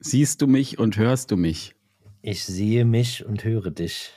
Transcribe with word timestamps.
Siehst 0.00 0.42
du 0.42 0.46
mich 0.46 0.78
und 0.78 0.96
hörst 0.96 1.32
du 1.32 1.36
mich? 1.36 1.74
Ich 2.22 2.44
sehe 2.44 2.84
mich 2.84 3.26
und 3.26 3.42
höre 3.42 3.72
dich. 3.72 4.12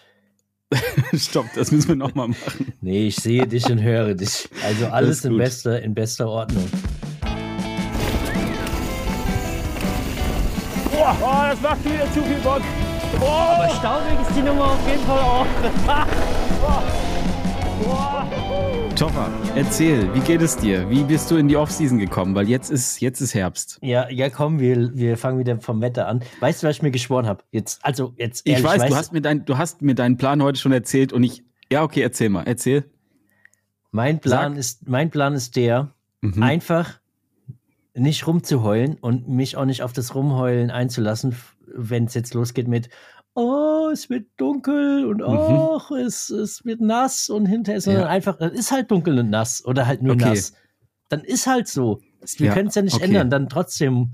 Stopp, 1.16 1.48
das 1.56 1.72
müssen 1.72 1.88
wir 1.90 1.96
nochmal 1.96 2.28
machen. 2.28 2.74
Nee, 2.82 3.08
ich 3.08 3.16
sehe 3.16 3.48
dich 3.48 3.66
und 3.66 3.82
höre 3.82 4.14
dich. 4.14 4.48
Also 4.64 4.86
alles 4.88 5.26
in 5.26 5.36
bester, 5.38 5.82
in 5.82 5.96
bester 5.96 6.30
Ordnung. 6.30 6.70
Boah, 10.92 11.18
oh, 11.20 11.48
das 11.50 11.60
macht 11.62 11.84
wieder 11.84 12.06
zu 12.14 12.22
viel 12.22 12.38
Bock. 12.44 12.62
Oh. 13.20 13.26
Aber 13.26 13.68
staubig 13.70 14.20
ist 14.22 14.36
die 14.38 14.44
Nummer 14.44 14.74
auf 14.74 14.88
jeden 14.88 15.04
Fall 15.04 15.20
auch. 15.20 15.48
Toffer, 19.02 19.32
erzähl, 19.56 20.14
wie 20.14 20.20
geht 20.20 20.44
es 20.44 20.56
dir? 20.56 20.88
Wie 20.88 21.04
bist 21.04 21.32
du 21.32 21.36
in 21.36 21.48
die 21.48 21.58
Offseason 21.58 21.98
gekommen? 21.98 22.36
Weil 22.36 22.48
jetzt 22.48 22.70
ist, 22.70 23.02
jetzt 23.02 23.20
ist 23.20 23.34
Herbst. 23.34 23.80
Ja, 23.82 24.08
ja, 24.12 24.30
komm, 24.30 24.60
wir, 24.60 24.96
wir 24.96 25.18
fangen 25.18 25.40
wieder 25.40 25.60
vom 25.60 25.82
Wetter 25.82 26.08
an. 26.08 26.22
Weißt 26.40 26.62
du, 26.62 26.68
was 26.68 26.76
ich 26.76 26.84
mir 26.84 26.92
geschworen 26.92 27.26
habe? 27.26 27.44
Jetzt, 27.50 27.84
also 27.84 28.14
jetzt 28.18 28.46
ehrlich, 28.46 28.64
Ich 28.64 28.70
weiß, 28.70 28.80
weißt, 28.80 28.92
du 28.92 28.96
hast, 28.96 29.12
mir 29.12 29.22
dein, 29.22 29.44
du 29.44 29.58
hast 29.58 29.82
mir 29.82 29.96
deinen 29.96 30.18
Plan 30.18 30.44
heute 30.44 30.60
schon 30.60 30.72
erzählt 30.72 31.14
und 31.14 31.24
ich. 31.24 31.44
Ja, 31.72 31.82
okay, 31.82 32.02
erzähl 32.02 32.30
mal, 32.30 32.44
erzähl. 32.44 32.92
Mein 33.90 34.20
Plan 34.20 34.56
ist, 34.56 34.88
mein 34.88 35.10
Plan 35.10 35.34
ist 35.34 35.56
der, 35.56 35.96
mhm. 36.22 36.44
einfach 36.44 37.00
nicht 37.96 38.28
rumzuheulen 38.28 39.00
und 39.02 39.28
mich 39.28 39.58
auch 39.58 39.66
nicht 39.66 39.82
auf 39.82 39.94
das 39.94 40.14
Rumheulen 40.14 40.70
einzulassen, 40.70 41.36
wenn 41.74 42.06
es 42.06 42.14
jetzt 42.14 42.36
losgeht 42.36 42.68
mit, 42.68 42.90
oh, 43.34 43.90
es 43.92 44.10
wird 44.10 44.28
dunkel 44.38 45.06
und 45.06 45.22
oh, 45.22 45.80
mhm. 45.90 45.98
es, 45.98 46.30
es 46.30 46.66
wird 46.66 46.82
nass 46.82 47.30
und 47.30 47.46
hinterher, 47.46 47.82
sondern 47.82 48.04
ja. 48.04 48.10
einfach, 48.10 48.40
es 48.40 48.52
ist 48.52 48.72
halt 48.72 48.92
dunkel 48.92 49.20
und 49.20 49.30
nass 49.30 49.64
oder 49.66 49.88
halt 49.88 50.02
nur 50.02 50.16
okay. 50.16 50.30
nass. 50.30 50.54
Dann 51.10 51.22
ist 51.22 51.48
halt 51.48 51.68
so. 51.68 52.02
Wir 52.38 52.48
ja, 52.48 52.54
können 52.54 52.70
es 52.70 52.76
ja 52.76 52.82
nicht 52.82 52.96
okay. 52.96 53.06
ändern, 53.06 53.30
dann 53.30 53.50
trotzdem 53.50 54.14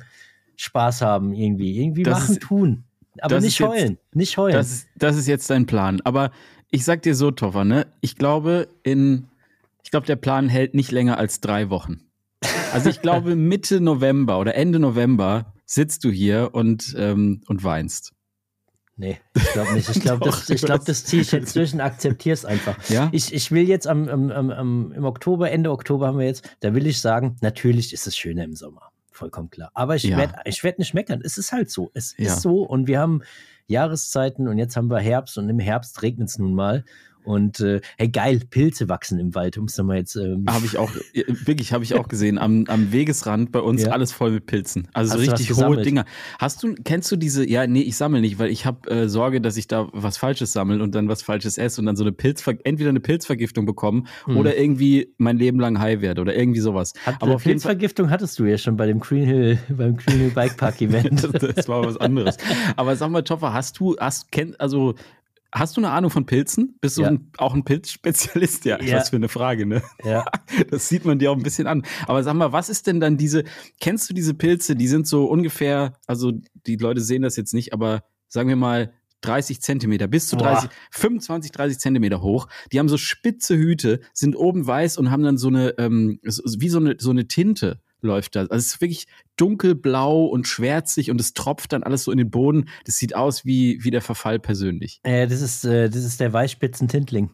Spaß 0.56 1.02
haben 1.02 1.34
irgendwie. 1.34 1.78
Irgendwie 1.80 2.04
das 2.04 2.22
machen, 2.22 2.32
ist, 2.36 2.42
tun. 2.42 2.84
Aber 3.20 3.40
nicht 3.40 3.60
heulen. 3.62 3.92
Jetzt, 3.92 4.16
nicht 4.16 4.38
heulen. 4.38 4.54
Das 4.54 4.72
ist, 4.72 4.88
das 4.96 5.16
ist 5.18 5.28
jetzt 5.28 5.50
dein 5.50 5.66
Plan. 5.66 6.02
Aber 6.04 6.32
ich 6.72 6.86
sag 6.86 7.02
dir 7.02 7.16
so, 7.16 7.32
Toffer, 7.32 7.66
ne? 7.66 7.88
Ich 8.02 8.16
glaube, 8.16 8.68
in, 8.84 9.28
ich 9.84 9.92
glaube, 9.92 10.06
der 10.06 10.16
Plan 10.16 10.50
hält 10.50 10.74
nicht 10.74 10.92
länger 10.92 11.18
als 11.18 11.42
drei 11.42 11.70
Wochen. 11.70 12.02
Also 12.74 12.90
ich 12.90 13.02
glaube, 13.02 13.36
Mitte 13.36 13.82
November 13.82 14.40
oder 14.40 14.56
Ende 14.56 14.80
November 14.80 15.54
sitzt 15.66 16.04
du 16.04 16.10
hier 16.12 16.50
und, 16.54 16.96
ähm, 16.98 17.42
und 17.48 17.64
weinst. 17.64 18.14
Nee, 19.00 19.20
ich 19.36 19.52
glaube 19.54 19.74
nicht. 19.74 19.90
Ich 19.90 20.02
glaube, 20.02 20.26
das, 20.26 20.50
ich 20.50 20.62
glaub, 20.62 20.84
das 20.84 21.06
ziehe 21.06 21.22
ich 21.22 21.32
jetzt 21.32 21.56
durch 21.56 21.72
und 21.74 21.82
akzeptiere 21.82 22.34
es 22.34 22.46
einfach. 22.46 22.78
Ja? 22.90 23.10
Ich, 23.12 23.32
ich 23.32 23.52
will 23.52 23.68
jetzt 23.68 23.88
am, 23.88 24.10
am, 24.10 24.32
am, 24.32 24.92
im 24.92 25.06
Oktober, 25.06 25.52
Ende 25.52 25.72
Oktober 25.72 26.08
haben 26.08 26.18
wir 26.18 26.26
jetzt, 26.26 26.50
da 26.62 26.74
will 26.74 26.88
ich 26.88 27.00
sagen, 27.00 27.38
natürlich 27.42 27.94
ist 27.94 28.08
es 28.08 28.18
schöner 28.18 28.44
im 28.44 28.56
Sommer. 28.56 28.92
Vollkommen 29.12 29.52
klar. 29.52 29.72
Aber 29.76 29.96
ich 29.96 30.04
ja. 30.04 30.18
werde 30.18 30.36
ich 30.46 30.64
werd 30.64 30.80
nicht 30.80 30.94
meckern. 30.94 31.22
Es 31.24 31.38
ist 31.38 31.52
halt 31.52 31.72
so. 31.72 31.92
Es 31.94 32.16
ja. 32.18 32.28
ist 32.28 32.42
so 32.42 32.64
und 32.64 32.88
wir 32.88 33.00
haben 33.00 33.22
Jahreszeiten 33.68 34.48
und 34.48 34.58
jetzt 34.58 34.76
haben 34.76 34.90
wir 34.90 35.00
Herbst 35.00 35.38
und 35.38 35.50
im 35.50 35.60
Herbst 35.60 36.02
regnet 36.02 36.30
es 36.30 36.40
nun 36.40 36.54
mal. 36.54 36.84
Und 37.28 37.60
äh, 37.60 37.82
hey, 37.98 38.08
geil, 38.08 38.42
Pilze 38.50 38.88
wachsen 38.88 39.20
im 39.20 39.36
Wald, 39.36 39.58
um 39.58 39.66
es 39.66 39.78
nochmal 39.78 39.98
jetzt. 39.98 40.16
Ähm 40.16 40.46
habe 40.50 40.66
ich 40.66 40.78
auch, 40.78 40.90
wirklich, 41.44 41.74
habe 41.74 41.84
ich 41.84 41.94
auch 41.96 42.08
gesehen. 42.08 42.38
Am, 42.38 42.64
am 42.70 42.94
Wegesrand 42.94 43.52
bei 43.52 43.60
uns 43.60 43.84
ja. 43.84 43.90
alles 43.90 44.14
voll 44.14 44.32
mit 44.32 44.46
Pilzen. 44.46 44.88
Also 44.94 45.14
so 45.14 45.20
richtig 45.20 45.54
hohe 45.54 45.82
Dinger. 45.82 46.06
Hast 46.40 46.64
du, 46.64 46.74
kennst 46.86 47.12
du 47.12 47.18
diese, 47.18 47.48
ja, 47.48 47.68
nee, 47.68 47.82
ich 47.82 47.98
sammle 47.98 48.22
nicht, 48.22 48.40
weil 48.40 48.50
ich 48.50 48.66
habe 48.66 48.90
äh, 48.90 49.10
Sorge, 49.10 49.42
dass 49.42 49.58
ich 49.58 49.68
da 49.68 49.90
was 49.92 50.18
Falsches 50.18 50.54
sammle 50.54 50.82
und 50.82 50.96
dann 50.96 51.10
was 51.10 51.22
Falsches 51.22 51.58
esse 51.58 51.82
und 51.82 51.86
dann 51.86 51.98
so 51.98 52.06
eine 52.06 52.14
Pilzver 52.14 52.54
entweder 52.64 52.92
eine 52.92 53.02
Pilzvergiftung 53.02 53.66
bekomme 53.66 54.04
hm. 54.24 54.38
oder 54.38 54.58
irgendwie 54.58 55.14
mein 55.18 55.38
Leben 55.38 55.60
lang 55.60 55.80
high 55.80 56.00
werde 56.00 56.22
oder 56.22 56.34
irgendwie 56.34 56.62
sowas. 56.62 56.94
Hat, 57.06 57.22
Aber 57.22 57.36
auf 57.36 57.44
Pilzvergiftung 57.44 58.10
hattest 58.10 58.40
du 58.40 58.46
ja 58.46 58.58
schon 58.58 58.78
bei 58.78 58.86
dem 58.86 59.00
Green 59.00 59.26
Hill, 59.26 59.60
beim 59.68 59.98
Green 59.98 60.18
Hill 60.18 60.32
Bikepark 60.32 60.82
Event. 60.82 61.24
das, 61.34 61.56
das, 61.56 61.68
war 61.68 61.84
was 61.84 61.98
anderes. 61.98 62.38
Aber 62.78 62.96
sag 62.96 63.10
mal, 63.10 63.24
Toffer, 63.24 63.52
hast 63.52 63.82
du, 63.82 63.98
hast, 64.00 64.32
kennt, 64.32 64.60
also 64.62 64.96
Hast 65.54 65.78
du 65.78 65.82
eine 65.82 65.92
Ahnung 65.92 66.12
von 66.12 66.26
Pilzen? 66.26 66.78
Bist 66.82 66.98
du 66.98 67.04
ja. 67.04 67.10
ein, 67.10 67.32
auch 67.38 67.54
ein 67.54 67.64
Pilzspezialist? 67.64 68.66
Ja, 68.66 68.82
ja, 68.82 68.98
was 68.98 69.10
für 69.10 69.16
eine 69.16 69.30
Frage, 69.30 69.66
ne? 69.66 69.82
Ja. 70.04 70.26
Das 70.70 70.90
sieht 70.90 71.06
man 71.06 71.20
dir 71.20 71.32
auch 71.32 71.36
ein 71.36 71.44
bisschen 71.44 71.68
an. 71.68 71.84
Aber 72.08 72.24
sag 72.24 72.34
mal, 72.34 72.52
was 72.52 72.70
ist 72.70 72.88
denn 72.88 73.00
dann 73.00 73.18
diese, 73.18 73.44
kennst 73.80 74.10
du 74.10 74.14
diese 74.14 74.34
Pilze? 74.34 74.76
Die 74.76 74.88
sind 74.88 75.08
so 75.08 75.26
ungefähr, 75.26 75.94
also 76.08 76.34
die 76.66 76.76
Leute 76.76 77.02
sehen 77.02 77.22
das 77.22 77.36
jetzt 77.36 77.54
nicht, 77.54 77.74
aber 77.74 78.04
sagen 78.28 78.50
wir 78.50 78.56
mal 78.56 78.94
30 79.22 79.62
Zentimeter, 79.62 80.08
bis 80.08 80.28
zu 80.28 80.36
30, 80.36 80.70
Boah. 80.70 80.76
25, 80.92 81.52
30 81.52 81.80
Zentimeter 81.80 82.22
hoch. 82.22 82.48
Die 82.72 82.80
haben 82.80 82.90
so 82.90 82.98
spitze 82.98 83.58
Hüte, 83.58 84.02
sind 84.14 84.36
oben 84.36 84.68
weiß 84.68 84.98
und 84.98 85.12
haben 85.12 85.24
dann 85.24 85.38
so 85.38 85.48
eine, 85.48 85.78
ähm, 85.78 86.20
wie 86.24 86.70
so 86.70 86.80
eine, 86.80 86.96
so 87.00 87.10
eine 87.10 87.28
Tinte 87.28 87.82
läuft 88.02 88.36
da. 88.36 88.42
Also 88.42 88.56
es 88.56 88.68
ist 88.68 88.82
wirklich 88.82 89.08
dunkelblau 89.38 90.26
und 90.26 90.48
schwärzig 90.48 91.12
und 91.12 91.20
es 91.22 91.34
tropft 91.34 91.74
dann 91.74 91.84
alles 91.84 92.04
so 92.04 92.12
in 92.12 92.18
den 92.18 92.30
Boden. 92.30 92.70
Das 92.86 92.98
sieht 92.98 93.16
aus 93.16 93.46
wie, 93.46 93.84
wie 93.84 93.92
der 93.92 94.02
Verfall 94.02 94.40
persönlich. 94.40 95.00
Äh, 95.04 95.28
das, 95.28 95.42
ist, 95.42 95.66
äh, 95.66 95.90
das 95.90 96.04
ist 96.04 96.20
der 96.20 96.34
Weißspitzentintling. 96.34 97.30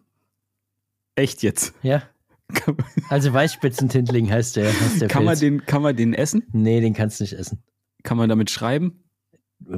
Echt 1.16 1.44
jetzt? 1.44 1.74
Ja. 1.82 2.04
Also 3.10 3.34
Weißspitzentintling 3.34 4.32
heißt 4.32 4.56
der, 4.56 4.68
heißt 4.68 5.02
der 5.02 5.08
kann, 5.08 5.26
man 5.26 5.38
den, 5.38 5.66
kann 5.66 5.82
man 5.82 5.96
den 5.96 6.14
essen? 6.14 6.44
Nee, 6.52 6.82
den 6.82 6.94
kannst 6.94 7.20
du 7.20 7.24
nicht 7.24 7.34
essen. 7.34 7.64
Kann 8.04 8.18
man 8.18 8.30
damit 8.30 8.50
schreiben? 8.50 9.04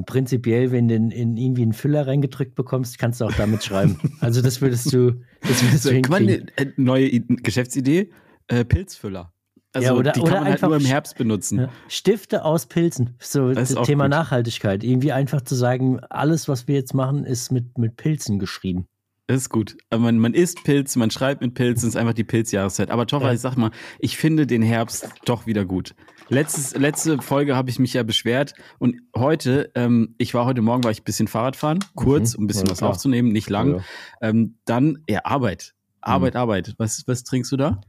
Prinzipiell, 0.06 0.72
wenn 0.72 0.88
du 0.88 0.96
in, 0.96 1.12
in 1.12 1.38
irgendwie 1.38 1.62
einen 1.62 1.74
Füller 1.74 2.08
reingedrückt 2.08 2.56
bekommst, 2.56 2.98
kannst 2.98 3.22
du 3.22 3.26
auch 3.26 3.34
damit 3.34 3.64
schreiben. 3.64 4.00
Also 4.20 4.42
das 4.42 4.62
würdest 4.62 4.92
du, 4.94 5.22
das 5.42 5.64
würdest 5.64 5.86
du 5.86 5.92
hinkriegen. 5.92 6.48
Kann 6.56 6.74
man, 6.78 6.86
neue 6.86 7.20
Geschäftsidee? 7.20 8.10
Äh, 8.48 8.66
Pilzfüller. 8.66 9.34
Also 9.76 9.88
ja, 9.88 9.94
oder, 9.94 10.12
die 10.14 10.22
kann 10.22 10.30
oder 10.30 10.40
man 10.40 10.50
halt 10.50 10.62
nur 10.62 10.76
im 10.78 10.86
Herbst 10.86 11.18
benutzen. 11.18 11.60
Ja. 11.60 11.70
Stifte 11.90 12.46
aus 12.46 12.66
Pilzen. 12.66 13.16
So 13.20 13.54
das, 13.54 13.76
Thema. 13.84 14.08
Nachhaltigkeit. 14.08 14.84
Irgendwie 14.84 15.12
einfach 15.12 15.42
zu 15.42 15.56
sagen, 15.56 16.00
alles, 16.10 16.48
was 16.48 16.68
wir 16.68 16.76
jetzt 16.76 16.94
machen, 16.94 17.26
ist 17.26 17.52
mit, 17.52 17.78
mit 17.78 17.98
Pilzen 17.98 18.40
geschrieben. 18.40 18.88
Das 19.28 19.38
ist 19.38 19.50
gut. 19.50 19.76
Man, 19.92 20.20
man 20.20 20.34
isst 20.34 20.64
Pilz, 20.64 20.96
man 20.96 21.10
schreibt 21.10 21.42
mit 21.42 21.56
Pilzen, 21.56 21.90
ist 21.90 21.96
einfach 21.96 22.14
die 22.14 22.24
Pilzjahreszeit. 22.24 22.92
Aber 22.92 23.08
Toffer, 23.08 23.28
ja. 23.28 23.34
ich 23.34 23.42
sag 23.42 23.58
mal, 23.58 23.72
ich 24.00 24.18
finde 24.18 24.46
den 24.46 24.62
Herbst 24.62 25.10
doch 25.26 25.48
wieder 25.48 25.66
gut. 25.66 25.96
Letztes, 26.30 26.76
letzte 26.76 27.22
Folge 27.22 27.56
habe 27.56 27.70
ich 27.70 27.80
mich 27.80 27.94
ja 27.94 28.04
beschwert 28.04 28.54
und 28.80 28.96
heute, 29.16 29.72
ähm, 29.76 30.16
ich 30.18 30.34
war 30.34 30.46
heute 30.46 30.62
Morgen, 30.62 30.84
war 30.84 30.92
ich 30.92 31.02
ein 31.02 31.04
bisschen 31.04 31.28
Fahrrad 31.28 31.56
fahren, 31.56 31.80
kurz, 31.96 32.34
mhm. 32.34 32.40
um 32.40 32.44
ein 32.44 32.48
bisschen 32.48 32.66
ja, 32.66 32.72
was 32.72 32.78
klar. 32.80 32.92
aufzunehmen, 32.92 33.32
nicht 33.32 33.50
lang. 33.50 33.84
Ähm, 34.22 34.58
dann, 34.66 35.00
ja, 35.10 35.22
Arbeit. 35.24 35.74
Arbeit, 36.02 36.36
mhm. 36.36 36.40
Arbeit. 36.40 36.74
Was, 36.78 37.04
was 37.08 37.24
trinkst 37.24 37.52
du 37.52 37.58
da? 37.58 37.82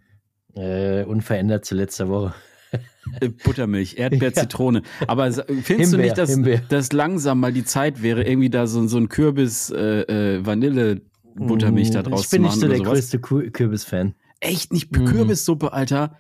Äh, 0.57 1.05
unverändert 1.05 1.65
zu 1.65 1.75
letzter 1.75 2.09
Woche. 2.09 2.35
Buttermilch, 3.45 3.99
Erdbeer, 3.99 4.33
Zitrone. 4.35 4.83
Aber 5.07 5.31
findest 5.31 5.69
Himbeer, 5.69 5.89
du 5.89 5.97
nicht, 5.99 6.19
dass, 6.19 6.69
dass 6.69 6.93
langsam 6.93 7.41
mal 7.41 7.53
die 7.53 7.65
Zeit 7.65 8.03
wäre, 8.03 8.25
irgendwie 8.25 8.51
da 8.51 8.67
so, 8.67 8.87
so 8.89 8.97
ein 8.97 9.09
Kürbis, 9.09 9.71
äh, 9.71 10.01
äh 10.03 10.47
Vanille 10.47 11.03
Buttermilch 11.35 11.91
da 11.91 12.03
draus 12.03 12.29
zu 12.29 12.41
machen? 12.41 12.53
Ich 12.55 12.61
bin 12.61 12.69
nicht 12.69 12.79
so 12.79 12.85
der 12.85 12.93
größte 12.93 13.19
Kürbis-Fan. 13.19 14.15
Echt 14.41 14.73
nicht? 14.73 14.97
Mhm. 14.97 15.05
Kürbissuppe, 15.05 15.73
Alter. 15.73 16.19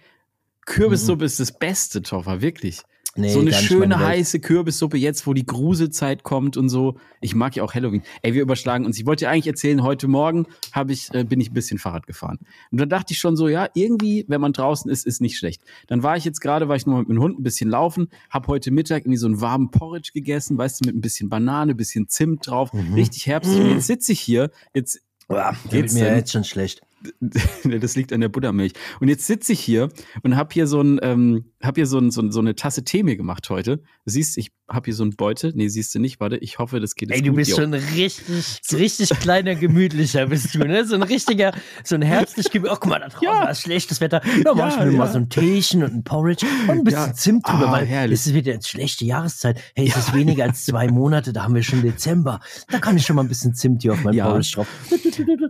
Kürbissuppe 0.66 1.22
mhm. 1.22 1.26
ist 1.26 1.40
das 1.40 1.52
Beste, 1.52 2.02
Toffer, 2.02 2.42
wirklich. 2.42 2.82
Nee, 3.16 3.30
so 3.30 3.40
eine 3.40 3.52
schöne 3.52 3.98
heiße 3.98 4.40
Kürbissuppe 4.40 4.96
jetzt, 4.96 5.26
wo 5.26 5.34
die 5.34 5.46
Gruselzeit 5.46 6.22
kommt 6.22 6.56
und 6.56 6.68
so. 6.68 6.96
Ich 7.20 7.34
mag 7.34 7.56
ja 7.56 7.62
auch 7.62 7.74
Halloween. 7.74 8.02
Ey, 8.22 8.34
wir 8.34 8.42
überschlagen 8.42 8.84
uns. 8.84 8.98
Ich 8.98 9.06
wollte 9.06 9.24
dir 9.24 9.30
eigentlich 9.30 9.46
erzählen, 9.46 9.82
heute 9.82 10.08
Morgen 10.08 10.46
habe 10.72 10.92
ich, 10.92 11.12
äh, 11.14 11.24
bin 11.24 11.40
ich 11.40 11.50
ein 11.50 11.54
bisschen 11.54 11.78
Fahrrad 11.78 12.06
gefahren. 12.06 12.38
Und 12.70 12.80
da 12.80 12.86
dachte 12.86 13.12
ich 13.12 13.18
schon 13.18 13.36
so, 13.36 13.48
ja, 13.48 13.68
irgendwie, 13.74 14.24
wenn 14.28 14.40
man 14.40 14.52
draußen 14.52 14.90
ist, 14.90 15.06
ist 15.06 15.20
nicht 15.20 15.38
schlecht. 15.38 15.62
Dann 15.86 16.02
war 16.02 16.16
ich 16.16 16.24
jetzt 16.24 16.40
gerade, 16.40 16.68
war 16.68 16.76
ich 16.76 16.86
nur 16.86 16.98
mit 16.98 17.08
dem 17.08 17.20
Hund 17.20 17.38
ein 17.38 17.42
bisschen 17.42 17.70
laufen, 17.70 18.08
habe 18.30 18.48
heute 18.48 18.70
Mittag 18.70 19.02
irgendwie 19.02 19.18
so 19.18 19.26
einen 19.26 19.40
warmen 19.40 19.70
Porridge 19.70 20.10
gegessen, 20.12 20.58
weißt 20.58 20.80
du, 20.80 20.88
mit 20.88 20.96
ein 20.96 21.00
bisschen 21.00 21.28
Banane, 21.28 21.72
ein 21.72 21.76
bisschen 21.76 22.08
Zimt 22.08 22.46
drauf, 22.46 22.72
mhm. 22.72 22.94
richtig 22.94 23.26
herbstlich. 23.26 23.60
Und 23.60 23.70
jetzt 23.72 23.86
sitze 23.86 24.12
ich 24.12 24.20
hier, 24.20 24.50
jetzt 24.74 25.00
Boah, 25.28 25.56
geht's 25.70 25.94
mir 25.94 26.04
denn? 26.04 26.16
jetzt 26.16 26.32
schon 26.32 26.44
schlecht. 26.44 26.82
das 27.64 27.96
liegt 27.96 28.12
an 28.12 28.20
der 28.20 28.28
Buttermilch. 28.28 28.72
Und 29.00 29.08
jetzt 29.08 29.26
sitze 29.26 29.52
ich 29.52 29.60
hier 29.60 29.90
und 30.22 30.36
habe 30.36 30.52
hier 30.52 30.66
so 30.66 30.80
ein, 30.80 30.98
ähm, 31.02 31.46
hab 31.66 31.76
hier 31.76 31.86
so, 31.86 31.98
ein, 31.98 32.10
so, 32.10 32.30
so 32.30 32.40
eine 32.40 32.54
Tasse 32.54 32.84
Tee 32.84 33.02
mir 33.02 33.16
gemacht 33.16 33.50
heute. 33.50 33.78
Du 33.78 33.82
siehst, 34.06 34.38
ich 34.38 34.50
habe 34.68 34.86
hier 34.86 34.94
so 34.94 35.04
ein 35.04 35.10
Beutel. 35.10 35.52
Nee, 35.54 35.68
siehst 35.68 35.94
du 35.94 35.98
nicht. 35.98 36.20
Warte, 36.20 36.36
ich 36.38 36.58
hoffe, 36.58 36.80
das 36.80 36.94
geht 36.94 37.10
jetzt 37.10 37.18
Ey, 37.18 37.22
du 37.22 37.32
bist 37.32 37.50
jo. 37.50 37.56
schon 37.56 37.74
richtig, 37.74 38.62
richtig 38.72 39.10
kleiner, 39.20 39.54
gemütlicher 39.54 40.26
bist 40.26 40.54
du, 40.54 40.58
ne? 40.60 40.84
So 40.84 40.96
ein 40.96 41.02
richtiger, 41.02 41.52
so 41.84 41.94
ein 41.94 42.02
herzlich 42.02 42.50
gemütlicher. 42.50 42.76
Oh, 42.76 42.80
guck 42.80 42.90
mal, 42.90 43.00
da 43.00 43.08
draußen 43.08 43.26
ja. 43.26 43.48
ist 43.48 43.62
schlechtes 43.62 44.00
Wetter. 44.00 44.20
Da 44.44 44.54
mach 44.54 44.70
ich 44.70 44.84
mir 44.84 44.92
ja. 44.92 44.98
mal 44.98 45.08
so 45.08 45.18
ein 45.18 45.28
Teechen 45.28 45.82
und 45.82 45.94
ein 45.94 46.04
Porridge 46.04 46.46
und 46.68 46.70
ein 46.70 46.84
bisschen 46.84 47.00
ja. 47.00 47.14
Zimt 47.14 47.46
drüber, 47.46 47.68
ah, 47.68 47.72
weil 47.72 47.86
herrlich. 47.86 48.20
es 48.20 48.26
ist 48.26 48.34
wieder 48.34 48.52
jetzt 48.52 48.68
schlechte 48.68 49.04
Jahreszeit. 49.04 49.60
Hey, 49.74 49.88
es 49.88 49.96
ist 49.96 50.14
weniger 50.14 50.44
als 50.44 50.64
zwei 50.64 50.88
Monate, 50.88 51.32
da 51.32 51.44
haben 51.44 51.54
wir 51.54 51.62
schon 51.62 51.82
Dezember. 51.82 52.40
Da 52.68 52.78
kann 52.78 52.96
ich 52.96 53.06
schon 53.06 53.16
mal 53.16 53.22
ein 53.22 53.28
bisschen 53.28 53.54
Zimt 53.54 53.82
hier 53.82 53.92
auf 53.92 54.02
mein 54.02 54.16
Porridge 54.16 54.52
drauf. 54.54 54.68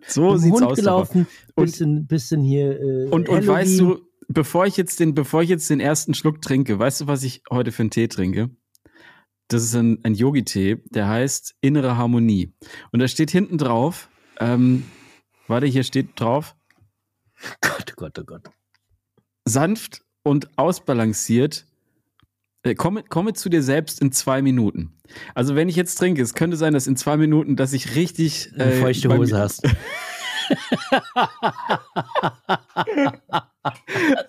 So 0.06 0.36
sieht's 0.36 0.54
Hund 0.54 0.66
aus. 0.66 0.76
gelaufen, 0.76 1.26
bisschen, 1.54 2.06
bisschen 2.06 2.42
hier. 2.42 2.80
Äh, 2.80 3.08
und, 3.08 3.28
und 3.28 3.46
weißt 3.46 3.80
du, 3.80 4.00
bevor 4.28 4.66
ich 4.66 4.76
jetzt 4.76 5.00
den, 5.00 5.14
bevor 5.14 5.42
ich 5.42 5.48
jetzt 5.48 5.70
den 5.70 5.80
ersten 5.80 6.14
Schluck 6.14 6.42
trinke, 6.42 6.78
weißt 6.78 7.02
du, 7.02 7.06
was 7.06 7.22
ich 7.22 7.42
heute 7.50 7.72
für 7.72 7.82
einen 7.82 7.90
Tee 7.90 8.08
trinke? 8.08 8.50
Das 9.48 9.62
ist 9.62 9.74
ein, 9.74 10.00
ein 10.02 10.14
Yogi-Tee, 10.14 10.82
der 10.86 11.08
heißt 11.08 11.54
Innere 11.60 11.96
Harmonie. 11.96 12.52
Und 12.90 13.00
da 13.00 13.06
steht 13.06 13.30
hinten 13.30 13.58
drauf, 13.58 14.08
ähm, 14.40 14.84
warte, 15.46 15.66
hier 15.66 15.84
steht 15.84 16.18
drauf. 16.20 16.56
Gott, 17.60 17.94
Gott, 17.96 18.18
oh 18.18 18.24
Gott. 18.24 18.50
Sanft 19.44 20.02
und 20.22 20.58
ausbalanciert 20.58 21.66
Äh, 22.64 22.74
komme, 22.74 23.04
komme 23.04 23.32
zu 23.34 23.48
dir 23.48 23.62
selbst 23.62 24.00
in 24.02 24.10
zwei 24.10 24.42
Minuten. 24.42 24.98
Also 25.36 25.54
wenn 25.54 25.68
ich 25.68 25.76
jetzt 25.76 25.94
trinke, 25.96 26.20
es 26.20 26.34
könnte 26.34 26.56
sein, 26.56 26.72
dass 26.72 26.88
in 26.88 26.96
zwei 26.96 27.16
Minuten, 27.16 27.54
dass 27.54 27.72
ich 27.72 27.94
richtig 27.94 28.50
äh, 28.56 28.62
eine 28.62 28.72
feuchte 28.72 29.16
Hose 29.16 29.38
hast. 29.38 29.62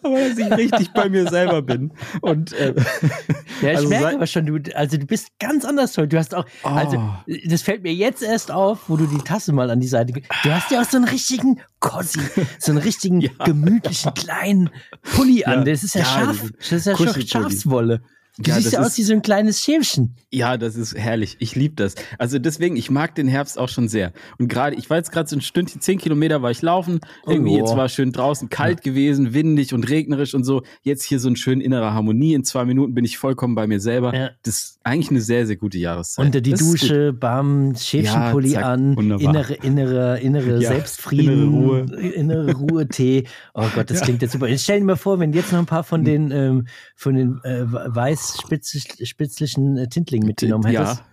aber 0.04 0.19
dass 0.19 0.38
ich 0.38 0.52
richtig 0.52 0.94
bei 0.94 1.10
mir 1.10 1.30
selber 1.30 1.62
bin. 1.62 1.92
Und, 2.22 2.54
äh, 2.54 2.74
ja, 3.62 3.72
ich 3.72 3.78
also 3.78 3.90
merke 3.90 4.16
aber 4.16 4.28
schon, 4.28 4.46
du, 4.46 4.60
also 4.75 4.98
du 4.98 5.06
bist 5.06 5.30
ganz 5.40 5.66
anders 5.66 5.98
heute. 5.98 6.10
Du 6.10 6.18
hast 6.18 6.36
auch, 6.36 6.46
oh. 6.64 6.69
also 6.69 7.02
das 7.46 7.62
fällt 7.62 7.84
mir 7.84 7.94
jetzt 7.94 8.24
erst 8.24 8.52
auf, 8.52 8.90
wo 8.90 8.98
du 8.98 9.06
die 9.06 9.19
Tasse 9.19 9.54
mal 9.54 9.69
an 9.69 9.80
die 9.80 9.88
Seite. 9.88 10.14
Du 10.14 10.52
hast 10.52 10.72
ja 10.72 10.81
auch 10.81 10.86
so 10.86 10.98
einen 10.98 11.08
richtigen 11.08 11.62
Cossi, 11.80 12.20
so 12.60 12.72
einen 12.72 12.80
richtigen 12.80 13.22
ja. 13.22 13.30
gemütlichen 13.44 14.13
kleinen 14.13 14.70
Pulli 15.16 15.46
an. 15.46 15.66
Das 15.66 15.84
ist 15.84 15.96
ja, 15.96 16.02
ja 16.02 16.08
scharf, 16.08 16.52
das 16.58 16.72
ist 16.72 16.86
ja 16.86 16.96
Schafswolle. 17.25 18.02
Du 18.39 18.51
ja, 18.51 18.57
siehst 18.57 18.74
ja 18.74 18.81
aus 18.81 18.98
wie 18.98 19.04
so 19.04 19.13
ein 19.13 19.24
kleines 19.24 19.63
Schäfchen. 19.63 20.16
Ja, 20.31 20.57
das 20.57 20.75
ist 20.75 20.95
herrlich. 20.95 21.38
Ich 21.39 21.56
liebe 21.56 21.74
das. 21.75 21.95
Also 22.19 22.38
deswegen, 22.38 22.75
ich 22.75 22.92
mag 22.92 23.16
den 23.16 23.28
Herbst 23.28 23.57
auch 23.57 23.69
schon 23.69 23.88
sehr. 23.88 24.13
Und 24.38 24.48
gerade, 24.48 24.75
ich 24.75 24.92
war 24.92 24.98
jetzt 24.98 25.12
gerade 25.12 25.28
so 25.28 25.36
ein 25.36 25.42
Stündchen, 25.42 25.81
zehn 25.81 25.98
Kilometer 25.98 26.44
war 26.44 26.51
ich 26.51 26.62
laufen. 26.62 27.00
Irgendwie, 27.25 27.56
oh. 27.56 27.66
jetzt 27.66 27.75
war 27.75 27.89
schön 27.89 28.12
draußen, 28.12 28.50
kalt 28.50 28.86
ja. 28.86 28.92
gewesen, 28.92 29.34
windig 29.34 29.74
und 29.74 29.89
regnerisch 29.89 30.36
und 30.36 30.44
so. 30.44 30.62
Jetzt 30.84 31.04
hier 31.04 31.19
so 31.19 31.30
ein 31.30 31.36
schön 31.36 31.62
innerer 31.62 31.95
Harmonie. 31.95 32.36
In 32.36 32.44
zwei 32.44 32.66
Minuten 32.66 32.94
bin 32.94 33.06
ich 33.06 33.18
vollkommen 33.18 33.56
bei 33.56 33.66
mir 33.66 33.80
selber. 33.80 34.13
Ja. 34.16 34.30
Das 34.44 34.56
ist 34.56 34.80
eigentlich 34.84 35.10
eine 35.10 35.22
sehr, 35.22 35.48
sehr 35.48 35.56
gute 35.56 35.80
Jahreszeit. 35.80 36.24
Unter 36.24 36.42
die 36.42 36.51
das 36.51 36.60
Dusche, 36.60 37.13
bam, 37.13 37.74
Schäfchenpulli 37.75 38.51
ja, 38.51 38.62
an, 38.62 38.95
wunderbar. 38.95 39.30
innere, 39.30 39.54
innere, 39.56 40.19
innere 40.19 40.62
Selbstfrieden, 40.62 41.34
innere 41.34 41.50
Ruhe. 41.50 41.80
Innere 42.13 42.54
Ruhe, 42.54 42.88
Tee. 42.88 43.24
Oh 43.56 43.66
Gott, 43.74 43.89
das 43.89 44.01
klingt 44.04 44.22
jetzt 44.22 44.34
super. 44.34 44.48
Jetzt 44.48 44.63
stell 44.63 44.80
dir 44.80 44.86
mal 44.86 44.95
vor, 44.95 45.19
wenn 45.19 45.34
jetzt 45.34 45.51
noch 45.51 45.60
ein 45.60 45.66
paar 45.66 45.84
von 45.84 46.01
hm. 46.01 46.06
den, 46.06 46.31
ähm, 46.31 46.68
von 46.95 47.16
den 47.16 47.39
äh, 47.44 47.63
weiß 47.66 48.26
spitzlich, 48.35 49.07
spitzlichen 49.07 49.77
äh, 49.77 49.88
Tintling 49.88 50.25
mitgenommen 50.25 50.65
hättest. 50.65 51.00
Ja, 51.00 51.06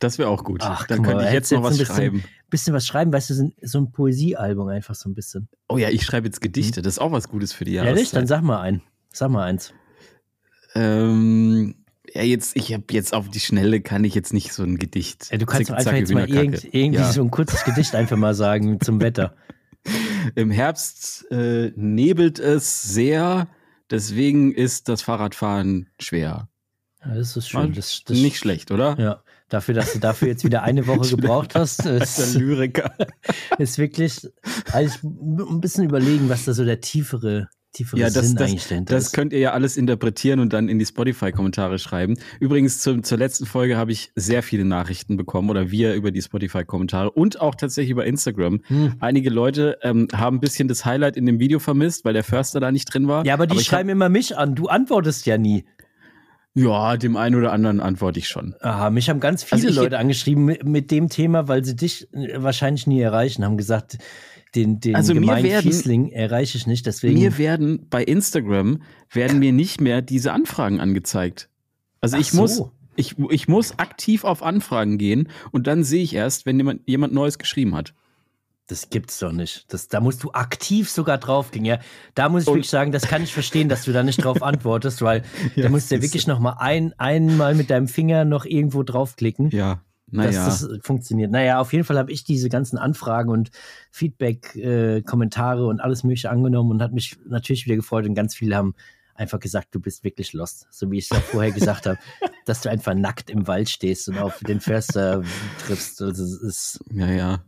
das 0.00 0.18
wäre 0.18 0.28
auch 0.30 0.44
gut. 0.44 0.60
Ach, 0.62 0.86
Dann 0.86 1.02
könnte 1.02 1.24
ich 1.24 1.32
jetzt 1.32 1.52
noch 1.52 1.62
was 1.62 1.78
bisschen, 1.78 1.94
schreiben. 1.94 2.24
Bisschen 2.48 2.74
was 2.74 2.86
schreiben, 2.86 3.12
weißt 3.12 3.30
du, 3.30 3.52
so 3.62 3.78
ein 3.78 3.92
Poesiealbum 3.92 4.68
einfach 4.68 4.94
so 4.94 5.08
ein 5.08 5.14
bisschen. 5.14 5.48
Oh 5.68 5.76
ja, 5.76 5.90
ich 5.90 6.04
schreibe 6.04 6.26
jetzt 6.26 6.40
Gedichte. 6.40 6.82
Das 6.82 6.94
ist 6.94 6.98
auch 6.98 7.12
was 7.12 7.28
Gutes 7.28 7.52
für 7.52 7.64
die 7.64 7.72
Jahreszeit. 7.72 7.96
Ehrlich? 7.96 8.10
Dann 8.10 8.26
sag 8.26 8.42
mal 8.42 8.60
ein. 8.60 8.82
Sag 9.12 9.30
mal 9.30 9.44
eins. 9.44 9.74
Ähm, 10.74 11.74
ja, 12.14 12.22
jetzt, 12.22 12.56
ich 12.56 12.72
habe 12.72 12.84
jetzt 12.90 13.14
auf 13.14 13.28
die 13.28 13.40
Schnelle 13.40 13.80
kann 13.80 14.04
ich 14.04 14.14
jetzt 14.14 14.32
nicht 14.32 14.52
so 14.52 14.62
ein 14.62 14.78
Gedicht. 14.78 15.30
Ja, 15.30 15.38
du 15.38 15.46
kannst 15.46 15.66
Zick, 15.66 15.76
einfach 15.76 15.92
jetzt 15.92 16.12
mal 16.12 16.28
irgend, 16.28 16.64
irgendwie 16.72 17.00
ja. 17.00 17.12
so 17.12 17.22
ein 17.22 17.30
kurzes 17.30 17.64
Gedicht 17.64 17.94
einfach 17.94 18.16
mal 18.16 18.34
sagen 18.34 18.80
zum 18.84 19.00
Wetter. 19.00 19.36
Im 20.34 20.50
Herbst 20.50 21.30
äh, 21.30 21.72
nebelt 21.76 22.38
es 22.38 22.82
sehr, 22.82 23.48
deswegen 23.90 24.52
ist 24.52 24.88
das 24.88 25.02
Fahrradfahren 25.02 25.88
schwer. 26.00 26.49
Ja, 27.04 27.14
das 27.14 27.36
ist 27.36 27.48
schön. 27.48 27.72
Das, 27.72 28.02
das 28.04 28.18
nicht 28.18 28.36
schlecht, 28.36 28.70
oder? 28.70 28.98
Ja. 28.98 29.22
Dafür, 29.48 29.74
dass 29.74 29.92
du 29.92 29.98
dafür 29.98 30.28
jetzt 30.28 30.44
wieder 30.44 30.62
eine 30.62 30.86
Woche 30.86 31.16
gebraucht 31.16 31.54
hast, 31.54 31.84
ist, 31.86 32.34
Lyriker. 32.34 32.92
ist 33.58 33.78
wirklich 33.78 34.28
also 34.72 34.98
ein 35.02 35.60
bisschen 35.60 35.84
überlegen, 35.84 36.28
was 36.28 36.44
da 36.44 36.52
so 36.52 36.64
der 36.64 36.80
tiefere 36.80 37.48
tiefere 37.72 38.00
ja, 38.00 38.10
das, 38.10 38.30
Sinn 38.30 38.36
das, 38.36 38.84
Das 38.86 39.04
ist. 39.04 39.12
könnt 39.12 39.32
ihr 39.32 39.38
ja 39.38 39.52
alles 39.52 39.76
interpretieren 39.76 40.40
und 40.40 40.52
dann 40.52 40.68
in 40.68 40.78
die 40.78 40.86
Spotify-Kommentare 40.86 41.78
schreiben. 41.78 42.18
Übrigens, 42.40 42.80
zu, 42.80 43.00
zur 43.00 43.18
letzten 43.18 43.46
Folge 43.46 43.76
habe 43.76 43.92
ich 43.92 44.10
sehr 44.16 44.42
viele 44.42 44.64
Nachrichten 44.64 45.16
bekommen 45.16 45.50
oder 45.50 45.70
wir 45.70 45.94
über 45.94 46.10
die 46.10 46.22
Spotify-Kommentare 46.22 47.10
und 47.10 47.40
auch 47.40 47.54
tatsächlich 47.54 47.90
über 47.90 48.06
Instagram. 48.06 48.60
Hm. 48.66 48.94
Einige 49.00 49.30
Leute 49.30 49.78
ähm, 49.82 50.08
haben 50.12 50.38
ein 50.38 50.40
bisschen 50.40 50.68
das 50.68 50.84
Highlight 50.84 51.16
in 51.16 51.26
dem 51.26 51.38
Video 51.38 51.58
vermisst, 51.58 52.04
weil 52.04 52.12
der 52.12 52.24
Förster 52.24 52.60
da 52.60 52.72
nicht 52.72 52.92
drin 52.92 53.06
war. 53.06 53.24
Ja, 53.24 53.34
aber 53.34 53.46
die 53.46 53.52
aber 53.52 53.62
schreiben 53.62 53.88
hab, 53.88 53.94
immer 53.94 54.08
mich 54.08 54.36
an. 54.36 54.54
Du 54.54 54.66
antwortest 54.66 55.26
ja 55.26 55.38
nie. 55.38 55.64
Ja, 56.54 56.96
dem 56.96 57.16
einen 57.16 57.36
oder 57.36 57.52
anderen 57.52 57.80
antworte 57.80 58.18
ich 58.18 58.28
schon. 58.28 58.56
Aha, 58.60 58.90
mich 58.90 59.08
haben 59.08 59.20
ganz 59.20 59.44
viele 59.44 59.68
also 59.68 59.82
Leute 59.82 59.98
angeschrieben 59.98 60.44
mit, 60.44 60.64
mit, 60.64 60.90
dem 60.90 61.08
Thema, 61.08 61.46
weil 61.46 61.64
sie 61.64 61.76
dich 61.76 62.12
äh, 62.12 62.42
wahrscheinlich 62.42 62.86
nie 62.86 63.00
erreichen, 63.00 63.44
haben 63.44 63.56
gesagt, 63.56 63.98
den, 64.56 64.80
den 64.80 64.96
also 64.96 65.14
gemeinen 65.14 65.44
werden, 65.44 65.62
Fiesling 65.62 66.10
erreiche 66.10 66.58
ich 66.58 66.66
nicht, 66.66 66.86
deswegen. 66.86 67.14
Mir 67.14 67.38
werden 67.38 67.86
bei 67.88 68.02
Instagram 68.02 68.82
werden 69.12 69.38
mir 69.38 69.52
nicht 69.52 69.80
mehr 69.80 70.02
diese 70.02 70.32
Anfragen 70.32 70.80
angezeigt. 70.80 71.48
Also 72.00 72.16
Ach 72.16 72.20
ich 72.20 72.30
so. 72.32 72.40
muss, 72.40 72.62
ich, 72.96 73.16
ich 73.30 73.46
muss 73.46 73.78
aktiv 73.78 74.24
auf 74.24 74.42
Anfragen 74.42 74.98
gehen 74.98 75.28
und 75.52 75.68
dann 75.68 75.84
sehe 75.84 76.02
ich 76.02 76.14
erst, 76.14 76.46
wenn 76.46 76.56
jemand, 76.56 76.82
jemand 76.86 77.12
Neues 77.12 77.38
geschrieben 77.38 77.76
hat. 77.76 77.94
Das 78.70 78.88
gibt's 78.88 79.18
doch 79.18 79.32
nicht. 79.32 79.64
Das, 79.72 79.88
da 79.88 80.00
musst 80.00 80.22
du 80.22 80.30
aktiv 80.30 80.88
sogar 80.88 81.18
draufgehen. 81.18 81.64
Ja, 81.64 81.80
da 82.14 82.28
muss 82.28 82.42
ich 82.42 82.48
und 82.48 82.54
wirklich 82.54 82.70
sagen, 82.70 82.92
das 82.92 83.02
kann 83.02 83.24
ich 83.24 83.34
verstehen, 83.34 83.68
dass 83.68 83.82
du 83.82 83.92
da 83.92 84.04
nicht 84.04 84.24
drauf 84.24 84.42
antwortest, 84.44 85.02
weil 85.02 85.24
ja, 85.56 85.64
da 85.64 85.68
musst 85.70 85.90
du 85.90 85.96
ja 85.96 86.02
wirklich 86.02 86.28
noch 86.28 86.38
mal 86.38 86.54
ein, 86.60 86.94
einmal 86.96 87.56
mit 87.56 87.68
deinem 87.68 87.88
Finger 87.88 88.24
noch 88.24 88.44
irgendwo 88.44 88.84
draufklicken. 88.84 89.50
Ja. 89.50 89.82
Naja. 90.06 90.46
Dass 90.46 90.60
das 90.60 90.78
funktioniert. 90.82 91.32
Naja, 91.32 91.60
auf 91.60 91.72
jeden 91.72 91.84
Fall 91.84 91.98
habe 91.98 92.12
ich 92.12 92.22
diese 92.22 92.48
ganzen 92.48 92.78
Anfragen 92.78 93.30
und 93.30 93.50
Feedback, 93.90 94.54
äh, 94.54 95.02
Kommentare 95.02 95.66
und 95.66 95.80
alles 95.80 96.04
Mögliche 96.04 96.30
angenommen 96.30 96.70
und 96.70 96.82
hat 96.82 96.92
mich 96.92 97.16
natürlich 97.28 97.64
wieder 97.66 97.76
gefreut 97.76 98.06
und 98.06 98.14
ganz 98.14 98.36
viele 98.36 98.54
haben 98.54 98.74
einfach 99.16 99.40
gesagt, 99.40 99.74
du 99.74 99.80
bist 99.80 100.04
wirklich 100.04 100.32
lost, 100.32 100.68
so 100.70 100.90
wie 100.90 100.98
ich 100.98 101.04
es 101.04 101.10
ja 101.10 101.20
vorher 101.20 101.50
gesagt 101.50 101.86
habe, 101.86 101.98
dass 102.46 102.60
du 102.60 102.70
einfach 102.70 102.94
nackt 102.94 103.30
im 103.30 103.48
Wald 103.48 103.68
stehst 103.68 104.08
und 104.08 104.18
auf 104.18 104.38
den 104.40 104.60
Förster 104.60 105.22
triffst. 105.66 106.00
Also 106.02 106.22
es 106.22 106.40
ist 106.40 106.84
ja 106.92 107.10
ja. 107.10 107.44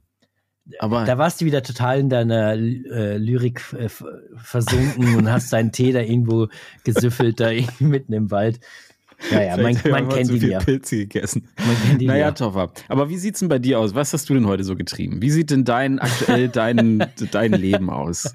Aber 0.79 1.05
da 1.05 1.19
warst 1.19 1.41
du 1.41 1.45
wieder 1.45 1.63
total 1.63 2.01
in 2.01 2.09
deiner 2.09 2.53
äh, 2.53 3.17
Lyrik 3.17 3.63
äh, 3.73 3.89
versunken 4.37 5.17
und 5.17 5.31
hast 5.31 5.53
deinen 5.53 5.73
Tee 5.73 5.93
da 5.93 6.01
irgendwo 6.01 6.49
gesüffelt, 6.85 7.41
da 7.41 7.51
mitten 7.81 8.13
im 8.13 8.31
Wald. 8.31 8.61
Naja, 9.31 9.57
man, 9.57 9.77
man 9.89 10.09
kennt 10.09 10.31
ihn 10.31 10.51
ja. 10.51 10.59
Pilze 10.59 10.97
gegessen. 10.97 11.49
Man 11.57 11.77
kennt 11.87 12.03
ihn 12.03 12.09
naja, 12.09 12.27
ja. 12.27 12.33
Toffer. 12.33 12.73
Aber 12.89 13.09
wie 13.09 13.19
sieht's 13.19 13.39
denn 13.39 13.49
bei 13.49 13.59
dir 13.59 13.79
aus? 13.79 13.95
Was 13.95 14.13
hast 14.13 14.29
du 14.29 14.35
denn 14.35 14.47
heute 14.47 14.65
so 14.65 14.75
getrieben? 14.75 15.23
Wie 15.23 15.31
sieht 15.31 15.51
denn 15.51 15.65
dein 15.65 15.99
aktuell 15.99 16.49
dein, 16.49 17.07
dein 17.31 17.53
Leben 17.53 17.89
aus? 17.91 18.35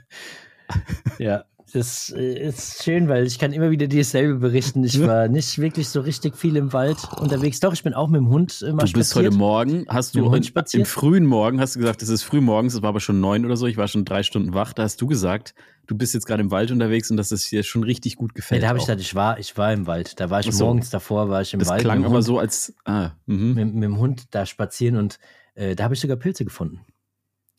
Ja, 1.17 1.45
das 1.73 2.13
äh, 2.15 2.47
ist 2.47 2.83
schön, 2.83 3.09
weil 3.09 3.25
ich 3.25 3.39
kann 3.39 3.51
immer 3.51 3.71
wieder 3.71 3.87
dir 3.87 3.99
dasselbe 3.99 4.35
berichten. 4.35 4.83
Ich 4.85 5.01
war 5.05 5.27
nicht 5.27 5.59
wirklich 5.59 5.89
so 5.89 5.99
richtig 5.99 6.37
viel 6.37 6.55
im 6.55 6.71
Wald 6.71 6.97
unterwegs. 7.19 7.59
Doch, 7.59 7.73
ich 7.73 7.83
bin 7.83 7.93
auch 7.93 8.07
mit 8.07 8.19
dem 8.19 8.29
Hund 8.29 8.61
immer 8.61 8.83
Du 8.83 8.93
bist 8.93 9.11
spaziert. 9.11 9.33
heute 9.33 9.37
Morgen, 9.37 9.85
hast 9.89 10.15
du 10.15 10.33
in, 10.33 10.43
im 10.71 10.85
frühen 10.85 11.25
Morgen, 11.25 11.59
hast 11.59 11.75
du 11.75 11.79
gesagt, 11.79 12.01
es 12.01 12.09
ist 12.09 12.23
früh 12.23 12.39
morgens, 12.39 12.73
es 12.73 12.81
war 12.81 12.89
aber 12.89 13.01
schon 13.01 13.19
neun 13.19 13.45
oder 13.45 13.57
so, 13.57 13.67
ich 13.67 13.75
war 13.75 13.87
schon 13.89 14.05
drei 14.05 14.23
Stunden 14.23 14.53
wach, 14.53 14.71
da 14.71 14.83
hast 14.83 15.01
du 15.01 15.07
gesagt, 15.07 15.55
du 15.87 15.97
bist 15.97 16.13
jetzt 16.13 16.25
gerade 16.25 16.41
im 16.41 16.51
Wald 16.51 16.71
unterwegs 16.71 17.11
und 17.11 17.17
dass 17.17 17.31
es 17.31 17.49
dir 17.49 17.63
schon 17.63 17.83
richtig 17.83 18.15
gut 18.15 18.33
gefällt. 18.33 18.61
Ja, 18.61 18.67
da 18.67 18.69
habe 18.69 18.79
ich 18.79 18.85
gesagt, 18.85 19.01
ich 19.01 19.13
war, 19.13 19.37
ich 19.37 19.57
war 19.57 19.73
im 19.73 19.87
Wald. 19.87 20.19
Da 20.19 20.29
war 20.29 20.39
ich 20.39 20.51
so. 20.51 20.65
morgens 20.65 20.89
davor, 20.89 21.29
war 21.29 21.41
ich 21.41 21.53
im 21.53 21.59
das 21.59 21.67
Wald. 21.67 21.79
Das 21.79 21.83
klang 21.83 22.05
aber 22.05 22.21
so 22.21 22.39
als 22.39 22.73
ah, 22.85 23.11
mhm. 23.25 23.53
mit, 23.55 23.73
mit, 23.73 23.83
dem 23.83 23.97
Hund 23.97 24.27
da 24.31 24.45
spazieren 24.45 24.95
und 24.95 25.19
äh, 25.55 25.75
da 25.75 25.83
habe 25.83 25.95
ich 25.95 25.99
sogar 25.99 26.15
Pilze 26.15 26.45
gefunden. 26.45 26.79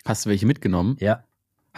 Hast 0.07 0.25
du 0.25 0.31
welche 0.31 0.47
mitgenommen? 0.47 0.97
Ja. 1.01 1.25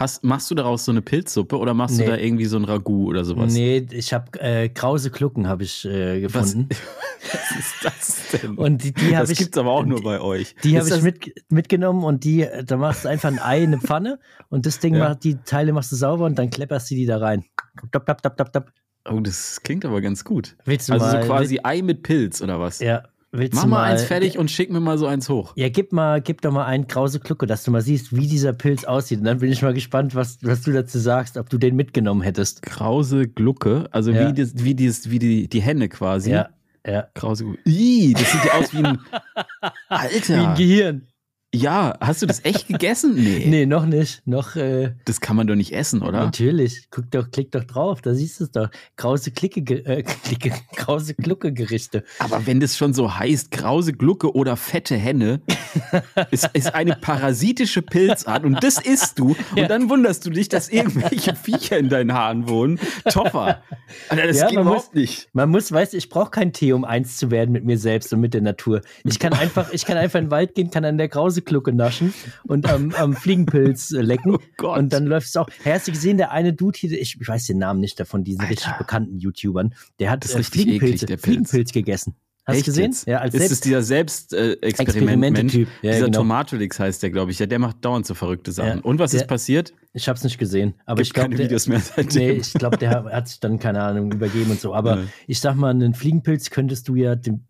Hast, 0.01 0.23
machst 0.23 0.49
du 0.49 0.55
daraus 0.55 0.83
so 0.83 0.91
eine 0.91 1.03
Pilzsuppe 1.03 1.55
oder 1.59 1.75
machst 1.75 1.97
nee. 1.97 2.05
du 2.05 2.11
da 2.11 2.17
irgendwie 2.17 2.45
so 2.45 2.57
ein 2.57 2.65
Ragout 2.65 3.09
oder 3.09 3.23
sowas? 3.23 3.53
Nee, 3.53 3.85
ich 3.91 4.13
habe 4.13 4.39
äh, 4.41 4.67
krause 4.67 5.11
Klucken 5.11 5.47
habe 5.47 5.61
ich 5.61 5.85
äh, 5.85 6.21
gefunden. 6.21 6.67
Was, 6.69 7.31
was, 7.33 7.59
ist 7.59 7.75
das 7.83 8.41
denn? 8.41 8.57
Und 8.57 8.83
die, 8.83 8.93
die 8.93 9.11
das 9.11 9.29
ich, 9.29 9.37
gibt's 9.37 9.59
aber 9.59 9.69
auch 9.69 9.85
nur 9.85 10.01
bei 10.01 10.19
euch. 10.19 10.55
Die 10.63 10.79
habe 10.79 10.89
ich 10.89 11.03
mit, 11.03 11.45
mitgenommen 11.49 12.03
und 12.03 12.23
die, 12.23 12.47
da 12.65 12.77
machst 12.77 13.05
du 13.05 13.09
einfach 13.09 13.29
ein 13.29 13.37
Ei 13.37 13.59
in 13.59 13.73
eine 13.73 13.77
Pfanne 13.79 14.19
und 14.49 14.65
das 14.65 14.79
Ding 14.79 14.95
ja. 14.95 15.09
macht, 15.09 15.23
die 15.23 15.35
Teile 15.45 15.71
machst 15.71 15.91
du 15.91 15.95
sauber 15.95 16.25
und 16.25 16.39
dann 16.39 16.49
klepperst 16.49 16.89
du 16.89 16.95
die 16.95 17.05
da 17.05 17.17
rein. 17.17 17.45
Dop, 17.91 18.07
dop, 18.07 18.23
dop, 18.23 18.37
dop, 18.37 18.51
dop. 18.51 18.71
Oh, 19.07 19.19
das 19.19 19.61
klingt 19.61 19.85
aber 19.85 20.01
ganz 20.01 20.23
gut. 20.23 20.55
Willst 20.65 20.89
du 20.89 20.93
also 20.93 21.05
mal, 21.05 21.21
so 21.21 21.27
quasi 21.27 21.59
Ei 21.63 21.83
mit 21.83 22.01
Pilz 22.01 22.41
oder 22.41 22.59
was? 22.59 22.79
Ja, 22.79 23.03
Willst 23.33 23.53
Mach 23.53 23.63
mal, 23.63 23.69
mal 23.69 23.91
eins 23.91 24.03
fertig 24.03 24.37
und 24.37 24.51
schick 24.51 24.69
mir 24.69 24.81
mal 24.81 24.97
so 24.97 25.07
eins 25.07 25.29
hoch. 25.29 25.53
Ja, 25.55 25.69
gib 25.69 25.93
mal, 25.93 26.21
gib 26.21 26.41
doch 26.41 26.51
mal 26.51 26.65
einen 26.65 26.87
krause 26.87 27.21
Klucke, 27.21 27.47
dass 27.47 27.63
du 27.63 27.71
mal 27.71 27.81
siehst, 27.81 28.13
wie 28.13 28.27
dieser 28.27 28.51
Pilz 28.51 28.83
aussieht. 28.83 29.19
Und 29.19 29.25
dann 29.25 29.39
bin 29.39 29.49
ich 29.49 29.61
mal 29.61 29.73
gespannt, 29.73 30.15
was, 30.15 30.39
was 30.41 30.63
du 30.63 30.73
dazu 30.73 30.99
sagst, 30.99 31.37
ob 31.37 31.49
du 31.49 31.57
den 31.57 31.77
mitgenommen 31.77 32.23
hättest. 32.23 32.61
Krause 32.61 33.29
Glucke, 33.29 33.87
also 33.91 34.11
ja. 34.11 34.27
wie, 34.27 34.33
das, 34.33 34.51
wie, 34.65 34.75
dieses, 34.75 35.09
wie 35.09 35.19
die, 35.19 35.47
die 35.47 35.61
Henne 35.61 35.87
quasi. 35.87 36.31
Ja, 36.31 36.49
ja. 36.85 37.07
Krause 37.13 37.45
Glucke. 37.45 37.61
Ih, 37.63 38.13
das 38.13 38.29
sieht 38.33 38.43
ja 38.43 38.51
aus 38.51 38.73
wie 38.73 38.83
ein. 38.83 38.99
Alter. 39.87 40.35
Wie 40.35 40.45
ein 40.45 40.55
Gehirn. 40.55 41.07
Ja, 41.53 41.97
hast 41.99 42.21
du 42.21 42.27
das 42.27 42.45
echt 42.45 42.69
gegessen? 42.69 43.13
Nee. 43.15 43.45
nee, 43.47 43.65
noch 43.65 43.85
nicht. 43.85 44.25
Noch, 44.25 44.55
äh, 44.55 44.93
das 45.03 45.19
kann 45.19 45.35
man 45.35 45.47
doch 45.47 45.55
nicht 45.55 45.73
essen, 45.73 46.01
oder? 46.01 46.23
Natürlich. 46.23 46.87
Guck 46.91 47.11
doch, 47.11 47.29
klick 47.29 47.51
doch 47.51 47.65
drauf, 47.65 48.01
da 48.01 48.13
siehst 48.13 48.39
du 48.39 48.45
es 48.45 48.51
doch. 48.51 48.69
Krause 48.95 49.31
Klicke, 49.31 49.59
äh, 49.85 50.03
Klicke, 50.23 50.53
Krause 50.75 51.13
Glucke 51.13 51.51
Gerichte. 51.51 52.05
Aber 52.19 52.45
wenn 52.45 52.61
das 52.61 52.77
schon 52.77 52.93
so 52.93 53.17
heißt, 53.17 53.51
Krause 53.51 53.91
Glucke 53.91 54.33
oder 54.33 54.55
fette 54.55 54.95
Henne, 54.95 55.41
ist, 56.31 56.49
ist 56.53 56.73
eine 56.73 56.95
parasitische 56.95 57.81
Pilzart 57.81 58.45
und 58.45 58.63
das 58.63 58.77
isst 58.77 59.19
du 59.19 59.35
und 59.55 59.69
dann 59.69 59.89
wunderst 59.89 60.25
du 60.25 60.29
dich, 60.29 60.47
dass 60.47 60.69
irgendwelche 60.69 61.35
Viecher 61.35 61.77
in 61.77 61.89
deinen 61.89 62.13
Haaren 62.13 62.47
wohnen. 62.47 62.79
Topper. 63.09 63.61
Alter, 64.07 64.27
das 64.27 64.37
ja, 64.37 64.47
geht 64.47 64.57
überhaupt 64.57 64.93
muss, 64.93 64.93
nicht. 64.93 65.29
Man 65.33 65.49
muss, 65.49 65.69
weißt 65.69 65.91
du, 65.91 65.97
ich 65.97 66.07
brauche 66.07 66.31
keinen 66.31 66.53
Tee, 66.53 66.71
um 66.71 66.85
eins 66.85 67.17
zu 67.17 67.29
werden 67.29 67.51
mit 67.51 67.65
mir 67.65 67.77
selbst 67.77 68.13
und 68.13 68.21
mit 68.21 68.33
der 68.33 68.41
Natur. 68.41 68.81
Ich 69.03 69.19
kann 69.19 69.33
einfach, 69.33 69.73
ich 69.73 69.85
kann 69.85 69.97
einfach 69.97 70.19
in 70.19 70.25
den 70.25 70.31
Wald 70.31 70.55
gehen, 70.55 70.71
kann 70.71 70.85
an 70.85 70.97
der 70.97 71.09
Grauseklucke 71.41 71.73
naschen 71.73 72.13
und 72.43 72.69
am, 72.69 72.91
am 72.91 73.13
Fliegenpilz 73.13 73.91
äh, 73.91 74.01
lecken. 74.01 74.37
Oh 74.63 74.75
und 74.75 74.93
dann 74.93 75.07
läuft 75.07 75.27
es 75.27 75.35
auch. 75.35 75.49
Hast 75.65 75.87
du 75.87 75.91
gesehen, 75.91 76.17
der 76.17 76.31
eine 76.31 76.53
Dude 76.53 76.77
hier, 76.77 76.91
ich, 76.91 77.17
ich 77.19 77.27
weiß 77.27 77.47
den 77.47 77.57
Namen 77.57 77.79
nicht 77.79 77.99
davon, 77.99 78.23
diesen 78.23 78.41
Alter. 78.41 78.51
richtig 78.51 78.73
bekannten 78.77 79.17
YouTubern, 79.17 79.73
der 79.99 80.11
hat 80.11 80.23
äh, 80.23 80.43
Fliegenpilze, 80.43 81.05
eklig, 81.05 81.19
Fliegenpilz 81.19 81.71
gegessen. 81.71 82.15
Hast 82.45 82.61
du 82.61 82.65
gesehen? 82.65 82.95
Ja, 83.05 83.19
als 83.19 83.33
ist 83.33 83.51
es 83.51 83.61
dieser 83.61 83.81
Selbstexperiment-Mensch? 83.81 85.55
Äh, 85.55 85.67
ja, 85.81 85.91
dieser 85.93 86.05
genau. 86.05 86.19
Tomatolix 86.19 86.79
heißt 86.79 87.01
der, 87.01 87.09
glaube 87.09 87.31
ich. 87.31 87.39
Ja, 87.39 87.45
der 87.45 87.59
macht 87.59 87.83
dauernd 87.83 88.05
so 88.05 88.13
verrückte 88.13 88.51
Sachen. 88.51 88.79
Ja, 88.79 88.83
Und 88.83 88.99
was 88.99 89.11
der, 89.11 89.21
ist 89.21 89.27
passiert? 89.27 89.73
Ich 89.93 90.07
habe 90.07 90.17
es 90.17 90.23
nicht 90.23 90.37
gesehen. 90.37 90.75
Aber 90.85 90.97
Gibt 90.97 91.07
ich 91.07 91.13
glaube, 91.13 91.29
keine 91.29 91.43
Videos 91.43 91.67
mehr 91.67 91.79
seitdem. 91.79 92.21
Nee, 92.21 92.31
ich 92.33 92.53
glaube, 92.53 92.77
der 92.77 93.03
hat 93.05 93.27
sich 93.27 93.39
dann, 93.39 93.59
keine 93.59 93.81
Ahnung, 93.81 94.11
übergeben 94.11 94.51
und 94.51 94.59
so. 94.59 94.73
Aber 94.73 94.97
ja. 94.97 95.03
ich 95.27 95.39
sag 95.39 95.55
mal, 95.55 95.69
einen 95.69 95.93
Fliegenpilz 95.93 96.49
könntest 96.49 96.87
du 96.87 96.95
ja, 96.95 97.15
den, 97.15 97.47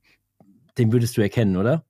den 0.78 0.92
würdest 0.94 1.18
du 1.18 1.22
erkennen, 1.22 1.58
oder? 1.58 1.86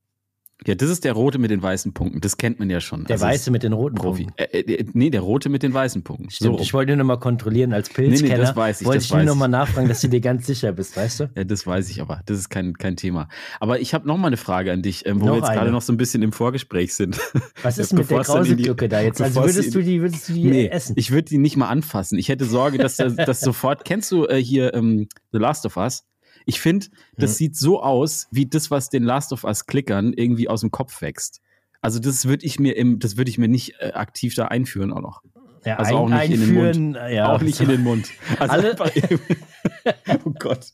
Ja, 0.67 0.75
das 0.75 0.89
ist 0.89 1.05
der 1.05 1.13
rote 1.13 1.39
mit 1.39 1.49
den 1.49 1.63
weißen 1.63 1.91
Punkten. 1.93 2.21
Das 2.21 2.37
kennt 2.37 2.59
man 2.59 2.69
ja 2.69 2.79
schon. 2.79 3.05
Der 3.05 3.15
also 3.15 3.25
weiße 3.25 3.49
mit 3.49 3.63
den 3.63 3.73
roten 3.73 3.95
Profi. 3.95 4.25
Punkten. 4.25 4.43
Äh, 4.43 4.59
äh, 4.59 4.85
nee, 4.93 5.09
der 5.09 5.21
rote 5.21 5.49
mit 5.49 5.63
den 5.63 5.73
weißen 5.73 6.03
Punkten. 6.03 6.29
Stimmt, 6.29 6.57
so. 6.57 6.61
ich 6.61 6.73
wollte 6.73 6.91
nur 6.91 6.97
noch 6.97 7.05
mal 7.05 7.19
kontrollieren 7.19 7.73
als 7.73 7.89
Pilzkenner. 7.89 8.29
Nee, 8.29 8.37
nee, 8.37 8.41
das 8.41 8.55
weiß 8.55 8.81
ich. 8.81 8.87
Wollte 8.87 9.03
ich 9.03 9.11
nur 9.11 9.23
noch 9.23 9.35
mal 9.35 9.47
nachfragen, 9.47 9.87
dass 9.87 10.01
du 10.01 10.07
dir 10.07 10.21
ganz 10.21 10.45
sicher 10.45 10.71
bist, 10.71 10.95
weißt 10.95 11.19
du? 11.21 11.31
Ja, 11.41 11.45
das 11.45 11.65
weiß 11.65 11.89
ich 11.89 12.01
aber. 12.01 12.21
Das 12.25 12.37
ist 12.37 12.49
kein, 12.49 12.77
kein 12.77 12.97
Thema. 12.97 13.27
Aber 13.59 13.79
ich 13.79 13.93
habe 13.93 14.07
noch 14.07 14.17
mal 14.17 14.27
eine 14.27 14.37
Frage 14.37 14.71
an 14.71 14.81
dich, 14.81 15.05
ähm, 15.05 15.21
wo 15.21 15.25
noch 15.25 15.33
wir 15.33 15.39
jetzt 15.39 15.51
gerade 15.51 15.71
noch 15.71 15.81
so 15.81 15.93
ein 15.93 15.97
bisschen 15.97 16.21
im 16.21 16.33
Vorgespräch 16.33 16.93
sind. 16.93 17.19
Was 17.63 17.77
ist 17.77 17.93
mit 17.93 18.09
der 18.11 18.19
Grauselglucke 18.19 18.89
da 18.89 19.01
jetzt? 19.01 19.21
Also 19.21 19.43
würdest 19.43 19.73
du 19.73 19.81
die, 19.81 20.01
würdest 20.01 20.29
du 20.29 20.33
die 20.33 20.43
nee, 20.43 20.67
essen? 20.67 20.93
Ich 20.97 21.11
würde 21.11 21.29
die 21.29 21.37
nicht 21.37 21.57
mal 21.57 21.69
anfassen. 21.69 22.19
Ich 22.19 22.29
hätte 22.29 22.45
Sorge, 22.45 22.77
dass 22.77 22.97
das 22.97 23.39
sofort, 23.41 23.85
kennst 23.85 24.11
du 24.11 24.25
äh, 24.25 24.43
hier 24.43 24.73
ähm, 24.73 25.07
The 25.31 25.39
Last 25.39 25.65
of 25.65 25.77
Us? 25.77 26.03
Ich 26.45 26.59
finde, 26.59 26.87
das 27.17 27.31
mhm. 27.31 27.35
sieht 27.35 27.55
so 27.55 27.81
aus, 27.81 28.27
wie 28.31 28.45
das, 28.45 28.71
was 28.71 28.89
den 28.89 29.03
Last 29.03 29.33
of 29.33 29.43
Us 29.43 29.65
Klickern 29.65 30.13
irgendwie 30.13 30.47
aus 30.47 30.61
dem 30.61 30.71
Kopf 30.71 31.01
wächst. 31.01 31.41
Also 31.81 31.99
das 31.99 32.25
würde 32.25 32.45
ich 32.45 32.59
mir 32.59 32.77
im, 32.77 32.99
das 32.99 33.17
würde 33.17 33.29
ich 33.29 33.37
mir 33.37 33.47
nicht 33.47 33.75
äh, 33.79 33.91
aktiv 33.93 34.35
da 34.35 34.45
einführen 34.45 34.93
auch 34.93 35.01
noch. 35.01 35.21
Ja, 35.65 35.75
also 35.77 36.05
ein, 36.05 36.13
auch 36.13 36.19
nicht 36.19 36.31
in 36.31 36.39
den 36.39 36.53
Mund. 36.53 36.97
Ja, 37.11 37.31
auch 37.31 37.41
nicht 37.41 37.59
in 37.59 37.69
den 37.69 37.83
Mund. 37.83 38.07
Also 38.39 38.53
Alle? 38.53 38.75
oh 40.25 40.31
Gott. 40.39 40.71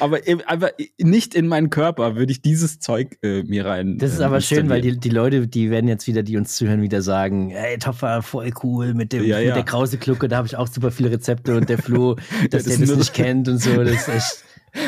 Aber 0.00 0.18
einfach 0.46 0.70
nicht 1.00 1.34
in 1.34 1.46
meinen 1.46 1.70
Körper 1.70 2.16
würde 2.16 2.32
ich 2.32 2.42
dieses 2.42 2.80
Zeug 2.80 3.18
äh, 3.22 3.42
mir 3.42 3.66
rein. 3.66 3.98
Das 3.98 4.12
ist 4.12 4.20
äh, 4.20 4.24
aber 4.24 4.40
schön, 4.40 4.68
weil 4.68 4.80
die, 4.80 4.98
die 4.98 5.08
Leute, 5.08 5.46
die 5.46 5.70
werden 5.70 5.86
jetzt 5.88 6.06
wieder, 6.06 6.22
die 6.22 6.36
uns 6.36 6.56
zuhören, 6.56 6.82
wieder 6.82 7.02
sagen, 7.02 7.50
hey, 7.50 7.78
Topfer, 7.78 8.22
voll 8.22 8.50
cool 8.62 8.94
mit, 8.94 9.12
dem, 9.12 9.24
ja, 9.24 9.38
mit 9.38 9.54
der 9.54 9.64
Krause-Klucke, 9.64 10.28
da 10.28 10.38
habe 10.38 10.46
ich 10.46 10.56
auch 10.56 10.68
super 10.68 10.90
viele 10.90 11.10
Rezepte 11.10 11.56
und 11.56 11.68
der 11.68 11.78
Flo, 11.82 12.14
dass 12.14 12.24
ja, 12.40 12.48
das 12.50 12.64
der 12.64 12.86
das 12.86 12.96
nicht 12.96 13.14
kennt 13.14 13.48
und 13.48 13.58
so, 13.58 13.82
das 13.82 13.92
ist 13.92 14.08
echt. 14.08 14.44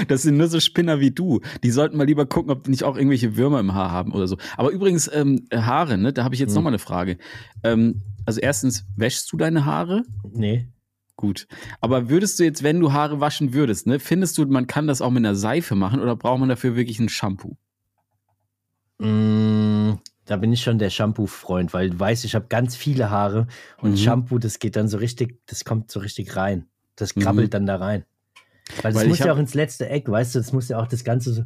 Das 0.08 0.22
sind 0.22 0.36
nur 0.36 0.48
so 0.48 0.60
Spinner 0.60 1.00
wie 1.00 1.10
du. 1.10 1.40
Die 1.62 1.70
sollten 1.70 1.96
mal 1.96 2.06
lieber 2.06 2.26
gucken, 2.26 2.50
ob 2.50 2.64
die 2.64 2.70
nicht 2.70 2.84
auch 2.84 2.96
irgendwelche 2.96 3.36
Würmer 3.36 3.60
im 3.60 3.74
Haar 3.74 3.90
haben 3.90 4.12
oder 4.12 4.26
so. 4.26 4.36
Aber 4.56 4.70
übrigens, 4.70 5.10
ähm, 5.12 5.46
Haare, 5.52 5.98
ne? 5.98 6.12
Da 6.12 6.24
habe 6.24 6.34
ich 6.34 6.40
jetzt 6.40 6.50
mhm. 6.50 6.56
noch 6.56 6.62
mal 6.62 6.70
eine 6.70 6.78
Frage. 6.78 7.18
Ähm, 7.62 8.02
also 8.24 8.40
erstens, 8.40 8.84
wäschst 8.96 9.32
du 9.32 9.36
deine 9.36 9.64
Haare? 9.64 10.02
Nee. 10.32 10.68
Gut. 11.16 11.46
Aber 11.80 12.10
würdest 12.10 12.38
du 12.38 12.44
jetzt, 12.44 12.62
wenn 12.62 12.78
du 12.78 12.92
Haare 12.92 13.20
waschen 13.20 13.54
würdest, 13.54 13.86
ne, 13.86 13.98
findest 13.98 14.36
du, 14.36 14.44
man 14.46 14.66
kann 14.66 14.86
das 14.86 15.00
auch 15.00 15.10
mit 15.10 15.24
einer 15.24 15.34
Seife 15.34 15.74
machen 15.74 16.00
oder 16.00 16.14
braucht 16.14 16.40
man 16.40 16.48
dafür 16.48 16.76
wirklich 16.76 16.98
ein 16.98 17.08
Shampoo? 17.08 17.56
Mm, 18.98 19.94
da 20.26 20.36
bin 20.36 20.52
ich 20.52 20.62
schon 20.62 20.78
der 20.78 20.90
Shampoo-Freund, 20.90 21.72
weil 21.72 21.90
du 21.90 21.98
weißt, 21.98 22.24
ich 22.24 22.34
habe 22.34 22.46
ganz 22.48 22.76
viele 22.76 23.10
Haare 23.10 23.46
und 23.80 23.92
mhm. 23.92 23.96
Shampoo, 23.96 24.38
das 24.38 24.58
geht 24.58 24.76
dann 24.76 24.88
so 24.88 24.98
richtig, 24.98 25.40
das 25.46 25.64
kommt 25.64 25.90
so 25.90 26.00
richtig 26.00 26.36
rein. 26.36 26.66
Das 26.96 27.14
krabbelt 27.14 27.48
mhm. 27.48 27.50
dann 27.50 27.66
da 27.66 27.76
rein. 27.76 28.04
Weil 28.82 28.92
das 28.92 29.02
Weil 29.02 29.08
muss 29.08 29.18
ja 29.18 29.32
auch 29.32 29.38
ins 29.38 29.54
letzte 29.54 29.88
Eck, 29.88 30.08
weißt 30.08 30.34
du, 30.34 30.38
das 30.40 30.52
muss 30.52 30.68
ja 30.68 30.78
auch 30.78 30.86
das 30.86 31.04
Ganze 31.04 31.32
so. 31.32 31.42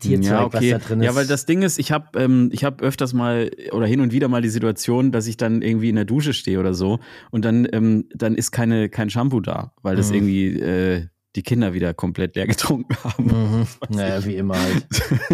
Tierzeug, 0.00 0.30
ja, 0.30 0.44
okay. 0.44 0.72
was 0.72 0.82
da 0.82 0.88
drin 0.88 1.00
ist. 1.00 1.06
Ja, 1.06 1.14
weil 1.14 1.26
das 1.26 1.46
Ding 1.46 1.62
ist, 1.62 1.78
ich 1.78 1.92
habe 1.92 2.18
ähm, 2.18 2.50
ich 2.52 2.64
hab 2.64 2.82
öfters 2.82 3.12
mal 3.12 3.50
oder 3.70 3.86
hin 3.86 4.00
und 4.00 4.12
wieder 4.12 4.26
mal 4.28 4.42
die 4.42 4.48
Situation, 4.48 5.12
dass 5.12 5.26
ich 5.28 5.36
dann 5.36 5.62
irgendwie 5.62 5.90
in 5.90 5.94
der 5.94 6.04
Dusche 6.04 6.32
stehe 6.32 6.58
oder 6.58 6.74
so 6.74 6.98
und 7.30 7.44
dann, 7.44 7.68
ähm, 7.72 8.08
dann 8.12 8.34
ist 8.34 8.50
keine, 8.50 8.88
kein 8.88 9.10
Shampoo 9.10 9.40
da, 9.40 9.72
weil 9.82 9.94
das 9.94 10.08
mhm. 10.08 10.14
irgendwie 10.16 10.60
äh, 10.60 11.06
die 11.36 11.42
Kinder 11.42 11.72
wieder 11.72 11.94
komplett 11.94 12.34
leer 12.34 12.46
getrunken 12.46 12.96
haben. 13.04 13.24
Mhm. 13.26 13.66
Naja, 13.90 14.24
wie 14.24 14.36
immer 14.36 14.58
halt. 14.60 14.86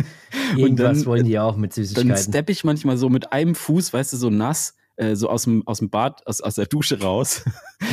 Irgendwas 0.57 0.99
dann, 0.99 1.07
wollen 1.07 1.25
die 1.25 1.38
auch 1.38 1.57
mit 1.57 1.73
Süßigkeiten. 1.73 2.11
Dann 2.11 2.19
steppe 2.19 2.52
ich 2.52 2.62
manchmal 2.62 2.99
so 2.99 3.09
mit 3.09 3.33
einem 3.33 3.54
Fuß, 3.54 3.92
weißt 3.92 4.12
du, 4.12 4.16
so 4.19 4.28
nass 4.28 4.75
äh, 4.96 5.16
so 5.16 5.28
aus 5.28 5.44
dem, 5.44 5.66
aus 5.66 5.78
dem 5.78 5.90
Bad, 5.90 6.26
aus, 6.26 6.40
aus 6.40 6.56
der 6.56 6.66
Dusche 6.66 7.00
raus 7.00 7.44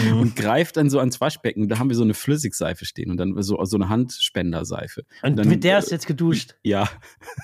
mhm. 0.06 0.20
und 0.20 0.36
greift 0.36 0.77
dann 0.77 0.89
so 0.89 1.00
ans 1.00 1.22
Waschbecken. 1.22 1.70
Da 1.70 1.79
haben 1.79 1.89
wir 1.89 1.96
so 1.96 2.03
eine 2.03 2.13
Flüssigseife 2.13 2.86
stehen 2.86 3.10
und 3.10 3.18
dann 3.18 3.41
so, 3.41 3.63
so 3.63 3.77
eine 3.77 3.89
Handspenderseife. 3.89 5.03
Und, 5.22 5.32
und 5.32 5.39
dann, 5.39 5.48
mit 5.48 5.63
der 5.63 5.77
hast 5.77 5.91
du 5.91 5.96
jetzt 5.96 6.08
geduscht? 6.08 6.56
Ja. 6.63 6.89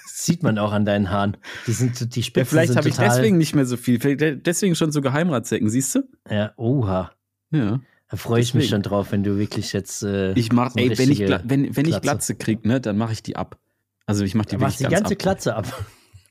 Das 0.03 0.25
sieht 0.25 0.43
man 0.43 0.57
auch 0.59 0.71
an 0.71 0.85
deinen 0.85 1.09
Haaren. 1.09 1.37
Die 1.65 1.71
sind 1.71 2.15
die 2.15 2.21
Spitzen 2.21 2.57
ja, 2.57 2.63
Vielleicht 2.63 2.75
habe 2.75 2.89
ich 2.89 2.95
deswegen 2.95 3.37
nicht 3.37 3.55
mehr 3.55 3.65
so 3.65 3.77
viel. 3.77 3.99
Vielleicht 3.99 4.45
deswegen 4.45 4.75
schon 4.75 4.91
so 4.91 5.01
Geheimratsecken, 5.01 5.69
siehst 5.69 5.95
du? 5.95 6.03
Ja, 6.29 6.53
oha. 6.57 7.11
Ja. 7.51 7.79
Da 8.09 8.17
freue 8.17 8.41
ich 8.41 8.47
deswegen. 8.47 8.61
mich 8.61 8.69
schon 8.69 8.81
drauf, 8.81 9.11
wenn 9.11 9.23
du 9.23 9.37
wirklich 9.37 9.73
jetzt. 9.73 10.03
Äh, 10.03 10.33
ich 10.33 10.51
mach, 10.51 10.71
so 10.71 10.79
ey, 10.79 10.97
wenn 10.97 11.11
ich, 11.11 11.19
wenn, 11.19 11.75
wenn 11.75 11.85
ich 11.87 12.01
Glatze 12.01 12.35
krieg, 12.35 12.65
ne, 12.65 12.81
dann 12.81 12.97
mache 12.97 13.13
ich 13.13 13.23
die 13.23 13.35
ab. 13.35 13.57
Also 14.05 14.23
ich 14.23 14.35
mache 14.35 14.49
die 14.49 14.59
wirklich 14.59 14.77
die 14.77 14.83
ganze 14.83 15.13
ab. 15.13 15.19
Glatze 15.19 15.55
ab. 15.55 15.85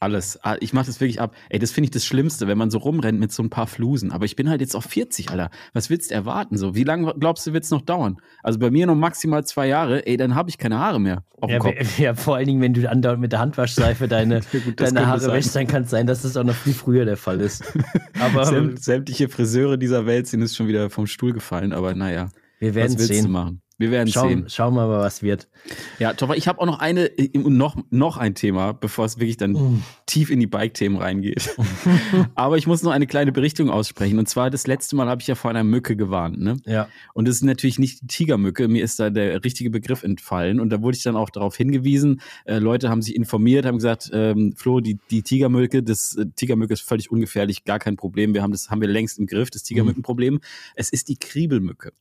Alles. 0.05 0.39
Ah, 0.43 0.59
ich 0.61 0.75
mache 0.75 0.85
das 0.85 1.01
wirklich 1.01 1.19
ab. 1.19 1.35
Ey, 1.49 1.59
das 1.59 1.71
finde 1.71 1.87
ich 1.87 1.91
das 1.91 2.05
Schlimmste, 2.05 2.47
wenn 2.47 2.59
man 2.59 2.71
so 2.71 2.77
rumrennt 2.77 3.19
mit 3.19 3.33
so 3.33 3.43
ein 3.43 3.49
paar 3.49 3.67
Flusen. 3.67 4.13
Aber 4.13 4.27
ich 4.27 4.37
bin 4.37 4.51
halt 4.51 4.61
jetzt 4.61 4.77
auf 4.77 4.85
40, 4.85 5.31
Alter. 5.31 5.49
Was 5.73 5.89
willst 5.89 6.11
du 6.11 6.15
erwarten? 6.15 6.59
So, 6.59 6.75
wie 6.75 6.85
lange 6.85 7.15
glaubst 7.19 7.47
du, 7.47 7.55
wird 7.55 7.65
es 7.65 7.71
noch 7.71 7.81
dauern? 7.81 8.19
Also 8.43 8.59
bei 8.59 8.71
mir 8.71 8.87
noch 8.87 8.97
maximal 8.97 9.47
zwei 9.47 9.67
Jahre, 9.67 10.07
ey, 10.07 10.19
dann 10.19 10.35
habe 10.35 10.51
ich 10.51 10.59
keine 10.59 10.79
Haare 10.79 11.01
mehr. 11.01 11.25
Auf 11.41 11.51
ja, 11.51 11.59
Kopf. 11.59 11.99
ja, 11.99 12.15
vor 12.15 12.37
allen 12.37 12.47
Dingen, 12.47 12.61
wenn 12.61 12.75
du 12.75 12.87
andauernd 12.87 13.23
mit 13.23 13.33
der 13.33 13.39
Handwaschseife 13.39 14.07
deine, 14.07 14.41
ja, 14.53 14.61
gut, 14.61 14.79
deine 14.79 15.07
Haare 15.07 15.33
wäschst, 15.33 15.57
dann 15.57 15.67
kann 15.67 15.85
es 15.85 15.91
sein, 15.91 16.07
dass 16.07 16.21
das 16.21 16.37
auch 16.37 16.45
noch 16.45 16.55
viel 16.55 16.75
früher 16.75 17.07
der 17.07 17.17
Fall 17.17 17.41
ist. 17.41 17.65
Aber 18.21 18.45
sämtliche 18.77 19.31
Friseure 19.31 19.79
dieser 19.79 20.05
Welt 20.05 20.27
sind 20.27 20.43
jetzt 20.43 20.55
schon 20.55 20.69
wieder 20.69 20.91
vom 20.91 21.07
Stuhl 21.07 21.33
gefallen, 21.33 21.73
aber 21.73 21.95
naja. 21.95 22.29
Wir 22.59 22.75
werden 22.75 22.99
willst 22.99 23.09
sehen. 23.09 23.31
Machen? 23.31 23.63
Wir 23.77 23.91
werden 23.91 24.09
Schau, 24.09 24.29
sehen. 24.29 24.45
Schauen 24.49 24.75
wir 24.75 24.87
mal, 24.87 25.01
was 25.01 25.23
wird. 25.25 25.49
Ja, 25.99 26.13
Toffer, 26.13 26.37
ich 26.37 26.47
habe 26.47 26.61
auch 26.61 26.67
noch 26.67 26.79
eine, 26.79 27.11
noch, 27.35 27.77
noch 27.91 28.19
ein 28.19 28.37
Thema, 28.37 28.73
bevor 28.73 29.05
es 29.05 29.19
wirklich 29.19 29.37
dann 29.37 29.53
mm. 29.53 29.83
tief 30.07 30.31
in 30.31 30.39
die 30.39 30.47
Bike-Themen 30.47 30.97
reingeht. 30.97 31.57
Aber 32.37 32.57
ich 32.57 32.69
muss 32.69 32.85
noch 32.85 32.93
eine 32.93 33.09
kleine 33.09 33.33
Berichtung 33.33 33.71
aussprechen. 33.71 34.21
Und 34.21 34.29
zwar, 34.29 34.49
das 34.51 34.69
letzte 34.69 34.95
Mal 34.95 35.09
habe 35.09 35.23
ich 35.23 35.27
ja 35.27 35.35
vor 35.35 35.51
einer 35.51 35.65
Mücke 35.65 35.97
gewarnt. 35.97 36.39
Ne? 36.39 36.57
Ja. 36.67 36.89
Und 37.15 37.27
das 37.27 37.37
ist 37.37 37.43
natürlich 37.43 37.81
nicht 37.81 38.03
die 38.03 38.07
Tigermücke. 38.07 38.69
Mir 38.69 38.85
ist 38.85 39.01
da 39.01 39.11
der 39.11 39.43
richtige 39.43 39.71
Begriff 39.71 40.05
entfallen. 40.05 40.61
Und 40.61 40.71
da 40.71 40.81
wurde 40.81 40.97
ich 40.97 41.03
dann 41.03 41.17
auch 41.17 41.31
darauf 41.31 41.57
hingewiesen. 41.57 42.21
Äh, 42.45 42.59
Leute 42.59 42.91
haben 42.91 43.03
sich 43.03 43.17
informiert, 43.17 43.67
haben 43.67 43.79
gesagt, 43.79 44.09
ähm, 44.13 44.55
Flo, 44.57 44.79
die, 44.79 44.99
die 45.11 45.23
Tigermücke, 45.23 45.83
das 45.83 46.17
äh, 46.17 46.27
Tigermücke 46.37 46.75
ist 46.75 46.83
völlig 46.83 47.11
ungefährlich, 47.11 47.65
gar 47.65 47.81
kein 47.81 47.97
Problem. 47.97 48.35
Wir 48.35 48.43
haben 48.43 48.53
das 48.53 48.71
haben 48.71 48.81
wir 48.81 48.89
längst 48.89 49.19
im 49.19 49.27
Griff, 49.27 49.51
das 49.51 49.65
Tigermückenproblem. 49.65 50.35
Mm. 50.35 50.41
Es 50.77 50.91
ist 50.91 51.09
die 51.09 51.17
Kriebelmücke. 51.17 51.93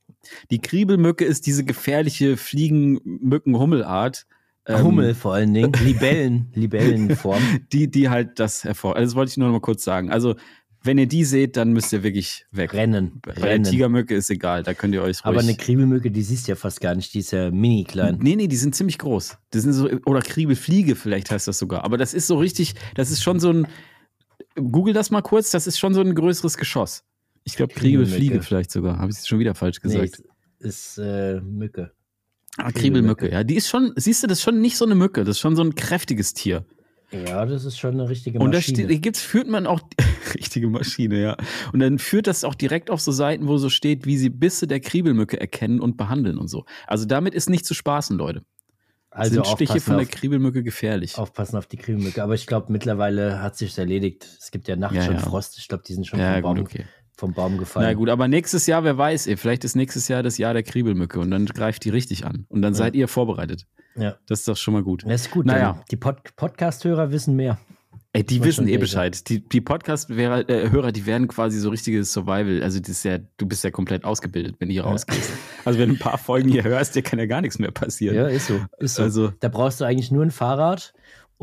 Die 0.52 0.60
Kriebelmücke 0.60 1.26
ist 1.26 1.46
diese 1.48 1.64
gefährliche 1.64 2.38
Fliegenmücken-Hummelart. 2.38 4.26
Ähm, 4.66 4.84
Hummel 4.84 5.14
vor 5.14 5.34
allen 5.34 5.54
Dingen, 5.54 5.74
Libellen, 5.84 6.50
Libellenform. 6.54 7.42
Die, 7.74 7.92
die 7.92 8.10
halt 8.10 8.40
das 8.40 8.64
hervor. 8.64 8.96
Also 8.96 9.12
das 9.12 9.16
wollte 9.16 9.32
ich 9.32 9.38
nur 9.38 9.48
noch 9.48 9.56
mal 9.56 9.62
kurz 9.62 9.84
sagen. 9.84 10.10
Also 10.10 10.36
wenn 10.84 10.98
ihr 10.98 11.08
die 11.08 11.24
seht, 11.24 11.56
dann 11.56 11.72
müsst 11.72 11.94
ihr 11.94 12.04
wirklich 12.04 12.46
weg. 12.52 12.74
Rennen. 12.74 13.22
Bei 13.22 13.32
Rennen. 13.32 13.64
der 13.64 13.72
Tigermücke 13.72 14.16
ist 14.16 14.30
egal, 14.30 14.64
da 14.64 14.74
könnt 14.74 14.94
ihr 14.94 15.02
euch 15.02 15.18
ruhig. 15.20 15.26
Aber 15.26 15.40
eine 15.40 15.56
Kriebelmücke, 15.56 16.12
die 16.12 16.22
siehst 16.22 16.48
du 16.48 16.52
ja 16.52 16.56
fast 16.58 16.82
gar 16.82 16.94
nicht, 16.94 17.14
die 17.14 17.20
ist 17.20 17.32
ja 17.32 17.52
mini 17.52 17.86
klein. 17.86 18.20
Nee, 18.22 18.36
nee, 18.36 18.48
die 18.48 18.58
sind 18.58 18.76
ziemlich 18.76 18.98
groß. 18.98 19.38
Die 19.54 19.60
sind 19.60 19.72
so, 19.72 19.90
oder 20.06 20.22
Kriebelfliege 20.22 20.96
vielleicht 20.96 21.32
heißt 21.32 21.48
das 21.48 21.58
sogar. 21.58 21.86
Aber 21.86 21.98
das 21.98 22.14
ist 22.14 22.28
so 22.28 22.38
richtig, 22.38 22.76
das 22.96 23.12
ist 23.12 23.24
schon 23.24 23.40
so 23.40 23.52
ein, 23.52 23.68
google 24.56 24.94
das 24.94 25.10
mal 25.10 25.22
kurz, 25.22 25.52
das 25.52 25.68
ist 25.68 25.80
schon 25.80 25.94
so 25.94 26.02
ein 26.02 26.16
größeres 26.16 26.58
Geschoss. 26.58 27.06
Ich 27.44 27.56
glaube, 27.56 27.74
Kriebelfliege 27.74 28.42
vielleicht 28.42 28.72
sogar. 28.72 29.00
Habe 29.00 29.12
ich 29.12 29.18
es 29.18 29.28
schon 29.28 29.40
wieder 29.40 29.56
falsch 29.56 29.82
gesagt. 29.82 30.20
Nee, 30.20 30.68
ist, 30.68 30.98
ist 30.98 30.98
äh, 30.98 31.42
Mücke. 31.42 31.92
Ah, 32.58 32.72
Kriebelmücke, 32.72 33.32
ja. 33.32 33.44
Die 33.44 33.56
ist 33.56 33.68
schon, 33.68 33.94
siehst 33.96 34.24
du, 34.24 34.28
das 34.28 34.40
ist 34.40 34.44
schon 34.44 34.62
nicht 34.62 34.78
so 34.78 34.86
eine 34.86 34.96
Mücke, 34.96 35.24
das 35.24 35.38
ist 35.38 35.40
schon 35.40 35.56
so 35.56 35.64
ein 35.64 35.74
kräftiges 35.76 36.34
Tier. 36.34 36.66
Ja, 37.12 37.46
das 37.46 37.66
ist 37.66 37.78
schon 37.78 37.94
eine 37.94 38.10
richtige 38.10 38.40
Maschine. 38.40 38.46
Und 38.46 38.54
da 38.54 38.62
steht, 38.62 39.02
gibt's, 39.02 39.22
führt 39.22 39.48
man 39.48 39.68
auch, 39.68 39.82
richtige 40.36 40.68
Maschine, 40.68 41.22
ja. 41.22 41.38
Und 41.72 41.80
dann 41.80 42.00
führt 42.00 42.28
das 42.28 42.44
auch 42.44 42.56
direkt 42.56 42.90
auf 42.90 43.02
so 43.02 43.12
Seiten, 43.12 43.48
wo 43.48 43.58
so 43.58 43.70
steht, 43.70 44.06
wie 44.06 44.18
sie 44.18 44.30
Bisse 44.30 44.68
der 44.68 44.80
Kriebelmücke 44.80 45.40
erkennen 45.40 45.80
und 45.80 45.98
behandeln 45.98 46.38
und 46.38 46.48
so. 46.48 46.66
Also 46.88 47.06
damit 47.06 47.34
ist 47.34 47.50
nicht 47.50 47.66
zu 47.66 47.74
spaßen, 47.74 48.18
Leute. 48.18 48.44
Also 49.10 49.36
sind 49.36 49.48
Stiche 49.48 49.80
von 49.80 49.98
der 49.98 50.08
Kriebelmücke 50.08 50.64
gefährlich. 50.64 51.20
Aufpassen 51.20 51.56
auf 51.56 51.68
die 51.68 51.78
Kriebelmücke. 51.78 52.24
Aber 52.24 52.34
ich 52.34 52.48
glaube, 52.48 52.72
mittlerweile 52.72 53.44
hat 53.44 53.56
sich 53.58 53.78
erledigt. 53.78 54.28
Es 54.40 54.50
gibt 54.50 54.68
ja 54.68 54.76
nachts 54.76 54.96
ja, 54.96 55.04
schon 55.04 55.16
ja. 55.16 55.20
Frost. 55.20 55.60
Ich 55.60 55.68
glaube, 55.68 55.84
die 55.88 55.94
sind 55.94 56.08
schon 56.08 56.20
ja, 56.20 56.34
vom 56.34 56.42
Baum 56.42 56.58
gut, 56.58 56.66
okay 56.66 56.86
vom 57.16 57.34
Baum 57.34 57.58
gefallen. 57.58 57.88
Na 57.88 57.94
gut, 57.94 58.10
aber 58.10 58.28
nächstes 58.28 58.66
Jahr, 58.68 58.84
wer 58.84 58.98
weiß, 58.98 59.28
ey, 59.28 59.38
vielleicht 59.38 59.64
ist 59.64 59.76
nächstes 59.76 60.08
Jahr 60.08 60.24
das 60.24 60.38
Jahr 60.38 60.54
der 60.54 60.64
Kriebelmücke 60.64 61.20
und 61.20 61.32
dann 61.32 61.46
greift 61.46 61.86
die 61.86 61.90
richtig 61.90 62.26
an. 62.26 62.46
Und 62.50 62.62
dann 62.62 62.74
ja. 62.74 62.78
seid 62.78 62.96
ihr 62.96 63.08
vorbereitet. 63.08 63.68
Ja. 63.96 64.16
Das 64.28 64.40
ist 64.40 64.48
doch 64.48 64.58
schon 64.58 64.74
mal 64.74 64.84
gut. 64.84 65.04
Das 65.06 65.22
ist 65.22 65.32
gut. 65.32 65.46
Naja. 65.46 65.84
Die 65.92 65.98
Pod 65.98 66.36
Podcast-Hörer 66.36 67.12
wissen 67.12 67.36
mehr. 67.36 67.60
Ey, 68.16 68.24
die 68.24 68.44
wissen 68.44 68.68
eh 68.68 68.78
Bescheid. 68.78 69.28
Die, 69.28 69.48
die 69.48 69.60
Podcast-Hörer, 69.60 70.48
äh, 70.48 70.92
die 70.92 71.06
werden 71.08 71.28
quasi 71.28 71.60
so 71.60 71.70
richtiges 71.70 72.14
Survival. 72.14 72.62
Also 72.62 72.80
das 72.80 72.90
ist 72.90 73.04
ja, 73.04 73.18
du 73.38 73.48
bist 73.48 73.64
ja 73.64 73.72
komplett 73.72 74.06
ausgebildet, 74.06 74.56
wenn 74.60 74.70
du 74.70 74.74
hier 74.74 74.84
ja. 74.84 74.90
rausgehst. 74.90 75.32
Also 75.66 75.80
wenn 75.80 75.90
du 75.90 75.96
ein 75.96 76.00
paar 76.00 76.20
Folgen 76.20 76.50
hier 76.50 76.64
hörst, 76.64 76.94
dir 76.94 77.02
kann 77.02 77.18
ja 77.18 77.26
gar 77.26 77.42
nichts 77.42 77.58
mehr 77.58 77.72
passieren. 77.72 78.16
Ja, 78.16 78.28
ist 78.28 78.48
so. 78.48 78.60
Ist 78.78 78.96
so. 78.96 79.04
Also, 79.04 79.32
da 79.40 79.48
brauchst 79.48 79.82
du 79.82 79.86
eigentlich 79.86 80.12
nur 80.12 80.24
ein 80.24 80.30
Fahrrad 80.30 80.94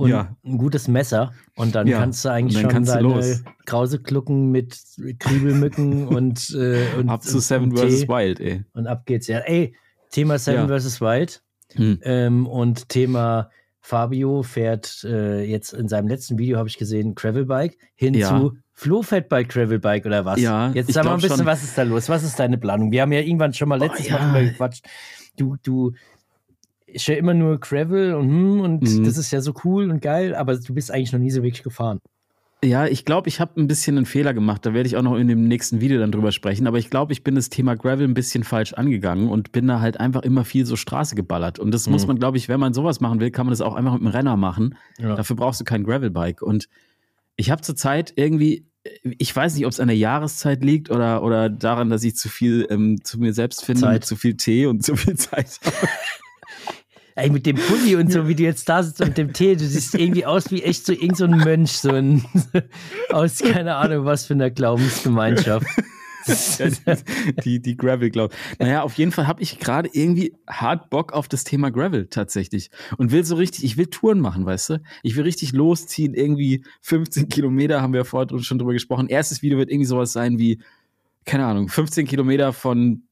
und 0.00 0.10
ja. 0.10 0.36
ein 0.44 0.58
gutes 0.58 0.88
Messer 0.88 1.32
und 1.56 1.74
dann 1.74 1.86
ja. 1.86 1.98
kannst 1.98 2.24
du 2.24 2.30
eigentlich 2.30 2.60
schon 2.60 2.84
deine 2.84 3.40
Krauseklucken 3.66 4.50
mit 4.50 4.78
Kriebelmücken 5.18 6.08
und, 6.16 6.50
äh, 6.54 6.86
und 6.98 7.08
ab 7.08 7.22
zu 7.22 7.38
Seven 7.38 7.76
vs. 7.76 8.08
Wild, 8.08 8.40
ey. 8.40 8.64
Und 8.72 8.86
ab 8.86 9.06
geht's. 9.06 9.26
Ja, 9.26 9.38
ey, 9.40 9.74
Thema 10.10 10.38
Seven 10.38 10.68
ja. 10.68 10.78
vs. 10.78 11.00
Wild 11.00 11.42
hm. 11.74 12.00
ähm, 12.02 12.46
und 12.46 12.88
Thema 12.88 13.50
Fabio 13.80 14.42
fährt 14.42 15.04
äh, 15.04 15.42
jetzt 15.42 15.72
in 15.72 15.88
seinem 15.88 16.08
letzten 16.08 16.38
Video, 16.38 16.58
habe 16.58 16.68
ich 16.68 16.78
gesehen, 16.78 17.14
Gravelbike 17.14 17.76
hin 17.94 18.14
ja. 18.14 18.28
zu 18.28 18.56
Flohfettbike 18.72 19.48
Gravelbike 19.48 20.06
oder 20.06 20.24
was? 20.24 20.40
Ja. 20.40 20.70
Jetzt 20.72 20.92
sag 20.92 21.04
mal 21.04 21.14
ein 21.14 21.20
bisschen, 21.20 21.38
schon. 21.38 21.46
was 21.46 21.62
ist 21.62 21.76
da 21.76 21.82
los? 21.82 22.08
Was 22.08 22.22
ist 22.22 22.38
deine 22.38 22.56
Planung? 22.56 22.92
Wir 22.92 23.02
haben 23.02 23.12
ja 23.12 23.20
irgendwann 23.20 23.52
schon 23.52 23.68
mal 23.68 23.78
letztes 23.78 24.06
oh, 24.06 24.10
ja. 24.10 24.18
Mal 24.18 24.32
drüber 24.32 24.50
gequatscht. 24.50 24.86
Du, 25.36 25.56
du, 25.62 25.92
ich 26.92 27.08
höre 27.08 27.16
immer 27.16 27.34
nur 27.34 27.58
Gravel 27.58 28.14
und, 28.14 28.28
hm, 28.28 28.60
und 28.60 28.82
mhm. 28.82 29.04
das 29.04 29.16
ist 29.16 29.30
ja 29.30 29.40
so 29.40 29.54
cool 29.64 29.90
und 29.90 30.00
geil, 30.00 30.34
aber 30.34 30.56
du 30.56 30.74
bist 30.74 30.90
eigentlich 30.90 31.12
noch 31.12 31.20
nie 31.20 31.30
so 31.30 31.42
wirklich 31.42 31.62
gefahren. 31.62 32.00
Ja, 32.62 32.86
ich 32.86 33.06
glaube, 33.06 33.28
ich 33.28 33.40
habe 33.40 33.58
ein 33.58 33.66
bisschen 33.66 33.96
einen 33.96 34.04
Fehler 34.04 34.34
gemacht. 34.34 34.66
Da 34.66 34.74
werde 34.74 34.86
ich 34.86 34.96
auch 34.96 35.02
noch 35.02 35.16
in 35.16 35.28
dem 35.28 35.48
nächsten 35.48 35.80
Video 35.80 35.98
dann 35.98 36.12
drüber 36.12 36.30
sprechen. 36.30 36.66
Aber 36.66 36.76
ich 36.76 36.90
glaube, 36.90 37.12
ich 37.12 37.24
bin 37.24 37.34
das 37.34 37.48
Thema 37.48 37.74
Gravel 37.74 38.06
ein 38.06 38.12
bisschen 38.12 38.44
falsch 38.44 38.74
angegangen 38.74 39.30
und 39.30 39.50
bin 39.50 39.66
da 39.66 39.80
halt 39.80 39.98
einfach 39.98 40.22
immer 40.22 40.44
viel 40.44 40.66
so 40.66 40.76
Straße 40.76 41.14
geballert. 41.14 41.58
Und 41.58 41.72
das 41.72 41.86
mhm. 41.86 41.92
muss 41.92 42.06
man, 42.06 42.18
glaube 42.18 42.36
ich, 42.36 42.50
wenn 42.50 42.60
man 42.60 42.74
sowas 42.74 43.00
machen 43.00 43.18
will, 43.18 43.30
kann 43.30 43.46
man 43.46 43.52
das 43.52 43.62
auch 43.62 43.74
einfach 43.74 43.94
mit 43.94 44.02
einem 44.02 44.10
Renner 44.10 44.36
machen. 44.36 44.76
Ja. 44.98 45.16
Dafür 45.16 45.36
brauchst 45.36 45.60
du 45.60 45.64
kein 45.64 45.84
Gravelbike. 45.84 46.42
Und 46.42 46.68
ich 47.36 47.50
habe 47.50 47.62
zurzeit 47.62 48.12
irgendwie, 48.16 48.66
ich 49.02 49.34
weiß 49.34 49.54
nicht, 49.54 49.64
ob 49.64 49.72
es 49.72 49.80
an 49.80 49.88
der 49.88 49.96
Jahreszeit 49.96 50.62
liegt 50.62 50.90
oder, 50.90 51.22
oder 51.22 51.48
daran, 51.48 51.88
dass 51.88 52.04
ich 52.04 52.16
zu 52.16 52.28
viel 52.28 52.66
ähm, 52.68 53.02
zu 53.02 53.18
mir 53.18 53.32
selbst 53.32 53.64
finde, 53.64 54.00
zu 54.00 54.16
viel 54.16 54.36
Tee 54.36 54.66
und 54.66 54.84
zu 54.84 54.96
viel 54.96 55.16
Zeit. 55.16 55.60
Ey, 57.20 57.28
mit 57.28 57.44
dem 57.44 57.56
Pulli 57.56 57.96
und 57.96 58.10
so, 58.10 58.28
wie 58.28 58.34
du 58.34 58.44
jetzt 58.44 58.66
da 58.66 58.82
sitzt 58.82 59.02
und 59.02 59.18
dem 59.18 59.34
Tee, 59.34 59.54
du 59.54 59.66
siehst 59.66 59.94
irgendwie 59.94 60.24
aus 60.24 60.50
wie 60.50 60.62
echt 60.62 60.86
so 60.86 60.94
irgend 60.94 61.18
so 61.18 61.24
ein 61.24 61.36
Mönch, 61.36 61.72
so 61.72 61.90
ein 61.90 62.24
aus 63.10 63.40
keine 63.40 63.76
Ahnung 63.76 64.06
was 64.06 64.24
für 64.24 64.32
einer 64.32 64.50
Glaubensgemeinschaft. 64.50 65.66
die, 67.44 67.60
die 67.60 67.76
Gravel, 67.76 68.08
glaube 68.08 68.34
Naja, 68.58 68.82
auf 68.82 68.94
jeden 68.94 69.12
Fall 69.12 69.26
habe 69.26 69.42
ich 69.42 69.58
gerade 69.58 69.90
irgendwie 69.92 70.34
hart 70.48 70.88
Bock 70.88 71.12
auf 71.12 71.28
das 71.28 71.44
Thema 71.44 71.70
Gravel 71.70 72.06
tatsächlich. 72.06 72.70
Und 72.96 73.12
will 73.12 73.22
so 73.24 73.36
richtig, 73.36 73.64
ich 73.64 73.76
will 73.76 73.86
Touren 73.88 74.20
machen, 74.20 74.46
weißt 74.46 74.70
du? 74.70 74.82
Ich 75.02 75.14
will 75.16 75.24
richtig 75.24 75.52
losziehen, 75.52 76.14
irgendwie 76.14 76.64
15 76.80 77.28
Kilometer, 77.28 77.82
haben 77.82 77.92
wir 77.92 78.06
vorher 78.06 78.38
schon 78.40 78.58
drüber 78.58 78.72
gesprochen. 78.72 79.08
Erstes 79.08 79.42
Video 79.42 79.58
wird 79.58 79.70
irgendwie 79.70 79.86
sowas 79.86 80.14
sein 80.14 80.38
wie, 80.38 80.58
keine 81.26 81.44
Ahnung, 81.44 81.68
15 81.68 82.06
Kilometer 82.06 82.54
von, 82.54 83.02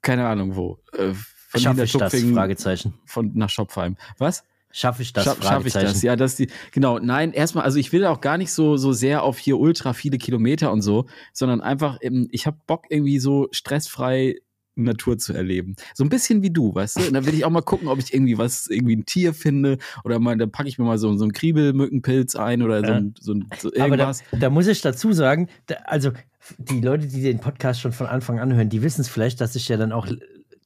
keine 0.00 0.26
Ahnung 0.26 0.56
wo, 0.56 0.78
äh, 0.92 1.12
von 1.50 1.60
Schaffe 1.60 1.82
ich 1.82 1.92
das? 1.92 2.14
Fragezeichen. 2.14 2.94
Von, 3.04 3.32
nach 3.34 3.50
Schopfheim. 3.50 3.96
Was? 4.18 4.44
Schaffe 4.70 5.02
ich 5.02 5.12
das? 5.12 5.24
Scha 5.24 5.34
Schaffe 5.42 5.66
ich 5.66 5.74
das? 5.74 6.00
Ja, 6.02 6.14
das 6.14 6.36
die, 6.36 6.48
genau. 6.70 7.00
Nein, 7.00 7.32
erstmal, 7.32 7.64
also 7.64 7.80
ich 7.80 7.92
will 7.92 8.06
auch 8.06 8.20
gar 8.20 8.38
nicht 8.38 8.52
so, 8.52 8.76
so 8.76 8.92
sehr 8.92 9.24
auf 9.24 9.36
hier 9.36 9.58
ultra 9.58 9.92
viele 9.92 10.16
Kilometer 10.16 10.70
und 10.70 10.82
so, 10.82 11.06
sondern 11.32 11.60
einfach, 11.60 11.98
ich 12.30 12.46
habe 12.46 12.58
Bock 12.68 12.84
irgendwie 12.88 13.18
so 13.18 13.48
stressfrei 13.50 14.36
Natur 14.76 15.18
zu 15.18 15.32
erleben. 15.32 15.74
So 15.92 16.04
ein 16.04 16.08
bisschen 16.08 16.40
wie 16.42 16.50
du, 16.50 16.72
weißt 16.72 16.98
du? 17.00 17.06
Und 17.08 17.14
dann 17.14 17.26
will 17.26 17.34
ich 17.34 17.44
auch 17.44 17.50
mal 17.50 17.62
gucken, 17.62 17.88
ob 17.88 17.98
ich 17.98 18.14
irgendwie 18.14 18.38
was, 18.38 18.68
irgendwie 18.68 18.94
ein 18.94 19.06
Tier 19.06 19.34
finde 19.34 19.78
oder 20.04 20.20
mal, 20.20 20.36
dann 20.36 20.52
packe 20.52 20.68
ich 20.68 20.78
mir 20.78 20.84
mal 20.84 20.98
so, 20.98 21.12
so 21.16 21.24
einen 21.24 21.32
Kriebelmückenpilz 21.32 22.36
ein 22.36 22.62
oder 22.62 22.86
so, 22.86 22.92
ein, 22.92 23.14
so, 23.18 23.34
so 23.58 23.72
irgendwas. 23.74 24.20
Aber 24.20 24.38
da, 24.38 24.38
da, 24.38 24.50
muss 24.50 24.68
ich 24.68 24.80
dazu 24.82 25.12
sagen, 25.12 25.48
da, 25.66 25.74
also 25.84 26.12
die 26.58 26.80
Leute, 26.80 27.08
die 27.08 27.22
den 27.22 27.40
Podcast 27.40 27.80
schon 27.80 27.92
von 27.92 28.06
Anfang 28.06 28.38
an 28.38 28.54
hören, 28.54 28.68
die 28.68 28.82
wissen 28.82 29.00
es 29.00 29.08
vielleicht, 29.08 29.40
dass 29.40 29.56
ich 29.56 29.68
ja 29.68 29.76
dann 29.76 29.90
auch 29.90 30.06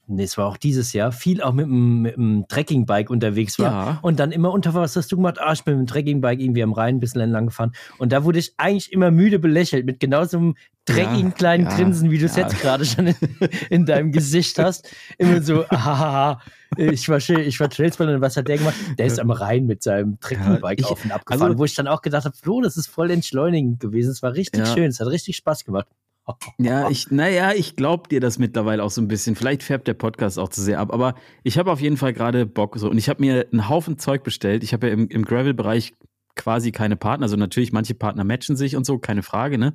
nee, 0.06 0.24
es 0.24 0.36
war 0.36 0.46
auch 0.46 0.56
dieses 0.56 0.92
Jahr, 0.92 1.12
viel 1.12 1.42
auch 1.42 1.52
mit 1.52 1.66
dem 1.66 2.44
Trekkingbike 2.48 3.10
unterwegs 3.10 3.58
war. 3.58 3.86
Ja. 3.86 3.98
Und 4.02 4.20
dann 4.20 4.32
immer 4.32 4.52
unter 4.52 4.74
was 4.74 4.96
hast 4.96 5.10
du 5.10 5.16
gemacht? 5.16 5.38
Ah, 5.40 5.52
ich 5.52 5.64
bin 5.64 5.78
mit 5.78 5.88
dem 5.88 5.92
Trekkingbike 5.92 6.42
irgendwie 6.42 6.62
am 6.62 6.72
Rhein 6.72 6.96
ein 6.96 7.00
bisschen 7.00 7.20
entlang 7.20 7.46
gefahren. 7.46 7.72
Und 7.98 8.12
da 8.12 8.24
wurde 8.24 8.38
ich 8.38 8.54
eigentlich 8.56 8.92
immer 8.92 9.10
müde 9.10 9.38
belächelt 9.38 9.86
mit 9.86 10.00
genau 10.00 10.24
so 10.24 10.38
einem 10.38 10.54
dreckigen 10.84 11.30
ja, 11.30 11.34
kleinen 11.34 11.64
ja, 11.64 11.76
Grinsen, 11.76 12.10
wie 12.10 12.18
du 12.18 12.26
es 12.26 12.36
jetzt 12.36 12.60
gerade 12.60 12.84
schon 12.84 13.06
in, 13.06 13.16
in, 13.70 13.86
deinem 13.86 14.12
Gesicht 14.12 14.58
hast. 14.58 14.88
Immer 15.16 15.40
so, 15.40 15.66
hahaha, 15.70 16.40
ich 16.76 17.08
war, 17.08 17.18
ich 17.18 17.60
war 17.60 17.70
Trailspanner 17.70 18.14
und 18.14 18.20
was 18.20 18.36
hat 18.36 18.48
der 18.48 18.58
gemacht? 18.58 18.74
Der 18.98 19.06
ist 19.06 19.18
am 19.18 19.30
Rhein 19.30 19.66
mit 19.66 19.82
seinem 19.82 20.20
Trekkingbike 20.20 20.84
auf 20.84 21.02
und 21.04 21.12
abgefahren, 21.12 21.52
also, 21.52 21.58
wo 21.58 21.64
ich 21.64 21.74
dann 21.74 21.88
auch 21.88 22.02
gedacht 22.02 22.26
habe, 22.26 22.36
Flo, 22.36 22.60
das 22.60 22.76
ist 22.76 22.88
voll 22.88 23.10
entschleunigend 23.10 23.80
gewesen. 23.80 24.10
Es 24.10 24.22
war 24.22 24.34
richtig 24.34 24.66
schön, 24.68 24.86
es 24.86 25.00
hat 25.00 25.08
richtig 25.08 25.36
Spaß 25.36 25.64
gemacht. 25.64 25.86
Ja, 26.58 26.88
ich, 26.88 27.10
naja, 27.10 27.52
ich 27.52 27.76
glaube 27.76 28.08
dir 28.08 28.20
das 28.20 28.38
mittlerweile 28.38 28.82
auch 28.82 28.90
so 28.90 29.00
ein 29.00 29.08
bisschen. 29.08 29.36
Vielleicht 29.36 29.62
färbt 29.62 29.86
der 29.86 29.94
Podcast 29.94 30.38
auch 30.38 30.48
zu 30.48 30.62
sehr 30.62 30.80
ab, 30.80 30.92
aber 30.92 31.14
ich 31.42 31.58
habe 31.58 31.70
auf 31.70 31.80
jeden 31.80 31.96
Fall 31.96 32.12
gerade 32.12 32.46
Bock 32.46 32.78
so. 32.78 32.88
Und 32.88 32.96
ich 32.96 33.08
habe 33.08 33.20
mir 33.20 33.46
einen 33.52 33.68
Haufen 33.68 33.98
Zeug 33.98 34.22
bestellt. 34.22 34.64
Ich 34.64 34.72
habe 34.72 34.86
ja 34.86 34.94
im, 34.94 35.08
im 35.08 35.24
Gravel-Bereich 35.24 35.94
quasi 36.36 36.72
keine 36.72 36.96
Partner. 36.96 37.24
Also 37.24 37.36
natürlich, 37.36 37.72
manche 37.72 37.94
Partner 37.94 38.24
matchen 38.24 38.56
sich 38.56 38.76
und 38.76 38.84
so, 38.84 38.98
keine 38.98 39.22
Frage, 39.22 39.58
ne? 39.58 39.74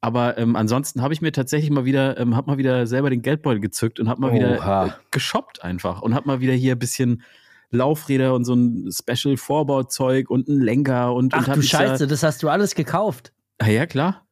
Aber 0.00 0.38
ähm, 0.38 0.56
ansonsten 0.56 1.02
habe 1.02 1.14
ich 1.14 1.20
mir 1.20 1.32
tatsächlich 1.32 1.70
mal 1.70 1.84
wieder, 1.84 2.18
ähm, 2.18 2.34
habe 2.36 2.50
mal 2.50 2.58
wieder 2.58 2.86
selber 2.86 3.10
den 3.10 3.22
Geldbeutel 3.22 3.60
gezückt 3.60 4.00
und 4.00 4.08
habe 4.08 4.20
mal 4.20 4.30
Oha. 4.30 4.34
wieder 4.34 4.86
äh, 4.86 4.90
geshoppt 5.10 5.62
einfach 5.62 6.02
und 6.02 6.14
habe 6.14 6.26
mal 6.26 6.40
wieder 6.40 6.54
hier 6.54 6.74
ein 6.74 6.78
bisschen 6.78 7.22
Laufräder 7.70 8.34
und 8.34 8.44
so 8.44 8.54
ein 8.54 8.90
Special-Vorbauzeug 8.90 10.30
und 10.30 10.48
einen 10.48 10.60
Lenker 10.60 11.12
und. 11.14 11.34
Ach 11.34 11.46
und 11.46 11.56
du 11.56 11.62
Scheiße, 11.62 12.06
das 12.06 12.22
hast 12.22 12.42
du 12.42 12.48
alles 12.48 12.74
gekauft. 12.74 13.32
Ah 13.58 13.68
ja, 13.68 13.86
klar. 13.86 14.23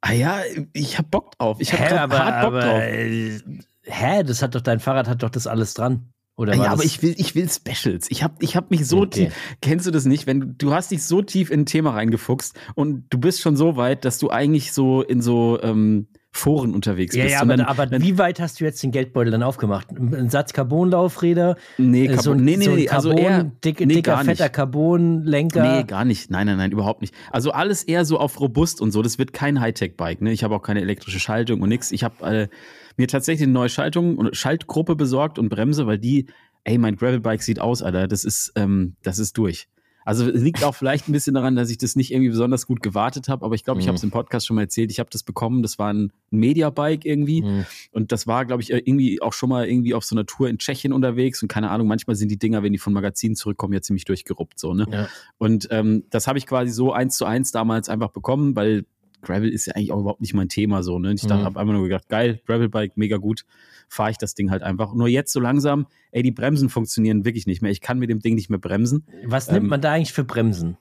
Ah 0.00 0.12
ja, 0.12 0.40
ich 0.72 0.98
hab 0.98 1.10
Bock 1.10 1.36
drauf. 1.36 1.58
Ich 1.60 1.72
hab 1.72 1.80
hä, 1.80 1.94
aber, 1.96 2.18
hart 2.18 2.42
Bock 2.42 2.54
aber, 2.54 2.60
drauf. 2.60 2.80
Äh, 2.80 3.40
hä, 3.82 4.22
das 4.22 4.42
hat 4.42 4.54
doch 4.54 4.60
dein 4.60 4.80
Fahrrad 4.80 5.08
hat 5.08 5.22
doch 5.22 5.30
das 5.30 5.46
alles 5.46 5.74
dran. 5.74 6.12
Oder 6.36 6.54
ja, 6.54 6.70
aber 6.70 6.84
ich 6.84 7.02
will, 7.02 7.16
ich 7.18 7.34
will 7.34 7.50
Specials. 7.50 8.08
Ich 8.10 8.22
hab, 8.22 8.40
ich 8.40 8.54
hab 8.54 8.70
mich 8.70 8.86
so 8.86 8.98
okay. 8.98 9.24
tief. 9.24 9.34
Kennst 9.60 9.88
du 9.88 9.90
das 9.90 10.04
nicht? 10.04 10.28
Wenn 10.28 10.40
du, 10.40 10.46
du 10.46 10.72
hast 10.72 10.92
dich 10.92 11.02
so 11.02 11.20
tief 11.20 11.50
in 11.50 11.62
ein 11.62 11.66
Thema 11.66 11.90
reingefuchst 11.90 12.56
und 12.76 13.06
du 13.10 13.18
bist 13.18 13.40
schon 13.40 13.56
so 13.56 13.76
weit, 13.76 14.04
dass 14.04 14.18
du 14.18 14.30
eigentlich 14.30 14.72
so 14.72 15.02
in 15.02 15.20
so 15.20 15.60
ähm, 15.62 16.06
Foren 16.38 16.74
unterwegs 16.74 17.14
ja, 17.14 17.24
bist. 17.24 17.34
Ja, 17.34 17.40
aber, 17.42 17.56
dann, 17.56 17.66
aber 17.66 17.86
dann, 17.86 18.02
wie 18.02 18.16
weit 18.16 18.40
hast 18.40 18.60
du 18.60 18.64
jetzt 18.64 18.82
den 18.82 18.92
Geldbeutel 18.92 19.32
dann 19.32 19.42
aufgemacht? 19.42 19.88
Ein 19.90 20.30
Satz 20.30 20.52
Carbonlaufräder? 20.52 21.56
Nee, 21.78 22.06
Carbon, 22.06 22.22
so, 22.22 22.34
nee, 22.34 22.56
nee, 22.56 22.64
so 22.64 22.70
nee, 22.74 22.84
Carbon, 22.86 23.10
also 23.10 23.18
eher, 23.18 23.44
dick, 23.64 23.80
nee, 23.80 23.94
dicker, 23.94 24.18
fetter 24.18 24.48
Carbonlenker? 24.48 25.78
Nee, 25.78 25.84
gar 25.84 26.04
nicht. 26.04 26.30
Nein, 26.30 26.46
nein, 26.46 26.56
nein, 26.56 26.70
überhaupt 26.70 27.00
nicht. 27.00 27.14
Also 27.30 27.50
alles 27.50 27.82
eher 27.82 28.04
so 28.04 28.18
auf 28.18 28.40
robust 28.40 28.80
und 28.80 28.92
so. 28.92 29.02
Das 29.02 29.18
wird 29.18 29.32
kein 29.32 29.60
Hightech-Bike. 29.60 30.22
Ne? 30.22 30.32
Ich 30.32 30.44
habe 30.44 30.54
auch 30.54 30.62
keine 30.62 30.80
elektrische 30.80 31.20
Schaltung 31.20 31.60
und 31.60 31.68
nix. 31.68 31.90
Ich 31.90 32.04
habe 32.04 32.24
äh, 32.24 32.48
mir 32.96 33.08
tatsächlich 33.08 33.44
eine 33.44 33.52
neue 33.52 33.68
Schaltung 33.68 34.16
und 34.16 34.36
Schaltgruppe 34.36 34.96
besorgt 34.96 35.38
und 35.38 35.48
Bremse, 35.48 35.86
weil 35.86 35.98
die, 35.98 36.26
ey, 36.64 36.78
mein 36.78 36.96
Gravelbike 36.96 37.42
sieht 37.42 37.60
aus, 37.60 37.82
Alter. 37.82 38.06
Das 38.06 38.24
ist, 38.24 38.52
ähm, 38.54 38.94
das 39.02 39.18
ist 39.18 39.36
durch. 39.38 39.68
Also 40.08 40.26
es 40.26 40.40
liegt 40.40 40.64
auch 40.64 40.74
vielleicht 40.74 41.06
ein 41.06 41.12
bisschen 41.12 41.34
daran, 41.34 41.54
dass 41.54 41.68
ich 41.68 41.76
das 41.76 41.94
nicht 41.94 42.14
irgendwie 42.14 42.30
besonders 42.30 42.66
gut 42.66 42.82
gewartet 42.82 43.28
habe, 43.28 43.44
aber 43.44 43.54
ich 43.54 43.62
glaube, 43.62 43.76
mhm. 43.76 43.82
ich 43.82 43.88
habe 43.88 43.96
es 43.96 44.02
im 44.02 44.10
Podcast 44.10 44.46
schon 44.46 44.54
mal 44.54 44.62
erzählt. 44.62 44.90
Ich 44.90 45.00
habe 45.00 45.10
das 45.12 45.22
bekommen, 45.22 45.62
das 45.62 45.78
war 45.78 45.92
ein 45.92 46.14
Mediabike 46.30 47.06
irgendwie 47.06 47.42
mhm. 47.42 47.66
und 47.92 48.10
das 48.10 48.26
war, 48.26 48.46
glaube 48.46 48.62
ich, 48.62 48.70
irgendwie 48.70 49.20
auch 49.20 49.34
schon 49.34 49.50
mal 49.50 49.68
irgendwie 49.68 49.92
auf 49.92 50.06
so 50.06 50.16
einer 50.16 50.24
Tour 50.24 50.48
in 50.48 50.56
Tschechien 50.56 50.94
unterwegs 50.94 51.42
und 51.42 51.48
keine 51.48 51.68
Ahnung, 51.68 51.88
manchmal 51.88 52.16
sind 52.16 52.30
die 52.30 52.38
Dinger, 52.38 52.62
wenn 52.62 52.72
die 52.72 52.78
von 52.78 52.94
Magazinen 52.94 53.36
zurückkommen, 53.36 53.74
ja 53.74 53.82
ziemlich 53.82 54.06
durchgeruppt 54.06 54.58
so, 54.58 54.72
ne? 54.72 54.86
Ja. 54.90 55.08
Und 55.36 55.68
ähm, 55.72 56.04
das 56.08 56.26
habe 56.26 56.38
ich 56.38 56.46
quasi 56.46 56.72
so 56.72 56.90
eins 56.90 57.18
zu 57.18 57.26
eins 57.26 57.52
damals 57.52 57.90
einfach 57.90 58.08
bekommen, 58.08 58.56
weil 58.56 58.86
Gravel 59.22 59.48
ist 59.48 59.66
ja 59.66 59.74
eigentlich 59.74 59.92
auch 59.92 60.00
überhaupt 60.00 60.20
nicht 60.20 60.34
mein 60.34 60.48
Thema 60.48 60.82
so. 60.82 60.98
Ne? 60.98 61.12
Ich 61.12 61.24
mhm. 61.24 61.32
habe 61.32 61.58
einfach 61.58 61.72
nur 61.72 61.82
gedacht, 61.82 62.08
geil, 62.08 62.40
Gravelbike, 62.46 62.96
mega 62.96 63.16
gut, 63.16 63.44
fahre 63.88 64.10
ich 64.10 64.18
das 64.18 64.34
Ding 64.34 64.50
halt 64.50 64.62
einfach. 64.62 64.94
Nur 64.94 65.08
jetzt 65.08 65.32
so 65.32 65.40
langsam, 65.40 65.86
ey, 66.12 66.22
die 66.22 66.30
Bremsen 66.30 66.68
funktionieren 66.68 67.24
wirklich 67.24 67.46
nicht 67.46 67.62
mehr. 67.62 67.70
Ich 67.70 67.80
kann 67.80 67.98
mit 67.98 68.10
dem 68.10 68.20
Ding 68.20 68.34
nicht 68.34 68.50
mehr 68.50 68.58
bremsen. 68.58 69.06
Was 69.24 69.50
nimmt 69.50 69.64
ähm, 69.64 69.70
man 69.70 69.80
da 69.80 69.92
eigentlich 69.92 70.12
für 70.12 70.24
Bremsen? 70.24 70.76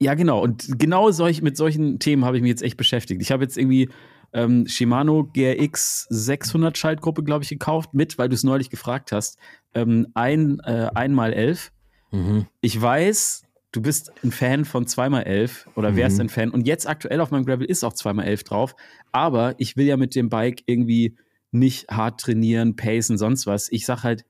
Ja, 0.00 0.14
genau. 0.14 0.42
Und 0.42 0.78
genau 0.78 1.10
solch, 1.10 1.42
mit 1.42 1.56
solchen 1.56 1.98
Themen 1.98 2.24
habe 2.24 2.36
ich 2.36 2.42
mich 2.42 2.50
jetzt 2.50 2.62
echt 2.62 2.76
beschäftigt. 2.76 3.20
Ich 3.20 3.32
habe 3.32 3.42
jetzt 3.42 3.58
irgendwie 3.58 3.88
ähm, 4.32 4.66
Shimano 4.66 5.30
GRX 5.32 6.06
600 6.10 6.76
Schaltgruppe, 6.78 7.24
glaube 7.24 7.44
ich, 7.44 7.50
gekauft 7.50 7.94
mit, 7.94 8.18
weil 8.18 8.28
du 8.28 8.34
es 8.34 8.44
neulich 8.44 8.70
gefragt 8.70 9.12
hast. 9.12 9.38
Ähm, 9.74 10.08
ein, 10.14 10.60
äh, 10.60 10.88
einmal 10.94 11.32
elf. 11.32 11.72
Mhm. 12.10 12.46
Ich 12.60 12.80
weiß, 12.80 13.44
du 13.72 13.82
bist 13.82 14.12
ein 14.24 14.32
Fan 14.32 14.64
von 14.64 14.86
2x11 14.86 15.66
oder 15.74 15.96
wärst 15.96 16.16
mhm. 16.16 16.22
ein 16.22 16.28
Fan. 16.28 16.50
Und 16.50 16.66
jetzt 16.66 16.88
aktuell 16.88 17.20
auf 17.20 17.30
meinem 17.30 17.44
Gravel 17.44 17.66
ist 17.66 17.84
auch 17.84 17.92
2x11 17.92 18.44
drauf. 18.44 18.76
Aber 19.12 19.54
ich 19.58 19.76
will 19.76 19.86
ja 19.86 19.96
mit 19.96 20.14
dem 20.14 20.28
Bike 20.28 20.62
irgendwie 20.66 21.16
nicht 21.50 21.88
hart 21.88 22.20
trainieren, 22.20 22.76
pacen, 22.76 23.18
sonst 23.18 23.46
was. 23.46 23.70
Ich 23.70 23.86
sag 23.86 24.02
halt, 24.02 24.24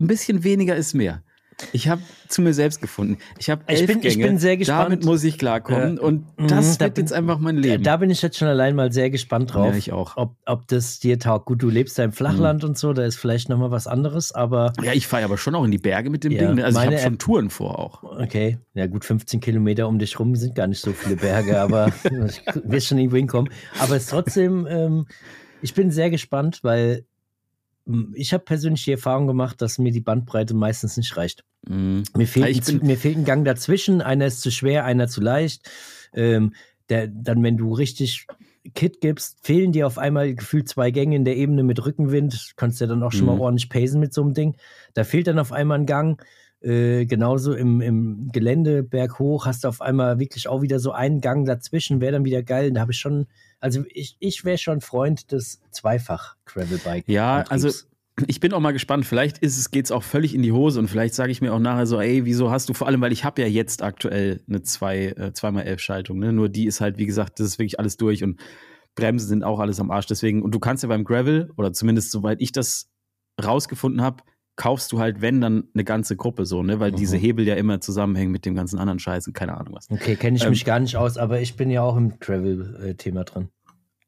ein 0.00 0.06
bisschen 0.06 0.44
weniger 0.44 0.76
ist 0.76 0.94
mehr. 0.94 1.22
Ich 1.72 1.88
habe 1.88 2.02
zu 2.28 2.42
mir 2.42 2.54
selbst 2.54 2.80
gefunden. 2.80 3.18
Ich 3.38 3.50
habe 3.50 3.62
elf 3.66 3.82
ich 3.82 3.86
bin, 3.86 4.00
Gänge. 4.00 4.14
Ich 4.14 4.20
bin 4.20 4.38
sehr 4.38 4.56
gespannt. 4.56 4.84
Damit 4.84 5.04
muss 5.04 5.22
ich 5.24 5.38
klarkommen. 5.38 5.98
Äh, 5.98 6.00
und 6.00 6.26
das 6.36 6.78
da 6.78 6.86
wird 6.86 6.94
bin, 6.94 7.04
jetzt 7.04 7.12
einfach 7.12 7.38
mein 7.38 7.56
Leben. 7.56 7.82
Da 7.82 7.96
bin 7.96 8.10
ich 8.10 8.22
jetzt 8.22 8.38
schon 8.38 8.48
allein 8.48 8.74
mal 8.74 8.92
sehr 8.92 9.10
gespannt 9.10 9.54
drauf. 9.54 9.72
Ja, 9.72 9.76
ich 9.76 9.92
auch. 9.92 10.16
Ob, 10.16 10.36
ob 10.46 10.66
das 10.68 10.98
dir 10.98 11.18
taugt. 11.18 11.46
Gut, 11.46 11.62
du 11.62 11.68
lebst 11.68 11.98
da 11.98 12.04
im 12.04 12.12
Flachland 12.12 12.62
mhm. 12.62 12.70
und 12.70 12.78
so, 12.78 12.92
da 12.92 13.04
ist 13.04 13.16
vielleicht 13.16 13.48
nochmal 13.48 13.70
was 13.70 13.86
anderes, 13.86 14.32
aber. 14.32 14.72
Ja, 14.82 14.92
ich 14.92 15.06
fahre 15.06 15.24
aber 15.24 15.38
schon 15.38 15.54
auch 15.54 15.64
in 15.64 15.70
die 15.70 15.78
Berge 15.78 16.10
mit 16.10 16.24
dem 16.24 16.32
ja, 16.32 16.46
Ding. 16.46 16.56
Ne? 16.56 16.64
Also 16.64 16.80
ich 16.80 16.86
habe 16.86 16.98
schon 16.98 17.18
Touren 17.18 17.50
vor 17.50 17.78
auch. 17.78 18.02
Okay. 18.02 18.58
Ja, 18.74 18.86
gut, 18.86 19.04
15 19.04 19.40
Kilometer 19.40 19.88
um 19.88 19.98
dich 19.98 20.18
rum 20.18 20.34
sind 20.36 20.54
gar 20.54 20.66
nicht 20.66 20.80
so 20.80 20.92
viele 20.92 21.16
Berge, 21.16 21.60
aber 21.60 21.92
ich 22.28 22.42
will 22.64 22.80
schon 22.80 22.98
irgendwo 22.98 23.16
hinkommen. 23.16 23.52
Aber 23.78 23.96
es 23.96 24.04
ist 24.04 24.10
trotzdem, 24.10 24.66
ähm, 24.68 25.06
ich 25.62 25.74
bin 25.74 25.90
sehr 25.90 26.10
gespannt, 26.10 26.60
weil 26.62 27.04
ich 28.14 28.32
habe 28.32 28.44
persönlich 28.44 28.84
die 28.84 28.92
Erfahrung 28.92 29.26
gemacht, 29.26 29.60
dass 29.60 29.78
mir 29.78 29.92
die 29.92 30.00
Bandbreite 30.00 30.54
meistens 30.54 30.96
nicht 30.96 31.16
reicht. 31.16 31.44
Mm. 31.68 32.02
Mir, 32.16 32.26
fehlt 32.26 32.68
ein, 32.68 32.86
mir 32.86 32.96
fehlt 32.96 33.16
ein 33.16 33.24
Gang 33.24 33.44
dazwischen, 33.44 34.00
einer 34.00 34.26
ist 34.26 34.40
zu 34.40 34.50
schwer, 34.50 34.84
einer 34.84 35.08
zu 35.08 35.20
leicht. 35.20 35.70
Ähm, 36.14 36.54
der, 36.88 37.08
dann, 37.08 37.42
wenn 37.42 37.56
du 37.56 37.72
richtig 37.72 38.26
Kit 38.74 39.00
gibst, 39.00 39.38
fehlen 39.42 39.72
dir 39.72 39.86
auf 39.86 39.98
einmal 39.98 40.34
gefühlt 40.34 40.68
zwei 40.68 40.90
Gänge 40.90 41.16
in 41.16 41.24
der 41.24 41.36
Ebene 41.36 41.62
mit 41.62 41.84
Rückenwind. 41.84 42.54
Kannst 42.56 42.80
ja 42.80 42.86
dann 42.86 43.02
auch 43.02 43.12
schon 43.12 43.24
mm. 43.24 43.26
mal 43.26 43.34
mhm. 43.34 43.40
ordentlich 43.40 43.68
pacen 43.68 44.00
mit 44.00 44.14
so 44.14 44.22
einem 44.22 44.32
Ding. 44.32 44.56
Da 44.94 45.04
fehlt 45.04 45.26
dann 45.26 45.38
auf 45.38 45.52
einmal 45.52 45.78
ein 45.78 45.86
Gang. 45.86 46.22
Äh, 46.62 47.04
genauso 47.04 47.52
im, 47.52 47.82
im 47.82 48.30
Gelände 48.32 48.82
berghoch 48.82 49.44
hast 49.44 49.64
du 49.64 49.68
auf 49.68 49.82
einmal 49.82 50.18
wirklich 50.18 50.48
auch 50.48 50.62
wieder 50.62 50.80
so 50.80 50.92
einen 50.92 51.20
Gang 51.20 51.46
dazwischen, 51.46 52.00
wäre 52.00 52.12
dann 52.12 52.24
wieder 52.24 52.42
geil. 52.42 52.72
Da 52.72 52.80
habe 52.80 52.92
ich 52.92 52.98
schon 52.98 53.26
also 53.60 53.84
ich, 53.88 54.16
ich 54.20 54.44
wäre 54.44 54.58
schon 54.58 54.80
Freund 54.80 55.32
des 55.32 55.60
zweifach 55.70 56.36
Gravelbike. 56.44 57.08
Ja, 57.08 57.44
also 57.48 57.70
ich 58.26 58.40
bin 58.40 58.52
auch 58.52 58.60
mal 58.60 58.72
gespannt. 58.72 59.06
Vielleicht 59.06 59.38
ist 59.38 59.58
es 59.58 59.70
geht's 59.70 59.90
auch 59.90 60.02
völlig 60.02 60.34
in 60.34 60.42
die 60.42 60.52
Hose 60.52 60.78
und 60.78 60.88
vielleicht 60.88 61.14
sage 61.14 61.32
ich 61.32 61.40
mir 61.40 61.52
auch 61.52 61.58
nachher 61.58 61.86
so, 61.86 62.00
ey, 62.00 62.24
wieso 62.24 62.50
hast 62.50 62.68
du 62.68 62.74
vor 62.74 62.86
allem, 62.86 63.00
weil 63.00 63.12
ich 63.12 63.24
habe 63.24 63.42
ja 63.42 63.48
jetzt 63.48 63.82
aktuell 63.82 64.42
eine 64.48 64.62
zwei 64.62 65.06
äh, 65.06 65.32
zweimal 65.32 65.64
elf 65.64 65.80
Schaltung. 65.80 66.18
Ne? 66.18 66.32
Nur 66.32 66.48
die 66.48 66.66
ist 66.66 66.80
halt, 66.80 66.98
wie 66.98 67.06
gesagt, 67.06 67.40
das 67.40 67.48
ist 67.48 67.58
wirklich 67.58 67.78
alles 67.78 67.96
durch 67.96 68.22
und 68.22 68.40
Bremsen 68.94 69.28
sind 69.28 69.42
auch 69.42 69.58
alles 69.58 69.80
am 69.80 69.90
Arsch. 69.90 70.06
Deswegen 70.06 70.42
und 70.42 70.54
du 70.54 70.60
kannst 70.60 70.84
ja 70.84 70.88
beim 70.88 71.04
Gravel 71.04 71.50
oder 71.56 71.72
zumindest 71.72 72.12
soweit 72.12 72.40
ich 72.40 72.52
das 72.52 72.88
rausgefunden 73.42 74.00
habe, 74.00 74.22
kaufst 74.56 74.92
du 74.92 75.00
halt, 75.00 75.20
wenn, 75.20 75.40
dann 75.40 75.64
eine 75.74 75.84
ganze 75.84 76.16
Gruppe 76.16 76.46
so, 76.46 76.62
ne? 76.62 76.80
Weil 76.80 76.92
mhm. 76.92 76.96
diese 76.96 77.16
Hebel 77.16 77.46
ja 77.46 77.54
immer 77.54 77.80
zusammenhängen 77.80 78.32
mit 78.32 78.44
dem 78.46 78.54
ganzen 78.54 78.78
anderen 78.78 78.98
Scheiß 78.98 79.26
und 79.26 79.32
keine 79.32 79.56
Ahnung 79.56 79.74
was. 79.74 79.90
Okay, 79.90 80.16
kenne 80.16 80.36
ich 80.36 80.44
ähm, 80.44 80.50
mich 80.50 80.64
gar 80.64 80.80
nicht 80.80 80.96
aus, 80.96 81.16
aber 81.16 81.40
ich 81.40 81.56
bin 81.56 81.70
ja 81.70 81.82
auch 81.82 81.96
im 81.96 82.18
Travel-Thema 82.20 83.24
drin. 83.24 83.48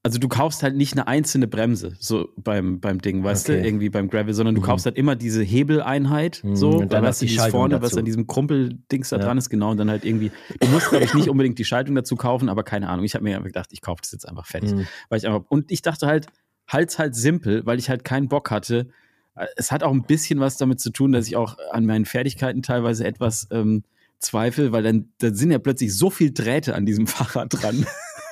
Also 0.06 0.20
du 0.20 0.28
kaufst 0.28 0.62
halt 0.62 0.76
nicht 0.76 0.92
eine 0.92 1.08
einzelne 1.08 1.48
Bremse, 1.48 1.96
so 1.98 2.28
beim, 2.36 2.78
beim 2.78 3.00
Ding, 3.00 3.24
weißt 3.24 3.50
okay. 3.50 3.60
du, 3.60 3.66
irgendwie 3.66 3.88
beim 3.88 4.08
Gravel, 4.08 4.34
sondern 4.34 4.54
du 4.54 4.60
mhm. 4.60 4.66
kaufst 4.66 4.86
halt 4.86 4.96
immer 4.96 5.16
diese 5.16 5.42
Hebeleinheit, 5.42 6.44
mhm. 6.44 6.54
so, 6.54 6.70
und 6.78 6.92
dann 6.92 7.04
hast 7.04 7.22
du 7.22 7.26
dieses 7.26 7.48
vorne, 7.48 7.74
dazu. 7.74 7.82
was 7.82 7.98
an 7.98 8.04
diesem 8.04 8.28
Krumpeldings 8.28 9.08
da 9.08 9.16
ja. 9.16 9.24
dran 9.24 9.36
ist, 9.36 9.50
genau, 9.50 9.72
und 9.72 9.78
dann 9.78 9.90
halt 9.90 10.04
irgendwie, 10.04 10.30
du 10.60 10.68
musst, 10.68 10.90
glaube 10.90 11.06
ich, 11.06 11.14
nicht 11.14 11.28
unbedingt 11.28 11.58
die 11.58 11.64
Schaltung 11.64 11.96
dazu 11.96 12.14
kaufen, 12.14 12.48
aber 12.48 12.62
keine 12.62 12.88
Ahnung. 12.88 13.04
Ich 13.04 13.16
habe 13.16 13.24
mir 13.24 13.40
gedacht, 13.40 13.70
ich 13.72 13.80
kaufe 13.80 14.00
das 14.00 14.12
jetzt 14.12 14.28
einfach 14.28 14.46
fertig. 14.46 14.74
Mhm. 14.74 14.86
Weil 15.08 15.18
ich 15.18 15.26
einfach, 15.26 15.42
und 15.48 15.72
ich 15.72 15.82
dachte 15.82 16.06
halt, 16.06 16.28
halt's 16.68 17.00
halt 17.00 17.16
simpel, 17.16 17.66
weil 17.66 17.80
ich 17.80 17.90
halt 17.90 18.04
keinen 18.04 18.28
Bock 18.28 18.52
hatte, 18.52 18.88
es 19.56 19.70
hat 19.70 19.82
auch 19.82 19.92
ein 19.92 20.02
bisschen 20.02 20.40
was 20.40 20.56
damit 20.56 20.80
zu 20.80 20.90
tun, 20.90 21.12
dass 21.12 21.26
ich 21.26 21.36
auch 21.36 21.56
an 21.70 21.86
meinen 21.86 22.04
Fertigkeiten 22.04 22.62
teilweise 22.62 23.04
etwas 23.06 23.48
ähm, 23.50 23.84
zweifle, 24.18 24.72
weil 24.72 24.82
dann, 24.82 25.10
dann 25.18 25.34
sind 25.34 25.50
ja 25.50 25.58
plötzlich 25.58 25.94
so 25.94 26.10
viel 26.10 26.32
Drähte 26.32 26.74
an 26.74 26.86
diesem 26.86 27.06
Fahrrad 27.06 27.48
dran. 27.50 27.86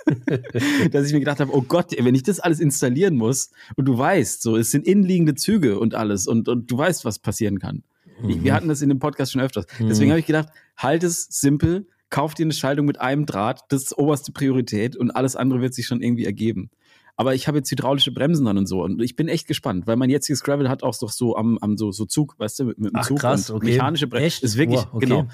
dass 0.90 1.06
ich 1.06 1.14
mir 1.14 1.20
gedacht 1.20 1.40
habe, 1.40 1.54
oh 1.54 1.62
Gott, 1.62 1.92
wenn 1.98 2.14
ich 2.14 2.22
das 2.22 2.38
alles 2.38 2.60
installieren 2.60 3.16
muss 3.16 3.50
und 3.76 3.86
du 3.86 3.96
weißt, 3.96 4.42
so, 4.42 4.54
es 4.54 4.70
sind 4.70 4.86
innenliegende 4.86 5.34
Züge 5.34 5.78
und 5.78 5.94
alles 5.94 6.26
und, 6.26 6.46
und 6.46 6.70
du 6.70 6.76
weißt, 6.76 7.06
was 7.06 7.18
passieren 7.18 7.58
kann. 7.58 7.84
Mhm. 8.20 8.44
wir 8.44 8.54
hatten 8.54 8.68
das 8.68 8.82
in 8.82 8.90
dem 8.90 8.98
Podcast 8.98 9.32
schon 9.32 9.40
öfters. 9.40 9.66
Mhm. 9.78 9.88
Deswegen 9.88 10.10
habe 10.10 10.20
ich 10.20 10.26
gedacht, 10.26 10.48
halt 10.76 11.02
es 11.04 11.24
simpel, 11.30 11.86
kauf 12.10 12.34
dir 12.34 12.44
eine 12.44 12.52
Schaltung 12.52 12.86
mit 12.86 13.00
einem 13.00 13.26
Draht, 13.26 13.62
das 13.70 13.84
ist 13.84 13.98
oberste 13.98 14.32
Priorität 14.32 14.94
und 14.94 15.10
alles 15.10 15.36
andere 15.36 15.60
wird 15.60 15.74
sich 15.74 15.86
schon 15.86 16.02
irgendwie 16.02 16.26
ergeben. 16.26 16.70
Aber 17.16 17.34
ich 17.34 17.46
habe 17.46 17.58
jetzt 17.58 17.70
hydraulische 17.70 18.10
Bremsen 18.10 18.44
dann 18.46 18.58
und 18.58 18.66
so. 18.66 18.82
Und 18.82 19.00
ich 19.00 19.14
bin 19.14 19.28
echt 19.28 19.46
gespannt, 19.46 19.86
weil 19.86 19.96
mein 19.96 20.10
jetziges 20.10 20.42
Gravel 20.42 20.68
hat 20.68 20.82
auch 20.82 20.96
doch 20.98 21.10
so 21.10 21.36
am, 21.36 21.58
am 21.58 21.76
so, 21.76 21.92
so 21.92 22.06
Zug, 22.06 22.38
weißt 22.38 22.58
du, 22.58 22.64
mit, 22.64 22.78
mit 22.78 22.92
dem 22.92 22.96
Ach, 22.96 23.06
Zug 23.06 23.20
krass, 23.20 23.50
und 23.50 23.56
okay. 23.56 23.66
mechanische 23.66 24.08
Bremsen. 24.08 24.26
Echt? 24.26 24.42
Ist 24.42 24.56
wirklich, 24.56 24.80
wow, 24.80 24.94
okay. 24.94 25.06
genau. 25.06 25.28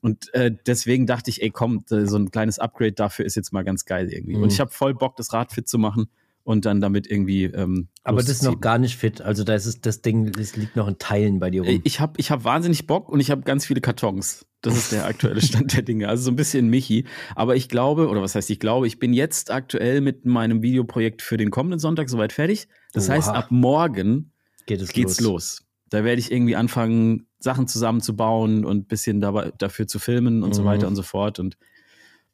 Und 0.00 0.32
äh, 0.34 0.50
deswegen 0.66 1.06
dachte 1.06 1.30
ich, 1.30 1.42
ey, 1.42 1.50
komm, 1.50 1.84
so 1.86 2.16
ein 2.16 2.30
kleines 2.30 2.58
Upgrade 2.58 2.92
dafür 2.92 3.26
ist 3.26 3.34
jetzt 3.34 3.52
mal 3.52 3.64
ganz 3.64 3.84
geil 3.84 4.10
irgendwie. 4.10 4.36
Mhm. 4.36 4.44
Und 4.44 4.52
ich 4.52 4.60
habe 4.60 4.70
voll 4.70 4.94
Bock, 4.94 5.16
das 5.16 5.32
Rad 5.32 5.52
fit 5.52 5.68
zu 5.68 5.78
machen 5.78 6.08
und 6.46 6.64
dann 6.64 6.80
damit 6.80 7.10
irgendwie. 7.10 7.44
Ähm, 7.44 7.88
Aber 8.04 8.18
das 8.18 8.28
ist 8.28 8.44
noch 8.44 8.60
gar 8.60 8.78
nicht 8.78 8.96
fit. 8.96 9.20
Also 9.20 9.42
da 9.42 9.56
ist 9.56 9.66
es, 9.66 9.80
das 9.80 10.00
Ding, 10.00 10.30
das 10.30 10.54
liegt 10.56 10.76
noch 10.76 10.86
in 10.86 10.96
Teilen 10.96 11.40
bei 11.40 11.50
dir 11.50 11.62
rum. 11.62 11.80
Ich 11.82 11.98
habe 11.98 12.12
ich 12.18 12.30
hab 12.30 12.44
wahnsinnig 12.44 12.86
Bock 12.86 13.08
und 13.08 13.18
ich 13.18 13.32
habe 13.32 13.42
ganz 13.42 13.66
viele 13.66 13.80
Kartons. 13.80 14.46
Das 14.62 14.76
ist 14.76 14.92
der 14.92 15.06
aktuelle 15.06 15.40
Stand 15.42 15.74
der 15.74 15.82
Dinge. 15.82 16.08
Also 16.08 16.22
so 16.22 16.30
ein 16.30 16.36
bisschen 16.36 16.68
Michi. 16.68 17.04
Aber 17.34 17.56
ich 17.56 17.68
glaube, 17.68 18.08
oder 18.08 18.22
was 18.22 18.36
heißt 18.36 18.48
ich 18.50 18.60
glaube, 18.60 18.86
ich 18.86 19.00
bin 19.00 19.12
jetzt 19.12 19.50
aktuell 19.50 20.00
mit 20.00 20.24
meinem 20.24 20.62
Videoprojekt 20.62 21.20
für 21.20 21.36
den 21.36 21.50
kommenden 21.50 21.80
Sonntag 21.80 22.08
soweit 22.08 22.32
fertig. 22.32 22.68
Das 22.92 23.08
Oha. 23.08 23.16
heißt, 23.16 23.28
ab 23.30 23.50
morgen 23.50 24.30
Geht 24.66 24.80
es 24.80 24.92
geht's 24.92 25.20
los. 25.20 25.32
los. 25.32 25.62
Da 25.90 26.04
werde 26.04 26.20
ich 26.20 26.30
irgendwie 26.30 26.54
anfangen, 26.54 27.26
Sachen 27.40 27.66
zusammenzubauen 27.66 28.64
und 28.64 28.76
ein 28.76 28.86
bisschen 28.86 29.20
dabei, 29.20 29.52
dafür 29.58 29.88
zu 29.88 29.98
filmen 29.98 30.44
und 30.44 30.50
mhm. 30.50 30.54
so 30.54 30.64
weiter 30.64 30.86
und 30.86 30.94
so 30.94 31.02
fort. 31.02 31.40
Und 31.40 31.56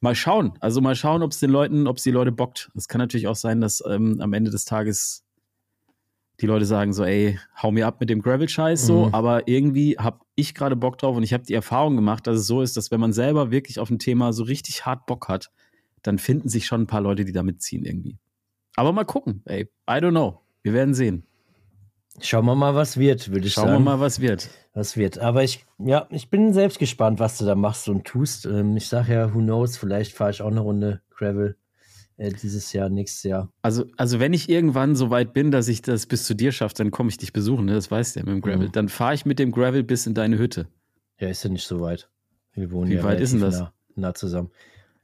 mal 0.03 0.15
schauen. 0.15 0.53
Also 0.61 0.81
mal 0.81 0.95
schauen, 0.95 1.23
ob 1.23 1.33
es 1.33 1.41
den 1.41 1.51
Leuten, 1.51 1.87
ob 1.87 1.97
es 1.97 2.03
die 2.03 2.11
Leute 2.11 2.33
bockt. 2.33 2.71
Es 2.75 2.89
kann 2.89 2.99
natürlich 2.99 3.29
auch 3.29 3.37
sein, 3.37 3.61
dass 3.61 3.83
ähm, 3.89 4.21
am 4.21 4.33
Ende 4.33 4.51
des 4.51 4.65
Tages 4.65 5.25
die 6.41 6.47
Leute 6.47 6.65
sagen 6.65 6.93
so, 6.93 7.05
ey, 7.05 7.39
hau 7.63 7.71
mir 7.71 7.87
ab 7.87 8.01
mit 8.01 8.11
dem 8.11 8.21
Gravel-Scheiß 8.21 8.85
so, 8.85 9.07
mhm. 9.07 9.15
aber 9.15 9.47
irgendwie 9.47 9.97
habe 9.99 10.19
ich 10.35 10.55
gerade 10.55 10.75
Bock 10.75 10.99
drauf 10.99 11.17
und 11.17 11.23
ich 11.23 11.33
habe 11.33 11.45
die 11.45 11.55
Erfahrung 11.55 11.95
gemacht, 11.95 12.27
dass 12.27 12.39
es 12.39 12.47
so 12.47 12.63
ist, 12.63 12.77
dass 12.77 12.91
wenn 12.91 13.01
man 13.01 13.13
selber 13.13 13.53
wirklich 13.53 13.79
auf 13.79 13.91
ein 13.91 14.01
Thema 14.01 14.33
so 14.33 14.43
richtig 14.43 14.85
hart 14.85 15.07
Bock 15.07 15.29
hat, 15.29 15.51
dann 16.03 16.19
finden 16.19 16.49
sich 16.49 16.67
schon 16.67 16.83
ein 16.83 16.87
paar 16.87 17.01
Leute, 17.01 17.25
die 17.25 17.33
da 17.33 17.45
mitziehen 17.45 17.85
irgendwie. 17.85 18.19
Aber 18.75 18.93
mal 18.93 19.05
gucken, 19.05 19.43
ey, 19.45 19.69
I 19.89 19.95
don't 19.95 20.11
know. 20.11 20.41
Wir 20.63 20.73
werden 20.73 20.95
sehen. 20.95 21.27
Schauen 22.21 22.45
wir 22.45 22.55
mal, 22.55 22.75
was 22.75 22.99
wird, 22.99 23.31
würde 23.31 23.47
ich 23.47 23.55
Schauen 23.55 23.65
sagen. 23.65 23.77
Schauen 23.77 23.85
wir 23.85 23.91
mal, 23.97 24.01
was 24.01 24.21
wird. 24.21 24.51
Was 24.75 24.97
wird. 24.97 25.19
Aber 25.19 25.43
ich, 25.43 25.65
ja, 25.79 26.07
ich 26.11 26.29
bin 26.31 26.53
selbst 26.53 26.79
gespannt, 26.79 27.21
was 27.21 27.39
du 27.39 27.45
da 27.45 27.55
machst 27.55 27.89
und 27.89 28.05
tust. 28.05 28.47
Ähm, 28.47 28.77
ich 28.77 28.87
sage 28.89 29.15
ja, 29.15 29.35
who 29.35 29.39
knows, 29.39 29.77
vielleicht 29.77 30.13
fahre 30.13 30.31
ich 30.31 30.43
auch 30.43 30.51
eine 30.51 30.61
Runde 30.61 31.01
Gravel 31.11 31.57
äh, 32.17 32.31
dieses 32.31 32.73
Jahr, 32.73 32.89
nächstes 32.89 33.23
Jahr. 33.23 33.51
Also, 33.63 33.87
also 33.97 34.21
wenn 34.21 34.33
ich 34.33 34.49
irgendwann 34.49 34.95
so 34.95 35.11
weit 35.11 35.33
bin, 35.33 35.51
dass 35.51 35.69
ich 35.69 35.83
das 35.83 36.07
bis 36.07 36.25
zu 36.25 36.35
dir 36.35 36.53
schaffe, 36.53 36.75
dann 36.77 36.91
komme 36.91 37.09
ich 37.09 37.19
dich 37.19 37.33
besuchen, 37.33 37.65
ne? 37.67 37.75
das 37.75 37.91
weißt 37.91 38.17
du 38.17 38.21
ja 38.21 38.27
mit 38.27 38.35
dem 38.35 38.41
Gravel. 38.43 38.69
Mhm. 38.69 38.73
Dann 38.73 38.89
fahre 38.89 39.15
ich 39.15 39.25
mit 39.25 39.39
dem 39.39 39.51
Gravel 39.51 39.83
bis 39.83 40.07
in 40.07 40.15
deine 40.15 40.39
Hütte. 40.39 40.69
Ja, 41.19 41.29
ist 41.29 41.45
ja 41.45 41.51
nicht 41.51 41.67
so 41.67 41.81
weit. 41.81 42.11
Wir 42.55 42.71
wohnen 42.71 42.91
Wie 42.91 42.97
ja 42.97 43.05
weit 43.05 43.21
ist 43.21 43.33
denn 43.33 43.41
das? 43.41 43.61
Nah, 43.61 43.73
nah 43.97 44.15
zusammen. 44.15 44.51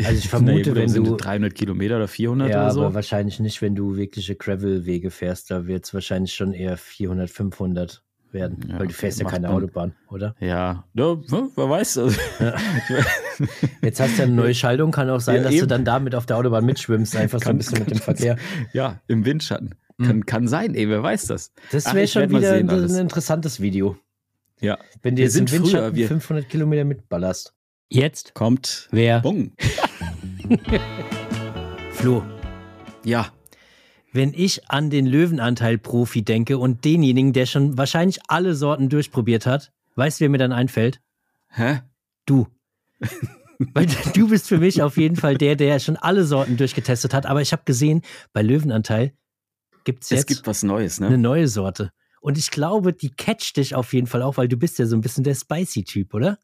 Also 0.04 0.18
ich 0.18 0.28
vermute, 0.28 0.72
nee, 0.72 0.76
wenn 0.76 0.92
du 0.92 1.16
300 1.16 1.54
Kilometer 1.54 1.96
oder 1.96 2.08
400 2.08 2.50
ja, 2.50 2.62
oder 2.62 2.70
so. 2.72 2.84
aber 2.84 2.94
wahrscheinlich 2.94 3.40
nicht, 3.40 3.62
wenn 3.62 3.74
du 3.74 3.96
wirkliche 3.96 4.36
Gravel-Wege 4.36 5.10
fährst. 5.10 5.50
Da 5.50 5.66
wird 5.66 5.84
es 5.84 5.94
wahrscheinlich 5.94 6.34
schon 6.34 6.52
eher 6.52 6.76
400, 6.76 7.30
500 7.30 8.02
werden, 8.32 8.58
ja, 8.68 8.78
weil 8.78 8.88
du 8.88 8.92
fährst 8.92 9.20
ja 9.20 9.26
keine 9.26 9.50
Autobahn, 9.50 9.94
oder? 10.10 10.34
Ja, 10.40 10.84
ja 10.94 11.16
wer 11.26 11.70
weiß. 11.70 11.98
Also. 11.98 12.20
Ja. 12.38 12.54
Jetzt 13.82 14.00
hast 14.00 14.18
du 14.18 14.24
eine 14.24 14.32
neue 14.32 14.54
Schaltung, 14.54 14.90
kann 14.90 15.08
auch 15.10 15.20
sein, 15.20 15.36
ja, 15.36 15.42
dass 15.44 15.52
eben. 15.52 15.60
du 15.62 15.66
dann 15.66 15.84
damit 15.84 16.14
auf 16.14 16.26
der 16.26 16.36
Autobahn 16.36 16.64
mitschwimmst, 16.66 17.16
einfach 17.16 17.40
so 17.42 17.50
ein 17.50 17.58
bisschen 17.58 17.78
mit 17.80 17.90
dem 17.90 17.98
Verkehr. 17.98 18.36
Ja, 18.72 19.00
im 19.08 19.24
Windschatten. 19.24 19.74
Kann, 20.00 20.16
mhm. 20.16 20.26
kann 20.26 20.46
sein, 20.46 20.74
ey, 20.74 20.88
wer 20.88 21.02
weiß 21.02 21.26
das. 21.26 21.52
Das 21.72 21.92
wäre 21.92 22.06
schon 22.06 22.30
wieder 22.30 22.52
ein, 22.52 22.70
ein 22.70 22.94
interessantes 22.94 23.60
Video. 23.60 23.96
Ja. 24.60 24.78
Wenn 25.02 25.16
du 25.16 25.22
jetzt 25.22 25.36
im 25.36 25.50
Windschatten 25.50 25.94
früher, 25.94 26.08
500 26.08 26.48
Kilometer 26.48 26.84
mitballerst. 26.84 27.54
Jetzt 27.88 28.34
kommt 28.34 28.88
wer? 28.90 29.20
Bung. 29.20 29.52
Flo. 31.92 32.24
Ja. 33.04 33.32
Wenn 34.12 34.32
ich 34.32 34.70
an 34.70 34.90
den 34.90 35.06
Löwenanteil-Profi 35.06 36.22
denke 36.22 36.58
und 36.58 36.84
denjenigen, 36.84 37.32
der 37.32 37.46
schon 37.46 37.76
wahrscheinlich 37.76 38.20
alle 38.28 38.54
Sorten 38.54 38.88
durchprobiert 38.88 39.46
hat, 39.46 39.72
weißt 39.96 40.20
du, 40.20 40.22
wer 40.22 40.30
mir 40.30 40.38
dann 40.38 40.52
einfällt? 40.52 41.00
Hä? 41.48 41.80
Du. 42.24 42.46
Weil 43.74 43.86
du 44.14 44.28
bist 44.28 44.48
für 44.48 44.58
mich 44.58 44.82
auf 44.82 44.96
jeden 44.96 45.16
Fall 45.16 45.36
der, 45.36 45.56
der 45.56 45.78
schon 45.80 45.96
alle 45.96 46.24
Sorten 46.24 46.56
durchgetestet 46.56 47.12
hat. 47.12 47.26
Aber 47.26 47.42
ich 47.42 47.52
habe 47.52 47.62
gesehen, 47.64 48.02
bei 48.32 48.40
Löwenanteil 48.40 49.12
gibt 49.84 50.04
es 50.04 50.10
jetzt 50.10 50.20
es 50.20 50.26
gibt 50.26 50.46
was 50.46 50.62
Neues, 50.62 51.00
ne? 51.00 51.08
eine 51.08 51.18
neue 51.18 51.48
Sorte. 51.48 51.92
Und 52.20 52.38
ich 52.38 52.50
glaube, 52.50 52.92
die 52.92 53.10
catcht 53.10 53.56
dich 53.56 53.74
auf 53.74 53.92
jeden 53.92 54.06
Fall 54.06 54.22
auch, 54.22 54.36
weil 54.36 54.48
du 54.48 54.56
bist 54.56 54.78
ja 54.78 54.86
so 54.86 54.96
ein 54.96 55.00
bisschen 55.00 55.24
der 55.24 55.34
Spicy-Typ, 55.34 56.14
oder? 56.14 56.38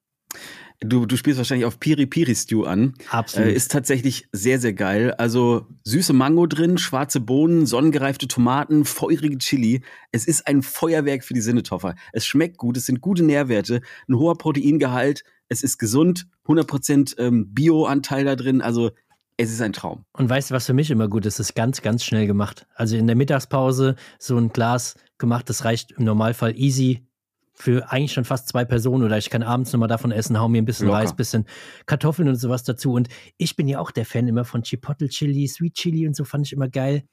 Du, 0.81 1.07
du 1.07 1.17
spielst 1.17 1.39
wahrscheinlich 1.39 1.67
auf 1.67 1.81
Piri 1.81 2.07
Piri 2.07 2.35
Stew 2.35 2.65
an. 2.65 2.95
Absolut. 3.11 3.49
Äh, 3.49 3.53
ist 3.53 3.71
tatsächlich 3.71 4.29
sehr, 4.33 4.59
sehr 4.59 4.73
geil. 4.73 5.13
Also 5.13 5.67
süße 5.85 6.13
Mango 6.13 6.47
drin, 6.47 6.79
schwarze 6.79 7.21
Bohnen, 7.21 7.67
sonnengereifte 7.67 8.29
Tomaten, 8.29 8.85
feurige 8.85 9.39
Chili. 9.39 9.83
Es 10.13 10.27
ist 10.27 10.47
ein 10.47 10.63
Feuerwerk 10.63 11.25
für 11.25 11.35
die 11.35 11.41
Sinnetoffer. 11.41 11.95
Es 12.13 12.27
schmeckt 12.27 12.59
gut, 12.59 12.77
es 12.77 12.87
sind 12.87 13.01
gute 13.01 13.23
Nährwerte, 13.23 13.81
ein 14.09 14.17
hoher 14.17 14.37
Proteingehalt, 14.37 15.25
es 15.49 15.63
ist 15.63 15.79
gesund, 15.79 16.27
100% 16.47 17.19
ähm, 17.19 17.55
Bio-Anteil 17.55 18.25
da 18.25 18.37
drin. 18.37 18.61
Also 18.61 18.91
es 19.37 19.51
ist 19.51 19.61
ein 19.61 19.73
Traum. 19.73 20.05
Und 20.13 20.29
weißt 20.29 20.51
du, 20.51 20.55
was 20.55 20.67
für 20.67 20.75
mich 20.75 20.91
immer 20.91 21.09
gut 21.09 21.27
ist? 21.27 21.35
Es 21.35 21.51
ist 21.51 21.55
ganz, 21.55 21.83
ganz 21.83 22.05
schnell 22.05 22.27
gemacht. 22.27 22.67
Also 22.75 22.97
in 22.97 23.07
der 23.07 23.17
Mittagspause 23.17 23.97
so 24.19 24.37
ein 24.37 24.51
Glas 24.51 24.97
gemacht, 25.19 25.49
das 25.49 25.65
reicht 25.65 25.93
im 25.93 26.05
Normalfall 26.05 26.57
easy 26.57 27.07
für 27.55 27.91
eigentlich 27.91 28.13
schon 28.13 28.25
fast 28.25 28.49
zwei 28.49 28.65
Personen 28.65 29.05
oder 29.05 29.17
ich 29.17 29.31
kann 29.31 29.43
abends 29.43 29.73
nochmal 29.73 29.89
davon 29.89 30.11
essen, 30.11 30.39
hau 30.39 30.49
mir 30.49 30.61
ein 30.61 30.65
bisschen 30.65 30.89
Locker. 30.89 30.99
Reis, 30.99 31.15
bisschen 31.15 31.47
Kartoffeln 31.87 32.29
und 32.29 32.35
sowas 32.35 32.65
dazu. 32.65 32.93
Und 32.93 33.09
ich 33.39 33.57
bin 33.57 33.69
ja 33.69 33.79
auch 33.79 33.93
der 33.93 34.05
Fan 34.05 34.27
immer 34.27 34.45
von 34.45 34.63
Chipotle 34.63 35.09
Chili, 35.09 35.47
Sweet 35.47 35.75
Chili 35.75 36.07
und 36.07 36.17
so 36.17 36.25
fand 36.25 36.47
ich 36.47 36.53
immer 36.53 36.69
geil. 36.69 37.05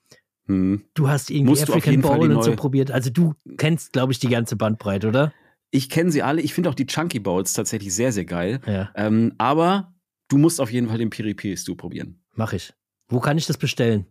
Hm. 0.48 0.84
Du 0.96 1.08
hast 1.08 1.30
irgendwie 1.30 1.52
Musst 1.52 1.70
African 1.70 2.02
Bowl 2.02 2.32
und 2.32 2.44
so 2.44 2.56
probiert. 2.56 2.92
Also 2.92 3.12
du 3.12 3.36
kennst, 3.58 3.94
glaube 3.94 4.12
ich, 4.12 4.20
die 4.20 4.30
ganze 4.30 4.56
Bandbreite, 4.56 5.08
oder? 5.08 5.32
Ich 5.70 5.90
kenne 5.90 6.12
sie 6.12 6.24
alle. 6.24 6.42
Ich 6.42 6.54
finde 6.54 6.70
auch 6.70 6.76
die 6.76 6.88
Chunky 6.88 7.20
Bowls 7.20 7.54
tatsächlich 7.54 7.94
sehr, 7.94 8.12
sehr 8.12 8.26
geil. 8.26 8.60
Ja. 8.66 8.90
Ähm, 8.96 9.34
aber 9.38 9.94
du 10.28 10.38
musst 10.38 10.60
auf 10.60 10.72
jeden 10.72 10.90
Fall 10.90 10.98
den 10.98 11.12
Piri 11.12 11.34
Piri 11.34 11.56
Stew 11.56 11.76
probieren. 11.76 12.22
Mach 12.34 12.54
ich. 12.54 12.74
Wo 13.08 13.20
kann 13.20 13.38
ich 13.38 13.46
das 13.46 13.58
bestellen? 13.58 14.06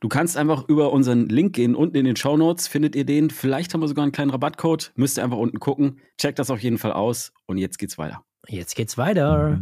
Du 0.00 0.08
kannst 0.08 0.36
einfach 0.36 0.68
über 0.68 0.92
unseren 0.92 1.26
Link 1.28 1.54
gehen. 1.54 1.74
Unten 1.74 1.96
in 1.96 2.04
den 2.04 2.16
Show 2.16 2.36
Notes 2.36 2.68
findet 2.68 2.94
ihr 2.94 3.04
den. 3.04 3.30
Vielleicht 3.30 3.74
haben 3.74 3.80
wir 3.80 3.88
sogar 3.88 4.04
einen 4.04 4.12
kleinen 4.12 4.30
Rabattcode. 4.30 4.92
Müsst 4.94 5.18
ihr 5.18 5.24
einfach 5.24 5.38
unten 5.38 5.60
gucken. 5.60 6.00
Checkt 6.16 6.38
das 6.38 6.50
auf 6.50 6.60
jeden 6.60 6.78
Fall 6.78 6.92
aus. 6.92 7.32
Und 7.46 7.58
jetzt 7.58 7.78
geht's 7.78 7.98
weiter. 7.98 8.22
Jetzt 8.46 8.76
geht's 8.76 8.96
weiter. 8.96 9.60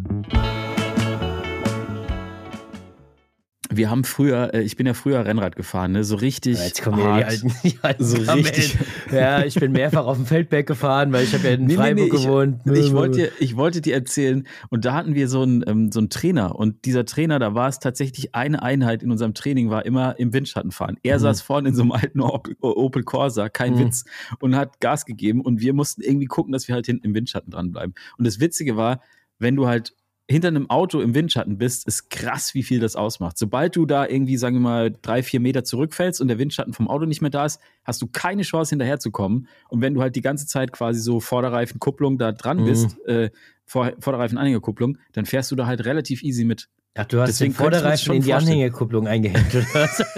Wir 3.70 3.90
haben 3.90 4.04
früher, 4.04 4.54
äh, 4.54 4.62
ich 4.62 4.76
bin 4.76 4.86
ja 4.86 4.94
früher 4.94 5.24
Rennrad 5.24 5.56
gefahren, 5.56 5.92
ne? 5.92 6.04
so 6.04 6.16
richtig. 6.16 6.58
Jetzt 6.58 6.82
kommen 6.82 7.02
hart, 7.02 7.20
die 7.20 7.24
alten, 7.24 7.52
die 7.64 7.78
alten 7.82 8.04
so 8.04 8.16
richtig. 8.32 8.78
Ja, 9.12 9.44
ich 9.44 9.54
bin 9.54 9.72
mehrfach 9.72 10.06
auf 10.06 10.16
dem 10.16 10.26
Feldberg 10.26 10.66
gefahren, 10.66 11.12
weil 11.12 11.24
ich 11.24 11.34
habe 11.34 11.46
ja 11.46 11.54
in 11.54 11.64
nee, 11.64 11.74
Freiburg 11.74 11.96
nee, 11.96 12.18
nee, 12.18 12.24
gewohnt. 12.24 12.60
Ich, 12.66 12.72
ich, 12.72 12.92
wollte 12.92 13.18
dir, 13.18 13.32
ich 13.38 13.56
wollte 13.56 13.80
dir 13.80 13.94
erzählen, 13.94 14.46
und 14.70 14.84
da 14.84 14.94
hatten 14.94 15.14
wir 15.14 15.28
so 15.28 15.42
einen, 15.42 15.64
ähm, 15.66 15.92
so 15.92 16.00
einen 16.00 16.10
Trainer. 16.10 16.56
Und 16.56 16.84
dieser 16.84 17.04
Trainer, 17.04 17.38
da 17.38 17.54
war 17.54 17.68
es 17.68 17.78
tatsächlich 17.78 18.34
eine 18.34 18.62
Einheit 18.62 19.02
in 19.02 19.10
unserem 19.10 19.34
Training, 19.34 19.70
war 19.70 19.84
immer 19.84 20.18
im 20.18 20.32
Windschatten 20.32 20.70
fahren. 20.70 20.96
Er 21.02 21.16
mhm. 21.16 21.22
saß 21.22 21.40
vorne 21.42 21.68
in 21.70 21.74
so 21.74 21.82
einem 21.82 21.92
alten 21.92 22.20
Opel 22.20 23.02
Corsa, 23.02 23.48
kein 23.48 23.74
mhm. 23.74 23.78
Witz, 23.80 24.04
und 24.40 24.56
hat 24.56 24.80
Gas 24.80 25.06
gegeben. 25.06 25.40
Und 25.40 25.60
wir 25.60 25.74
mussten 25.74 26.02
irgendwie 26.02 26.26
gucken, 26.26 26.52
dass 26.52 26.68
wir 26.68 26.74
halt 26.74 26.86
hinten 26.86 27.06
im 27.06 27.14
Windschatten 27.14 27.50
dranbleiben. 27.50 27.94
Und 28.18 28.26
das 28.26 28.40
Witzige 28.40 28.76
war, 28.76 29.00
wenn 29.38 29.56
du 29.56 29.66
halt 29.66 29.94
hinter 30.28 30.48
einem 30.48 30.68
Auto 30.70 31.00
im 31.00 31.14
Windschatten 31.14 31.56
bist, 31.56 31.86
ist 31.86 32.10
krass, 32.10 32.54
wie 32.54 32.64
viel 32.64 32.80
das 32.80 32.96
ausmacht. 32.96 33.38
Sobald 33.38 33.76
du 33.76 33.86
da 33.86 34.06
irgendwie, 34.06 34.36
sagen 34.36 34.56
wir 34.56 34.60
mal, 34.60 34.92
drei, 35.02 35.22
vier 35.22 35.38
Meter 35.38 35.62
zurückfällst 35.62 36.20
und 36.20 36.28
der 36.28 36.38
Windschatten 36.38 36.72
vom 36.72 36.88
Auto 36.88 37.06
nicht 37.06 37.20
mehr 37.20 37.30
da 37.30 37.46
ist, 37.46 37.60
hast 37.84 38.02
du 38.02 38.08
keine 38.08 38.42
Chance 38.42 38.70
hinterherzukommen. 38.70 39.46
Und 39.68 39.82
wenn 39.82 39.94
du 39.94 40.02
halt 40.02 40.16
die 40.16 40.22
ganze 40.22 40.46
Zeit 40.46 40.72
quasi 40.72 41.00
so 41.00 41.20
Vorderreifenkupplung 41.20 42.18
da 42.18 42.32
dran 42.32 42.58
mhm. 42.58 42.64
bist, 42.64 43.06
äh, 43.06 43.30
Vor 43.64 43.92
Vorderreifen-Anhängerkupplung, 44.00 44.98
dann 45.12 45.26
fährst 45.26 45.50
du 45.52 45.56
da 45.56 45.66
halt 45.66 45.84
relativ 45.84 46.22
easy 46.22 46.44
mit. 46.44 46.68
Ach, 46.96 47.04
du 47.04 47.20
hast 47.20 47.28
Deswegen 47.28 47.52
den 47.52 47.58
Vorderreifen 47.58 48.14
in 48.14 48.22
die 48.22 48.32
Anhängerkupplung 48.32 49.06
eingehängt, 49.06 49.54
oder 49.54 49.66
was? 49.74 50.04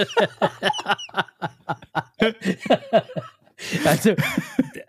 Also, 3.84 4.14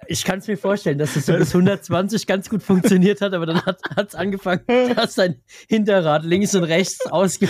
ich 0.09 0.23
kann 0.23 0.39
es 0.39 0.47
mir 0.47 0.57
vorstellen, 0.57 0.97
dass 0.97 1.15
es 1.15 1.27
so 1.27 1.33
bis 1.33 1.53
120 1.53 2.25
ganz 2.25 2.49
gut 2.49 2.63
funktioniert 2.63 3.21
hat, 3.21 3.33
aber 3.33 3.45
dann 3.45 3.63
hat 3.63 3.79
es 4.07 4.15
angefangen, 4.15 4.63
dass 4.95 5.15
dein 5.15 5.35
Hinterrad 5.67 6.25
links 6.25 6.55
und 6.55 6.63
rechts 6.63 7.05
ausge 7.05 7.47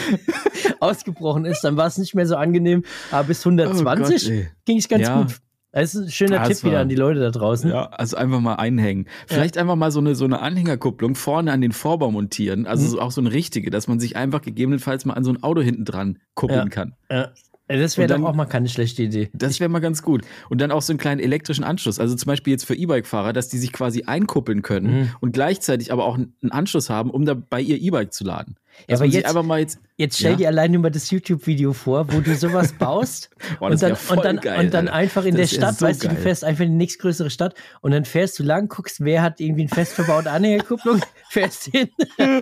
ausgebrochen 0.81 1.45
ist. 1.45 1.61
Dann 1.61 1.77
war 1.77 1.87
es 1.87 1.97
nicht 1.97 2.15
mehr 2.15 2.27
so 2.27 2.35
angenehm, 2.35 2.83
aber 3.11 3.27
bis 3.27 3.45
120 3.45 4.31
oh 4.31 4.45
ging 4.65 4.77
es 4.77 4.89
ganz 4.89 5.07
ja. 5.07 5.21
gut. 5.21 5.37
Das 5.71 5.93
ist 5.93 6.01
ein 6.01 6.11
schöner 6.11 6.39
das 6.39 6.47
Tipp 6.47 6.63
wieder 6.63 6.79
an 6.79 6.89
die 6.89 6.95
Leute 6.95 7.19
da 7.19 7.29
draußen. 7.29 7.69
Ja, 7.69 7.85
also 7.91 8.17
einfach 8.17 8.39
mal 8.39 8.55
einhängen. 8.55 9.07
Vielleicht 9.27 9.55
ja. 9.55 9.61
einfach 9.61 9.75
mal 9.75 9.91
so 9.91 9.99
eine, 9.99 10.15
so 10.15 10.25
eine 10.25 10.41
Anhängerkupplung 10.41 11.15
vorne 11.15 11.51
an 11.51 11.61
den 11.61 11.71
Vorbau 11.71 12.11
montieren. 12.11 12.65
Also 12.65 12.95
mhm. 12.95 13.01
auch 13.01 13.11
so 13.11 13.21
eine 13.21 13.31
richtige, 13.31 13.69
dass 13.69 13.87
man 13.87 13.99
sich 13.99 14.15
einfach 14.15 14.41
gegebenenfalls 14.41 15.05
mal 15.05 15.13
an 15.13 15.23
so 15.23 15.31
ein 15.31 15.43
Auto 15.43 15.61
hinten 15.61 15.85
dran 15.85 16.17
kuppeln 16.33 16.59
ja. 16.59 16.69
kann. 16.69 16.95
Ja. 17.09 17.29
Das 17.77 17.99
wäre 17.99 18.17
doch 18.17 18.27
auch 18.27 18.33
mal 18.33 18.45
keine 18.45 18.67
schlechte 18.67 19.03
Idee. 19.03 19.29
Das 19.33 19.59
wäre 19.59 19.69
mal 19.69 19.79
ganz 19.79 20.01
gut. 20.01 20.23
Und 20.49 20.59
dann 20.59 20.71
auch 20.71 20.81
so 20.81 20.91
einen 20.91 20.97
kleinen 20.97 21.21
elektrischen 21.21 21.63
Anschluss. 21.63 21.99
Also 21.99 22.15
zum 22.15 22.25
Beispiel 22.25 22.51
jetzt 22.51 22.65
für 22.65 22.73
E-Bike-Fahrer, 22.75 23.31
dass 23.31 23.47
die 23.47 23.59
sich 23.59 23.71
quasi 23.71 24.03
einkuppeln 24.03 24.63
können 24.63 24.91
mhm. 24.91 25.11
und 25.19 25.33
gleichzeitig 25.33 25.93
aber 25.93 26.05
auch 26.05 26.15
einen 26.15 26.33
Anschluss 26.49 26.89
haben, 26.89 27.11
um 27.11 27.25
da 27.25 27.35
bei 27.35 27.61
ihr 27.61 27.79
E-Bike 27.79 28.11
zu 28.11 28.23
laden. 28.23 28.55
Ja, 28.87 28.95
aber 28.95 29.05
jetzt, 29.05 29.25
einfach 29.25 29.43
mal 29.43 29.59
jetzt, 29.59 29.79
jetzt 29.97 30.17
stell 30.17 30.31
ja? 30.31 30.37
dir 30.37 30.47
allein 30.47 30.71
nur 30.71 30.81
mal 30.81 30.89
das 30.89 31.09
YouTube-Video 31.11 31.73
vor, 31.73 32.11
wo 32.11 32.21
du 32.21 32.35
sowas 32.35 32.73
baust 32.79 33.29
Boah, 33.59 33.69
und, 33.69 33.81
dann, 33.81 33.93
und, 34.09 34.25
dann, 34.25 34.37
geil, 34.37 34.59
und 34.59 34.73
dann 34.73 34.87
einfach 34.87 35.25
in 35.25 35.35
das 35.35 35.49
der 35.49 35.57
Stadt, 35.57 35.77
so 35.79 35.85
weißt 35.85 36.01
geil. 36.01 36.11
du, 36.11 36.15
du 36.15 36.21
fährst 36.21 36.43
einfach 36.43 36.63
in 36.63 36.71
die 36.71 36.77
nächstgrößere 36.77 37.29
Stadt 37.29 37.55
und 37.81 37.91
dann 37.91 38.05
fährst 38.05 38.39
du 38.39 38.43
lang, 38.43 38.67
guckst, 38.67 39.03
wer 39.03 39.21
hat 39.21 39.39
irgendwie 39.39 39.61
eine 39.61 39.69
fest 39.69 39.93
verbaute 39.93 40.31
Anhängerkupplung, 40.31 41.01
fährst 41.29 41.65
hin, 41.65 41.89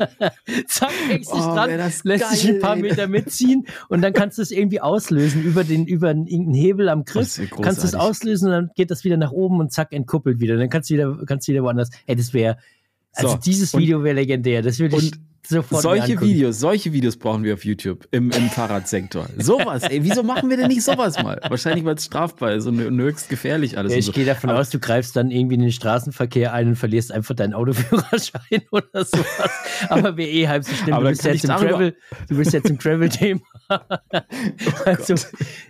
zack, 0.68 0.92
hängst 1.08 1.34
dich 1.34 1.42
oh, 1.42 1.54
dran, 1.56 1.70
lässt 1.70 2.04
geil, 2.04 2.20
dich 2.32 2.48
ein 2.48 2.60
paar 2.60 2.76
Meter 2.76 3.08
mitziehen 3.08 3.68
und 3.90 4.02
dann 4.02 4.14
kannst 4.14 4.38
du 4.38 4.42
es 4.42 4.52
irgendwie 4.52 4.82
auslösen 4.82 5.44
über 5.44 5.64
den 5.64 5.86
über 5.86 6.10
irgendeinen 6.10 6.54
Hebel 6.54 6.90
am 6.90 7.06
Griff, 7.06 7.40
kannst 7.62 7.84
du 7.84 7.88
es 7.88 7.96
auslösen 7.96 8.48
und 8.48 8.52
dann 8.54 8.72
geht 8.76 8.92
das 8.92 9.04
wieder 9.04 9.18
nach 9.18 9.32
oben 9.32 9.60
und 9.60 9.72
zack, 9.72 9.94
entkuppelt 9.94 10.40
wieder. 10.40 10.58
Dann 10.58 10.70
kannst 10.70 10.90
du 10.90 10.94
wieder, 10.94 11.18
kannst 11.26 11.48
du 11.48 11.52
wieder 11.52 11.64
woanders. 11.64 11.90
Ey, 12.06 12.16
das 12.16 12.34
wäre, 12.34 12.58
also 13.14 13.32
so, 13.32 13.38
dieses 13.38 13.76
Video 13.76 14.04
wäre 14.04 14.16
legendär. 14.16 14.62
Das 14.62 14.80
würde 14.80 14.98
ich 14.98 15.12
Sofort 15.50 15.82
solche 15.82 16.20
Videos, 16.20 16.60
solche 16.60 16.92
Videos 16.92 17.16
brauchen 17.16 17.44
wir 17.46 17.54
auf 17.54 17.64
YouTube 17.64 18.06
im, 18.12 18.32
im 18.32 18.50
Fahrradsektor. 18.50 19.28
Sowas, 19.38 19.84
ey, 19.84 20.04
wieso 20.04 20.22
machen 20.22 20.50
wir 20.50 20.58
denn 20.58 20.68
nicht 20.68 20.84
sowas 20.84 21.22
mal? 21.24 21.40
Wahrscheinlich, 21.48 21.86
weil 21.86 21.96
es 21.96 22.06
strafbar 22.06 22.54
ist 22.54 22.66
und, 22.66 22.86
und 22.86 23.00
höchst 23.00 23.30
gefährlich 23.30 23.78
alles. 23.78 23.94
Ja, 23.94 23.98
ich 23.98 24.06
so. 24.06 24.12
gehe 24.12 24.26
davon 24.26 24.50
Aber 24.50 24.60
aus, 24.60 24.70
du 24.70 24.80
greifst 24.80 25.16
dann 25.16 25.32
irgendwie 25.32 25.56
in 25.56 25.62
den 25.62 25.72
Straßenverkehr 25.72 26.52
ein 26.52 26.68
und 26.70 26.76
verlierst 26.76 27.14
einfach 27.14 27.34
deinen 27.34 27.54
Autoführerschein 27.54 28.62
oder 28.72 29.06
sowas. 29.06 29.52
Aber 29.88 30.18
wäre 30.18 30.30
eh 30.30 30.48
halb 30.50 30.66
so 30.66 30.74
schlimm. 30.74 30.98
du 30.98 31.04
bist, 31.04 31.24
jetzt 31.24 31.46
im 31.46 31.50
Travel, 31.50 31.96
du 32.28 32.38
bist 32.38 32.52
jetzt 32.54 32.70
im 32.70 32.80
Travel-Thema. 32.80 33.42
oh 33.70 33.78
also, 34.86 35.16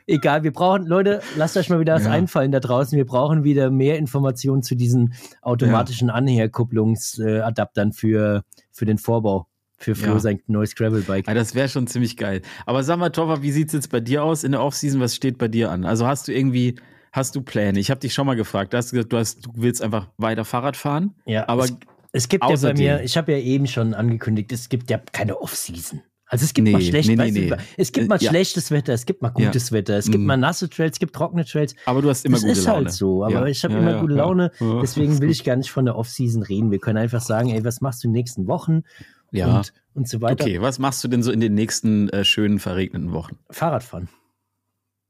egal, 0.08 0.44
wir 0.44 0.54
brauchen, 0.54 0.88
Leute, 0.88 1.22
lasst 1.36 1.56
euch 1.56 1.70
mal 1.70 1.80
wieder 1.80 1.94
was 1.94 2.06
ja. 2.06 2.12
einfallen 2.12 2.52
da 2.52 2.60
draußen. 2.60 2.98
Wir 2.98 3.06
brauchen 3.06 3.44
wieder 3.44 3.70
mehr 3.70 4.00
Informationen 4.00 4.64
zu 4.64 4.76
diesen 4.76 5.14
automatischen 5.44 6.08
ja. 6.08 6.16
Anhängerkupplungsadaptern 6.16 7.94
für, 7.94 8.44
für 8.72 8.86
den 8.86 8.98
Vorbau 8.98 9.48
für 9.78 9.96
Flo 9.96 10.14
ja. 10.14 10.20
sein 10.20 10.42
neues 10.48 10.76
Gravelbike. 10.76 11.28
Ja, 11.28 11.34
das 11.34 11.56
wäre 11.56 11.70
schon 11.70 11.88
ziemlich 11.88 12.18
geil. 12.18 12.42
Aber 12.66 12.84
sag 12.84 12.98
mal, 12.98 13.10
Toffer, 13.10 13.44
wie 13.44 13.52
sieht 13.52 13.68
es 13.68 13.74
jetzt 13.74 13.92
bei 13.92 14.00
dir 14.00 14.24
aus 14.24 14.44
in 14.44 14.52
der 14.52 14.62
Offseason? 14.62 15.00
Was 15.00 15.16
steht 15.16 15.38
bei 15.38 15.48
dir 15.48 15.72
an? 15.72 15.86
Also 15.86 16.08
hast 16.08 16.28
du 16.28 16.34
irgendwie, 16.34 16.76
hast 17.12 17.36
du 17.36 17.42
Pläne? 17.42 17.80
Ich 17.80 17.92
habe 17.92 18.00
dich 18.00 18.14
schon 18.14 18.26
mal 18.26 18.36
gefragt. 18.36 18.74
Du 18.74 18.78
hast 18.78 18.92
gesagt, 18.92 19.14
du, 19.14 19.18
hast, 19.18 19.46
du 19.46 19.52
willst 19.56 19.82
einfach 19.82 20.08
weiter 20.18 20.46
Fahrrad 20.46 20.76
fahren. 20.76 21.14
Ja, 21.26 21.48
aber 21.48 21.66
es, 21.66 21.78
es 22.12 22.30
gibt 22.30 22.44
ja 22.44 22.56
bei 22.56 22.74
mir, 22.74 23.02
ich 23.04 23.18
habe 23.18 23.32
ja 23.32 23.38
eben 23.38 23.68
schon 23.68 23.94
angekündigt, 23.94 24.52
es 24.52 24.70
gibt 24.70 24.90
ja 24.90 25.00
keine 25.12 25.40
Offseason. 25.40 26.02
Also 26.30 26.44
es 26.44 26.54
gibt 26.54 26.66
nee, 26.66 26.74
mal 26.74 26.82
schlecht, 26.82 27.08
nee, 27.08 27.16
nee, 27.16 27.32
nee. 27.32 27.54
es 27.78 27.94
gibt 27.94 28.10
mal 28.10 28.18
äh, 28.18 28.24
ja. 28.24 28.30
schlechtes 28.30 28.70
Wetter, 28.70 28.92
es 28.92 29.06
gibt 29.06 29.22
mal 29.22 29.30
gutes 29.30 29.70
ja. 29.70 29.78
Wetter, 29.78 29.98
es 29.98 30.08
gibt 30.08 30.24
mm. 30.24 30.28
mal 30.28 30.36
nasse 30.36 30.70
Trails, 30.70 30.94
es 30.94 31.00
gibt 31.00 31.16
trockene 31.16 31.46
Trails. 31.46 31.74
Aber 31.86 32.02
du 32.02 32.10
hast 32.10 32.26
immer 32.26 32.36
das 32.36 32.44
gute 32.44 32.60
Laune. 32.60 32.84
Das 32.84 32.96
ist 32.96 33.00
halt 33.00 33.00
so, 33.00 33.24
aber 33.24 33.34
ja. 33.34 33.46
ich 33.46 33.64
habe 33.64 33.76
immer 33.76 34.02
gute 34.02 34.16
Laune, 34.16 34.52
deswegen 34.82 35.18
will 35.22 35.30
ich 35.30 35.46
gar 35.46 35.56
nicht 35.56 35.72
von 35.72 35.86
der 35.86 35.96
Offseason 35.96 36.44
reden. 36.44 36.70
Wir 36.70 36.80
können 36.80 36.98
einfach 36.98 37.22
sagen, 37.22 37.50
ey, 37.50 37.64
was 37.64 37.80
machst 37.80 38.04
du 38.04 38.10
in 38.10 38.14
den 38.14 38.20
nächsten 38.20 38.48
Wochen? 38.48 38.84
Ja. 39.32 39.58
und, 39.58 39.74
und 39.94 40.08
so 40.08 40.22
weiter. 40.22 40.44
Okay, 40.44 40.62
was 40.62 40.80
machst 40.80 41.04
du 41.04 41.08
denn 41.08 41.24
so 41.24 41.32
in 41.32 41.40
den 41.40 41.54
nächsten 41.54 42.10
äh, 42.10 42.24
schönen, 42.24 42.60
verregneten 42.60 43.12
Wochen? 43.14 43.38
Fahrradfahren. 43.50 44.10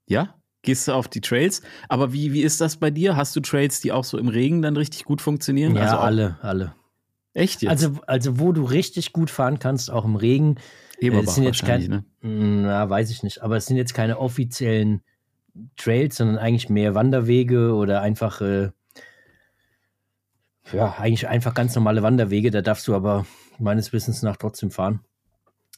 Ja? 0.08 0.36
Gehst 0.62 0.88
du 0.88 0.94
auf 0.94 1.08
die 1.08 1.22
Trails? 1.22 1.62
Aber 1.88 2.14
wie, 2.14 2.34
wie 2.34 2.42
ist 2.42 2.60
das 2.60 2.78
bei 2.78 2.92
dir? 2.92 3.16
Hast 3.16 3.36
du 3.36 3.40
Trails, 3.40 3.80
die 3.80 3.92
auch 3.92 4.04
so 4.04 4.18
im 4.18 4.28
Regen 4.28 4.62
dann 4.62 4.76
richtig 4.76 5.06
gut 5.06 5.22
funktionieren? 5.22 5.76
Ja, 5.76 5.84
also 5.84 5.98
alle, 5.98 6.38
alle. 6.42 6.74
Echt 7.34 7.62
jetzt? 7.62 7.70
Also, 7.70 8.00
also 8.08 8.40
wo 8.40 8.52
du 8.52 8.64
richtig 8.64 9.14
gut 9.14 9.30
fahren 9.30 9.60
kannst, 9.60 9.92
auch 9.92 10.06
im 10.06 10.16
Regen. 10.16 10.56
Äh, 11.00 11.08
Eberbach 11.08 11.32
sind 11.32 11.44
jetzt 11.44 11.64
kein, 11.64 11.84
ne? 11.84 12.04
Na, 12.22 12.90
weiß 12.90 13.12
ich 13.12 13.24
nicht. 13.24 13.44
Aber 13.44 13.58
es 13.58 13.68
sind 13.68 13.78
jetzt 13.78 13.94
keine 13.94 14.18
offiziellen 14.20 15.02
Trails, 15.78 16.18
sondern 16.18 16.38
eigentlich 16.38 16.70
mehr 16.70 16.96
Wanderwege 16.96 17.74
oder 17.74 18.02
einfach 18.02 18.42
äh, 18.42 18.72
ja, 20.74 20.96
eigentlich 20.98 21.28
einfach 21.28 21.54
ganz 21.54 21.76
normale 21.76 22.04
Wanderwege. 22.04 22.52
Da 22.52 22.62
darfst 22.62 22.88
du 22.88 22.96
aber 22.96 23.26
meines 23.60 23.94
Wissens 23.94 24.22
nach 24.22 24.38
trotzdem 24.38 24.72
fahren. 24.72 25.02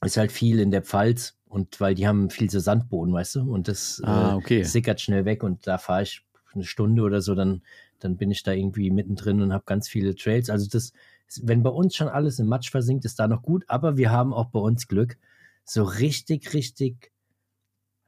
Ist 0.02 0.18
halt 0.18 0.32
viel 0.32 0.60
in 0.60 0.72
der 0.72 0.82
Pfalz 0.82 1.38
und 1.48 1.82
weil 1.82 1.96
die 1.96 2.08
haben 2.08 2.30
viel 2.30 2.50
so 2.50 2.60
Sandboden, 2.60 3.14
weißt 3.14 3.36
du, 3.36 3.52
und 3.52 3.68
das 3.68 4.02
ah, 4.04 4.36
okay. 4.36 4.62
äh, 4.62 4.64
sickert 4.64 5.02
schnell 5.02 5.26
weg 5.26 5.44
und 5.44 5.68
da 5.68 5.78
fahre 5.78 6.04
ich 6.04 6.24
eine 6.54 6.64
Stunde 6.64 7.04
oder 7.04 7.22
so, 7.22 7.36
dann, 7.36 7.62
dann 8.00 8.18
bin 8.18 8.32
ich 8.32 8.44
da 8.44 8.52
irgendwie 8.54 8.92
mittendrin 8.92 9.42
und 9.42 9.54
habe 9.54 9.64
ganz 9.66 9.88
viele 9.90 10.16
Trails. 10.16 10.50
Also 10.50 10.68
das, 10.70 10.94
wenn 11.42 11.64
bei 11.64 11.70
uns 11.70 11.96
schon 11.96 12.08
alles 12.08 12.40
im 12.40 12.48
Matsch 12.48 12.72
versinkt, 12.72 13.06
ist 13.06 13.20
da 13.20 13.28
noch 13.28 13.42
gut, 13.42 13.66
aber 13.68 13.98
wir 13.98 14.12
haben 14.12 14.34
auch 14.34 14.48
bei 14.48 14.60
uns 14.60 14.88
Glück. 14.88 15.18
So 15.64 15.84
richtig, 15.84 16.54
richtig, 16.54 17.12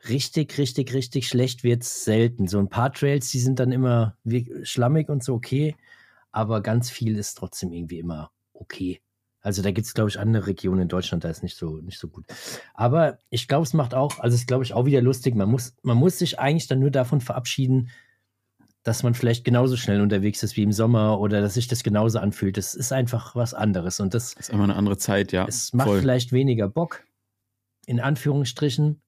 richtig, 0.08 0.58
richtig, 0.58 0.94
richtig 0.94 1.28
schlecht 1.28 1.64
wird 1.64 1.84
es 1.84 2.04
selten. 2.04 2.48
So 2.48 2.60
ein 2.60 2.70
paar 2.70 2.94
Trails, 2.94 3.30
die 3.30 3.40
sind 3.40 3.60
dann 3.60 3.72
immer 3.72 4.18
schlammig 4.64 5.10
und 5.10 5.24
so 5.24 5.34
okay, 5.34 5.76
aber 6.32 6.62
ganz 6.62 6.90
viel 6.90 7.18
ist 7.18 7.36
trotzdem 7.36 7.72
irgendwie 7.74 8.00
immer 8.00 8.32
okay. 8.54 9.02
Also 9.42 9.64
da 9.64 9.72
gibt 9.72 9.88
es, 9.88 9.94
glaube 9.94 10.10
ich, 10.10 10.20
andere 10.20 10.48
Regionen 10.48 10.84
in 10.84 10.88
Deutschland, 10.88 11.24
da 11.24 11.30
ist 11.30 11.42
nicht 11.42 11.58
so, 11.58 11.78
nicht 11.78 12.00
so 12.00 12.08
gut. 12.08 12.26
Aber 12.74 13.18
ich 13.30 13.48
glaube, 13.48 13.64
es 13.64 13.74
macht 13.74 13.96
auch, 13.96 14.20
also 14.20 14.36
es 14.36 14.42
ist, 14.42 14.48
glaube 14.48 14.64
ich, 14.64 14.74
auch 14.74 14.86
wieder 14.86 15.02
lustig. 15.02 15.36
Man 15.36 15.50
muss, 15.50 15.74
man 15.82 15.98
muss 15.98 16.20
sich 16.20 16.40
eigentlich 16.40 16.68
dann 16.68 16.80
nur 16.80 16.92
davon 16.92 17.22
verabschieden, 17.22 17.90
dass 18.84 19.04
man 19.04 19.14
vielleicht 19.14 19.44
genauso 19.44 19.78
schnell 19.78 20.02
unterwegs 20.02 20.42
ist 20.44 20.58
wie 20.58 20.64
im 20.64 20.72
Sommer 20.72 21.20
oder 21.20 21.42
dass 21.42 21.56
sich 21.56 21.68
das 21.68 21.84
genauso 21.84 22.20
anfühlt. 22.20 22.58
Das 22.58 22.74
ist 22.76 22.92
einfach 22.92 23.36
was 23.36 23.54
anderes. 23.54 24.00
Und 24.00 24.14
das, 24.14 24.36
das 24.36 24.50
ist 24.50 24.54
immer 24.54 24.64
eine 24.64 24.76
andere 24.76 24.98
Zeit, 24.98 25.32
ja. 25.32 25.46
Es 25.48 25.74
macht 25.74 25.88
voll. 25.88 26.00
vielleicht 26.00 26.32
weniger 26.32 26.68
Bock, 26.68 27.04
in 27.86 28.00
Anführungsstrichen. 28.00 29.02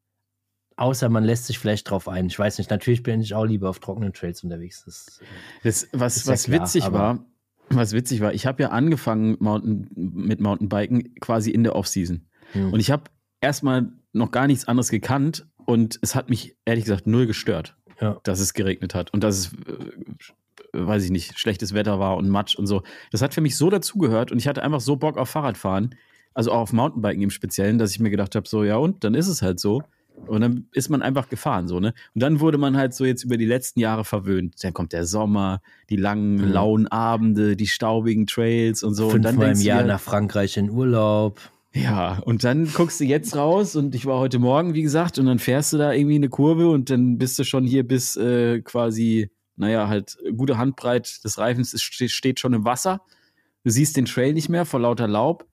Außer 0.76 1.10
man 1.10 1.24
lässt 1.24 1.46
sich 1.46 1.60
vielleicht 1.60 1.90
drauf 1.90 2.08
ein. 2.08 2.26
Ich 2.26 2.38
weiß 2.38 2.58
nicht, 2.58 2.72
natürlich 2.72 3.04
bin 3.04 3.22
ich 3.22 3.36
auch 3.36 3.46
lieber 3.46 3.70
auf 3.70 3.80
trockenen 3.80 4.14
Trails 4.14 4.44
unterwegs. 4.44 4.84
Das, 4.86 5.20
das 5.64 5.88
was 5.92 6.26
was 6.26 6.48
ja 6.48 6.56
klar, 6.56 6.66
witzig 6.66 6.92
war, 6.92 7.26
was 7.76 7.94
witzig 7.94 8.22
war, 8.22 8.34
ich 8.34 8.46
habe 8.46 8.64
ja 8.64 8.70
angefangen 8.70 9.38
Mountain, 9.40 9.90
mit 9.96 10.40
Mountainbiken 10.40 11.16
quasi 11.20 11.52
in 11.52 11.64
der 11.64 11.76
Offseason. 11.76 12.26
Hm. 12.54 12.74
Und 12.74 12.80
ich 12.80 12.92
habe 12.92 13.04
erstmal 13.42 13.92
noch 14.14 14.32
gar 14.32 14.48
nichts 14.48 14.68
anderes 14.68 14.90
gekannt 14.90 15.46
und 15.66 16.00
es 16.02 16.16
hat 16.16 16.30
mich 16.30 16.56
ehrlich 16.66 16.86
gesagt 16.86 17.08
null 17.08 17.28
gestört, 17.28 17.76
ja. 18.00 18.20
dass 18.24 18.40
es 18.40 18.54
geregnet 18.54 18.96
hat 18.96 19.14
und 19.14 19.24
dass 19.24 19.38
es, 19.38 19.54
äh, 19.54 20.86
weiß 20.86 21.04
ich 21.04 21.12
nicht, 21.12 21.38
schlechtes 21.38 21.74
Wetter 21.74 22.00
war 22.00 22.18
und 22.18 22.30
Matsch 22.30 22.56
und 22.56 22.68
so. 22.68 22.84
Das 23.12 23.22
hat 23.22 23.34
für 23.34 23.42
mich 23.42 23.58
so 23.58 23.70
dazugehört 23.70 24.32
und 24.32 24.38
ich 24.38 24.48
hatte 24.48 24.64
einfach 24.64 24.82
so 24.82 24.96
Bock 24.96 25.18
auf 25.18 25.30
Fahrradfahren, 25.30 25.96
also 26.34 26.52
auch 26.52 26.62
auf 26.62 26.74
Mountainbiken 26.74 27.22
im 27.22 27.30
Speziellen, 27.30 27.78
dass 27.78 27.92
ich 27.92 28.00
mir 28.00 28.10
gedacht 28.10 28.36
habe, 28.36 28.48
so 28.48 28.64
ja 28.64 28.78
und, 28.78 29.04
dann 29.04 29.14
ist 29.14 29.28
es 29.28 29.42
halt 29.42 29.60
so. 29.60 29.84
Und 30.26 30.42
dann 30.42 30.68
ist 30.72 30.90
man 30.90 31.02
einfach 31.02 31.28
gefahren, 31.28 31.68
so, 31.68 31.80
ne? 31.80 31.94
Und 32.14 32.24
dann 32.24 32.40
wurde 32.40 32.58
man 32.58 32.78
halt 32.78 32.94
so 32.94 33.04
jetzt 33.04 33.24
über 33.24 33.38
die 33.38 33.46
letzten 33.46 33.80
Jahre 33.80 34.06
verwöhnt. 34.06 34.56
Dann 34.64 34.74
kommt 34.74 34.94
der 34.94 35.06
Sommer, 35.06 35.62
die 35.90 35.98
langen, 35.98 36.36
mhm. 36.36 36.52
lauen 36.52 36.88
Abende, 36.88 37.56
die 37.56 37.68
staubigen 37.68 38.26
Trails 38.26 38.84
und 38.84 38.94
so. 38.94 39.10
Fünfmal 39.10 39.34
und 39.34 39.42
dann 39.42 39.52
im 39.58 39.62
Jahr 39.62 39.84
nach 39.84 40.00
Frankreich 40.00 40.58
in 40.58 40.70
Urlaub. 40.70 41.40
Ja, 41.76 42.20
und 42.20 42.44
dann 42.44 42.72
guckst 42.72 43.00
du 43.00 43.04
jetzt 43.04 43.36
raus 43.36 43.76
und 43.76 43.96
ich 43.96 44.06
war 44.06 44.20
heute 44.20 44.38
Morgen, 44.38 44.76
wie 44.76 44.84
gesagt, 44.84 45.18
und 45.18 45.26
dann 45.26 45.40
fährst 45.40 45.74
du 45.74 45.78
da 45.78 45.92
irgendwie 45.92 46.16
eine 46.16 46.30
Kurve 46.30 46.70
und 46.70 46.92
dann 46.92 47.18
bist 47.18 47.40
du 47.40 47.44
schon 47.44 47.66
hier 47.66 47.86
bis 47.86 48.16
äh, 48.16 48.62
quasi, 48.62 49.32
naja, 49.56 49.88
halt 49.88 50.18
gute 50.38 50.60
Handbreit 50.60 51.24
des 51.24 51.40
Reifens 51.40 51.74
ist, 51.74 51.82
steht 51.82 52.40
schon 52.40 52.54
im 52.54 52.64
Wasser. 52.64 53.02
Du 53.64 53.72
siehst 53.72 53.98
den 53.98 54.06
Trail 54.06 54.34
nicht 54.34 54.50
mehr 54.50 54.66
vor 54.66 54.82
lauter 54.82 55.08
Laub. 55.08 55.48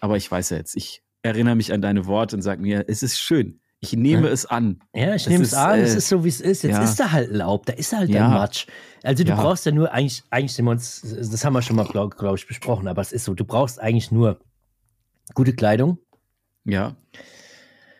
Aber 0.00 0.16
ich 0.16 0.28
weiß 0.30 0.50
ja 0.50 0.56
jetzt, 0.56 0.76
ich 0.76 1.02
erinnere 1.22 1.54
mich 1.54 1.72
an 1.72 1.80
deine 1.80 2.06
Worte 2.06 2.36
und 2.36 2.42
sag 2.42 2.60
mir, 2.60 2.84
es 2.88 3.04
ist 3.04 3.20
schön. 3.20 3.60
Ich 3.80 3.92
nehme 3.92 4.28
es 4.28 4.46
an. 4.46 4.80
Ja, 4.94 5.14
ich 5.14 5.28
nehme 5.28 5.44
es 5.44 5.54
an, 5.54 5.78
äh, 5.78 5.82
es 5.82 5.94
ist 5.94 6.08
so, 6.08 6.24
wie 6.24 6.28
es 6.28 6.40
ist. 6.40 6.62
Jetzt 6.62 6.76
ja. 6.76 6.82
ist 6.82 6.98
da 6.98 7.12
halt 7.12 7.30
Laub, 7.30 7.66
da 7.66 7.74
ist 7.74 7.92
halt 7.92 8.08
ja. 8.08 8.20
der 8.20 8.28
Matsch. 8.28 8.66
Also 9.02 9.22
du 9.22 9.30
ja. 9.30 9.40
brauchst 9.40 9.66
ja 9.66 9.72
nur, 9.72 9.92
eigentlich, 9.92 10.24
eigentlich 10.30 10.54
sind 10.54 10.64
wir 10.64 10.72
uns, 10.72 11.02
das 11.02 11.44
haben 11.44 11.52
wir 11.52 11.62
schon 11.62 11.76
mal, 11.76 11.86
glaube 11.86 12.16
glaub 12.16 12.36
ich, 12.36 12.46
besprochen, 12.46 12.88
aber 12.88 13.02
es 13.02 13.12
ist 13.12 13.24
so, 13.24 13.34
du 13.34 13.44
brauchst 13.44 13.80
eigentlich 13.80 14.10
nur 14.10 14.40
gute 15.34 15.52
Kleidung. 15.52 15.98
Ja. 16.64 16.96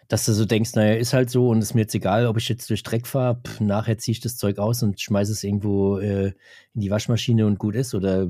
Dass 0.08 0.24
du 0.24 0.32
so 0.32 0.44
denkst, 0.44 0.74
naja, 0.74 0.94
ist 0.94 1.12
halt 1.12 1.30
so 1.30 1.48
und 1.48 1.60
ist 1.60 1.74
mir 1.74 1.82
jetzt 1.82 1.94
egal, 1.94 2.26
ob 2.26 2.36
ich 2.38 2.48
jetzt 2.48 2.70
durch 2.70 2.82
Dreck 2.82 3.06
fahre, 3.06 3.40
nachher 3.60 3.98
ziehe 3.98 4.12
ich 4.12 4.20
das 4.20 4.36
Zeug 4.36 4.58
aus 4.58 4.82
und 4.82 5.00
schmeiße 5.00 5.32
es 5.32 5.44
irgendwo 5.44 5.98
äh, 5.98 6.32
in 6.74 6.80
die 6.80 6.90
Waschmaschine 6.90 7.46
und 7.46 7.58
gut 7.58 7.74
ist 7.74 7.94
oder 7.94 8.28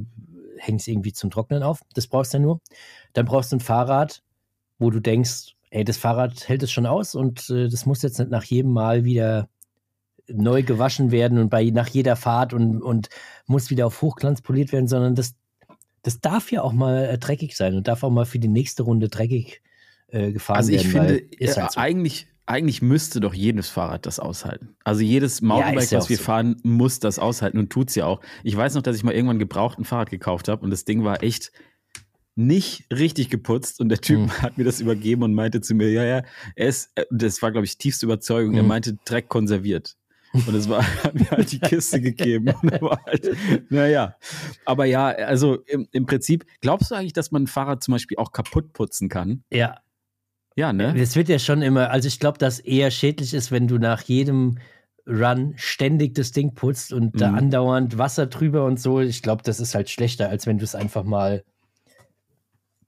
häng 0.59 0.77
es 0.77 0.89
irgendwie 0.89 1.13
zum 1.13 1.31
Trocknen 1.31 1.63
auf. 1.63 1.81
Das 1.95 2.07
brauchst 2.07 2.33
du 2.33 2.39
ja 2.39 2.43
nur. 2.43 2.61
Dann 3.13 3.27
brauchst 3.27 3.53
du 3.53 3.57
ein 3.57 3.61
Fahrrad, 3.61 4.23
wo 4.79 4.91
du 4.91 5.01
denkst, 5.01 5.56
ey, 5.77 5.85
das 5.85 5.99
Fahrrad 5.99 6.49
hält 6.49 6.63
es 6.63 6.73
schon 6.73 6.87
aus 6.87 7.15
und 7.15 7.51
äh, 7.51 7.69
das 7.69 7.85
muss 7.85 8.03
jetzt 8.03 8.19
nicht 8.19 8.31
nach 8.31 8.45
jedem 8.45 8.73
Mal 8.73 9.05
wieder 9.05 9.49
neu 10.29 10.63
gewaschen 10.63 11.11
werden 11.11 11.39
und 11.39 11.51
bei 11.51 11.65
nach 11.71 11.89
jeder 11.89 12.17
Fahrt 12.17 12.53
und, 12.53 12.83
und 12.83 13.09
muss 13.47 13.71
wieder 13.71 13.87
auf 13.87 14.01
Hochglanz 14.03 14.41
poliert 14.41 14.73
werden, 14.73 14.89
sondern 14.89 15.15
das 15.15 15.35
das 16.03 16.21
darf 16.21 16.53
ja 16.53 16.63
auch 16.63 16.73
mal 16.73 17.05
äh, 17.05 17.19
dreckig 17.19 17.57
sein 17.57 17.75
und 17.75 17.89
darf 17.89 18.05
auch 18.05 18.11
mal 18.11 18.27
für 18.27 18.39
die 18.39 18.49
nächste 18.49 18.85
Runde 18.85 19.09
dreckig 19.09 19.61
äh, 20.07 20.31
gefahren 20.31 20.59
also 20.59 20.71
werden. 20.71 20.99
Also 20.99 21.15
ich 21.15 21.39
finde, 21.39 21.61
halt 21.61 21.73
so. 21.73 21.81
eigentlich, 21.81 22.29
eigentlich 22.47 22.81
müsste 22.81 23.19
doch 23.19 23.35
jedes 23.35 23.69
Fahrrad 23.69 24.07
das 24.07 24.21
aushalten. 24.21 24.77
Also 24.85 25.03
jedes 25.03 25.43
Mountainbike, 25.43 25.91
ja, 25.91 25.99
was 25.99 26.09
wir 26.09 26.17
so. 26.17 26.23
fahren, 26.23 26.61
muss 26.63 27.01
das 27.01 27.19
aushalten 27.19 27.59
und 27.59 27.71
tut 27.71 27.89
es 27.89 27.97
ja 27.97 28.07
auch. 28.07 28.21
Ich 28.45 28.57
weiß 28.57 28.77
noch, 28.77 28.83
dass 28.83 28.95
ich 28.95 29.03
mal 29.03 29.15
irgendwann 29.15 29.41
gebraucht 29.41 29.81
ein 29.81 29.85
Fahrrad 29.85 30.11
gekauft 30.11 30.47
habe 30.47 30.65
und 30.65 30.71
das 30.71 30.85
Ding 30.85 31.03
war 31.03 31.25
echt 31.25 31.51
nicht 32.37 32.85
richtig 32.93 33.31
geputzt 33.31 33.81
und 33.81 33.89
der 33.89 34.01
Typ 34.01 34.21
mhm. 34.21 34.43
hat 34.43 34.59
mir 34.59 34.65
das 34.65 34.81
übergeben 34.81 35.23
und 35.23 35.35
meinte 35.35 35.63
zu 35.63 35.75
mir, 35.75 35.91
ja, 35.91 36.05
ja, 36.05 36.23
er 36.55 36.69
ist, 36.69 36.91
äh, 36.95 37.05
das 37.11 37.41
war, 37.43 37.51
glaube 37.51 37.65
ich, 37.65 37.79
tiefste 37.79 38.07
Überzeugung, 38.07 38.53
mhm. 38.53 38.59
er 38.59 38.63
meinte 38.63 38.99
Dreck 39.05 39.29
konserviert. 39.29 39.97
Und 40.33 40.55
es 40.55 40.69
war, 40.69 40.83
hat 41.05 41.15
mir 41.15 41.31
halt 41.31 41.51
die 41.51 41.59
Kiste 41.59 42.01
gegeben. 42.01 42.53
halt, 42.63 43.37
naja. 43.71 44.17
Aber 44.67 44.85
ja, 44.85 45.07
also 45.07 45.63
im, 45.67 45.89
im 45.93 46.05
Prinzip, 46.05 46.45
glaubst 46.61 46.91
du 46.91 46.95
eigentlich, 46.95 47.15
dass 47.15 47.33
man 47.33 47.45
ein 47.45 47.47
Fahrrad 47.47 47.83
zum 47.83 47.93
Beispiel 47.93 48.19
auch 48.19 48.33
kaputt 48.33 48.75
putzen 48.75 49.09
kann? 49.09 49.43
Ja. 49.51 49.81
Ja, 50.57 50.73
ne? 50.73 50.95
Es 50.99 51.17
wird 51.17 51.29
ja 51.29 51.39
schon 51.39 51.63
immer, 51.63 51.91
also 51.91 52.09
ich 52.09 52.19
glaube, 52.19 52.39
dass 52.39 52.61
eher 52.61 52.91
schädlich 52.91 53.35
ist, 53.35 53.51
wenn 53.51 53.69
du 53.69 53.79
nach 53.79 54.03
jedem 54.03 54.59
Run 55.07 55.55
ständig 55.57 56.15
das 56.15 56.33
Ding 56.33 56.55
putzt 56.55 56.93
und 56.93 57.15
mhm. 57.15 57.19
da 57.19 57.33
andauernd 57.33 57.97
Wasser 57.99 58.27
drüber 58.27 58.65
und 58.65 58.81
so. 58.81 59.01
Ich 59.01 59.23
glaube, 59.23 59.43
das 59.43 59.61
ist 59.61 59.75
halt 59.75 59.89
schlechter, 59.89 60.29
als 60.29 60.47
wenn 60.47 60.59
du 60.59 60.65
es 60.65 60.75
einfach 60.75 61.05
mal 61.05 61.45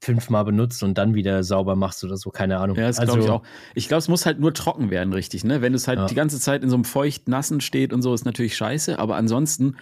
fünfmal 0.00 0.44
benutzt 0.44 0.82
und 0.82 0.96
dann 0.96 1.14
wieder 1.14 1.42
sauber 1.42 1.74
machst 1.76 2.04
oder 2.04 2.16
so, 2.16 2.30
keine 2.30 2.58
Ahnung. 2.58 2.76
Ja, 2.76 2.86
das 2.86 2.98
also, 2.98 3.14
glaube 3.14 3.24
ich 3.24 3.30
auch. 3.30 3.42
Ich 3.74 3.88
glaube, 3.88 3.98
es 3.98 4.08
muss 4.08 4.26
halt 4.26 4.38
nur 4.38 4.54
trocken 4.54 4.90
werden, 4.90 5.12
richtig, 5.12 5.44
ne? 5.44 5.60
Wenn 5.60 5.74
es 5.74 5.88
halt 5.88 5.98
ja. 5.98 6.06
die 6.06 6.14
ganze 6.14 6.38
Zeit 6.38 6.62
in 6.62 6.70
so 6.70 6.76
einem 6.76 6.84
feucht-nassen 6.84 7.60
steht 7.60 7.92
und 7.92 8.02
so, 8.02 8.14
ist 8.14 8.24
natürlich 8.24 8.56
scheiße, 8.56 8.98
aber 8.98 9.16
ansonsten 9.16 9.76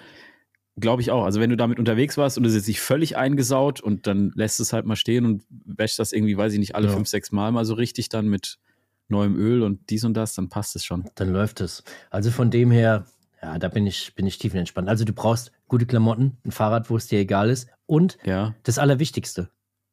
glaube 0.79 1.03
ich 1.03 1.11
auch. 1.11 1.25
Also 1.25 1.41
wenn 1.41 1.51
du 1.51 1.57
damit 1.57 1.79
unterwegs 1.79 2.17
warst 2.17 2.39
und 2.39 2.45
es 2.45 2.55
ist 2.55 2.69
nicht 2.69 2.81
völlig 2.81 3.17
eingesaut 3.17 3.81
und 3.81 4.07
dann 4.07 4.33
lässt 4.35 4.61
es 4.61 4.73
halt 4.73 4.87
mal 4.87 4.97
stehen 4.97 5.25
und 5.25 5.43
wäschst 5.49 5.99
das 5.99 6.13
irgendwie, 6.13 6.37
weiß 6.37 6.53
ich 6.53 6.59
nicht, 6.59 6.75
alle 6.75 6.89
ja. 6.89 6.93
fünf, 6.93 7.09
sechs 7.09 7.33
Mal 7.33 7.53
mal 7.53 7.65
so 7.65 7.75
richtig 7.75 8.09
dann 8.09 8.29
mit 8.29 8.59
neuem 9.09 9.37
Öl 9.37 9.63
und 9.63 9.91
dies 9.91 10.05
und 10.05 10.15
das, 10.15 10.35
dann 10.35 10.49
passt 10.49 10.77
es 10.77 10.85
schon. 10.85 11.09
Dann 11.15 11.33
läuft 11.33 11.61
es. 11.61 11.85
Also 12.11 12.31
von 12.31 12.51
dem 12.51 12.71
her, 12.71 13.07
ja, 13.43 13.59
da 13.59 13.69
bin 13.69 13.87
ich, 13.87 14.15
bin 14.15 14.27
ich 14.27 14.39
tiefenentspannt. 14.39 14.89
Also 14.89 15.05
du 15.05 15.13
brauchst 15.13 15.53
gute 15.69 15.87
Klamotten, 15.87 16.39
ein 16.45 16.53
Fahrrad, 16.53 16.91
wo 16.91 16.97
es 16.97 17.07
dir 17.07 17.21
egal 17.21 17.51
ist 17.51 17.69
und 17.87 18.19
ja. 18.25 18.55
das 18.65 18.79
Allerwichtigste, 18.79 19.49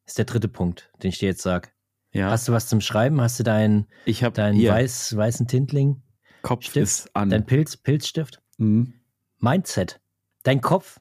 ist 0.06 0.18
der 0.18 0.26
dritte 0.26 0.48
Punkt, 0.48 0.92
den 1.02 1.10
ich 1.10 1.20
dir 1.20 1.28
jetzt 1.28 1.42
sage. 1.42 1.70
Ja. 2.12 2.30
Hast 2.30 2.48
du 2.48 2.52
was 2.52 2.68
zum 2.68 2.82
Schreiben? 2.82 3.20
Hast 3.22 3.40
du 3.40 3.44
deinen, 3.44 3.88
ich 4.06 4.24
hab 4.24 4.36
deinen 4.36 4.62
weiß, 4.62 5.16
weißen 5.16 5.48
Tintling? 5.48 6.02
Kopf 6.44 6.64
Stift? 6.66 6.78
ist 6.78 7.16
an. 7.16 7.30
Dein 7.30 7.46
Pilz, 7.46 7.78
Pilzstift? 7.78 8.42
Mhm. 8.58 8.94
Mindset. 9.40 10.00
Dein 10.44 10.62
Kopf. 10.62 11.00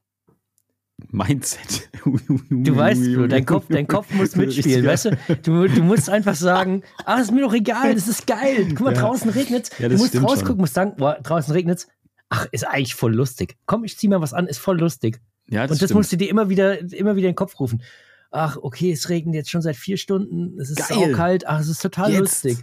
Mindset. 1.11 1.91
Du 2.51 2.77
weißt, 2.77 3.15
Bro, 3.15 3.29
dein 3.29 3.47
Kopf, 3.47 3.67
dein 3.69 3.87
Kopf 3.87 4.13
muss 4.13 4.35
mitspielen, 4.37 4.85
weißt 4.85 5.05
du? 5.05 5.11
du? 5.43 5.69
Du 5.69 5.83
musst 5.83 6.11
einfach 6.11 6.35
sagen, 6.35 6.83
ach, 7.05 7.19
ist 7.21 7.31
mir 7.31 7.43
doch 7.43 7.55
egal, 7.55 7.95
das 7.95 8.09
ist 8.09 8.27
geil. 8.27 8.67
Guck 8.71 8.81
mal, 8.81 8.95
ja. 8.95 9.01
draußen 9.01 9.31
regnet's. 9.31 9.71
Ja, 9.79 9.89
du 9.89 9.97
musst 9.97 10.21
rausgucken, 10.21 10.59
musst 10.59 10.75
sagen, 10.75 10.95
boah, 10.97 11.19
draußen 11.23 11.53
regnet's. 11.53 11.87
Ach, 12.29 12.47
ist 12.51 12.67
eigentlich 12.67 12.95
voll 12.97 13.15
lustig. 13.15 13.57
Komm, 13.67 13.85
ich 13.85 13.99
zieh 13.99 14.09
mal 14.09 14.21
was 14.21 14.33
an, 14.33 14.47
ist 14.49 14.59
voll 14.59 14.81
lustig. 14.81 15.21
Ja, 15.49 15.63
das 15.63 15.73
Und 15.73 15.83
das 15.83 15.89
stimmt. 15.89 15.99
musst 15.99 16.13
du 16.13 16.17
dir 16.17 16.29
immer 16.29 16.49
wieder, 16.49 16.81
immer 16.93 17.15
wieder 17.15 17.29
in 17.29 17.33
den 17.33 17.37
Kopf 17.37 17.59
rufen 17.61 17.83
ach, 18.33 18.57
okay, 18.61 18.91
es 18.91 19.09
regnet 19.09 19.35
jetzt 19.35 19.51
schon 19.51 19.63
seit 19.63 19.77
vier 19.77 19.97
Stunden, 19.97 20.59
es 20.59 20.71
ist 20.71 20.89
kalt, 21.15 21.47
ach, 21.47 21.61
es 21.61 21.69
ist 21.69 21.83
total 21.83 22.11
jetzt. 22.11 22.21
lustig. 22.21 22.59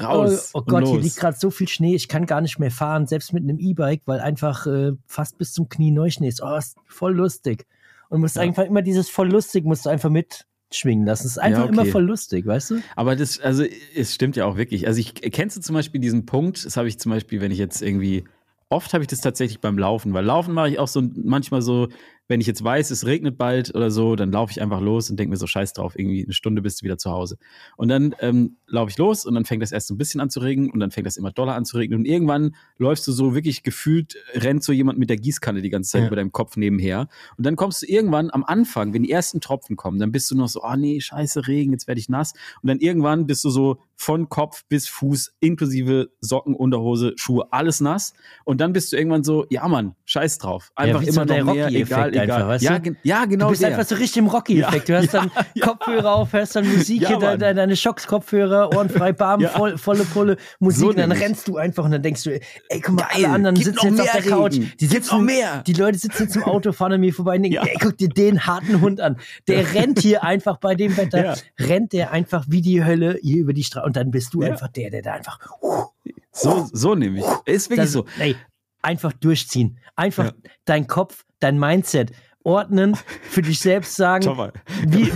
Raus. 0.00 0.50
Oh, 0.54 0.60
oh 0.60 0.62
Gott, 0.62 0.88
hier 0.88 1.00
liegt 1.00 1.16
gerade 1.16 1.36
so 1.38 1.50
viel 1.50 1.68
Schnee, 1.68 1.94
ich 1.94 2.08
kann 2.08 2.26
gar 2.26 2.40
nicht 2.40 2.58
mehr 2.58 2.70
fahren, 2.70 3.06
selbst 3.06 3.32
mit 3.32 3.42
einem 3.42 3.58
E-Bike, 3.58 4.02
weil 4.06 4.20
einfach 4.20 4.66
äh, 4.66 4.92
fast 5.06 5.36
bis 5.36 5.52
zum 5.52 5.68
Knie 5.68 5.90
Neuschnee 5.90 6.28
ist. 6.28 6.42
Oh, 6.42 6.56
ist 6.56 6.76
voll 6.86 7.14
lustig. 7.14 7.66
Und 8.08 8.20
musst 8.20 8.36
ja. 8.36 8.42
einfach 8.42 8.64
immer 8.64 8.82
dieses 8.82 9.10
voll 9.10 9.30
lustig, 9.30 9.64
musst 9.64 9.86
du 9.86 9.90
einfach 9.90 10.10
mitschwingen 10.10 11.04
lassen. 11.04 11.26
Es 11.26 11.32
ist 11.32 11.38
einfach 11.38 11.60
ja, 11.60 11.64
okay. 11.66 11.74
immer 11.74 11.84
voll 11.86 12.04
lustig, 12.04 12.46
weißt 12.46 12.70
du? 12.70 12.82
Aber 12.96 13.14
das, 13.14 13.38
also, 13.40 13.64
es 13.94 14.14
stimmt 14.14 14.36
ja 14.36 14.46
auch 14.46 14.56
wirklich. 14.56 14.86
Also, 14.86 15.00
ich 15.00 15.14
kennst 15.14 15.56
du 15.56 15.60
zum 15.60 15.74
Beispiel 15.74 16.00
diesen 16.00 16.24
Punkt, 16.24 16.64
das 16.64 16.76
habe 16.76 16.88
ich 16.88 16.98
zum 16.98 17.12
Beispiel, 17.12 17.40
wenn 17.40 17.52
ich 17.52 17.58
jetzt 17.58 17.82
irgendwie 17.82 18.24
oft 18.70 18.94
habe 18.94 19.02
ich 19.02 19.08
das 19.08 19.20
tatsächlich 19.20 19.60
beim 19.60 19.76
Laufen, 19.76 20.14
weil 20.14 20.24
Laufen 20.24 20.54
mache 20.54 20.70
ich 20.70 20.78
auch 20.78 20.88
so 20.88 21.02
manchmal 21.16 21.60
so, 21.60 21.88
wenn 22.30 22.40
ich 22.40 22.46
jetzt 22.46 22.62
weiß, 22.62 22.92
es 22.92 23.06
regnet 23.06 23.36
bald 23.36 23.74
oder 23.74 23.90
so, 23.90 24.14
dann 24.14 24.30
laufe 24.30 24.52
ich 24.52 24.62
einfach 24.62 24.80
los 24.80 25.10
und 25.10 25.18
denke 25.18 25.30
mir 25.30 25.36
so, 25.36 25.48
scheiß 25.48 25.72
drauf, 25.72 25.98
irgendwie 25.98 26.22
eine 26.22 26.32
Stunde 26.32 26.62
bist 26.62 26.80
du 26.80 26.84
wieder 26.84 26.96
zu 26.96 27.10
Hause. 27.10 27.38
Und 27.76 27.88
dann 27.88 28.14
ähm, 28.20 28.56
laufe 28.68 28.88
ich 28.88 28.98
los 28.98 29.26
und 29.26 29.34
dann 29.34 29.44
fängt 29.44 29.64
das 29.64 29.72
erst 29.72 29.88
so 29.88 29.94
ein 29.94 29.98
bisschen 29.98 30.20
an 30.20 30.30
zu 30.30 30.38
regnen 30.38 30.70
und 30.70 30.78
dann 30.78 30.92
fängt 30.92 31.08
das 31.08 31.16
immer 31.16 31.32
doller 31.32 31.56
an 31.56 31.64
zu 31.64 31.76
regnen 31.76 31.98
und 31.98 32.04
irgendwann 32.04 32.54
läufst 32.78 33.04
du 33.08 33.10
so 33.10 33.34
wirklich 33.34 33.64
gefühlt, 33.64 34.14
rennt 34.32 34.62
so 34.62 34.72
jemand 34.72 34.96
mit 34.96 35.10
der 35.10 35.16
Gießkanne 35.16 35.60
die 35.60 35.70
ganze 35.70 35.90
Zeit 35.90 36.02
ja. 36.02 36.06
über 36.06 36.14
deinem 36.14 36.30
Kopf 36.30 36.56
nebenher 36.56 37.08
und 37.36 37.44
dann 37.44 37.56
kommst 37.56 37.82
du 37.82 37.86
irgendwann 37.86 38.30
am 38.30 38.44
Anfang, 38.44 38.94
wenn 38.94 39.02
die 39.02 39.10
ersten 39.10 39.40
Tropfen 39.40 39.74
kommen, 39.74 39.98
dann 39.98 40.12
bist 40.12 40.30
du 40.30 40.36
noch 40.36 40.48
so, 40.48 40.62
oh 40.62 40.76
nee, 40.76 41.00
scheiße, 41.00 41.48
Regen, 41.48 41.72
jetzt 41.72 41.88
werde 41.88 41.98
ich 41.98 42.08
nass 42.08 42.34
und 42.62 42.68
dann 42.68 42.78
irgendwann 42.78 43.26
bist 43.26 43.44
du 43.44 43.50
so 43.50 43.80
von 44.00 44.30
Kopf 44.30 44.64
bis 44.66 44.88
Fuß 44.88 45.34
inklusive 45.40 46.08
Socken, 46.22 46.54
Unterhose, 46.54 47.12
Schuhe, 47.16 47.48
alles 47.50 47.82
nass 47.82 48.14
und 48.44 48.58
dann 48.58 48.72
bist 48.72 48.90
du 48.90 48.96
irgendwann 48.96 49.24
so, 49.24 49.44
ja 49.50 49.68
Mann, 49.68 49.94
scheiß 50.06 50.38
drauf, 50.38 50.72
einfach 50.74 51.02
ja, 51.02 51.08
immer 51.08 51.28
so 51.28 51.44
noch 51.44 51.52
mehr, 51.52 51.68
egal, 51.68 52.18
einfach, 52.18 52.48
weißt 52.48 52.64
ja, 52.64 52.78
du? 52.78 52.96
ja, 53.02 53.26
genau. 53.26 53.44
Du 53.44 53.50
bist 53.50 53.62
der. 53.62 53.68
einfach 53.68 53.84
so 53.84 53.96
richtig 53.96 54.16
im 54.16 54.28
Rocky-Effekt. 54.28 54.88
du 54.88 54.96
hast 54.96 55.12
dann 55.12 55.30
Kopfhörer 55.60 56.14
auf, 56.14 56.32
hörst 56.32 56.56
dann 56.56 56.66
Musik, 56.66 57.02
ja, 57.02 57.18
de, 57.18 57.36
de, 57.36 57.52
deine 57.52 57.76
Schocks-Kopfhörer, 57.76 58.74
ohrenfrei, 58.74 59.12
bam, 59.12 59.40
voll, 59.54 59.76
volle 59.76 60.04
Pulle 60.04 60.36
Musik. 60.60 60.80
So 60.80 60.88
und 60.88 60.98
dann 60.98 61.12
rennst 61.12 61.46
du 61.46 61.58
einfach 61.58 61.84
und 61.84 61.90
dann 61.90 62.02
denkst 62.02 62.24
du, 62.24 62.30
ey, 62.30 62.80
guck 62.80 62.94
mal, 62.94 63.02
Geil, 63.02 63.26
alle 63.26 63.34
anderen 63.34 63.56
sitzen 63.56 63.96
jetzt 63.96 64.00
auf 64.00 64.12
der 64.12 64.22
Couch. 64.22 64.58
Die 64.80 64.86
sitzen 64.86 65.16
noch 65.16 65.22
mehr. 65.22 65.62
Die 65.66 65.74
Leute 65.74 65.98
sitzen 65.98 66.22
jetzt 66.22 66.36
im 66.36 66.44
Auto, 66.44 66.72
fahren 66.72 66.94
an 66.94 67.00
mir 67.00 67.12
vorbei 67.12 67.36
und 67.36 67.42
denken, 67.42 67.58
ey, 67.62 67.76
guck 67.78 67.98
dir 67.98 68.08
den 68.08 68.46
harten 68.46 68.80
Hund 68.80 68.98
an. 69.02 69.18
Der 69.46 69.74
rennt 69.74 69.98
hier 70.00 70.24
einfach 70.24 70.56
bei 70.56 70.74
dem 70.74 70.96
Wetter, 70.96 71.36
rennt 71.58 71.92
der 71.92 72.12
einfach 72.12 72.46
wie 72.48 72.62
die 72.62 72.82
Hölle 72.82 73.18
hier 73.20 73.42
über 73.42 73.52
die 73.52 73.62
Straße 73.62 73.89
und 73.90 73.96
dann 73.96 74.12
bist 74.12 74.32
du 74.34 74.42
einfach 74.42 74.68
der, 74.68 74.88
der 74.88 75.02
da 75.02 75.14
einfach. 75.14 75.40
Uh, 75.60 75.86
so, 76.30 76.68
so 76.72 76.94
nämlich. 76.94 77.24
Ist 77.44 77.70
wirklich 77.70 77.86
das, 77.86 77.92
so. 77.92 78.06
Ey, 78.20 78.36
einfach 78.82 79.12
durchziehen. 79.12 79.80
Einfach 79.96 80.26
ja. 80.26 80.32
dein 80.64 80.86
Kopf, 80.86 81.24
dein 81.40 81.58
Mindset. 81.58 82.12
einordnen, 82.44 82.96
für 83.22 83.42
dich 83.42 83.58
selbst 83.58 83.96
sagen, 83.96 84.52
wie, 84.86 85.12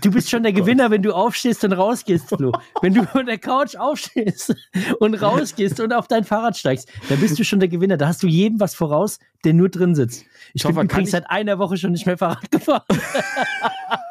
du 0.00 0.10
bist 0.10 0.30
schon 0.30 0.42
der 0.42 0.52
Gewinner, 0.54 0.90
wenn 0.90 1.02
du 1.02 1.12
aufstehst 1.12 1.64
und 1.64 1.74
rausgehst, 1.74 2.30
Flo. 2.34 2.52
Wenn 2.80 2.94
du 2.94 3.04
von 3.04 3.26
der 3.26 3.36
Couch 3.36 3.76
aufstehst 3.76 4.56
und 5.00 5.14
rausgehst 5.20 5.80
und 5.80 5.92
auf 5.92 6.08
dein 6.08 6.24
Fahrrad 6.24 6.56
steigst, 6.56 6.88
dann 7.10 7.20
bist 7.20 7.38
du 7.38 7.44
schon 7.44 7.60
der 7.60 7.68
Gewinner. 7.68 7.98
Da 7.98 8.08
hast 8.08 8.22
du 8.22 8.26
jedem 8.26 8.58
was 8.58 8.74
voraus, 8.74 9.18
der 9.44 9.52
nur 9.52 9.68
drin 9.68 9.94
sitzt. 9.94 10.24
Ich 10.54 10.62
Toffer, 10.62 10.80
bin 10.80 10.86
übrigens 10.88 11.10
seit 11.10 11.28
einer 11.28 11.58
Woche 11.58 11.76
schon 11.76 11.92
nicht 11.92 12.06
mehr 12.06 12.16
Fahrrad 12.16 12.50
gefahren. 12.50 12.84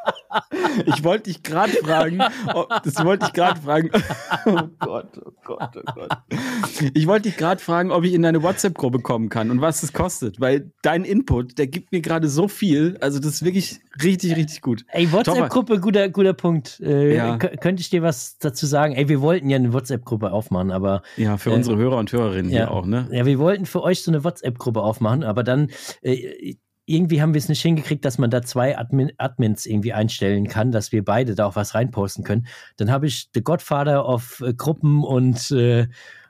ich 0.85 1.03
wollte 1.03 1.25
dich 1.25 1.43
gerade 1.43 1.71
fragen, 1.71 2.21
ob, 2.53 2.69
das 2.83 3.03
wollte 3.03 3.27
ich 3.27 3.33
gerade 3.33 3.59
fragen. 3.59 3.91
Oh 4.45 4.69
Gott, 4.79 5.19
oh 5.25 5.31
Gott, 5.43 5.75
oh 5.75 5.91
Gott. 5.93 6.09
Ich 6.93 7.07
wollte 7.07 7.29
dich 7.29 7.37
gerade 7.37 7.61
fragen, 7.61 7.91
ob 7.91 8.03
ich 8.03 8.13
in 8.13 8.21
deine 8.21 8.43
WhatsApp-Gruppe 8.43 8.99
kommen 8.99 9.29
kann 9.29 9.51
und 9.51 9.61
was 9.61 9.83
es 9.83 9.91
kostet, 9.91 10.39
weil 10.39 10.71
dein 10.81 11.03
Input, 11.03 11.57
der 11.57 11.67
gibt 11.67 11.91
mir 11.91 12.01
gerade 12.01 12.29
so 12.29 12.47
viel. 12.47 12.97
Also 13.01 13.19
das 13.19 13.35
ist 13.35 13.45
wirklich 13.45 13.79
richtig, 14.03 14.35
richtig 14.35 14.61
gut. 14.61 14.85
Ey, 14.89 15.11
WhatsApp-Gruppe, 15.11 15.79
guter, 15.79 16.09
guter 16.09 16.33
Punkt. 16.33 16.79
Äh, 16.79 17.15
ja. 17.15 17.37
Könnte 17.37 17.81
ich 17.81 17.89
dir 17.89 18.01
was 18.01 18.37
dazu 18.37 18.65
sagen? 18.65 18.93
Ey, 18.95 19.09
wir 19.09 19.21
wollten 19.21 19.49
ja 19.49 19.57
eine 19.57 19.73
WhatsApp-Gruppe 19.73 20.31
aufmachen, 20.31 20.71
aber. 20.71 21.01
Ja, 21.17 21.37
für 21.37 21.51
äh, 21.51 21.55
unsere 21.55 21.77
Hörer 21.77 21.97
und 21.97 22.11
Hörerinnen 22.11 22.51
ja, 22.51 22.57
hier 22.57 22.71
auch, 22.71 22.85
ne? 22.85 23.07
Ja, 23.11 23.25
wir 23.25 23.39
wollten 23.39 23.65
für 23.65 23.83
euch 23.83 24.03
so 24.03 24.11
eine 24.11 24.23
WhatsApp-Gruppe 24.23 24.81
aufmachen, 24.81 25.23
aber 25.23 25.43
dann. 25.43 25.69
Äh, 26.01 26.55
irgendwie 26.87 27.21
haben 27.21 27.33
wir 27.33 27.39
es 27.39 27.49
nicht 27.49 27.61
hingekriegt, 27.61 28.05
dass 28.05 28.17
man 28.17 28.31
da 28.31 28.41
zwei 28.41 28.77
Admin 28.77 29.11
Admins 29.17 29.65
irgendwie 29.65 29.93
einstellen 29.93 30.47
kann, 30.47 30.71
dass 30.71 30.91
wir 30.91 31.03
beide 31.03 31.35
da 31.35 31.45
auch 31.45 31.55
was 31.55 31.75
reinposten 31.75 32.23
können. 32.23 32.47
Dann 32.77 32.89
habe 32.89 33.07
ich 33.07 33.29
The 33.33 33.43
Godfather 33.43 34.07
of 34.07 34.41
äh, 34.41 34.53
Gruppen 34.53 35.03
und 35.03 35.51
äh, 35.51 35.87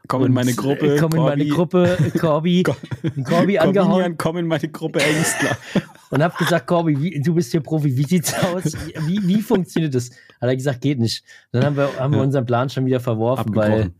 Komm 0.07 0.25
in 0.25 0.33
meine 0.33 0.53
Gruppe. 0.53 0.95
Komm 0.99 1.11
in 1.15 1.21
meine 1.21 1.45
Gruppe, 1.45 1.97
Corby. 2.17 2.63
Corby 3.25 3.59
angehauen. 3.59 4.17
Komm 4.17 4.37
in 4.37 4.47
meine 4.47 4.69
Gruppe, 4.69 5.01
Ängstler. 5.01 5.57
und 6.09 6.23
hab 6.23 6.37
gesagt, 6.37 6.65
Corby, 6.65 6.99
wie, 7.01 7.19
du 7.19 7.35
bist 7.35 7.51
hier 7.51 7.59
Profi, 7.59 7.95
wie 7.95 8.03
sieht's 8.03 8.33
aus? 8.33 8.73
Wie, 9.05 9.27
wie 9.27 9.41
funktioniert 9.41 9.93
das? 9.93 10.11
Hat 10.39 10.49
er 10.49 10.55
gesagt, 10.55 10.81
geht 10.81 10.99
nicht. 10.99 11.23
Dann 11.51 11.65
haben 11.65 11.75
wir, 11.75 11.99
haben 11.99 12.13
wir 12.13 12.21
unseren 12.21 12.45
Plan 12.45 12.69
schon 12.69 12.85
wieder 12.85 13.01
verworfen, 13.01 13.53
weil 13.53 13.91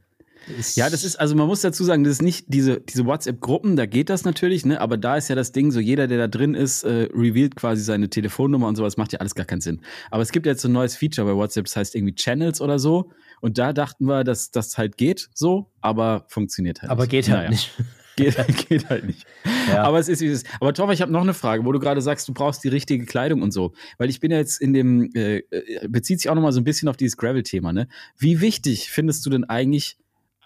ja, 0.76 0.90
das 0.90 1.04
ist, 1.04 1.18
also 1.18 1.36
man 1.36 1.48
muss 1.48 1.62
dazu 1.62 1.84
sagen, 1.84 2.04
das 2.04 2.14
ist 2.14 2.22
nicht 2.22 2.46
diese, 2.48 2.80
diese 2.80 3.06
WhatsApp-Gruppen, 3.06 3.76
da 3.76 3.86
geht 3.86 4.10
das 4.10 4.24
natürlich, 4.24 4.66
ne? 4.66 4.80
Aber 4.80 4.98
da 4.98 5.18
ist 5.18 5.28
ja 5.28 5.36
das 5.36 5.52
Ding, 5.52 5.72
so 5.72 5.80
jeder, 5.80 6.08
der 6.08 6.18
da 6.18 6.28
drin 6.28 6.54
ist, 6.54 6.84
äh, 6.84 7.10
revealed 7.14 7.56
quasi 7.56 7.84
seine 7.84 8.10
Telefonnummer 8.10 8.68
und 8.68 8.76
sowas, 8.76 8.98
macht 8.98 9.14
ja 9.14 9.20
alles 9.20 9.36
gar 9.36 9.46
keinen 9.46 9.62
Sinn. 9.62 9.82
Aber 10.12 10.22
es 10.22 10.32
gibt 10.32 10.46
jetzt 10.46 10.62
so 10.62 10.68
ein 10.68 10.74
neues 10.74 10.96
Feature 10.96 11.28
bei 11.28 11.36
WhatsApp, 11.36 11.66
das 11.66 11.76
heißt 11.76 11.96
irgendwie 11.96 12.16
Channels 12.16 12.62
oder 12.62 12.80
so. 12.80 13.12
Und 13.42 13.58
da 13.58 13.74
dachten 13.74 14.06
wir, 14.06 14.24
dass 14.24 14.52
das 14.52 14.78
halt 14.78 14.98
geht 14.98 15.30
so, 15.34 15.72
aber 15.82 16.26
funktioniert 16.30 16.82
halt 16.82 16.92
aber 16.92 17.04
nicht. 17.04 17.10
Aber 17.10 17.22
geht 17.22 17.30
halt 17.30 17.38
naja. 17.40 17.50
nicht. 17.50 17.74
Geht, 18.18 18.36
geht 18.68 18.90
halt 18.90 19.06
nicht. 19.06 19.26
Ja. 19.68 19.84
Aber 19.84 20.00
es 20.00 20.08
ist 20.08 20.22
wie 20.22 20.28
es 20.28 20.44
ist. 20.44 20.48
Aber 20.62 20.74
Toffer, 20.74 20.94
ich 20.94 21.02
habe 21.02 21.12
noch 21.12 21.22
eine 21.22 21.34
Frage, 21.34 21.66
wo 21.66 21.74
du 21.74 21.80
gerade 21.80 22.02
sagst, 22.02 22.28
du 22.30 22.34
brauchst 22.34 22.64
die 22.64 22.70
richtige 22.70 23.06
Kleidung 23.06 23.42
und 23.42 23.52
so. 23.52 23.74
Weil 23.98 24.10
ich 24.10 24.22
bin 24.22 24.32
ja 24.32 24.38
jetzt 24.38 24.62
in 24.62 24.74
dem, 24.74 25.12
äh, 25.14 25.40
äh 25.52 25.88
bezieht 25.90 26.22
sich 26.22 26.30
auch 26.30 26.36
nochmal 26.36 26.54
so 26.54 26.62
ein 26.62 26.64
bisschen 26.64 26.88
auf 26.88 26.96
dieses 26.96 27.18
Gravel-Thema, 27.18 27.74
ne? 27.74 27.90
Wie 28.18 28.40
wichtig 28.40 28.90
findest 28.90 29.26
du 29.26 29.30
denn 29.30 29.44
eigentlich 29.44 29.98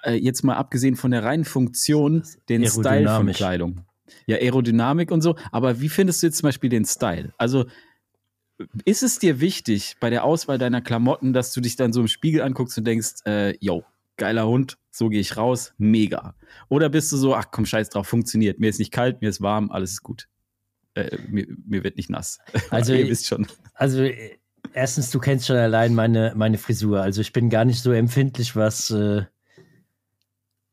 äh, 0.03 0.13
jetzt 0.13 0.43
mal 0.43 0.55
abgesehen 0.55 0.95
von 0.95 1.11
der 1.11 1.23
reinen 1.23 1.45
Funktion, 1.45 2.23
den 2.49 2.67
Style 2.67 3.07
von 3.07 3.31
Kleidung. 3.31 3.85
Ja, 4.25 4.37
Aerodynamik 4.37 5.11
und 5.11 5.21
so. 5.21 5.35
Aber 5.51 5.81
wie 5.81 5.89
findest 5.89 6.21
du 6.21 6.27
jetzt 6.27 6.37
zum 6.37 6.47
Beispiel 6.47 6.69
den 6.69 6.85
Style? 6.85 7.33
Also 7.37 7.65
ist 8.85 9.03
es 9.03 9.19
dir 9.19 9.39
wichtig 9.39 9.95
bei 9.99 10.09
der 10.09 10.23
Auswahl 10.23 10.57
deiner 10.57 10.81
Klamotten, 10.81 11.33
dass 11.33 11.53
du 11.53 11.61
dich 11.61 11.75
dann 11.75 11.93
so 11.93 12.01
im 12.01 12.07
Spiegel 12.07 12.41
anguckst 12.41 12.77
und 12.77 12.85
denkst, 12.85 13.25
äh, 13.25 13.55
yo, 13.59 13.83
geiler 14.17 14.47
Hund, 14.47 14.77
so 14.91 15.09
gehe 15.09 15.19
ich 15.19 15.37
raus, 15.37 15.73
mega. 15.77 16.35
Oder 16.69 16.89
bist 16.89 17.11
du 17.11 17.17
so, 17.17 17.35
ach 17.35 17.45
komm, 17.51 17.65
scheiß 17.65 17.89
drauf, 17.89 18.07
funktioniert. 18.07 18.59
Mir 18.59 18.69
ist 18.69 18.79
nicht 18.79 18.91
kalt, 18.91 19.21
mir 19.21 19.29
ist 19.29 19.41
warm, 19.41 19.71
alles 19.71 19.93
ist 19.93 20.03
gut. 20.03 20.27
Äh, 20.93 21.17
mir, 21.29 21.47
mir, 21.65 21.83
wird 21.83 21.97
nicht 21.97 22.09
nass. 22.09 22.39
Also, 22.69 22.93
ihr 22.93 23.07
wisst 23.07 23.27
schon. 23.27 23.47
Also, 23.73 24.07
erstens, 24.73 25.09
du 25.09 25.19
kennst 25.19 25.47
schon 25.47 25.55
allein 25.55 25.95
meine, 25.95 26.33
meine 26.35 26.57
Frisur. 26.57 27.01
Also, 27.01 27.21
ich 27.21 27.33
bin 27.33 27.49
gar 27.49 27.65
nicht 27.65 27.81
so 27.81 27.91
empfindlich, 27.91 28.55
was. 28.55 28.91
Äh 28.91 29.23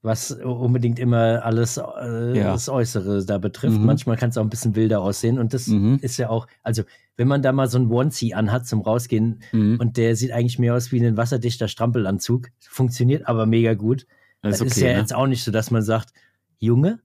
was 0.01 0.31
unbedingt 0.31 0.99
immer 0.99 1.45
alles 1.45 1.77
äh, 1.77 2.39
ja. 2.39 2.53
das 2.53 2.69
Äußere 2.69 3.25
da 3.25 3.39
betrifft. 3.39 3.79
Mhm. 3.79 3.87
Manchmal 3.87 4.17
kann 4.17 4.31
es 4.31 4.39
auch 4.39 4.43
ein 4.43 4.51
bisschen 4.51 4.77
wilder 4.77 5.01
aussehen 5.01 5.39
und 5.39 5.55
das 5.55 5.67
mhm. 5.67 5.99
ist 6.03 6.19
ja 6.19 6.29
auch, 6.29 6.47
also 6.63 6.83
wenn 7.17 7.27
man 7.27 7.43
da 7.43 7.53
mal 7.53 7.69
so 7.69 7.79
ein 7.79 7.91
Onesie 7.91 8.33
anhat 8.33 8.67
zum 8.67 8.81
Rausgehen 8.81 9.43
mhm. 9.51 9.79
und 9.81 9.97
der 9.97 10.15
sieht 10.15 10.31
eigentlich 10.31 10.59
mehr 10.59 10.75
aus 10.75 10.93
wie 10.93 11.05
ein 11.05 11.17
wasserdichter 11.17 11.67
Strampelanzug, 11.67 12.49
funktioniert 12.61 13.27
aber 13.27 13.47
mega 13.47 13.75
gut. 13.75 14.07
Das, 14.41 14.59
das 14.59 14.69
ist, 14.69 14.77
okay, 14.77 14.87
ja 14.87 14.93
ne? 14.93 15.01
jetzt 15.01 15.15
auch 15.15 15.27
nicht 15.27 15.43
so, 15.43 15.51
dass 15.51 15.73
man 15.73 15.83
sagt, 15.83 16.11
Junge, 16.59 17.01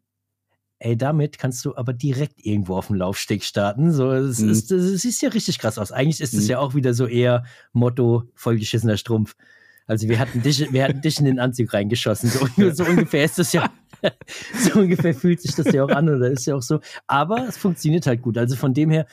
ey, 0.78 0.96
damit 0.96 1.40
kannst 1.40 1.66
du 1.66 1.76
aber 1.76 1.94
direkt 1.94 2.46
irgendwo 2.46 2.76
auf 2.76 2.88
dem 2.88 2.98
Laufsteg 2.98 3.44
starten. 3.44 3.92
So, 3.92 4.12
das, 4.12 4.40
mhm. 4.40 4.50
ist, 4.50 4.70
das, 4.70 5.02
sieht 5.02 5.22
ja 5.22 5.30
richtig 5.30 5.58
krass 5.58 5.80
aus. 5.80 5.92
Eigentlich 5.92 6.22
ist 6.22 6.34
es 6.34 6.44
mhm. 6.44 6.50
ja 6.50 6.60
auch 6.60 6.76
wieder 6.76 6.94
so 6.94 7.08
eher 7.08 7.46
Motto 7.72 8.24
vollgeschissener 8.36 8.98
Strumpf. 8.98 9.36
Also 9.88 10.08
wir 10.08 10.20
hatten 10.20 10.42
dich, 10.42 10.72
wir 10.72 10.84
hatten 10.84 11.02
dich 11.02 11.20
in 11.20 11.26
den 11.26 11.40
Anzug 11.40 11.74
reingeschossen. 11.74 12.30
So, 12.30 12.48
so 12.72 12.86
ungefähr 12.86 13.26
ist 13.26 13.40
das 13.40 13.54
ja, 13.54 13.70
so 14.58 14.80
ungefähr 14.80 15.14
fühlt 15.14 15.42
sich 15.42 15.56
das 15.56 15.72
ja 15.74 15.84
auch 15.84 15.90
an 15.90 16.10
oder 16.10 16.30
ist 16.30 16.46
ja 16.46 16.56
auch 16.56 16.62
so. 16.62 16.80
Aber 17.08 17.48
es 17.48 17.58
funktioniert 17.58 18.08
halt 18.08 18.22
gut. 18.22 18.38
Also 18.38 18.56
von 18.56 18.74
dem 18.74 18.90
her, 18.90 19.06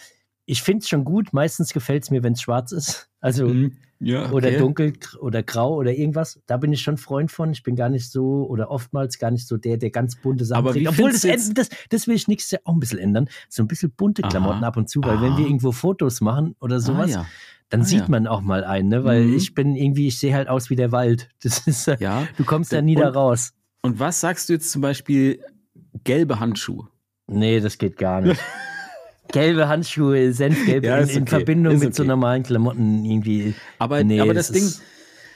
ich 0.46 0.62
finde 0.62 0.82
es 0.82 0.88
schon 0.88 1.04
gut. 1.04 1.32
Meistens 1.32 1.72
gefällt 1.72 2.04
es 2.04 2.10
mir, 2.10 2.22
wenn 2.22 2.34
es 2.34 2.42
schwarz 2.42 2.72
ist. 2.72 3.08
Also 3.20 3.48
mhm. 3.48 3.76
ja, 3.98 4.26
okay. 4.26 4.34
oder 4.34 4.50
dunkel 4.58 4.92
oder 5.20 5.42
grau 5.42 5.74
oder 5.74 5.92
irgendwas. 5.92 6.40
Da 6.46 6.56
bin 6.56 6.72
ich 6.72 6.82
schon 6.82 6.96
Freund 6.96 7.30
von. 7.30 7.52
Ich 7.52 7.62
bin 7.62 7.76
gar 7.76 7.88
nicht 7.88 8.10
so 8.10 8.46
oder 8.48 8.70
oftmals 8.70 9.18
gar 9.18 9.30
nicht 9.30 9.46
so 9.46 9.56
der, 9.56 9.76
der 9.76 9.90
ganz 9.90 10.16
bunte 10.16 10.44
Sachen 10.44 10.58
Aber 10.58 10.72
trägt. 10.72 10.88
Obwohl 10.88 11.12
das, 11.12 11.22
das, 11.22 11.68
das 11.88 12.06
will 12.06 12.14
ich 12.14 12.28
nächstes 12.28 12.52
Jahr 12.52 12.62
auch 12.64 12.74
ein 12.74 12.80
bisschen 12.80 12.98
ändern. 12.98 13.28
So 13.48 13.62
ein 13.62 13.68
bisschen 13.68 13.90
bunte 13.90 14.22
Klamotten 14.22 14.58
Aha. 14.58 14.68
ab 14.68 14.76
und 14.76 14.88
zu, 14.88 15.02
weil 15.02 15.16
Aha. 15.16 15.22
wenn 15.22 15.36
wir 15.36 15.44
irgendwo 15.44 15.72
Fotos 15.72 16.20
machen 16.20 16.56
oder 16.60 16.76
ah, 16.76 16.80
sowas, 16.80 17.10
ah, 17.14 17.20
ja 17.20 17.26
dann 17.70 17.82
ah, 17.82 17.84
sieht 17.84 18.00
ja. 18.00 18.08
man 18.08 18.26
auch 18.26 18.42
mal 18.42 18.64
einen, 18.64 18.88
ne? 18.88 19.04
Weil 19.04 19.24
mhm. 19.24 19.36
ich 19.36 19.54
bin 19.54 19.76
irgendwie, 19.76 20.08
ich 20.08 20.18
sehe 20.18 20.34
halt 20.34 20.48
aus 20.48 20.68
wie 20.70 20.76
der 20.76 20.92
Wald. 20.92 21.28
Das 21.42 21.66
ist, 21.66 21.88
äh, 21.88 21.96
ja. 22.00 22.26
du 22.36 22.44
kommst 22.44 22.72
da 22.72 22.82
nie 22.82 22.96
und, 22.96 23.02
da 23.02 23.08
raus. 23.08 23.52
Und 23.82 23.98
was 23.98 24.20
sagst 24.20 24.48
du 24.48 24.52
jetzt 24.52 24.70
zum 24.70 24.82
Beispiel 24.82 25.42
gelbe 26.04 26.38
Handschuhe? 26.38 26.88
Nee, 27.26 27.60
das 27.60 27.78
geht 27.78 27.96
gar 27.96 28.20
nicht. 28.20 28.40
gelbe 29.32 29.68
Handschuhe, 29.68 30.32
Senfgelb 30.32 30.84
ja, 30.84 30.98
in, 30.98 31.08
in 31.08 31.22
okay. 31.22 31.30
Verbindung 31.30 31.74
ist 31.74 31.80
mit 31.80 31.88
okay. 31.88 31.96
so 31.96 32.04
normalen 32.04 32.42
Klamotten 32.42 33.04
irgendwie. 33.04 33.54
Aber, 33.78 34.02
nee, 34.04 34.20
aber 34.20 34.34
das, 34.34 34.48
das 34.48 34.56
Ding, 34.56 34.84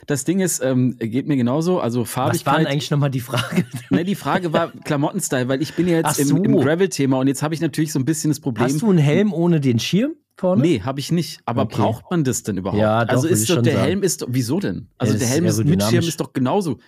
das 0.06 0.24
Ding 0.24 0.40
ist, 0.40 0.62
ähm, 0.62 0.96
geht 0.98 1.26
mir 1.26 1.36
genauso. 1.36 1.80
Also 1.80 2.04
Farbigkeit. 2.04 2.46
Was 2.46 2.52
war 2.52 2.58
denn 2.58 2.66
eigentlich 2.66 2.90
nochmal 2.90 3.10
die 3.10 3.20
Frage? 3.20 3.64
ne, 3.90 4.04
die 4.04 4.14
Frage 4.14 4.52
war 4.52 4.72
Klamottenstyle, 4.84 5.48
weil 5.48 5.62
ich 5.62 5.74
bin 5.74 5.88
ja 5.88 5.96
jetzt 5.96 6.16
so. 6.16 6.36
im, 6.36 6.44
im 6.44 6.60
Gravel-Thema 6.60 7.18
und 7.18 7.26
jetzt 7.26 7.42
habe 7.42 7.54
ich 7.54 7.60
natürlich 7.60 7.92
so 7.92 7.98
ein 7.98 8.04
bisschen 8.04 8.30
das 8.30 8.40
Problem. 8.40 8.64
Hast 8.64 8.82
du 8.82 8.90
einen 8.90 8.98
Helm 8.98 9.32
ohne 9.32 9.60
den 9.60 9.78
Schirm? 9.78 10.14
vorne? 10.36 10.62
Nee, 10.62 10.80
habe 10.82 11.00
ich 11.00 11.12
nicht. 11.12 11.40
Aber 11.46 11.62
okay. 11.62 11.76
braucht 11.76 12.10
man 12.10 12.24
das 12.24 12.42
denn 12.42 12.56
überhaupt? 12.56 12.80
Ja, 12.80 13.04
doch, 13.04 13.14
also 13.14 13.28
ist 13.28 13.48
doch 13.50 13.62
der 13.62 13.74
sagen. 13.74 13.84
Helm 13.84 14.02
ist 14.02 14.22
doch, 14.22 14.28
wieso 14.30 14.60
denn? 14.60 14.88
Also 14.98 15.16
der 15.16 15.26
Helm 15.26 15.44
ist 15.46 15.64
mit 15.64 15.82
Schirm 15.82 16.04
ist 16.04 16.20
doch 16.20 16.32
genauso. 16.32 16.78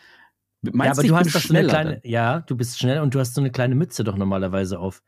Meinst 0.62 0.84
ja, 0.84 0.92
aber 0.92 1.02
du, 1.02 1.08
du 1.08 1.16
hast 1.16 1.34
doch 1.34 1.40
so 1.40 1.54
eine 1.54 1.66
kleine, 1.68 2.00
ja, 2.02 2.40
du 2.40 2.56
bist 2.56 2.78
schnell 2.78 3.00
und 3.00 3.14
du 3.14 3.20
hast 3.20 3.34
so 3.34 3.40
eine 3.40 3.50
kleine 3.50 3.74
Mütze 3.74 4.02
doch 4.02 4.16
normalerweise 4.16 4.78
auf. 4.78 5.02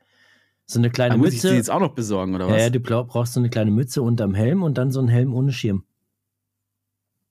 So 0.66 0.78
eine 0.78 0.90
kleine 0.90 1.16
muss 1.16 1.32
Mütze. 1.32 1.48
ich 1.48 1.52
die 1.52 1.56
jetzt 1.56 1.70
auch 1.70 1.80
noch 1.80 1.94
besorgen, 1.94 2.34
oder 2.34 2.48
was? 2.48 2.61
Ja, 2.61 2.70
du 2.70 2.78
brauchst 2.78 3.32
so 3.32 3.40
eine 3.40 3.48
kleine 3.48 3.70
Mütze 3.70 4.02
unterm 4.02 4.34
Helm 4.34 4.62
und 4.62 4.78
dann 4.78 4.92
so 4.92 5.00
einen 5.00 5.09
Helm 5.09 5.34
ohne 5.34 5.50
Schirm. 5.50 5.84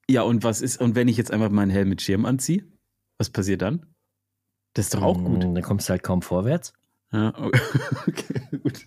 Ja, 0.10 0.22
und 0.22 0.44
was 0.44 0.62
ist, 0.62 0.80
und 0.80 0.96
wenn 0.96 1.08
ich 1.08 1.18
jetzt 1.18 1.32
einfach 1.32 1.50
meinen 1.50 1.72
Helm 1.72 1.90
mit 1.90 2.02
Schirm 2.02 2.26
anziehe, 2.26 2.64
was 3.18 3.30
passiert 3.30 3.62
dann? 3.62 3.86
Das 4.74 4.86
ist 4.86 4.94
doch 4.94 5.02
auch 5.02 5.22
gut. 5.22 5.44
Dann 5.44 5.62
kommst 5.62 5.90
du 5.90 5.92
halt 5.92 6.04
kaum 6.04 6.22
vorwärts. 6.22 6.74
Ja, 7.12 7.34
okay, 8.08 8.60
gut. 8.64 8.86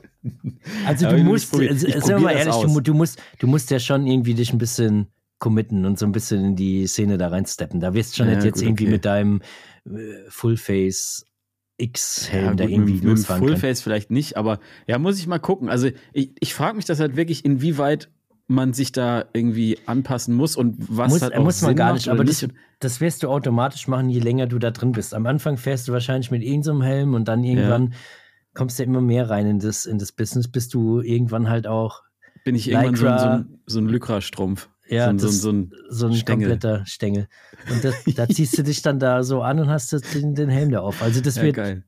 Also 0.86 1.08
du 1.08 1.18
musst, 1.18 1.54
also, 1.54 1.86
sind 1.86 2.06
wir 2.06 2.18
mal 2.20 2.32
ehrlich, 2.32 2.54
du, 2.54 2.80
du, 2.80 2.94
musst, 2.94 3.20
du 3.38 3.46
musst 3.46 3.70
ja 3.70 3.78
schon 3.78 4.06
irgendwie 4.06 4.34
dich 4.34 4.52
ein 4.52 4.58
bisschen 4.58 5.08
committen 5.38 5.86
und 5.86 5.98
so 5.98 6.04
ein 6.04 6.12
bisschen 6.12 6.44
in 6.44 6.56
die 6.56 6.86
Szene 6.86 7.16
da 7.16 7.28
reinsteppen. 7.28 7.80
Da 7.80 7.94
wirst 7.94 8.12
du 8.12 8.18
schon 8.18 8.28
ja, 8.28 8.36
nicht 8.36 8.44
jetzt 8.44 8.58
gut, 8.58 8.64
irgendwie 8.64 8.84
okay. 8.84 8.92
mit 8.92 9.04
deinem 9.04 9.40
äh, 9.86 10.28
Fullface 10.28 11.24
X-Helm 11.78 12.44
ja, 12.44 12.54
da 12.54 12.64
irgendwie 12.64 12.94
mit, 12.94 13.04
losfahren 13.04 13.42
mit 13.42 13.52
Fullface 13.52 13.80
vielleicht 13.80 14.10
nicht, 14.10 14.36
aber 14.36 14.60
ja, 14.86 14.98
muss 14.98 15.18
ich 15.18 15.26
mal 15.26 15.38
gucken. 15.38 15.70
Also 15.70 15.88
ich, 16.12 16.32
ich 16.38 16.54
frage 16.54 16.76
mich 16.76 16.84
das 16.84 17.00
halt 17.00 17.16
wirklich, 17.16 17.44
inwieweit 17.44 18.10
man 18.50 18.72
sich 18.72 18.92
da 18.92 19.24
irgendwie 19.32 19.78
anpassen 19.86 20.34
muss 20.34 20.56
und 20.56 20.76
was 20.78 21.12
muss, 21.12 21.22
halt 21.22 21.34
auch 21.34 21.44
muss 21.44 21.62
man 21.62 21.70
Sinn 21.70 21.76
gar 21.76 21.92
nicht, 21.94 22.08
aber 22.08 22.24
das, 22.24 22.46
das 22.80 23.00
wirst 23.00 23.22
du 23.22 23.28
automatisch 23.28 23.88
machen, 23.88 24.10
je 24.10 24.20
länger 24.20 24.46
du 24.46 24.58
da 24.58 24.70
drin 24.70 24.92
bist. 24.92 25.14
Am 25.14 25.26
Anfang 25.26 25.56
fährst 25.56 25.88
du 25.88 25.92
wahrscheinlich 25.92 26.30
mit 26.30 26.42
irgendeinem 26.42 26.82
Helm 26.82 27.14
und 27.14 27.28
dann 27.28 27.44
irgendwann 27.44 27.92
ja. 27.92 27.98
kommst 28.54 28.78
du 28.78 28.82
immer 28.82 29.00
mehr 29.00 29.30
rein 29.30 29.46
in 29.46 29.58
das, 29.60 29.86
in 29.86 29.98
das 29.98 30.12
Business, 30.12 30.48
bis 30.48 30.68
du 30.68 31.00
irgendwann 31.00 31.48
halt 31.48 31.66
auch 31.66 32.02
bin 32.44 32.54
ich 32.54 32.68
irgendwann 32.68 32.94
Lycra, 32.94 33.18
so, 33.18 33.28
ein, 33.28 33.60
so 33.66 33.78
ein 33.80 33.86
Lycra-Strumpf. 33.86 34.68
Ja, 34.88 35.04
so, 35.04 35.10
ein, 35.10 35.18
das, 35.18 35.40
so, 35.40 35.50
ein, 35.52 35.72
so 35.88 36.06
ein 36.06 36.14
Stängel. 36.14 36.48
kompletter 36.48 36.84
Stängel. 36.86 37.28
Und 37.70 37.84
das, 37.84 37.94
da 38.16 38.28
ziehst 38.28 38.58
du 38.58 38.64
dich 38.64 38.82
dann 38.82 38.98
da 38.98 39.22
so 39.22 39.42
an 39.42 39.60
und 39.60 39.68
hast 39.68 39.92
den, 40.14 40.34
den 40.34 40.48
Helm 40.48 40.70
da 40.70 40.80
auf. 40.80 41.02
Also 41.02 41.20
das 41.20 41.36
ja, 41.36 41.42
wird. 41.44 41.56
Geil. 41.56 41.84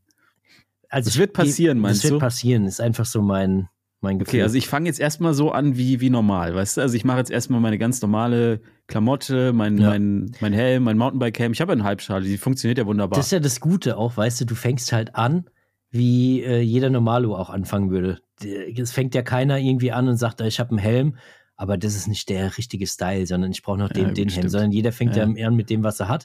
Also 0.88 1.08
das 1.08 1.18
wird 1.18 1.32
passieren, 1.32 1.78
meinst 1.78 2.04
du? 2.04 2.08
Das 2.08 2.12
wird 2.12 2.20
passieren, 2.20 2.66
ist 2.66 2.80
einfach 2.80 3.06
so 3.06 3.22
mein, 3.22 3.68
mein 4.02 4.18
Gefühl. 4.18 4.40
Okay, 4.40 4.42
also 4.42 4.56
ich 4.56 4.68
fange 4.68 4.86
jetzt 4.86 5.00
erstmal 5.00 5.34
so 5.34 5.52
an 5.52 5.76
wie, 5.76 6.00
wie 6.00 6.10
normal, 6.10 6.54
weißt 6.54 6.76
du? 6.76 6.80
Also 6.80 6.96
ich 6.96 7.04
mache 7.04 7.18
jetzt 7.18 7.30
erstmal 7.30 7.60
meine 7.60 7.78
ganz 7.78 8.02
normale 8.02 8.60
Klamotte, 8.88 9.52
mein, 9.52 9.78
ja. 9.78 9.90
mein, 9.90 10.32
mein 10.40 10.52
Helm, 10.52 10.84
mein 10.84 10.98
Mountainbike-Helm. 10.98 11.52
Ich 11.52 11.60
habe 11.60 11.72
eine 11.72 11.84
Halbschale, 11.84 12.24
die 12.24 12.38
funktioniert 12.38 12.78
ja 12.78 12.86
wunderbar. 12.86 13.16
Das 13.16 13.26
ist 13.26 13.32
ja 13.32 13.40
das 13.40 13.60
Gute 13.60 13.96
auch, 13.96 14.16
weißt 14.16 14.40
du, 14.40 14.44
du 14.44 14.54
fängst 14.54 14.92
halt 14.92 15.14
an, 15.14 15.48
wie 15.90 16.42
äh, 16.42 16.60
jeder 16.60 16.90
Normalo 16.90 17.36
auch 17.36 17.50
anfangen 17.50 17.90
würde. 17.90 18.20
es 18.42 18.92
fängt 18.92 19.14
ja 19.14 19.22
keiner 19.22 19.58
irgendwie 19.58 19.92
an 19.92 20.08
und 20.08 20.16
sagt, 20.16 20.40
ich 20.40 20.58
habe 20.58 20.70
einen 20.70 20.78
Helm, 20.78 21.16
aber 21.56 21.76
das 21.76 21.94
ist 21.94 22.08
nicht 22.08 22.28
der 22.28 22.56
richtige 22.58 22.86
Style, 22.86 23.26
sondern 23.26 23.52
ich 23.52 23.62
brauche 23.62 23.78
noch 23.78 23.90
den, 23.90 24.08
ja, 24.08 24.12
den 24.12 24.28
Helm, 24.30 24.48
sondern 24.48 24.72
jeder 24.72 24.90
fängt 24.90 25.14
ja. 25.16 25.28
ja 25.28 25.46
an 25.46 25.54
mit 25.54 25.70
dem, 25.70 25.84
was 25.84 26.00
er 26.00 26.08
hat 26.08 26.24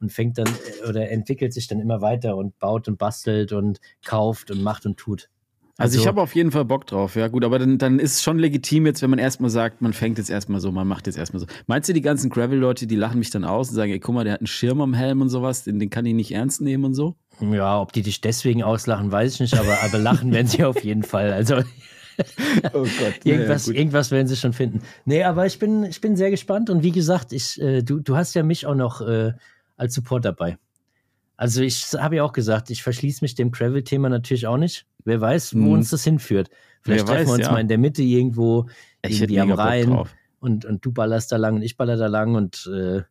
und 0.00 0.12
fängt 0.12 0.38
dann 0.38 0.46
äh, 0.46 0.88
oder 0.88 1.10
entwickelt 1.10 1.52
sich 1.52 1.66
dann 1.66 1.80
immer 1.80 2.02
weiter 2.02 2.36
und 2.36 2.58
baut 2.58 2.86
und 2.86 2.98
bastelt 2.98 3.52
und 3.52 3.80
kauft 4.04 4.50
und 4.50 4.62
macht 4.62 4.86
und 4.86 4.96
tut. 4.96 5.28
Also, 5.78 5.98
also 5.98 6.00
ich 6.00 6.06
habe 6.06 6.22
auf 6.22 6.34
jeden 6.34 6.52
Fall 6.52 6.64
Bock 6.64 6.86
drauf, 6.86 7.16
ja 7.16 7.28
gut, 7.28 7.44
aber 7.44 7.58
dann, 7.58 7.76
dann 7.76 7.98
ist 7.98 8.14
es 8.14 8.22
schon 8.22 8.38
legitim 8.38 8.86
jetzt, 8.86 9.02
wenn 9.02 9.10
man 9.10 9.18
erstmal 9.18 9.50
sagt, 9.50 9.82
man 9.82 9.92
fängt 9.92 10.16
jetzt 10.16 10.30
erstmal 10.30 10.58
so, 10.58 10.72
man 10.72 10.88
macht 10.88 11.06
jetzt 11.06 11.18
erstmal 11.18 11.40
so. 11.40 11.46
Meinst 11.66 11.86
du, 11.86 11.92
die 11.92 12.00
ganzen 12.00 12.30
Gravel-Leute, 12.30 12.86
die 12.86 12.96
lachen 12.96 13.18
mich 13.18 13.28
dann 13.28 13.44
aus 13.44 13.68
und 13.68 13.74
sagen, 13.74 13.92
ey, 13.92 14.00
guck 14.00 14.14
mal, 14.14 14.24
der 14.24 14.32
hat 14.34 14.40
einen 14.40 14.46
Schirm 14.46 14.80
am 14.80 14.94
Helm 14.94 15.20
und 15.20 15.28
sowas, 15.28 15.64
den, 15.64 15.78
den 15.78 15.90
kann 15.90 16.06
ich 16.06 16.14
nicht 16.14 16.32
ernst 16.32 16.62
nehmen 16.62 16.86
und 16.86 16.94
so? 16.94 17.14
Ja, 17.40 17.78
ob 17.78 17.92
die 17.92 18.00
dich 18.00 18.22
deswegen 18.22 18.62
auslachen, 18.62 19.12
weiß 19.12 19.34
ich 19.34 19.40
nicht, 19.40 19.58
aber, 19.58 19.82
aber 19.82 19.98
lachen 19.98 20.32
werden 20.32 20.46
sie 20.46 20.64
auf 20.64 20.82
jeden 20.82 21.02
Fall. 21.02 21.34
Also 21.34 21.56
oh 22.72 22.86
Gott. 22.98 23.24
irgendwas, 23.24 23.66
ja, 23.66 23.74
irgendwas 23.74 24.10
werden 24.10 24.28
sie 24.28 24.36
schon 24.36 24.54
finden. 24.54 24.80
Nee, 25.04 25.24
aber 25.24 25.44
ich 25.44 25.58
bin, 25.58 25.84
ich 25.84 26.00
bin 26.00 26.16
sehr 26.16 26.30
gespannt 26.30 26.70
und 26.70 26.82
wie 26.82 26.92
gesagt, 26.92 27.32
ich, 27.32 27.60
äh, 27.60 27.82
du, 27.82 28.00
du 28.00 28.16
hast 28.16 28.34
ja 28.34 28.42
mich 28.42 28.64
auch 28.64 28.74
noch 28.74 29.02
äh, 29.02 29.32
als 29.76 29.94
Support 29.94 30.24
dabei. 30.24 30.56
Also 31.36 31.62
ich 31.62 31.84
habe 31.92 32.16
ja 32.16 32.24
auch 32.24 32.32
gesagt, 32.32 32.70
ich 32.70 32.82
verschließe 32.82 33.22
mich 33.22 33.34
dem 33.34 33.50
Gravel-Thema 33.50 34.08
natürlich 34.08 34.46
auch 34.46 34.56
nicht. 34.56 34.86
Wer 35.04 35.20
weiß, 35.20 35.54
wo 35.54 35.66
hm. 35.66 35.72
uns 35.72 35.90
das 35.90 36.02
hinführt. 36.04 36.48
Vielleicht 36.82 37.06
Wer 37.06 37.14
treffen 37.14 37.20
weiß, 37.20 37.28
wir 37.28 37.34
uns 37.34 37.46
ja. 37.46 37.52
mal 37.52 37.60
in 37.60 37.68
der 37.68 37.78
Mitte 37.78 38.02
irgendwo, 38.02 38.66
ich 39.02 39.20
irgendwie 39.20 39.40
am 39.40 39.52
Rhein 39.52 40.04
und, 40.40 40.64
und 40.64 40.84
du 40.84 40.92
ballerst 40.92 41.32
da 41.32 41.36
lang 41.36 41.56
und 41.56 41.62
ich 41.62 41.76
baller 41.76 41.96
da 41.96 42.06
lang 42.06 42.34
und 42.34 42.70
äh, 42.72 43.02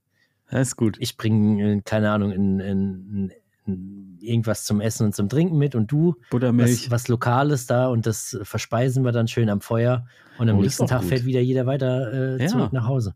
das 0.50 0.70
ist 0.70 0.76
gut. 0.76 0.98
Ich 1.00 1.18
bringe, 1.18 1.82
keine 1.84 2.12
Ahnung, 2.12 2.32
in, 2.32 2.60
in, 2.60 3.32
in, 3.66 4.18
irgendwas 4.22 4.64
zum 4.64 4.80
Essen 4.80 5.08
und 5.08 5.16
zum 5.16 5.28
Trinken 5.28 5.58
mit 5.58 5.76
und 5.76 5.92
du 5.92 6.16
Buttermilch. 6.30 6.86
Was, 6.86 6.92
was 6.92 7.08
Lokales 7.08 7.66
da 7.66 7.88
und 7.88 8.06
das 8.06 8.38
verspeisen 8.44 9.04
wir 9.04 9.12
dann 9.12 9.28
schön 9.28 9.50
am 9.50 9.62
Feuer 9.62 10.08
und 10.38 10.50
am 10.50 10.60
oh, 10.60 10.62
nächsten 10.62 10.88
Tag 10.88 11.02
gut. 11.02 11.10
fährt 11.10 11.26
wieder 11.26 11.42
jeder 11.42 11.66
weiter 11.66 12.38
äh, 12.38 12.44
ja. 12.44 12.48
zurück 12.48 12.74
nach 12.74 12.88
Hause. 12.88 13.16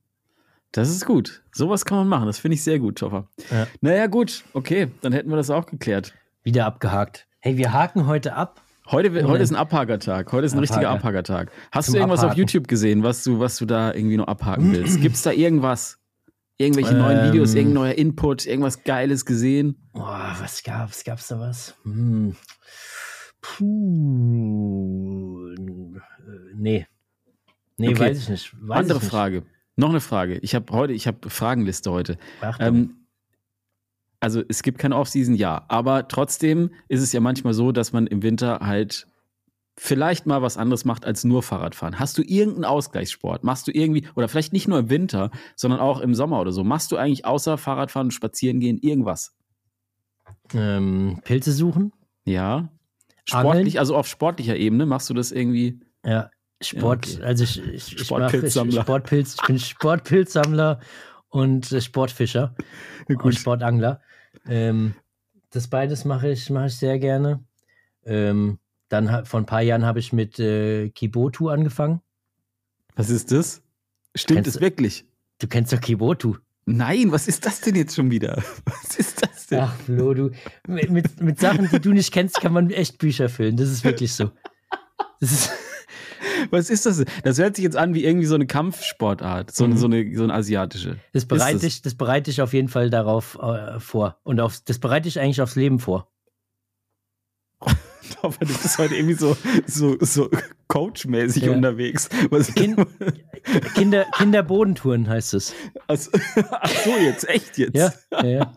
Das 0.72 0.90
ist 0.90 1.06
gut. 1.06 1.44
Sowas 1.52 1.84
kann 1.84 1.98
man 1.98 2.08
machen. 2.08 2.28
Das 2.28 2.40
finde 2.40 2.56
ich 2.56 2.64
sehr 2.64 2.80
gut, 2.80 3.00
Toffer. 3.00 3.28
Ja. 3.50 3.68
Naja, 3.82 4.08
gut. 4.08 4.44
Okay, 4.54 4.92
dann 5.02 5.14
hätten 5.14 5.30
wir 5.30 5.36
das 5.38 5.50
auch 5.50 5.66
geklärt. 5.66 6.14
Wieder 6.44 6.66
abgehakt. 6.66 7.28
Hey, 7.40 7.58
wir 7.58 7.74
haken 7.74 8.06
heute 8.06 8.36
ab. 8.36 8.62
Heute, 8.92 9.28
heute 9.28 9.44
ist 9.44 9.52
ein 9.52 9.56
Abhakertag. 9.56 10.32
Heute 10.32 10.46
ist 10.46 10.54
ein 10.54 10.60
Abhaker. 10.60 10.74
richtiger 10.74 10.90
Abhakertag. 10.90 11.52
Hast 11.72 11.86
Zum 11.86 11.94
du 11.94 12.00
irgendwas 12.00 12.20
Abhaken. 12.22 12.34
auf 12.34 12.38
YouTube 12.38 12.68
gesehen, 12.68 13.04
was 13.04 13.24
du, 13.24 13.40
was 13.40 13.58
du 13.58 13.66
da 13.66 13.94
irgendwie 13.94 14.18
noch 14.18 14.28
abhaken 14.28 14.72
willst? 14.72 15.00
Gibt 15.02 15.16
es 15.16 15.22
da 15.22 15.32
irgendwas? 15.32 16.00
Irgendwelche 16.58 16.92
ähm, 16.92 17.00
neuen 17.00 17.28
Videos, 17.28 17.54
irgendein 17.54 17.74
neuer 17.84 17.94
Input, 17.94 18.46
irgendwas 18.46 18.84
Geiles 18.84 19.26
gesehen? 19.26 19.90
Boah, 19.94 20.36
was 20.40 20.64
gab's? 20.64 21.04
Gab's 21.04 21.28
da 21.28 21.40
was? 21.40 21.76
Hm. 21.84 22.36
Puh. 23.42 23.66
Nee. 26.56 26.86
Nee, 27.78 27.90
okay. 27.90 28.00
weiß 28.00 28.18
ich 28.18 28.30
nicht. 28.30 28.54
Weiß 28.60 28.80
Andere 28.80 28.98
ich 28.98 29.04
nicht. 29.04 29.12
Frage. 29.12 29.44
Noch 29.80 29.92
eine 29.92 30.02
Frage. 30.02 30.40
Ich 30.40 30.56
habe 30.56 30.74
heute, 30.74 30.92
ich 30.92 31.08
habe 31.08 31.30
Fragenliste 31.30 31.90
heute. 31.90 32.18
Ähm, 32.60 32.98
also 34.20 34.44
es 34.50 34.62
gibt 34.62 34.78
keine 34.78 34.98
Offseason, 34.98 35.36
ja, 35.36 35.64
aber 35.70 36.10
trotzdem 36.10 36.72
ist 36.90 37.02
es 37.02 37.14
ja 37.14 37.22
manchmal 37.22 37.54
so, 37.54 37.72
dass 37.72 37.94
man 37.94 38.06
im 38.06 38.22
Winter 38.22 38.60
halt 38.60 39.08
vielleicht 39.78 40.26
mal 40.26 40.42
was 40.42 40.58
anderes 40.58 40.84
macht 40.84 41.06
als 41.06 41.24
nur 41.24 41.42
Fahrradfahren. 41.44 41.98
Hast 41.98 42.18
du 42.18 42.24
irgendeinen 42.24 42.66
Ausgleichssport? 42.66 43.46
Machst 43.46 43.68
du 43.68 43.72
irgendwie, 43.72 44.06
oder 44.16 44.28
vielleicht 44.28 44.52
nicht 44.52 44.68
nur 44.68 44.80
im 44.80 44.90
Winter, 44.90 45.32
sondern 45.56 45.80
auch 45.80 46.02
im 46.02 46.14
Sommer 46.14 46.42
oder 46.42 46.52
so, 46.52 46.66
machst 46.66 46.92
du 46.92 46.98
eigentlich 46.98 47.24
außer 47.24 47.58
Fahrradfahren 47.58 48.08
und 48.08 48.12
Spazieren 48.12 48.60
gehen 48.60 48.80
irgendwas? 48.80 49.34
Ähm, 50.54 51.22
Pilze 51.24 51.54
suchen? 51.54 51.94
Ja. 52.26 52.68
Sportlich, 53.24 53.56
Angeln? 53.56 53.78
also 53.78 53.96
auf 53.96 54.08
sportlicher 54.08 54.58
Ebene 54.58 54.86
machst 54.86 55.10
du 55.10 55.14
das 55.14 55.32
irgendwie? 55.32 55.80
Ja, 56.04 56.30
Sport, 56.62 57.08
ja, 57.08 57.16
okay. 57.18 57.24
also 57.26 57.44
ich, 57.46 57.64
ich, 57.64 57.94
ich 57.94 58.06
Sportpilzsammler. 58.06 58.82
Sportpilz, 58.82 59.36
ich 59.40 59.48
bin 59.48 59.60
Sportpilzsammler 59.60 60.80
und 61.30 61.72
äh, 61.72 61.82
Sportfischer 61.82 62.56
und 63.08 63.34
Sportangler. 63.34 64.02
Ähm, 64.48 64.94
das 65.52 65.68
beides 65.68 66.06
mache 66.06 66.30
ich, 66.30 66.50
mache 66.50 66.68
ich 66.68 66.76
sehr 66.76 67.00
gerne. 67.00 67.44
Ähm, 68.06 68.60
dann 68.90 69.26
vor 69.26 69.40
ein 69.40 69.46
paar 69.46 69.62
Jahren 69.62 69.86
habe 69.86 70.00
ich 70.00 70.12
mit 70.12 70.40
äh, 70.40 70.90
Kibotu 70.90 71.50
angefangen. 71.50 72.02
Was 72.96 73.10
ist 73.10 73.32
das? 73.32 73.62
Stimmt 74.16 74.48
es 74.48 74.60
wirklich? 74.60 75.06
Du 75.40 75.48
kennst 75.48 75.72
doch 75.72 75.80
Kibotu. 75.80 76.36
Nein, 76.66 77.12
was 77.12 77.28
ist 77.28 77.46
das 77.46 77.62
denn 77.62 77.76
jetzt 77.76 77.96
schon 77.96 78.12
wieder? 78.12 78.36
Was 78.66 78.96
ist 78.96 79.24
das 79.24 79.48
denn? 79.48 79.60
Ach, 79.62 79.76
Flo, 79.86 80.14
du. 80.14 80.30
Mit, 80.68 80.92
mit, 80.92 81.20
mit 81.20 81.40
Sachen, 81.40 81.68
die 81.68 81.80
du 81.80 81.94
nicht 81.94 82.14
kennst, 82.14 82.40
kann 82.42 82.54
man 82.54 82.70
echt 82.70 83.00
Bücher 83.00 83.28
füllen. 83.28 83.58
Das 83.58 83.70
ist 83.70 83.84
wirklich 83.84 84.14
so. 84.14 84.30
Das 85.20 85.32
ist. 85.32 85.52
Was 86.52 86.70
ist 86.70 86.86
das? 86.86 87.04
Das 87.24 87.38
hört 87.38 87.56
sich 87.56 87.64
jetzt 87.64 87.78
an 87.78 87.94
wie 87.94 88.04
irgendwie 88.04 88.26
so 88.26 88.36
eine 88.36 88.48
Kampfsportart, 88.48 89.54
so, 89.54 89.68
mhm. 89.68 89.78
so, 89.78 89.86
eine, 89.88 90.16
so 90.16 90.24
eine 90.24 90.34
asiatische. 90.34 90.98
Das 91.14 91.26
bereite, 91.26 91.66
ich, 91.66 91.82
das 91.82 91.96
bereite 91.96 92.32
ich 92.32 92.42
auf 92.42 92.54
jeden 92.54 92.68
Fall 92.68 92.90
darauf 92.90 93.38
äh, 93.42 93.80
vor. 93.80 94.18
Und 94.24 94.40
auf, 94.40 94.60
das 94.66 94.80
bereite 94.80 95.08
ich 95.08 95.20
eigentlich 95.20 95.42
aufs 95.42 95.56
Leben 95.56 95.80
vor. 95.80 96.12
du 98.22 98.30
bist 98.40 98.78
heute 98.78 98.96
irgendwie 98.96 99.16
so, 99.16 99.36
so, 99.66 99.98
so 100.00 100.30
coachmäßig 100.68 101.44
ja. 101.44 101.52
unterwegs. 101.52 102.10
Kind, 102.56 102.80
Kinder, 103.76 104.06
Kinderbodentouren 104.16 105.08
heißt 105.08 105.34
es. 105.34 105.54
Also, 105.88 106.12
ach 106.52 106.70
so, 106.70 106.92
jetzt, 106.92 107.28
echt 107.28 107.58
jetzt? 107.58 107.76
Ja, 107.76 107.92
ja. 108.24 108.54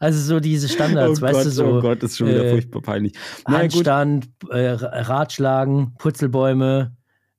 Also 0.00 0.20
so 0.20 0.38
diese 0.40 0.68
Standards, 0.68 1.18
oh 1.18 1.22
weißt 1.22 1.34
Gott, 1.34 1.46
du 1.46 1.50
so. 1.50 1.66
Oh 1.66 1.80
Gott, 1.80 2.02
das 2.02 2.12
ist 2.12 2.18
schon 2.18 2.28
wieder 2.28 2.44
äh, 2.44 2.50
furchtbar 2.50 2.82
peinlich. 2.82 3.14
Handstand, 3.46 4.28
äh, 4.48 4.70
Ratschlagen, 4.70 5.94
Purzelbäume, 5.98 6.96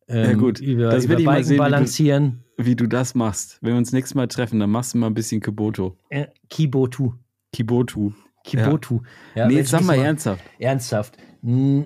ähm, 0.09 0.23
ja, 0.23 0.33
gut. 0.33 0.59
über, 0.59 0.89
das 0.89 1.05
über 1.05 1.15
Biken 1.15 1.43
sehen, 1.43 1.57
balancieren. 1.57 2.43
Wie 2.57 2.63
du, 2.63 2.65
wie 2.65 2.75
du, 2.75 2.87
das 2.87 3.15
machst. 3.15 3.59
Wenn 3.61 3.73
wir 3.73 3.77
uns 3.77 3.93
nächstes 3.93 4.15
Mal 4.15 4.27
treffen, 4.27 4.59
dann 4.59 4.69
machst 4.69 4.93
du 4.93 4.97
mal 4.97 5.07
ein 5.07 5.13
bisschen 5.13 5.39
Kiboto. 5.39 5.95
Äh, 6.09 6.27
Kibotu. 6.49 7.13
Kibotu. 7.53 8.11
Kibotu. 8.43 9.01
Ja. 9.35 9.43
Ja, 9.43 9.47
nee, 9.47 9.61
sag 9.63 9.83
mal 9.83 9.97
ernsthaft. 9.97 10.43
Ernsthaft. 10.57 11.17
Hm, 11.41 11.85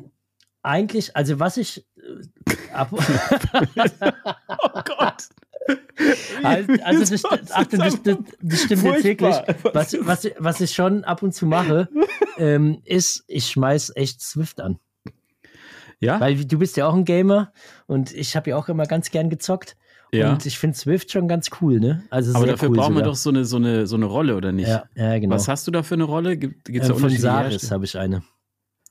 eigentlich, 0.62 1.16
also 1.16 1.40
was 1.40 1.58
ich 1.58 1.86
äh, 1.98 2.74
ab 2.74 2.90
Oh 2.94 4.82
Gott. 4.86 5.30
Also, 6.44 6.74
also 6.84 7.00
das, 7.00 7.22
das, 7.22 7.70
das, 7.70 8.18
das 8.42 8.62
stimmt 8.62 8.84
jetzt 8.84 9.04
wirklich. 9.04 9.36
Was, 9.74 9.96
was, 10.02 10.30
was 10.38 10.62
ich 10.62 10.74
schon 10.74 11.04
ab 11.04 11.24
und 11.24 11.34
zu 11.34 11.46
mache, 11.46 11.90
ähm, 12.38 12.82
ist, 12.84 13.24
ich 13.28 13.48
schmeiß 13.48 13.94
echt 13.96 14.22
Swift 14.22 14.60
an. 14.60 14.80
Ja. 16.04 16.20
Weil 16.20 16.44
du 16.46 16.60
bist 16.60 16.78
ja 16.78 16.88
auch 16.88 16.94
ein 16.94 17.06
Gamer 17.06 17.52
und 17.88 18.14
ich 18.14 18.36
habe 18.36 18.52
ja 18.52 18.58
auch 18.58 18.70
immer 18.70 18.86
ganz 18.86 19.12
gern 19.12 19.30
gezockt. 19.30 19.76
Ja. 20.14 20.32
Und 20.32 20.46
ich 20.46 20.60
finde 20.60 20.78
Swift 20.78 21.12
schon 21.12 21.28
ganz 21.28 21.50
cool, 21.60 21.80
ne? 21.80 22.04
Also 22.12 22.36
Aber 22.36 22.46
dafür 22.46 22.70
cool 22.70 22.78
brauchen 22.78 22.96
wir 22.96 23.02
doch 23.02 23.16
so 23.16 23.32
eine, 23.32 23.46
so, 23.46 23.58
eine, 23.58 23.88
so 23.88 23.96
eine 23.96 24.06
Rolle, 24.06 24.36
oder 24.36 24.52
nicht? 24.52 24.68
Ja, 24.68 24.84
ja 24.96 25.18
genau. 25.18 25.34
Was 25.34 25.48
hast 25.48 25.66
du 25.66 25.72
da 25.72 25.82
für 25.82 25.96
eine 25.96 26.04
Rolle? 26.04 26.38
Gibt 26.38 26.68
es 26.68 26.90
ähm, 26.90 26.98
Von 26.98 27.10
Saris 27.10 27.72
habe 27.72 27.86
ich 27.86 27.98
eine. 27.98 28.22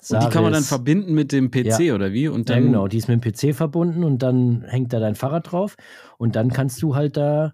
Saris. 0.00 0.24
Und 0.24 0.30
die 0.30 0.34
kann 0.34 0.42
man 0.42 0.52
dann 0.52 0.64
verbinden 0.64 1.14
mit 1.14 1.30
dem 1.30 1.52
PC, 1.52 1.78
ja. 1.78 1.94
oder 1.94 2.12
wie? 2.12 2.26
Und 2.26 2.50
dann 2.50 2.58
ja, 2.58 2.66
genau. 2.66 2.88
Die 2.88 2.96
ist 2.96 3.08
mit 3.08 3.24
dem 3.24 3.32
PC 3.32 3.54
verbunden 3.54 4.02
und 4.02 4.20
dann 4.20 4.64
hängt 4.66 4.92
da 4.92 4.98
dein 4.98 5.14
Fahrrad 5.14 5.52
drauf. 5.52 5.76
Und 6.18 6.34
dann 6.34 6.52
kannst 6.52 6.82
du 6.82 6.96
halt 6.96 7.16
da, 7.16 7.52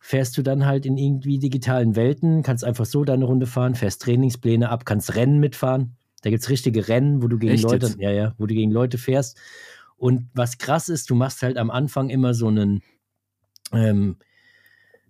fährst 0.00 0.36
du 0.36 0.42
dann 0.42 0.66
halt 0.66 0.84
in 0.84 0.98
irgendwie 0.98 1.38
digitalen 1.38 1.94
Welten, 1.94 2.42
kannst 2.42 2.64
einfach 2.64 2.84
so 2.84 3.04
deine 3.04 3.26
Runde 3.26 3.46
fahren, 3.46 3.76
fährst 3.76 4.02
Trainingspläne 4.02 4.70
ab, 4.70 4.84
kannst 4.84 5.14
Rennen 5.14 5.38
mitfahren. 5.38 5.96
Da 6.24 6.30
gibt 6.30 6.42
es 6.42 6.48
richtige 6.48 6.88
Rennen, 6.88 7.22
wo 7.22 7.28
du 7.28 7.38
gegen 7.38 7.52
Echt 7.52 7.64
Leute, 7.64 7.86
jetzt? 7.86 8.00
ja, 8.00 8.10
ja, 8.10 8.34
wo 8.38 8.46
du 8.46 8.54
gegen 8.54 8.70
Leute 8.70 8.96
fährst. 8.96 9.38
Und 9.96 10.28
was 10.32 10.56
krass 10.56 10.88
ist, 10.88 11.10
du 11.10 11.14
machst 11.14 11.42
halt 11.42 11.58
am 11.58 11.70
Anfang 11.70 12.08
immer 12.08 12.32
so 12.32 12.48
einen 12.48 12.82
ähm, 13.72 14.16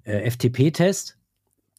äh, 0.03 0.29
FTP-Test, 0.29 1.17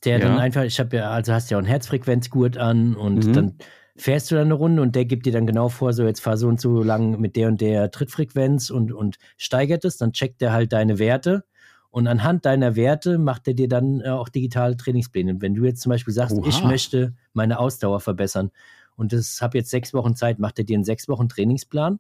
der 0.05 0.19
ja. 0.19 0.25
dann 0.25 0.39
einfach, 0.39 0.63
ich 0.63 0.79
habe 0.79 0.95
ja, 0.95 1.11
also 1.11 1.33
hast 1.33 1.51
ja 1.51 1.57
auch 1.57 1.59
einen 1.59 1.67
Herzfrequenzgurt 1.67 2.57
an 2.57 2.95
und 2.95 3.27
mhm. 3.27 3.33
dann 3.33 3.57
fährst 3.97 4.31
du 4.31 4.36
dann 4.36 4.45
eine 4.45 4.53
Runde 4.53 4.81
und 4.81 4.95
der 4.95 5.03
gibt 5.03 5.25
dir 5.25 5.33
dann 5.33 5.47
genau 5.47 5.67
vor, 5.67 5.91
so 5.91 6.05
jetzt 6.05 6.21
fahr 6.21 6.38
so 6.38 6.47
und 6.47 6.61
so 6.61 6.81
lang 6.81 7.19
mit 7.19 7.36
der 7.36 7.49
und 7.49 7.59
der 7.59 7.91
Trittfrequenz 7.91 8.69
und, 8.69 8.93
und 8.93 9.17
steigert 9.36 9.83
es, 9.83 9.97
dann 9.97 10.13
checkt 10.13 10.41
er 10.41 10.53
halt 10.53 10.71
deine 10.71 10.97
Werte 10.97 11.43
und 11.89 12.07
anhand 12.07 12.45
deiner 12.45 12.75
Werte 12.75 13.17
macht 13.17 13.47
er 13.47 13.53
dir 13.53 13.69
dann 13.69 14.01
äh, 14.01 14.09
auch 14.09 14.27
digitale 14.27 14.75
Trainingspläne. 14.75 15.31
Und 15.31 15.41
wenn 15.41 15.55
du 15.55 15.63
jetzt 15.63 15.81
zum 15.81 15.91
Beispiel 15.91 16.13
sagst, 16.13 16.36
Oha. 16.36 16.47
ich 16.47 16.61
möchte 16.63 17.13
meine 17.31 17.57
Ausdauer 17.57 18.01
verbessern 18.01 18.51
und 18.95 19.13
das 19.13 19.41
habe 19.41 19.57
jetzt 19.57 19.69
sechs 19.69 19.93
Wochen 19.93 20.15
Zeit, 20.15 20.39
macht 20.39 20.59
er 20.59 20.65
dir 20.65 20.75
einen 20.75 20.83
sechs 20.83 21.07
Wochen 21.07 21.29
Trainingsplan. 21.29 21.99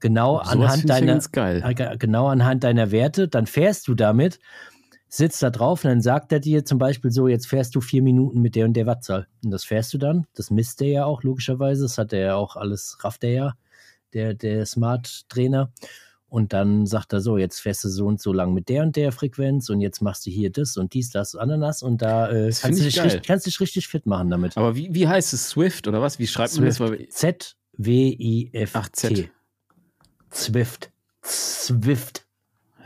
Genau 0.00 0.42
so 0.44 0.50
anhand 0.50 0.90
deiner, 0.90 1.20
äh, 1.34 1.96
genau 1.96 2.28
anhand 2.28 2.64
deiner 2.64 2.90
Werte, 2.90 3.28
dann 3.28 3.46
fährst 3.46 3.88
du 3.88 3.94
damit, 3.94 4.38
sitzt 5.08 5.42
da 5.42 5.50
drauf 5.50 5.84
und 5.84 5.90
dann 5.90 6.00
sagt 6.02 6.32
er 6.32 6.40
dir 6.40 6.64
zum 6.64 6.78
Beispiel 6.78 7.10
so, 7.10 7.28
jetzt 7.28 7.46
fährst 7.48 7.74
du 7.74 7.80
vier 7.80 8.02
Minuten 8.02 8.42
mit 8.42 8.56
der 8.56 8.66
und 8.66 8.74
der 8.74 8.86
Wattzahl. 8.86 9.26
Und 9.42 9.50
das 9.50 9.64
fährst 9.64 9.94
du 9.94 9.98
dann, 9.98 10.26
das 10.34 10.50
misst 10.50 10.82
er 10.82 10.88
ja 10.88 11.04
auch 11.06 11.22
logischerweise, 11.22 11.82
das 11.82 11.96
hat 11.96 12.12
er 12.12 12.20
ja 12.20 12.34
auch 12.34 12.56
alles, 12.56 12.98
rafft 13.00 13.24
er 13.24 13.30
ja, 13.30 13.52
der, 14.12 14.34
der 14.34 14.66
Smart-Trainer. 14.66 15.72
Und 16.36 16.52
dann 16.52 16.84
sagt 16.84 17.14
er 17.14 17.22
so, 17.22 17.38
jetzt 17.38 17.60
fährst 17.60 17.82
du 17.84 17.88
so 17.88 18.04
und 18.04 18.20
so 18.20 18.30
lang 18.30 18.52
mit 18.52 18.68
der 18.68 18.82
und 18.82 18.94
der 18.94 19.10
Frequenz 19.10 19.70
und 19.70 19.80
jetzt 19.80 20.02
machst 20.02 20.26
du 20.26 20.30
hier 20.30 20.52
das 20.52 20.76
und 20.76 20.92
dies, 20.92 21.08
das, 21.08 21.34
Ananas 21.34 21.82
und 21.82 22.02
da 22.02 22.28
äh, 22.30 22.52
kannst, 22.52 22.78
du 22.78 22.84
dich 22.84 23.02
richtig, 23.02 23.22
kannst 23.22 23.46
dich 23.46 23.58
richtig 23.58 23.88
fit 23.88 24.04
machen 24.04 24.28
damit. 24.28 24.54
Aber 24.58 24.76
wie, 24.76 24.92
wie 24.92 25.08
heißt 25.08 25.32
es? 25.32 25.48
Swift 25.48 25.88
oder 25.88 26.02
was? 26.02 26.18
Wie 26.18 26.26
schreibt 26.26 26.50
Swift. 26.50 26.78
man 26.78 26.98
das? 26.98 27.08
Z-W-I-F-T. 27.08 28.78
Ach, 28.78 28.88
Z. 28.90 29.30
Zwift. 30.28 30.90
Zwift. 31.22 32.25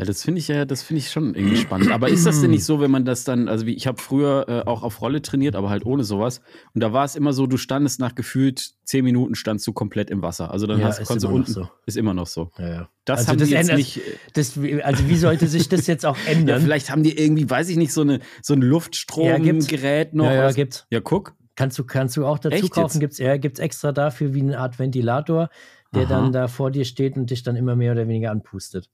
Das 0.04 0.22
finde 0.22 0.38
ich 0.38 0.48
ja, 0.48 0.64
das 0.64 0.82
finde 0.82 1.00
ich 1.00 1.10
schon 1.10 1.34
irgendwie 1.34 1.56
spannend. 1.56 1.90
Aber 1.90 2.08
ist 2.08 2.26
das 2.26 2.40
denn 2.40 2.50
nicht 2.50 2.64
so, 2.64 2.80
wenn 2.80 2.90
man 2.90 3.04
das 3.04 3.24
dann, 3.24 3.48
also 3.48 3.66
wie 3.66 3.74
ich 3.74 3.86
habe 3.86 4.00
früher 4.00 4.46
äh, 4.48 4.68
auch 4.68 4.82
auf 4.82 5.00
Rolle 5.00 5.22
trainiert, 5.22 5.56
aber 5.56 5.70
halt 5.70 5.84
ohne 5.84 6.04
sowas. 6.04 6.40
Und 6.74 6.82
da 6.82 6.92
war 6.92 7.04
es 7.04 7.16
immer 7.16 7.32
so, 7.32 7.46
du 7.46 7.56
standest 7.56 8.00
nach 8.00 8.14
gefühlt 8.14 8.72
zehn 8.84 9.04
Minuten 9.04 9.34
standst 9.34 9.66
du 9.66 9.72
komplett 9.72 10.10
im 10.10 10.22
Wasser. 10.22 10.50
Also 10.50 10.66
dann 10.66 10.80
ja, 10.80 10.86
hast 10.86 11.08
du 11.22 11.28
unten 11.28 11.52
so. 11.52 11.68
ist 11.86 11.96
immer 11.96 12.14
noch 12.14 12.26
so. 12.26 12.50
Ja, 12.58 12.68
ja. 12.68 12.88
Das 13.04 13.20
also 13.20 13.30
haben 13.30 13.38
das 13.38 13.48
die 13.48 13.54
jetzt 13.54 13.72
nicht. 13.72 14.00
Das, 14.34 14.58
also 14.82 15.08
wie 15.08 15.16
sollte 15.16 15.46
sich 15.48 15.68
das 15.68 15.86
jetzt 15.86 16.06
auch 16.06 16.16
ändern? 16.26 16.60
vielleicht 16.62 16.90
haben 16.90 17.02
die 17.02 17.16
irgendwie, 17.18 17.48
weiß 17.48 17.68
ich 17.68 17.76
nicht, 17.76 17.92
so 17.92 18.02
eine 18.02 18.20
so 18.42 18.54
ein 18.54 18.62
Luftstromgerät 18.62 20.14
noch. 20.14 20.26
Ja, 20.26 20.34
ja, 20.34 20.52
gibt's. 20.52 20.86
Ja, 20.90 21.00
guck. 21.00 21.34
Kannst 21.56 21.78
du, 21.78 21.84
kannst 21.84 22.16
du 22.16 22.24
auch 22.24 22.38
dazu 22.38 22.56
Echt 22.56 22.70
kaufen? 22.72 23.00
Gibt 23.00 23.12
es 23.12 23.18
ja, 23.18 23.36
gibt's 23.36 23.60
extra 23.60 23.92
dafür 23.92 24.32
wie 24.34 24.40
eine 24.40 24.58
Art 24.58 24.78
Ventilator, 24.78 25.50
der 25.94 26.04
Aha. 26.04 26.08
dann 26.08 26.32
da 26.32 26.48
vor 26.48 26.70
dir 26.70 26.84
steht 26.84 27.16
und 27.16 27.30
dich 27.30 27.42
dann 27.42 27.56
immer 27.56 27.76
mehr 27.76 27.92
oder 27.92 28.08
weniger 28.08 28.30
anpustet. 28.30 28.88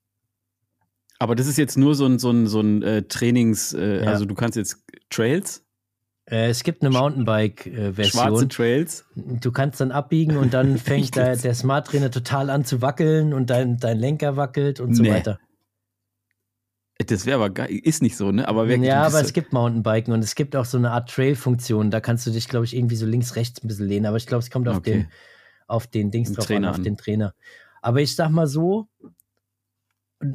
Aber 1.19 1.35
das 1.35 1.47
ist 1.47 1.57
jetzt 1.57 1.79
nur 1.79 1.95
so 1.95 2.07
ein, 2.07 2.19
so 2.19 2.31
ein, 2.31 2.47
so 2.47 2.61
ein 2.61 2.83
äh, 2.83 3.03
Trainings, 3.03 3.73
äh, 3.73 4.05
ja. 4.05 4.11
also 4.11 4.25
du 4.25 4.35
kannst 4.35 4.57
jetzt 4.57 4.85
Trails? 5.11 5.65
Äh, 6.29 6.49
es 6.49 6.65
gibt 6.65 6.83
eine 6.83 6.91
Mountainbike-Version. 6.91 8.05
Schwarze 8.05 8.49
Trails. 8.49 9.05
Du 9.15 9.53
kannst 9.53 9.81
dann 9.81 9.93
abbiegen 9.93 10.37
und 10.37 10.53
dann 10.55 10.77
fängt 10.79 11.17
der, 11.17 11.37
der 11.37 11.55
Smart 11.55 11.87
Trainer 11.87 12.11
total 12.11 12.51
an 12.51 12.65
zu 12.65 12.83
wackeln 12.83 13.33
und 13.33 13.51
dein, 13.51 13.79
dein 13.79 13.99
Lenker 13.99 14.37
wackelt 14.37 14.81
und 14.81 14.95
so 14.95 15.03
nee. 15.03 15.11
weiter. 15.11 15.39
Das 16.99 17.27
wäre 17.27 17.37
aber 17.37 17.51
geil. 17.51 17.69
Ist 17.71 18.03
nicht 18.03 18.17
so, 18.17 18.33
ne? 18.33 18.49
Aber 18.49 18.69
wirklich, 18.69 18.89
ja, 18.89 19.03
aber 19.03 19.21
es 19.21 19.35
gibt 19.35 19.53
Mountainbiken 19.53 20.15
und 20.15 20.25
es 20.25 20.35
gibt 20.35 20.57
auch 20.57 20.65
so 20.65 20.79
eine 20.79 20.93
Art 20.93 21.11
Trail-Funktion. 21.11 21.91
Da 21.91 22.01
kannst 22.01 22.27
du 22.27 22.31
dich, 22.31 22.49
glaube 22.49 22.65
ich, 22.65 22.75
irgendwie 22.75 22.97
so 22.97 23.05
links, 23.05 23.37
rechts 23.37 23.63
ein 23.63 23.69
bisschen 23.69 23.87
lehnen. 23.87 24.07
Aber 24.07 24.17
ich 24.17 24.27
glaube, 24.27 24.43
es 24.43 24.51
kommt 24.51 24.67
auf 24.67 24.79
okay. 24.79 24.93
den, 24.93 25.09
auf 25.67 25.87
den 25.87 26.11
Dings 26.11 26.33
drauf 26.33 26.51
an, 26.51 26.65
auf 26.65 26.81
den 26.81 26.97
Trainer. 26.97 27.35
Aber 27.83 28.01
ich 28.01 28.17
sag 28.17 28.31
mal 28.31 28.47
so, 28.47 28.89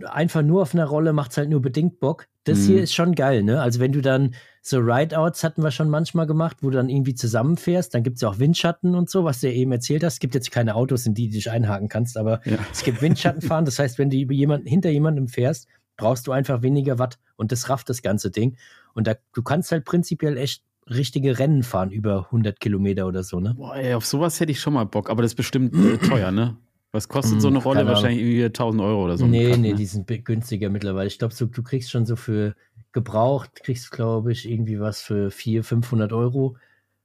einfach 0.06 0.42
nur 0.42 0.62
auf 0.62 0.74
einer 0.74 0.86
Rolle 0.86 1.14
macht 1.14 1.32
es 1.32 1.38
halt 1.38 1.50
nur 1.50 1.62
bedingt 1.62 2.00
Bock. 2.00 2.28
Das 2.44 2.60
mhm. 2.60 2.66
hier 2.66 2.84
ist 2.84 2.94
schon 2.94 3.16
geil, 3.16 3.44
ne? 3.44 3.62
Also 3.62 3.80
wenn 3.80 3.92
du 3.92 4.02
dann 4.02 4.36
so 4.62 4.78
Rideouts 4.78 5.44
hatten 5.44 5.64
wir 5.64 5.72
schon 5.72 5.90
manchmal 5.90 6.28
gemacht, 6.28 6.58
wo 6.62 6.70
du 6.70 6.78
dann 6.78 6.90
irgendwie 6.90 7.16
zusammenfährst, 7.16 7.94
dann 7.94 8.04
gibt 8.04 8.16
es 8.18 8.22
ja 8.22 8.30
auch 8.30 8.40
Windschatten 8.40 8.96
und 8.96 9.10
so, 9.10 9.24
was 9.24 9.42
du 9.42 9.48
ja 9.48 9.54
eben 9.54 9.72
erzählt 9.72 10.04
hast. 10.04 10.14
Es 10.14 10.20
gibt 10.20 10.36
jetzt 10.36 10.52
keine 10.52 10.76
Autos, 10.76 11.06
in 11.06 11.14
die 11.14 11.28
du 11.28 11.34
dich 11.34 11.50
einhaken 11.50 11.88
kannst, 11.88 12.18
aber 12.18 12.42
ja. 12.46 12.58
es 12.72 12.84
gibt 12.84 13.02
Windschattenfahren. 13.02 13.66
Das 13.66 13.80
heißt, 13.80 13.98
wenn 13.98 14.10
du 14.10 14.18
über 14.18 14.34
jemanden, 14.34 14.68
hinter 14.68 14.90
jemandem 14.90 15.28
fährst, 15.28 15.68
brauchst 15.98 16.28
du 16.28 16.32
einfach 16.32 16.62
weniger 16.62 17.00
Watt 17.00 17.18
und 17.36 17.52
das 17.52 17.70
rafft 17.70 17.90
das 17.90 18.02
ganze 18.02 18.32
Ding. 18.32 18.58
Und 18.94 19.08
da, 19.08 19.16
du 19.34 19.42
kannst 19.42 19.72
halt 19.72 19.86
prinzipiell 19.86 20.38
echt 20.38 20.64
richtige 20.90 21.40
Rennen 21.40 21.64
fahren 21.64 21.92
über 21.92 22.26
100 22.26 22.60
Kilometer 22.60 23.08
oder 23.08 23.24
so, 23.24 23.40
ne? 23.40 23.54
Boah, 23.56 23.76
ey, 23.76 23.94
auf 23.94 24.06
sowas 24.06 24.40
hätte 24.40 24.52
ich 24.52 24.60
schon 24.60 24.74
mal 24.74 24.86
Bock, 24.86 25.10
aber 25.10 25.22
das 25.22 25.32
ist 25.32 25.36
bestimmt 25.36 25.74
äh, 25.76 25.98
teuer, 25.98 26.32
ne? 26.32 26.58
Was 26.92 27.08
kostet 27.08 27.42
so 27.42 27.48
hm, 27.48 27.56
eine 27.56 27.64
Rolle? 27.64 27.88
Wahrscheinlich 27.88 28.20
irgendwie 28.20 28.44
1000 28.46 28.82
Euro 28.82 29.06
oder 29.06 29.18
so. 29.18 29.26
Nee, 29.26 29.52
Kack, 29.52 29.60
nee, 29.60 29.72
ne? 29.72 29.76
die 29.76 29.86
sind 29.86 30.08
günstiger 30.26 30.70
mittlerweile. 30.70 31.08
Ich 31.08 31.20
glaube, 31.20 31.34
so, 31.34 31.46
du 31.46 31.64
kriegst 31.64 31.90
schon 31.90 32.06
so 32.06 32.18
für 32.18 32.56
gebraucht, 32.92 33.64
kriegst, 33.64 33.92
glaube 33.92 34.34
ich, 34.34 34.50
irgendwie 34.50 34.80
was 34.80 35.02
für 35.02 35.32
400, 35.32 35.66
500 35.66 36.14
Euro. 36.14 36.58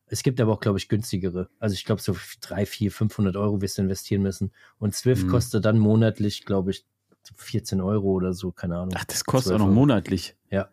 Es 0.09 0.23
gibt 0.23 0.41
aber 0.41 0.53
auch, 0.53 0.61
glaube 0.61 0.79
ich, 0.79 0.89
günstigere. 0.89 1.49
Also 1.61 1.75
ich 1.75 1.85
glaube, 1.85 2.01
so 2.01 2.17
3, 2.41 2.67
4, 2.67 2.91
500 2.91 3.37
Euro 3.37 3.61
wirst 3.61 3.79
du 3.79 3.83
investieren 3.83 4.23
müssen. 4.23 4.53
Und 4.79 4.95
Swift 4.95 5.23
hm. 5.23 5.31
kostet 5.31 5.65
dann 5.65 5.79
monatlich, 5.79 6.45
glaube 6.45 6.73
ich, 6.73 6.85
14 7.37 7.81
Euro 7.81 8.09
oder 8.09 8.33
so, 8.33 8.53
keine 8.53 8.77
Ahnung. 8.77 8.95
Ach, 8.97 9.05
das 9.05 9.25
kostet 9.25 9.53
auch 9.55 9.59
noch 9.59 9.71
monatlich. 9.71 10.37
Ja. 10.51 10.69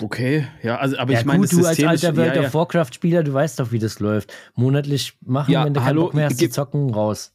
Okay, 0.00 0.46
ja, 0.62 0.76
also 0.76 0.98
aber 0.98 1.12
ja, 1.12 1.20
ich 1.20 1.24
meine, 1.24 1.46
gut, 1.46 1.52
du 1.52 1.64
als 1.64 1.82
alter 1.82 2.16
World 2.16 2.36
ja, 2.36 2.42
of 2.42 2.54
Warcraft 2.54 2.92
Spieler, 2.92 3.22
du 3.22 3.32
weißt 3.32 3.58
doch, 3.60 3.72
wie 3.72 3.78
das 3.78 3.98
läuft. 3.98 4.32
Monatlich 4.54 5.16
machen, 5.22 5.52
ja, 5.52 5.64
wenn 5.64 5.72
du 5.72 5.80
keinen 5.80 5.96
Bock 5.96 6.14
mehr 6.14 6.26
hast, 6.26 6.38
zu 6.38 6.50
zocken, 6.50 6.90
raus. 6.92 7.32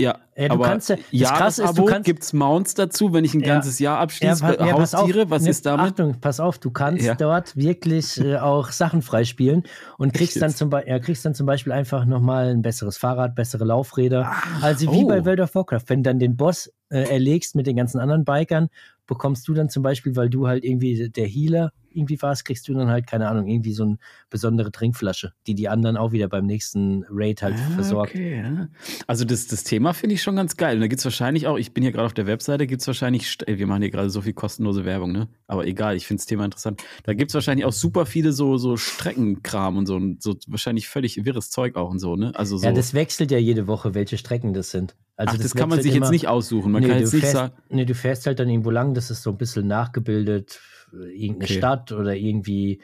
Ja, 0.00 0.18
ja 0.36 0.48
du 0.48 0.54
aber 0.54 0.64
kannst 0.64 0.88
ja, 0.88 0.96
das 1.30 1.38
krasse 1.38 1.64
ist, 1.64 1.78
du 1.78 1.84
kannst 1.84 2.06
gibt's 2.06 2.32
Mounts 2.32 2.74
dazu, 2.74 3.12
wenn 3.12 3.24
ich 3.24 3.32
ein 3.34 3.40
ja, 3.40 3.54
ganzes 3.54 3.78
Jahr 3.78 3.98
abschließe, 3.98 4.44
ja, 4.44 4.66
ja, 4.66 4.72
Haustiere, 4.72 5.30
was 5.30 5.44
ne, 5.44 5.50
ist 5.50 5.66
damit? 5.66 5.92
Achtung, 5.92 6.20
pass 6.20 6.40
auf, 6.40 6.58
du 6.58 6.70
kannst 6.72 7.08
dort 7.20 7.56
wirklich 7.56 8.20
äh, 8.20 8.38
auch 8.38 8.72
Sachen 8.72 9.02
freispielen 9.02 9.62
und 9.96 10.12
kriegst 10.12 10.42
dann, 10.42 10.50
zum 10.50 10.72
ja, 10.72 10.98
kriegst 10.98 11.24
dann 11.24 11.34
zum 11.34 11.46
Beispiel 11.46 11.72
einfach 11.72 12.06
nochmal 12.06 12.48
ein 12.48 12.62
besseres 12.62 12.96
Fahrrad, 12.96 13.36
bessere 13.36 13.64
Laufräder. 13.64 14.32
Ach, 14.32 14.62
also 14.64 14.90
wie 14.90 15.04
oh. 15.04 15.08
bei 15.08 15.24
World 15.24 15.40
of 15.40 15.54
Warcraft, 15.54 15.84
wenn 15.86 16.02
du 16.02 16.10
dann 16.10 16.18
den 16.18 16.36
Boss 16.36 16.72
äh, 16.88 17.08
erlegst 17.08 17.54
mit 17.54 17.68
den 17.68 17.76
ganzen 17.76 18.00
anderen 18.00 18.24
Bikern, 18.24 18.70
bekommst 19.06 19.46
du 19.46 19.54
dann 19.54 19.68
zum 19.68 19.84
Beispiel, 19.84 20.16
weil 20.16 20.28
du 20.28 20.48
halt 20.48 20.64
irgendwie 20.64 21.08
der 21.08 21.26
Healer 21.26 21.70
irgendwie 21.94 22.20
warst, 22.20 22.44
kriegst 22.44 22.68
du 22.68 22.74
dann 22.74 22.88
halt, 22.88 23.06
keine 23.06 23.28
Ahnung, 23.28 23.46
irgendwie 23.46 23.72
so 23.72 23.84
eine 23.84 23.98
besondere 24.30 24.72
Trinkflasche, 24.72 25.32
die 25.46 25.54
die 25.54 25.68
anderen 25.68 25.96
auch 25.96 26.12
wieder 26.12 26.28
beim 26.28 26.46
nächsten 26.46 27.04
Raid 27.08 27.42
halt 27.42 27.54
ah, 27.56 27.70
versorgt. 27.74 28.14
Okay, 28.14 28.42
ja. 28.42 28.68
Also 29.06 29.24
das, 29.24 29.46
das 29.46 29.64
Thema 29.64 29.94
finde 29.94 30.14
ich 30.14 30.22
schon 30.22 30.36
ganz 30.36 30.56
geil. 30.56 30.76
Und 30.76 30.80
da 30.80 30.86
gibt 30.88 30.98
es 30.98 31.04
wahrscheinlich 31.04 31.46
auch, 31.46 31.56
ich 31.56 31.72
bin 31.72 31.82
hier 31.82 31.92
gerade 31.92 32.06
auf 32.06 32.14
der 32.14 32.26
Webseite, 32.26 32.66
gibt 32.66 32.80
es 32.80 32.86
wahrscheinlich, 32.86 33.38
wir 33.46 33.66
machen 33.66 33.82
hier 33.82 33.90
gerade 33.90 34.10
so 34.10 34.20
viel 34.20 34.32
kostenlose 34.32 34.84
Werbung, 34.84 35.12
ne? 35.12 35.28
Aber 35.46 35.66
egal, 35.66 35.96
ich 35.96 36.06
finde 36.06 36.20
das 36.20 36.26
Thema 36.26 36.44
interessant. 36.44 36.82
Da 37.04 37.14
gibt 37.14 37.30
es 37.30 37.34
wahrscheinlich 37.34 37.64
auch 37.64 37.72
super 37.72 38.06
viele 38.06 38.32
so, 38.32 38.56
so 38.56 38.76
Streckenkram 38.76 39.76
und 39.76 39.86
so, 39.86 39.96
und 39.96 40.22
so 40.22 40.34
wahrscheinlich 40.48 40.88
völlig 40.88 41.24
wirres 41.24 41.50
Zeug 41.50 41.76
auch 41.76 41.90
und 41.90 41.98
so, 41.98 42.16
ne? 42.16 42.32
Also 42.34 42.58
so. 42.58 42.66
Ja, 42.66 42.72
das 42.72 42.94
wechselt 42.94 43.30
ja 43.30 43.38
jede 43.38 43.66
Woche, 43.66 43.94
welche 43.94 44.18
Strecken 44.18 44.52
das 44.54 44.70
sind. 44.70 44.94
Also 45.16 45.32
Ach, 45.32 45.36
das, 45.36 45.52
das 45.52 45.54
kann 45.54 45.68
man 45.68 45.80
sich 45.80 45.94
immer, 45.94 46.06
jetzt 46.06 46.12
nicht 46.12 46.26
aussuchen. 46.26 46.72
Man 46.72 46.82
nee, 46.82 46.88
kann 46.88 46.98
jetzt 46.98 47.12
nicht 47.12 47.22
fährst, 47.22 47.36
sagen. 47.36 47.54
Nee, 47.68 47.84
du 47.84 47.94
fährst 47.94 48.26
halt 48.26 48.40
dann 48.40 48.48
irgendwo 48.48 48.70
lang, 48.70 48.94
das 48.94 49.10
ist 49.10 49.22
so 49.22 49.30
ein 49.30 49.38
bisschen 49.38 49.66
nachgebildet, 49.68 50.60
irgendeine 51.02 51.44
okay. 51.44 51.58
Stadt 51.58 51.92
oder 51.92 52.14
irgendwie 52.14 52.82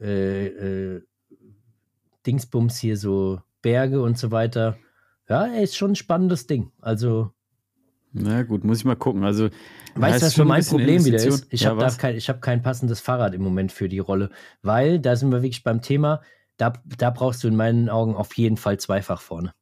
äh, 0.00 0.46
äh, 0.46 1.02
Dingsbums 2.26 2.78
hier, 2.78 2.96
so 2.96 3.40
Berge 3.62 4.00
und 4.02 4.18
so 4.18 4.30
weiter. 4.30 4.76
Ja, 5.28 5.44
ist 5.44 5.76
schon 5.76 5.92
ein 5.92 5.96
spannendes 5.96 6.46
Ding. 6.46 6.72
Also. 6.80 7.30
Na 8.12 8.42
gut, 8.42 8.62
muss 8.64 8.78
ich 8.78 8.84
mal 8.84 8.94
gucken. 8.94 9.24
Also, 9.24 9.48
weißt 9.96 10.22
du, 10.22 10.26
was 10.26 10.34
für 10.34 10.44
mein 10.44 10.64
Problem 10.64 11.04
wieder 11.04 11.22
ist? 11.22 11.46
Ich 11.50 11.62
ja, 11.62 11.70
habe 11.70 11.96
kein, 11.96 12.16
hab 12.16 12.42
kein 12.42 12.62
passendes 12.62 13.00
Fahrrad 13.00 13.34
im 13.34 13.42
Moment 13.42 13.72
für 13.72 13.88
die 13.88 13.98
Rolle, 13.98 14.30
weil 14.62 15.00
da 15.00 15.16
sind 15.16 15.32
wir 15.32 15.42
wirklich 15.42 15.64
beim 15.64 15.82
Thema, 15.82 16.20
da, 16.56 16.74
da 16.98 17.10
brauchst 17.10 17.42
du 17.42 17.48
in 17.48 17.56
meinen 17.56 17.88
Augen 17.88 18.14
auf 18.14 18.36
jeden 18.36 18.56
Fall 18.56 18.78
zweifach 18.78 19.20
vorne. 19.20 19.52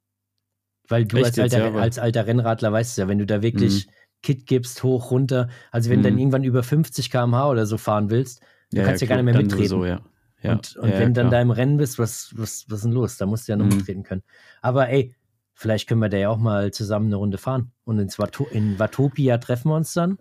Weil 0.89 1.07
du 1.07 1.17
als 1.17 1.39
alter, 1.39 1.73
ja, 1.73 1.81
als 1.81 1.99
alter, 1.99 2.27
Rennradler 2.27 2.73
weißt 2.73 2.99
ja, 2.99 3.09
wenn 3.09 3.19
du 3.19 3.25
da 3.25 3.41
wirklich 3.41 3.87
mhm. 3.87 3.93
Kit 4.23 4.47
gibst, 4.47 4.83
hoch, 4.83 5.11
runter, 5.11 5.49
also 5.71 5.91
wenn 5.91 5.99
mhm. 5.99 6.03
du 6.03 6.09
dann 6.09 6.15
mhm. 6.15 6.21
irgendwann 6.21 6.45
über 6.45 6.63
50 6.63 7.11
km/h 7.11 7.51
oder 7.51 7.67
so 7.67 7.79
fahren 7.79 8.11
willst, 8.11 8.41
du 8.71 8.79
ja, 8.79 8.85
kannst 8.85 9.03
ja, 9.03 9.09
gar 9.09 9.17
nicht 9.17 9.25
mehr 9.25 9.37
mitreden. 9.37 9.69
So, 9.69 9.85
ja. 9.85 10.01
Ja, 10.43 10.55
und, 10.55 10.77
und 10.77 10.91
wenn 10.91 11.15
du 11.15 11.23
dann 11.23 11.31
da 11.31 11.41
im 11.41 11.53
Rennen 11.53 11.77
bist, 11.77 12.01
was, 12.01 12.33
was, 12.37 12.65
was 12.69 12.79
ist 12.79 12.85
denn 12.85 12.93
los? 12.93 13.17
Da 13.17 13.27
musst 13.27 13.47
du 13.47 13.53
ja 13.53 13.57
noch 13.57 13.67
mhm. 13.67 13.77
mitreden 13.77 14.03
können. 14.03 14.25
Aber 14.61 14.89
ey, 14.89 15.15
vielleicht 15.55 15.89
können 15.89 16.01
wir 16.01 16.09
da 16.09 16.17
ja 16.17 16.31
auch 16.31 16.39
mal 16.39 16.73
zusammen 16.73 17.07
eine 17.07 17.17
Runde 17.17 17.39
fahren. 17.39 17.71
Und 17.85 18.01
in, 18.01 18.09
Swato 18.09 18.49
in 18.51 18.77
Watopia 18.77 19.39
treffen 19.39 19.69
wir 19.69 19.77
uns 19.77 19.93
dann. 19.93 20.19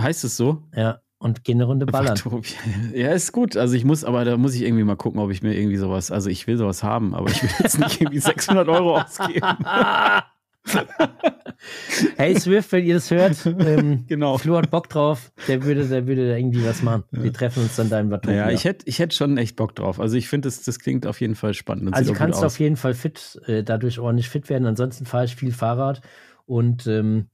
Heißt 0.00 0.24
es 0.24 0.38
so? 0.38 0.62
Ja 0.74 1.00
und 1.20 1.44
gehen 1.44 1.58
eine 1.58 1.64
Runde 1.64 1.86
ballern. 1.86 2.18
Ja, 2.94 3.12
ist 3.12 3.32
gut. 3.32 3.56
Also 3.56 3.74
ich 3.74 3.84
muss, 3.84 4.04
aber 4.04 4.24
da 4.24 4.36
muss 4.36 4.54
ich 4.54 4.62
irgendwie 4.62 4.84
mal 4.84 4.96
gucken, 4.96 5.20
ob 5.20 5.30
ich 5.30 5.42
mir 5.42 5.54
irgendwie 5.54 5.76
sowas, 5.76 6.10
also 6.10 6.30
ich 6.30 6.46
will 6.46 6.56
sowas 6.56 6.82
haben, 6.82 7.14
aber 7.14 7.30
ich 7.30 7.42
will 7.42 7.50
jetzt 7.60 7.78
nicht 7.78 8.00
irgendwie 8.00 8.18
600 8.20 8.66
Euro 8.68 8.98
ausgeben. 8.98 9.46
hey 12.16 12.38
Swift, 12.38 12.72
wenn 12.72 12.84
ihr 12.84 12.94
das 12.94 13.10
hört, 13.10 13.46
ähm, 13.46 14.04
genau. 14.08 14.38
Flo 14.38 14.56
hat 14.56 14.70
Bock 14.70 14.88
drauf, 14.88 15.32
der 15.48 15.62
würde, 15.64 15.86
der 15.86 16.06
würde 16.06 16.28
da 16.28 16.36
irgendwie 16.36 16.64
was 16.64 16.82
machen. 16.82 17.04
Wir 17.10 17.32
treffen 17.32 17.62
uns 17.62 17.76
dann 17.76 17.88
da 17.88 18.00
in 18.00 18.10
Watopia. 18.10 18.36
Ja, 18.36 18.50
ich 18.50 18.64
hätte 18.64 18.86
ich 18.86 18.98
hätt 18.98 19.14
schon 19.14 19.36
echt 19.38 19.56
Bock 19.56 19.74
drauf. 19.74 20.00
Also 20.00 20.16
ich 20.16 20.28
finde, 20.28 20.48
das, 20.48 20.62
das 20.62 20.78
klingt 20.78 21.06
auf 21.06 21.20
jeden 21.20 21.34
Fall 21.34 21.54
spannend. 21.54 21.88
Das 21.88 21.98
also 21.98 22.12
kannst 22.12 22.42
du 22.42 22.46
auf 22.46 22.60
jeden 22.60 22.76
Fall 22.76 22.94
fit, 22.94 23.40
äh, 23.46 23.62
dadurch 23.62 23.98
ordentlich 23.98 24.28
fit 24.28 24.48
werden. 24.48 24.66
Ansonsten 24.66 25.06
fahre 25.06 25.24
ich 25.24 25.36
viel 25.36 25.52
Fahrrad 25.52 26.02
und 26.46 26.86
ähm, 26.86 27.28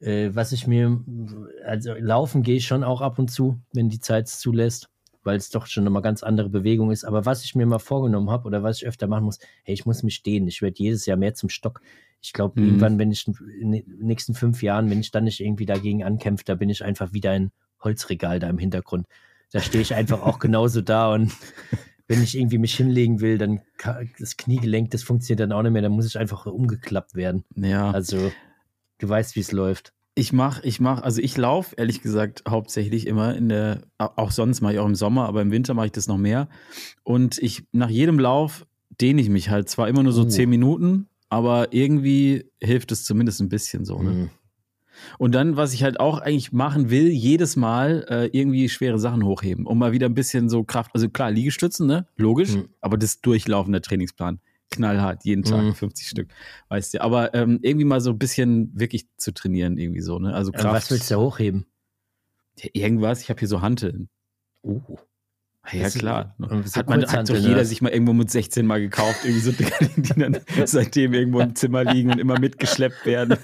äh, 0.00 0.30
was 0.32 0.52
ich 0.52 0.66
mir, 0.66 1.00
also 1.64 1.94
laufen 1.94 2.42
gehe 2.42 2.56
ich 2.56 2.66
schon 2.66 2.84
auch 2.84 3.00
ab 3.00 3.18
und 3.18 3.30
zu, 3.30 3.60
wenn 3.72 3.88
die 3.88 4.00
Zeit 4.00 4.26
es 4.26 4.38
zulässt, 4.38 4.88
weil 5.26 5.36
es 5.36 5.50
doch 5.50 5.66
schon 5.66 5.84
nochmal 5.84 6.02
ganz 6.02 6.22
andere 6.22 6.48
Bewegung 6.48 6.90
ist. 6.90 7.04
Aber 7.04 7.26
was 7.26 7.44
ich 7.44 7.54
mir 7.54 7.66
mal 7.66 7.78
vorgenommen 7.78 8.30
habe 8.30 8.46
oder 8.46 8.62
was 8.62 8.78
ich 8.78 8.86
öfter 8.86 9.06
machen 9.06 9.24
muss, 9.24 9.38
hey, 9.64 9.74
ich 9.74 9.84
muss 9.84 10.02
mich 10.02 10.14
stehen. 10.14 10.46
Ich 10.46 10.62
werde 10.62 10.76
jedes 10.78 11.04
Jahr 11.06 11.16
mehr 11.16 11.34
zum 11.34 11.48
Stock. 11.48 11.80
Ich 12.22 12.32
glaube, 12.32 12.60
mhm. 12.60 12.66
irgendwann, 12.66 12.98
wenn 12.98 13.10
ich 13.10 13.26
in 13.60 13.72
den 13.72 13.84
nächsten 13.98 14.34
fünf 14.34 14.62
Jahren, 14.62 14.88
wenn 14.90 15.00
ich 15.00 15.10
dann 15.10 15.24
nicht 15.24 15.40
irgendwie 15.40 15.66
dagegen 15.66 16.04
ankämpfe, 16.04 16.44
da 16.44 16.54
bin 16.54 16.70
ich 16.70 16.84
einfach 16.84 17.12
wieder 17.12 17.32
ein 17.32 17.50
Holzregal 17.82 18.38
da 18.38 18.48
im 18.48 18.58
Hintergrund. 18.58 19.06
Da 19.52 19.60
stehe 19.60 19.82
ich 19.82 19.94
einfach 19.94 20.22
auch 20.22 20.38
genauso 20.38 20.80
da 20.80 21.12
und 21.12 21.32
wenn 22.08 22.22
ich 22.22 22.38
irgendwie 22.38 22.58
mich 22.58 22.76
hinlegen 22.76 23.20
will, 23.20 23.36
dann 23.36 23.60
das 24.18 24.36
Kniegelenk, 24.36 24.92
das 24.92 25.02
funktioniert 25.02 25.40
dann 25.40 25.52
auch 25.52 25.62
nicht 25.62 25.72
mehr, 25.72 25.82
dann 25.82 25.92
muss 25.92 26.06
ich 26.06 26.18
einfach 26.18 26.46
umgeklappt 26.46 27.16
werden. 27.16 27.44
Ja. 27.56 27.90
Also 27.90 28.30
Du 28.98 29.08
weißt, 29.08 29.36
wie 29.36 29.40
es 29.40 29.52
läuft. 29.52 29.92
Ich 30.18 30.32
mach, 30.32 30.64
ich 30.64 30.80
mach, 30.80 31.02
also 31.02 31.20
ich 31.20 31.36
laufe 31.36 31.74
ehrlich 31.76 32.00
gesagt 32.00 32.44
hauptsächlich 32.48 33.06
immer 33.06 33.34
in 33.36 33.50
der, 33.50 33.82
auch 33.98 34.30
sonst 34.30 34.62
mache 34.62 34.72
ich 34.72 34.78
auch 34.78 34.86
im 34.86 34.94
Sommer, 34.94 35.26
aber 35.26 35.42
im 35.42 35.50
Winter 35.50 35.74
mache 35.74 35.86
ich 35.86 35.92
das 35.92 36.06
noch 36.06 36.16
mehr. 36.16 36.48
Und 37.04 37.36
ich, 37.36 37.64
nach 37.72 37.90
jedem 37.90 38.18
Lauf 38.18 38.66
dehne 38.98 39.20
ich 39.20 39.28
mich 39.28 39.50
halt 39.50 39.68
zwar 39.68 39.88
immer 39.88 40.02
nur 40.02 40.12
so 40.12 40.22
uh. 40.22 40.28
zehn 40.28 40.48
Minuten, 40.48 41.08
aber 41.28 41.74
irgendwie 41.74 42.50
hilft 42.62 42.92
es 42.92 43.04
zumindest 43.04 43.42
ein 43.42 43.50
bisschen 43.50 43.84
so. 43.84 44.02
Ne? 44.02 44.10
Mhm. 44.10 44.30
Und 45.18 45.34
dann, 45.34 45.58
was 45.58 45.74
ich 45.74 45.82
halt 45.82 46.00
auch 46.00 46.18
eigentlich 46.20 46.50
machen 46.50 46.88
will, 46.88 47.08
jedes 47.08 47.56
Mal 47.56 48.06
äh, 48.08 48.26
irgendwie 48.32 48.70
schwere 48.70 48.98
Sachen 48.98 49.22
hochheben, 49.22 49.66
um 49.66 49.78
mal 49.78 49.92
wieder 49.92 50.06
ein 50.06 50.14
bisschen 50.14 50.48
so 50.48 50.64
Kraft, 50.64 50.92
also 50.94 51.10
klar, 51.10 51.30
Liegestützen, 51.30 51.86
ne? 51.86 52.06
Logisch, 52.16 52.54
mhm. 52.54 52.70
aber 52.80 52.96
das 52.96 53.20
durchlaufende 53.20 53.82
Trainingsplan 53.82 54.40
knallhart, 54.70 55.24
jeden 55.24 55.44
Tag 55.44 55.62
mhm. 55.62 55.74
50 55.74 56.08
Stück, 56.08 56.28
weißt 56.68 56.94
du. 56.94 57.02
Aber 57.02 57.34
ähm, 57.34 57.58
irgendwie 57.62 57.84
mal 57.84 58.00
so 58.00 58.10
ein 58.10 58.18
bisschen 58.18 58.70
wirklich 58.78 59.06
zu 59.16 59.32
trainieren, 59.32 59.78
irgendwie 59.78 60.00
so, 60.00 60.18
ne? 60.18 60.34
Also 60.34 60.52
Kraft. 60.52 60.74
was 60.74 60.90
willst 60.90 61.10
du 61.10 61.16
hochheben? 61.16 61.66
Ja, 62.58 62.70
irgendwas, 62.72 63.22
ich 63.22 63.30
habe 63.30 63.38
hier 63.38 63.48
so 63.48 63.60
Hanteln. 63.60 64.08
Oh. 64.62 64.80
Ja, 65.72 65.90
klar. 65.90 66.36
Hat, 66.74 66.88
man, 66.88 67.04
hat 67.06 67.28
doch 67.28 67.34
jeder 67.34 67.64
sich 67.64 67.82
mal 67.82 67.90
irgendwo 67.90 68.12
mit 68.12 68.30
16 68.30 68.66
mal 68.66 68.80
gekauft, 68.80 69.24
irgendwie 69.24 69.40
so 69.40 69.52
Dinger, 69.52 69.76
die 69.96 70.02
dann 70.20 70.38
seitdem 70.64 71.12
irgendwo 71.12 71.40
im 71.40 71.56
Zimmer 71.56 71.84
liegen 71.84 72.12
und 72.12 72.18
immer 72.18 72.38
mitgeschleppt 72.38 73.04
werden. 73.04 73.36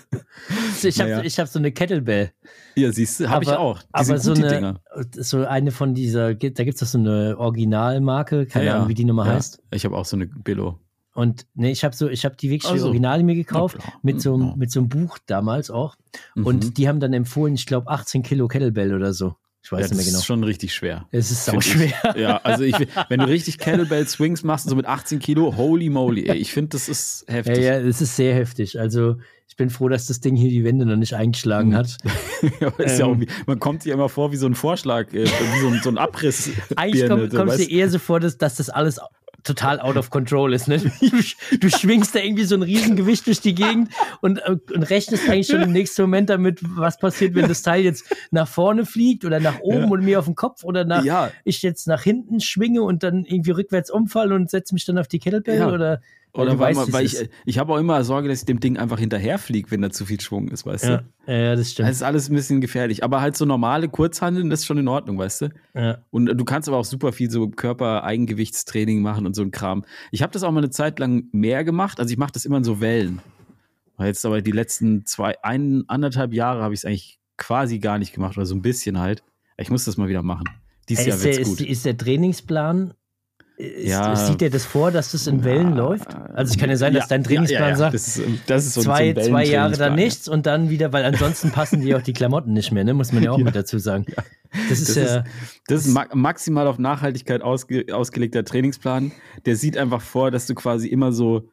Ich 0.83 1.01
habe 1.01 1.11
naja. 1.11 1.29
hab 1.29 1.49
so 1.49 1.59
eine 1.59 1.73
Kettlebell. 1.73 2.33
Ja, 2.77 2.93
siehst 2.93 3.21
du, 3.21 3.29
habe 3.29 3.45
ich 3.45 3.51
auch. 3.51 3.81
aber 3.93 4.19
so 4.19 4.35
eine, 4.35 4.49
Dinger. 4.49 4.81
so 5.13 5.45
eine 5.45 5.73
von 5.73 5.95
dieser, 5.95 6.35
da 6.35 6.35
gibt 6.35 6.59
es 6.59 6.77
doch 6.77 6.87
so 6.87 6.99
eine 6.99 7.37
Originalmarke, 7.39 8.47
keine 8.47 8.67
ja, 8.67 8.75
Ahnung, 8.77 8.89
wie 8.89 8.95
die 8.95 9.05
Nummer 9.05 9.27
ja. 9.27 9.35
heißt. 9.35 9.61
Ich 9.73 9.85
habe 9.85 9.97
auch 9.97 10.05
so 10.05 10.17
eine 10.17 10.27
Billo. 10.27 10.79
Und 11.15 11.47
ne, 11.55 11.71
ich 11.71 11.85
habe 11.85 11.95
so, 11.95 12.09
ich 12.09 12.25
habe 12.25 12.37
die 12.37 12.51
wirklich 12.51 12.71
also, 12.71 12.87
Originale 12.87 13.23
mir 13.23 13.35
gekauft, 13.35 13.77
mit 14.03 14.21
so, 14.23 14.39
ja. 14.39 14.55
mit 14.57 14.71
so 14.71 14.81
einem 14.81 14.89
Buch 14.89 15.19
damals 15.27 15.71
auch. 15.71 15.97
Mhm. 16.35 16.47
Und 16.47 16.79
die 16.79 16.89
haben 16.89 17.01
dann 17.01 17.13
empfohlen, 17.13 17.55
ich 17.55 17.67
glaube, 17.67 17.89
18 17.91 18.23
Kilo 18.23 18.49
Kettlebell 18.49 18.95
oder 18.95 19.13
so. 19.13 19.37
Ich 19.65 19.71
weiß 19.71 19.81
ja, 19.81 19.87
nicht 19.89 19.97
mehr 19.97 20.05
genau. 20.05 20.15
Das 20.15 20.21
ist 20.23 20.27
schon 20.27 20.43
richtig 20.43 20.75
schwer. 20.75 21.07
Es 21.13 21.31
ist 21.31 21.45
sau 21.45 21.61
schwer. 21.61 21.93
Ich. 22.15 22.21
Ja, 22.21 22.39
also 22.39 22.65
ich, 22.65 22.75
wenn 23.09 23.21
du 23.21 23.27
richtig 23.27 23.59
Kettlebell 23.59 24.09
Swings 24.09 24.43
machst, 24.43 24.69
so 24.69 24.75
mit 24.75 24.87
18 24.87 25.21
Kilo, 25.21 25.57
holy 25.57 25.89
moly, 25.89 26.29
ey, 26.29 26.37
ich 26.37 26.53
finde, 26.53 26.71
das 26.71 26.89
ist 26.89 27.25
heftig. 27.29 27.59
Ja, 27.59 27.79
ja, 27.79 27.79
es 27.79 28.01
ist 28.01 28.17
sehr 28.17 28.35
heftig. 28.35 28.81
Also 28.81 29.19
ich 29.47 29.57
bin 29.57 29.71
froh, 29.71 29.89
dass 29.89 30.07
das 30.07 30.19
Ding 30.21 30.35
hier 30.35 30.51
die 30.51 30.65
Wände 30.65 30.85
noch 30.85 30.97
nicht 30.97 31.15
eingeschlagen 31.15 31.71
mhm. 31.71 31.77
hat. 31.77 31.99
ja, 32.61 32.73
ähm, 32.79 33.21
ja 33.21 33.29
man 33.47 33.61
kommt 33.61 33.85
sich 33.85 33.93
immer 33.93 34.09
vor 34.09 34.33
wie 34.33 34.37
so 34.37 34.47
ein 34.47 34.55
Vorschlag, 34.57 35.13
äh, 35.13 35.27
wie 35.27 35.61
so 35.61 35.69
ein, 35.69 35.81
so 35.83 35.91
ein 35.91 35.99
Abriss. 35.99 36.51
Eigentlich 36.75 37.07
komm, 37.07 37.29
kommst 37.29 37.61
du 37.61 37.67
dir 37.67 37.71
eher 37.71 37.89
so 37.89 38.01
vor, 38.01 38.19
dass, 38.19 38.39
dass 38.39 38.57
das 38.57 38.69
alles 38.69 38.99
total 39.45 39.81
out 39.81 39.97
of 39.97 40.11
control 40.11 40.53
ist. 40.53 40.69
Ne? 40.69 40.81
Du, 41.01 41.59
du 41.59 41.69
schwingst 41.69 42.15
da 42.15 42.21
irgendwie 42.21 42.45
so 42.45 42.55
ein 42.55 42.63
Riesengewicht 42.63 43.27
durch 43.27 43.41
die 43.41 43.55
Gegend 43.55 43.91
und, 44.21 44.39
äh, 44.39 44.57
und 44.75 44.83
rechnest 44.85 45.29
eigentlich 45.29 45.49
schon 45.49 45.63
im 45.63 45.73
nächsten 45.73 46.03
Moment 46.03 46.31
damit, 46.31 46.61
was 46.63 46.99
passiert, 46.99 47.35
wenn 47.35 47.49
das 47.49 47.63
Teil 47.63 47.83
jetzt 47.83 48.05
nach 48.31 48.49
vorne 48.49 48.87
fliegt 48.87 49.25
oder 49.25 49.41
nach 49.41 49.61
oben 49.61 49.85
ja. 49.85 49.91
und 49.91 50.05
mir 50.05 50.19
auf 50.19 50.25
den 50.25 50.35
Kopf 50.35 50.65
oder 50.65 50.85
nach 50.85 51.05
ja. 51.05 51.31
ich 51.45 51.63
jetzt 51.63 51.87
nach 51.87 52.03
hinten 52.03 52.41
schwinge 52.41 52.83
und 52.83 53.03
dann 53.03 53.25
irgendwie 53.25 53.51
rückwärts 53.51 53.91
umfalle 53.91 54.35
und 54.35 54.51
setze 54.51 54.75
mich 54.75 54.85
dann 54.85 54.99
auf 54.99 55.09
die 55.09 55.19
Kettlebell 55.19 55.59
ja. 55.59 55.71
oder 55.71 56.01
oder 56.35 56.59
weil, 56.59 56.75
weißt, 56.75 56.93
weil 56.93 57.05
ich, 57.05 57.29
ich 57.45 57.59
habe 57.59 57.75
auch 57.75 57.77
immer 57.77 58.03
Sorge, 58.05 58.29
dass 58.29 58.41
ich 58.41 58.45
dem 58.47 58.59
Ding 58.59 58.79
einfach 58.79 58.99
hinterherfliege, 58.99 59.71
wenn 59.71 59.83
da 59.83 59.91
zu 59.91 60.07
viel 60.07 60.21
Schwung 60.21 60.49
ist, 60.49 60.65
weißt 60.65 60.85
ja. 60.85 61.03
du? 61.27 61.33
Ja, 61.33 61.55
das 61.55 61.73
stimmt. 61.73 61.91
Das 61.91 61.97
ist 61.97 62.03
alles 62.03 62.31
ein 62.31 62.35
bisschen 62.35 62.63
gefährlich. 62.63 63.05
Aber 63.05 63.21
halt 63.21 63.37
so 63.37 63.45
normale 63.45 63.89
Kurzhandeln, 63.91 64.49
das 64.49 64.61
ist 64.61 64.67
schon 64.67 64.79
in 64.79 64.89
Ordnung, 64.89 65.19
weißt 65.19 65.43
du? 65.43 65.49
Ja. 65.75 65.99
Und 66.11 66.27
du 66.27 66.45
kannst 66.45 66.69
aber 66.69 66.79
auch 66.79 66.87
super 66.87 67.13
viel 67.13 67.31
so 67.31 67.49
Körpereigengewichtstraining 67.49 69.03
machen 69.03 69.27
und 69.27 69.35
so 69.35 69.43
ein 69.43 69.51
Kram. 69.51 69.85
Ich 70.11 70.23
habe 70.23 70.33
das 70.33 70.43
auch 70.43 70.51
mal 70.51 70.61
eine 70.61 70.71
Zeit 70.71 70.99
lang 70.99 71.25
mehr 71.33 71.65
gemacht. 71.65 72.01
Also 72.01 72.11
ich 72.11 72.19
mache 72.19 72.33
das 72.33 72.47
immer 72.47 72.57
in 72.57 72.65
so 72.65 72.81
Wellen. 72.81 73.21
Jetzt 73.99 74.25
aber 74.25 74.41
die 74.41 74.53
letzten 74.53 75.05
zwei, 75.05 75.37
ein, 75.45 75.85
anderthalb 75.87 76.33
Jahre 76.33 76.63
habe 76.63 76.73
ich 76.73 76.81
es 76.81 76.85
eigentlich 76.85 77.21
quasi 77.37 77.79
gar 77.79 77.99
nicht 77.99 78.15
gemacht 78.15 78.37
oder 78.37 78.47
so 78.47 78.55
ein 78.55 78.63
bisschen 78.63 78.99
halt. 78.99 79.23
Ich 79.59 79.71
muss 79.71 79.85
das 79.85 79.99
mal 79.99 80.09
wieder 80.09 80.23
machen. 80.23 80.45
Dieses 80.89 81.07
Jahr 81.07 81.23
wird's 81.23 81.49
gut. 81.49 81.61
Ist, 81.61 81.69
ist 81.69 81.85
der 81.85 81.97
Trainingsplan 81.97 82.95
ist, 83.57 83.89
ja. 83.89 84.17
Sieht 84.17 84.43
er 84.43 84.51
das 84.51 84.65
vor, 84.65 84.91
dass 84.91 85.13
das 85.13 85.27
in 85.27 85.45
Wellen 85.45 85.71
ja. 85.71 85.77
läuft? 85.77 86.15
Also 86.35 86.53
es 86.53 86.59
kann 86.59 86.71
ja 86.71 86.77
sein, 86.77 86.95
dass 86.95 87.05
ja, 87.05 87.09
dein 87.11 87.25
Trainingsplan 87.25 87.77
sagt, 87.77 87.95
das 87.95 88.17
ist, 88.17 88.29
das 88.47 88.67
ist 88.67 88.75
so 88.75 88.83
zwei, 88.83 89.13
zwei 89.15 89.45
Jahre 89.45 89.77
dann 89.77 89.95
nichts 89.95 90.29
und 90.29 90.47
dann 90.47 90.71
wieder, 90.71 90.93
weil 90.93 91.05
ansonsten 91.05 91.51
passen 91.51 91.81
dir 91.81 91.99
auch 91.99 92.03
die 92.03 92.13
Klamotten 92.13 92.53
nicht 92.53 92.73
mehr, 92.73 92.85
ne? 92.85 92.95
muss 92.95 93.13
man 93.13 93.23
ja 93.23 93.31
auch 93.31 93.39
mit 93.39 93.55
dazu 93.55 93.79
sagen. 93.79 94.07
Das 94.69 94.81
ist 94.81 94.91
das 94.91 94.97
ja. 94.97 95.17
Ist, 95.19 95.27
das 95.67 95.87
ist 95.87 96.15
maximal 96.15 96.67
auf 96.67 96.79
Nachhaltigkeit 96.79 97.43
ausge, 97.43 97.87
ausgelegter 97.93 98.45
Trainingsplan. 98.45 99.13
Der 99.47 99.57
sieht 99.57 99.77
einfach 99.77 100.03
vor, 100.03 100.31
dass 100.31 100.47
du 100.47 100.55
quasi 100.55 100.89
immer 100.89 101.13
so 101.13 101.49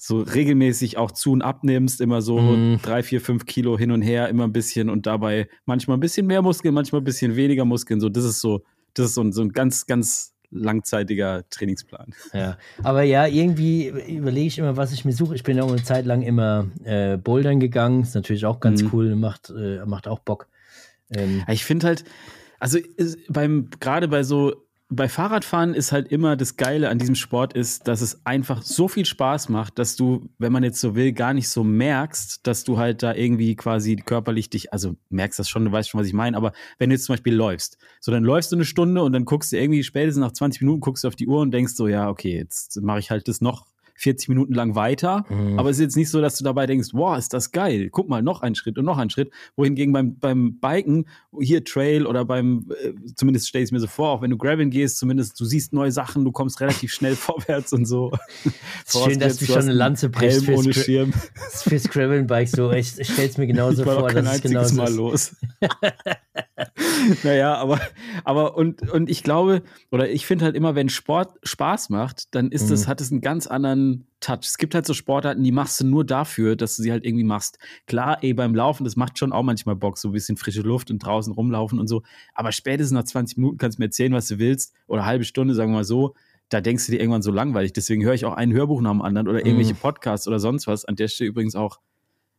so 0.00 0.20
regelmäßig 0.20 0.96
auch 0.96 1.10
zu 1.10 1.32
und 1.32 1.42
abnimmst, 1.42 2.00
immer 2.00 2.22
so 2.22 2.38
mm. 2.38 2.78
drei, 2.82 3.02
vier, 3.02 3.20
fünf 3.20 3.46
Kilo 3.46 3.76
hin 3.76 3.90
und 3.90 4.02
her, 4.02 4.28
immer 4.28 4.44
ein 4.44 4.52
bisschen 4.52 4.90
und 4.90 5.06
dabei 5.06 5.48
manchmal 5.66 5.96
ein 5.96 6.00
bisschen 6.00 6.26
mehr 6.26 6.40
Muskeln, 6.40 6.72
manchmal 6.72 7.00
ein 7.00 7.04
bisschen 7.04 7.34
weniger 7.34 7.64
Muskeln. 7.64 8.00
So, 8.00 8.08
das 8.08 8.24
ist 8.24 8.40
so, 8.40 8.62
das 8.94 9.06
ist 9.06 9.14
so, 9.14 9.30
so 9.32 9.42
ein 9.42 9.50
ganz, 9.50 9.86
ganz 9.86 10.34
langzeitiger 10.50 11.44
Trainingsplan. 11.50 12.14
Ja, 12.32 12.56
aber 12.82 13.02
ja, 13.02 13.26
irgendwie 13.26 13.88
überlege 13.88 14.46
ich 14.46 14.58
immer, 14.58 14.76
was 14.76 14.92
ich 14.92 15.04
mir 15.04 15.12
suche. 15.12 15.34
Ich 15.34 15.42
bin 15.42 15.60
auch 15.60 15.68
eine 15.68 15.82
Zeit 15.82 16.06
lang 16.06 16.22
immer 16.22 16.66
äh, 16.84 17.16
bouldern 17.16 17.60
gegangen. 17.60 18.02
Ist 18.02 18.14
natürlich 18.14 18.46
auch 18.46 18.60
ganz 18.60 18.82
mhm. 18.82 18.90
cool, 18.92 19.16
macht, 19.16 19.50
äh, 19.50 19.84
macht 19.84 20.08
auch 20.08 20.20
Bock. 20.20 20.48
Ähm, 21.10 21.44
ich 21.48 21.64
finde 21.64 21.88
halt, 21.88 22.04
also 22.58 22.78
beim 23.28 23.68
gerade 23.80 24.08
bei 24.08 24.22
so 24.22 24.67
bei 24.90 25.08
Fahrradfahren 25.08 25.74
ist 25.74 25.92
halt 25.92 26.08
immer 26.08 26.34
das 26.34 26.56
Geile 26.56 26.88
an 26.88 26.98
diesem 26.98 27.14
Sport 27.14 27.52
ist, 27.52 27.86
dass 27.88 28.00
es 28.00 28.24
einfach 28.24 28.62
so 28.62 28.88
viel 28.88 29.04
Spaß 29.04 29.50
macht, 29.50 29.78
dass 29.78 29.96
du, 29.96 30.30
wenn 30.38 30.50
man 30.50 30.64
jetzt 30.64 30.80
so 30.80 30.94
will, 30.94 31.12
gar 31.12 31.34
nicht 31.34 31.50
so 31.50 31.62
merkst, 31.62 32.46
dass 32.46 32.64
du 32.64 32.78
halt 32.78 33.02
da 33.02 33.14
irgendwie 33.14 33.54
quasi 33.54 33.96
körperlich 33.96 34.48
dich, 34.48 34.72
also 34.72 34.96
merkst 35.10 35.38
das 35.38 35.50
schon, 35.50 35.66
du 35.66 35.72
weißt 35.72 35.90
schon, 35.90 36.00
was 36.00 36.06
ich 36.06 36.14
meine, 36.14 36.38
aber 36.38 36.52
wenn 36.78 36.88
du 36.88 36.94
jetzt 36.94 37.04
zum 37.04 37.12
Beispiel 37.14 37.34
läufst, 37.34 37.76
so 38.00 38.10
dann 38.12 38.24
läufst 38.24 38.50
du 38.50 38.56
eine 38.56 38.64
Stunde 38.64 39.02
und 39.02 39.12
dann 39.12 39.26
guckst 39.26 39.52
du 39.52 39.58
irgendwie 39.58 39.82
spätestens 39.82 40.22
nach 40.22 40.32
20 40.32 40.62
Minuten, 40.62 40.80
guckst 40.80 41.04
du 41.04 41.08
auf 41.08 41.16
die 41.16 41.26
Uhr 41.26 41.40
und 41.40 41.50
denkst 41.50 41.74
so, 41.74 41.86
ja, 41.86 42.08
okay, 42.08 42.38
jetzt 42.38 42.80
mache 42.80 43.00
ich 43.00 43.10
halt 43.10 43.28
das 43.28 43.42
noch 43.42 43.66
40 43.98 44.28
Minuten 44.28 44.54
lang 44.54 44.76
weiter. 44.76 45.24
Mhm. 45.28 45.58
Aber 45.58 45.70
es 45.70 45.76
ist 45.76 45.82
jetzt 45.82 45.96
nicht 45.96 46.08
so, 46.08 46.20
dass 46.20 46.38
du 46.38 46.44
dabei 46.44 46.66
denkst, 46.66 46.90
wow, 46.92 47.18
ist 47.18 47.34
das 47.34 47.50
geil. 47.50 47.88
Guck 47.90 48.08
mal, 48.08 48.22
noch 48.22 48.42
ein 48.42 48.54
Schritt 48.54 48.78
und 48.78 48.84
noch 48.84 48.96
ein 48.96 49.10
Schritt. 49.10 49.30
Wohingegen 49.56 49.92
beim, 49.92 50.18
beim 50.18 50.60
Biken, 50.60 51.06
hier 51.40 51.64
Trail 51.64 52.06
oder 52.06 52.24
beim, 52.24 52.70
äh, 52.82 52.92
zumindest 53.16 53.48
stelle 53.48 53.64
ich 53.64 53.68
es 53.68 53.72
mir 53.72 53.80
so 53.80 53.88
vor, 53.88 54.10
auch 54.10 54.22
wenn 54.22 54.30
du 54.30 54.38
Graveln 54.38 54.70
gehst, 54.70 54.98
zumindest 54.98 55.38
du 55.40 55.44
siehst 55.44 55.72
neue 55.72 55.90
Sachen, 55.90 56.24
du 56.24 56.30
kommst 56.30 56.60
relativ 56.60 56.92
schnell 56.92 57.16
vorwärts 57.16 57.72
und 57.72 57.86
so. 57.86 58.12
Schön, 58.86 59.18
dass 59.18 59.38
du 59.38 59.46
schon 59.46 59.62
eine 59.62 59.72
Lanze 59.72 60.08
brichst 60.08 60.44
fürs, 60.44 60.58
ohne 60.60 60.72
Schirm. 60.72 61.12
fürs 61.50 61.88
Graveln-Bike. 61.88 62.48
So, 62.48 62.70
ich, 62.70 62.98
ich 62.98 63.12
stelle 63.12 63.28
es 63.28 63.36
mir 63.36 63.48
genauso 63.48 63.82
vor. 63.82 64.06
Kein 64.06 64.24
dass 64.24 64.34
einziges 64.34 64.72
Mal 64.74 64.94
los. 64.94 65.34
naja, 67.22 67.54
aber, 67.54 67.80
aber 68.24 68.56
und, 68.56 68.90
und 68.90 69.08
ich 69.08 69.22
glaube, 69.22 69.62
oder 69.90 70.08
ich 70.10 70.26
finde 70.26 70.44
halt 70.44 70.56
immer, 70.56 70.74
wenn 70.74 70.88
Sport 70.88 71.34
Spaß 71.42 71.90
macht, 71.90 72.34
dann 72.34 72.50
ist 72.50 72.70
es, 72.70 72.86
mhm. 72.86 72.90
hat 72.90 73.00
es 73.00 73.12
einen 73.12 73.20
ganz 73.20 73.46
anderen 73.46 74.06
Touch. 74.20 74.40
Es 74.42 74.58
gibt 74.58 74.74
halt 74.74 74.86
so 74.86 74.94
Sportarten, 74.94 75.44
die 75.44 75.52
machst 75.52 75.80
du 75.80 75.86
nur 75.86 76.04
dafür, 76.04 76.56
dass 76.56 76.76
du 76.76 76.82
sie 76.82 76.90
halt 76.90 77.04
irgendwie 77.04 77.24
machst. 77.24 77.58
Klar, 77.86 78.18
ey, 78.22 78.34
beim 78.34 78.54
Laufen, 78.54 78.84
das 78.84 78.96
macht 78.96 79.18
schon 79.18 79.32
auch 79.32 79.42
manchmal 79.42 79.76
Bock, 79.76 79.98
so 79.98 80.08
ein 80.08 80.12
bisschen 80.12 80.36
frische 80.36 80.62
Luft 80.62 80.90
und 80.90 80.98
draußen 80.98 81.32
rumlaufen 81.32 81.78
und 81.78 81.86
so. 81.86 82.02
Aber 82.34 82.52
spätestens 82.52 82.94
nach 82.94 83.04
20 83.04 83.38
Minuten 83.38 83.58
kannst 83.58 83.78
du 83.78 83.82
mir 83.82 83.86
erzählen, 83.86 84.12
was 84.12 84.26
du 84.28 84.38
willst, 84.38 84.74
oder 84.86 85.04
halbe 85.04 85.24
Stunde, 85.24 85.54
sagen 85.54 85.70
wir 85.70 85.76
mal 85.76 85.84
so. 85.84 86.14
Da 86.48 86.60
denkst 86.60 86.86
du 86.86 86.92
dir 86.92 87.00
irgendwann 87.00 87.22
so 87.22 87.30
langweilig. 87.30 87.74
Deswegen 87.74 88.02
höre 88.04 88.14
ich 88.14 88.24
auch 88.24 88.34
ein 88.34 88.52
Hörbuch 88.52 88.80
nach 88.80 88.92
dem 88.92 89.02
anderen 89.02 89.28
oder 89.28 89.44
irgendwelche 89.44 89.74
mhm. 89.74 89.78
Podcasts 89.78 90.26
oder 90.26 90.40
sonst 90.40 90.66
was. 90.66 90.86
An 90.86 90.96
der 90.96 91.08
Stelle 91.08 91.28
übrigens 91.28 91.54
auch 91.54 91.78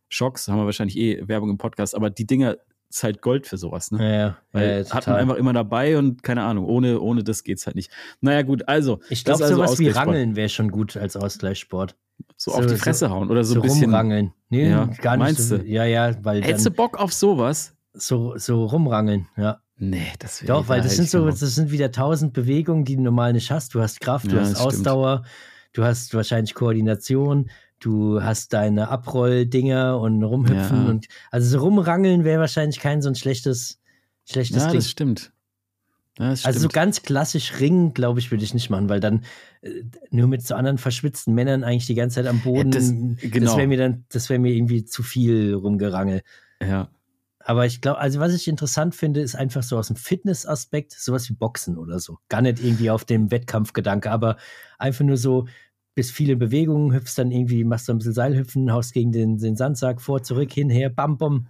Schocks, 0.08 0.48
haben 0.48 0.58
wir 0.58 0.64
wahrscheinlich 0.64 0.98
eh 0.98 1.28
Werbung 1.28 1.50
im 1.50 1.58
Podcast, 1.58 1.94
aber 1.94 2.10
die 2.10 2.26
Dinger 2.26 2.56
ist 2.90 3.04
halt 3.04 3.22
Gold 3.22 3.46
für 3.46 3.56
sowas, 3.56 3.92
ne? 3.92 4.02
Ja, 4.02 4.18
ja. 4.18 4.36
Weil 4.52 4.84
ja, 4.86 4.94
hat 4.94 5.06
man 5.06 5.16
einfach 5.16 5.36
immer 5.36 5.52
dabei 5.52 5.96
und 5.96 6.22
keine 6.22 6.42
Ahnung, 6.42 6.66
ohne, 6.66 7.00
ohne 7.00 7.22
das 7.22 7.44
geht's 7.44 7.66
halt 7.66 7.76
nicht. 7.76 7.90
Naja, 8.20 8.42
gut, 8.42 8.68
also. 8.68 9.00
Ich 9.08 9.24
glaube, 9.24 9.44
also 9.44 9.56
sowas 9.56 9.78
wie 9.78 9.88
Rangeln 9.88 10.34
wäre 10.36 10.48
schon 10.48 10.70
gut 10.70 10.96
als 10.96 11.16
Ausgleichssport. 11.16 11.96
So, 12.36 12.50
so 12.50 12.58
auf 12.58 12.66
die 12.66 12.76
Fresse 12.76 13.06
so, 13.06 13.10
hauen 13.10 13.30
oder 13.30 13.44
so, 13.44 13.54
so 13.54 13.60
ein 13.60 13.62
bisschen. 13.62 13.84
Rumrangeln. 13.84 14.32
Nee, 14.48 14.68
ja, 14.68 14.86
gar 15.00 15.16
nicht. 15.16 15.24
Meinst 15.24 15.50
du? 15.50 15.56
Ja, 15.64 15.84
ja, 15.84 16.12
weil. 16.22 16.42
Hättest 16.42 16.66
du 16.66 16.70
Bock 16.70 16.98
auf 16.98 17.12
sowas? 17.12 17.74
So, 17.92 18.36
so 18.36 18.66
rumrangeln, 18.66 19.28
ja. 19.36 19.60
Nee, 19.82 20.12
das 20.18 20.42
Doch, 20.46 20.68
weil 20.68 20.82
das 20.82 20.96
sind 20.96 21.08
so, 21.08 21.24
das 21.26 21.40
sind 21.40 21.70
wieder 21.70 21.90
tausend 21.90 22.34
Bewegungen, 22.34 22.84
die 22.84 22.96
du 22.96 23.02
normal 23.02 23.32
nicht 23.32 23.50
hast. 23.50 23.74
Du 23.74 23.80
hast 23.80 24.00
Kraft, 24.00 24.30
du 24.30 24.36
ja, 24.36 24.42
hast 24.42 24.56
Ausdauer, 24.60 25.22
stimmt. 25.24 25.76
du 25.76 25.84
hast 25.84 26.12
wahrscheinlich 26.12 26.52
Koordination, 26.52 27.48
du 27.80 28.22
hast 28.22 28.52
deine 28.52 28.88
Abrolldinger 28.88 29.98
und 29.98 30.22
rumhüpfen 30.22 30.84
ja. 30.84 30.90
und 30.90 31.06
also 31.30 31.58
so 31.58 31.64
rumrangeln 31.64 32.24
wäre 32.24 32.40
wahrscheinlich 32.40 32.78
kein 32.78 33.02
so 33.02 33.08
ein 33.08 33.14
schlechtes, 33.14 33.80
schlechtes 34.28 34.62
ja, 34.62 34.68
Ding. 34.68 34.78
Das 34.78 34.90
stimmt. 34.90 35.32
Ja, 36.18 36.30
das 36.30 36.44
also 36.44 36.60
so 36.60 36.68
ganz 36.68 37.02
klassisch 37.02 37.60
Ringen, 37.60 37.94
glaube 37.94 38.20
ich, 38.20 38.30
würde 38.30 38.44
ich 38.44 38.52
nicht 38.52 38.68
machen, 38.68 38.88
weil 38.88 39.00
dann 39.00 39.24
äh, 39.62 39.82
nur 40.10 40.28
mit 40.28 40.46
so 40.46 40.54
anderen 40.54 40.78
verschwitzten 40.78 41.34
Männern 41.34 41.64
eigentlich 41.64 41.86
die 41.86 41.94
ganze 41.94 42.16
Zeit 42.16 42.26
am 42.26 42.40
Boden. 42.40 42.70
das, 42.70 42.90
genau. 42.90 43.46
das 43.46 43.56
wäre 43.56 43.66
mir 43.66 43.78
dann, 43.78 44.04
das 44.10 44.28
wäre 44.28 44.38
mir 44.38 44.52
irgendwie 44.52 44.84
zu 44.84 45.02
viel 45.02 45.54
rumgerangel. 45.54 46.22
Ja. 46.62 46.88
Aber 47.42 47.64
ich 47.64 47.80
glaube, 47.80 47.98
also 47.98 48.20
was 48.20 48.34
ich 48.34 48.48
interessant 48.48 48.94
finde, 48.94 49.20
ist 49.20 49.34
einfach 49.34 49.62
so 49.62 49.78
aus 49.78 49.86
dem 49.86 49.96
Fitnessaspekt, 49.96 50.92
sowas 50.92 51.28
wie 51.30 51.32
Boxen 51.32 51.78
oder 51.78 51.98
so. 51.98 52.18
Gar 52.28 52.42
nicht 52.42 52.62
irgendwie 52.62 52.90
auf 52.90 53.06
dem 53.06 53.30
Wettkampfgedanke, 53.30 54.10
aber 54.10 54.36
einfach 54.78 55.04
nur 55.06 55.16
so, 55.16 55.46
bist 55.94 56.12
viele 56.12 56.36
Bewegungen, 56.36 56.92
hüpfst 56.92 57.14
dann 57.16 57.30
irgendwie, 57.30 57.64
machst 57.64 57.88
du 57.88 57.92
ein 57.92 57.98
bisschen 57.98 58.14
Seilhüpfen, 58.14 58.72
haust 58.72 58.92
gegen 58.92 59.12
den, 59.12 59.38
den 59.38 59.56
Sandsack 59.56 60.00
vor, 60.00 60.22
zurück, 60.22 60.52
hinher, 60.52 60.90
bam, 60.90 61.18
bam. 61.18 61.46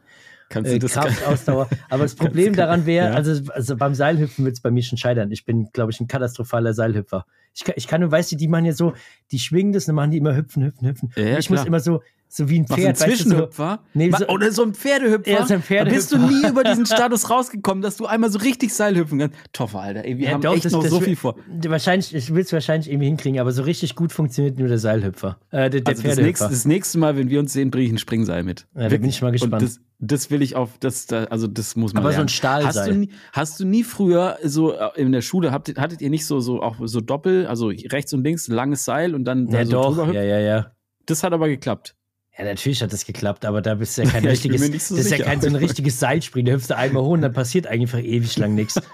Kannst 0.49 0.70
du 0.70 0.76
äh, 0.76 0.78
das 0.80 0.93
Kraft, 0.93 1.24
Ausdauer. 1.26 1.68
Aber 1.88 2.03
das 2.03 2.16
Problem 2.16 2.55
daran 2.55 2.84
wäre, 2.86 3.11
ja. 3.11 3.14
also, 3.14 3.51
also 3.53 3.76
beim 3.76 3.95
Seilhüpfen 3.95 4.45
wird 4.45 4.57
es 4.57 4.61
bei 4.61 4.70
mir 4.70 4.82
schon 4.82 4.99
scheitern. 4.99 5.30
Ich 5.30 5.45
bin, 5.45 5.70
glaube 5.72 5.93
ich, 5.93 6.01
ein 6.01 6.09
katastrophaler 6.09 6.74
Seilhüpfer. 6.74 7.24
Ich 7.55 7.64
kann, 7.64 7.74
ich 7.76 7.86
kann 7.86 8.01
nur, 8.01 8.11
weißt 8.11 8.32
du, 8.32 8.36
die 8.36 8.49
machen 8.49 8.64
ja 8.64 8.72
so, 8.72 8.95
die 9.30 9.38
schwingen 9.38 9.72
das, 9.72 9.84
dann 9.84 9.95
machen 9.95 10.11
die 10.11 10.18
immer 10.18 10.34
hüpfen, 10.34 10.64
hüpfen, 10.64 10.88
hüpfen. 10.88 11.12
Ja, 11.16 11.38
ich 11.38 11.47
klar. 11.47 11.61
muss 11.61 11.66
immer 11.66 11.80
so, 11.80 12.03
So 12.33 12.49
wie 12.49 12.61
ein 12.61 12.66
Pferd. 12.66 12.93
Was, 12.93 13.03
ein 13.03 13.11
Zwischenhüpfer? 13.11 13.81
So, 13.83 13.99
nee, 13.99 14.12
so, 14.16 14.28
Oder 14.28 14.53
so 14.53 14.62
ein 14.62 14.72
Pferdehüpfer? 14.72 15.28
Ja, 15.28 15.45
so 15.45 15.55
ein 15.55 15.62
Pferdehüpfer. 15.62 15.91
Da 15.91 15.97
bist 15.97 16.12
du 16.12 16.18
nie 16.18 16.49
über 16.49 16.62
diesen 16.62 16.87
Status 16.87 17.28
rausgekommen, 17.28 17.83
dass 17.83 17.97
du 17.97 18.07
einmal 18.07 18.31
so 18.31 18.39
richtig 18.39 18.72
Seil 18.72 18.97
hüpfen 18.97 19.18
kannst. 19.18 19.37
Toffer, 19.53 19.81
Alter. 19.81 20.05
Ey, 20.05 20.16
wir 20.16 20.26
ja, 20.26 20.35
haben 20.35 20.41
doch, 20.41 20.55
echt 20.55 20.64
das, 20.64 20.72
noch 20.72 20.85
das 20.85 20.93
so 20.93 21.01
viel 21.01 21.16
vor. 21.16 21.35
Wahrscheinlich, 21.66 22.14
ich 22.14 22.33
will 22.33 22.43
es 22.43 22.53
wahrscheinlich 22.53 22.89
irgendwie 22.89 23.09
hinkriegen, 23.09 23.41
aber 23.41 23.51
so 23.51 23.64
richtig 23.64 23.97
gut 23.97 24.12
funktioniert 24.12 24.61
nur 24.61 24.68
der 24.68 24.78
Seilhüpfer. 24.78 25.41
Äh, 25.51 25.70
der, 25.70 25.81
der 25.81 25.89
also 25.89 26.05
das 26.05 26.18
nächste, 26.18 26.49
das 26.49 26.64
nächste, 26.66 26.99
Mal, 26.99 27.16
wenn 27.16 27.31
wir 27.31 27.41
uns 27.41 27.53
sehen, 27.53 27.72
bringe 27.72 27.87
ich 27.87 27.93
ein 27.93 27.99
Springseil 27.99 28.45
mit. 28.45 28.68
Ja, 28.76 28.89
da 28.89 28.97
bin 28.97 29.09
ich 29.09 29.20
mal 29.22 29.33
gespannt. 29.33 29.62
Das, 29.62 29.81
das, 29.99 30.31
will 30.31 30.41
ich 30.41 30.55
auf, 30.55 30.78
das, 30.78 31.12
also 31.12 31.49
das 31.49 31.74
muss 31.74 31.95
man 31.95 32.05
Aber 32.05 32.11
lernen. 32.11 32.28
so 32.28 32.33
ein 32.33 32.37
Stahlseil. 32.37 32.66
Hast 32.66 32.89
du, 32.89 32.95
nie, 32.95 33.11
hast 33.33 33.61
du 33.61 33.64
nie 33.64 33.83
früher 33.83 34.39
so 34.45 34.72
äh, 34.72 34.91
in 34.95 35.11
der 35.11 35.22
Schule, 35.22 35.51
habt, 35.51 35.76
hattet 35.76 36.01
ihr 36.01 36.11
nicht 36.11 36.26
so, 36.26 36.39
so 36.39 36.62
auch 36.62 36.76
so 36.85 37.01
Doppel, 37.01 37.49
also 37.49 37.68
rechts 37.68 38.12
und 38.12 38.22
links, 38.22 38.47
langes 38.47 38.85
Seil 38.85 39.16
und 39.16 39.24
dann 39.24 39.49
ja, 39.49 39.59
da 39.59 39.64
so 39.64 39.72
doch. 39.72 39.89
drüber 39.89 40.03
hüpfen? 40.03 40.14
Ja, 40.14 40.22
ja, 40.22 40.39
ja. 40.39 40.72
Das 41.07 41.24
hat 41.24 41.33
aber 41.33 41.49
geklappt. 41.49 41.97
Ja, 42.39 42.45
natürlich 42.45 42.83
hat 42.83 42.93
das 42.93 43.05
geklappt, 43.05 43.45
aber 43.45 43.61
da 43.61 43.74
bist 43.74 43.99
du 43.99 44.03
ja 44.03 44.11
kein 44.12 44.24
ja, 44.24 44.31
richtiges, 44.31 44.89
so 44.89 44.97
das 44.97 45.07
ist 45.07 45.11
ja 45.11 45.24
kein 45.24 45.41
so 45.41 45.49
ein 45.49 45.57
richtiges 45.57 45.99
Seilspringen. 45.99 46.47
Da 46.47 46.53
hüpfst 46.53 46.70
du 46.70 46.76
einmal 46.76 47.03
hoch 47.03 47.12
und 47.12 47.22
dann 47.22 47.33
passiert 47.33 47.66
einfach 47.66 47.99
ewig 47.99 48.37
lang 48.39 48.55
nichts. 48.55 48.81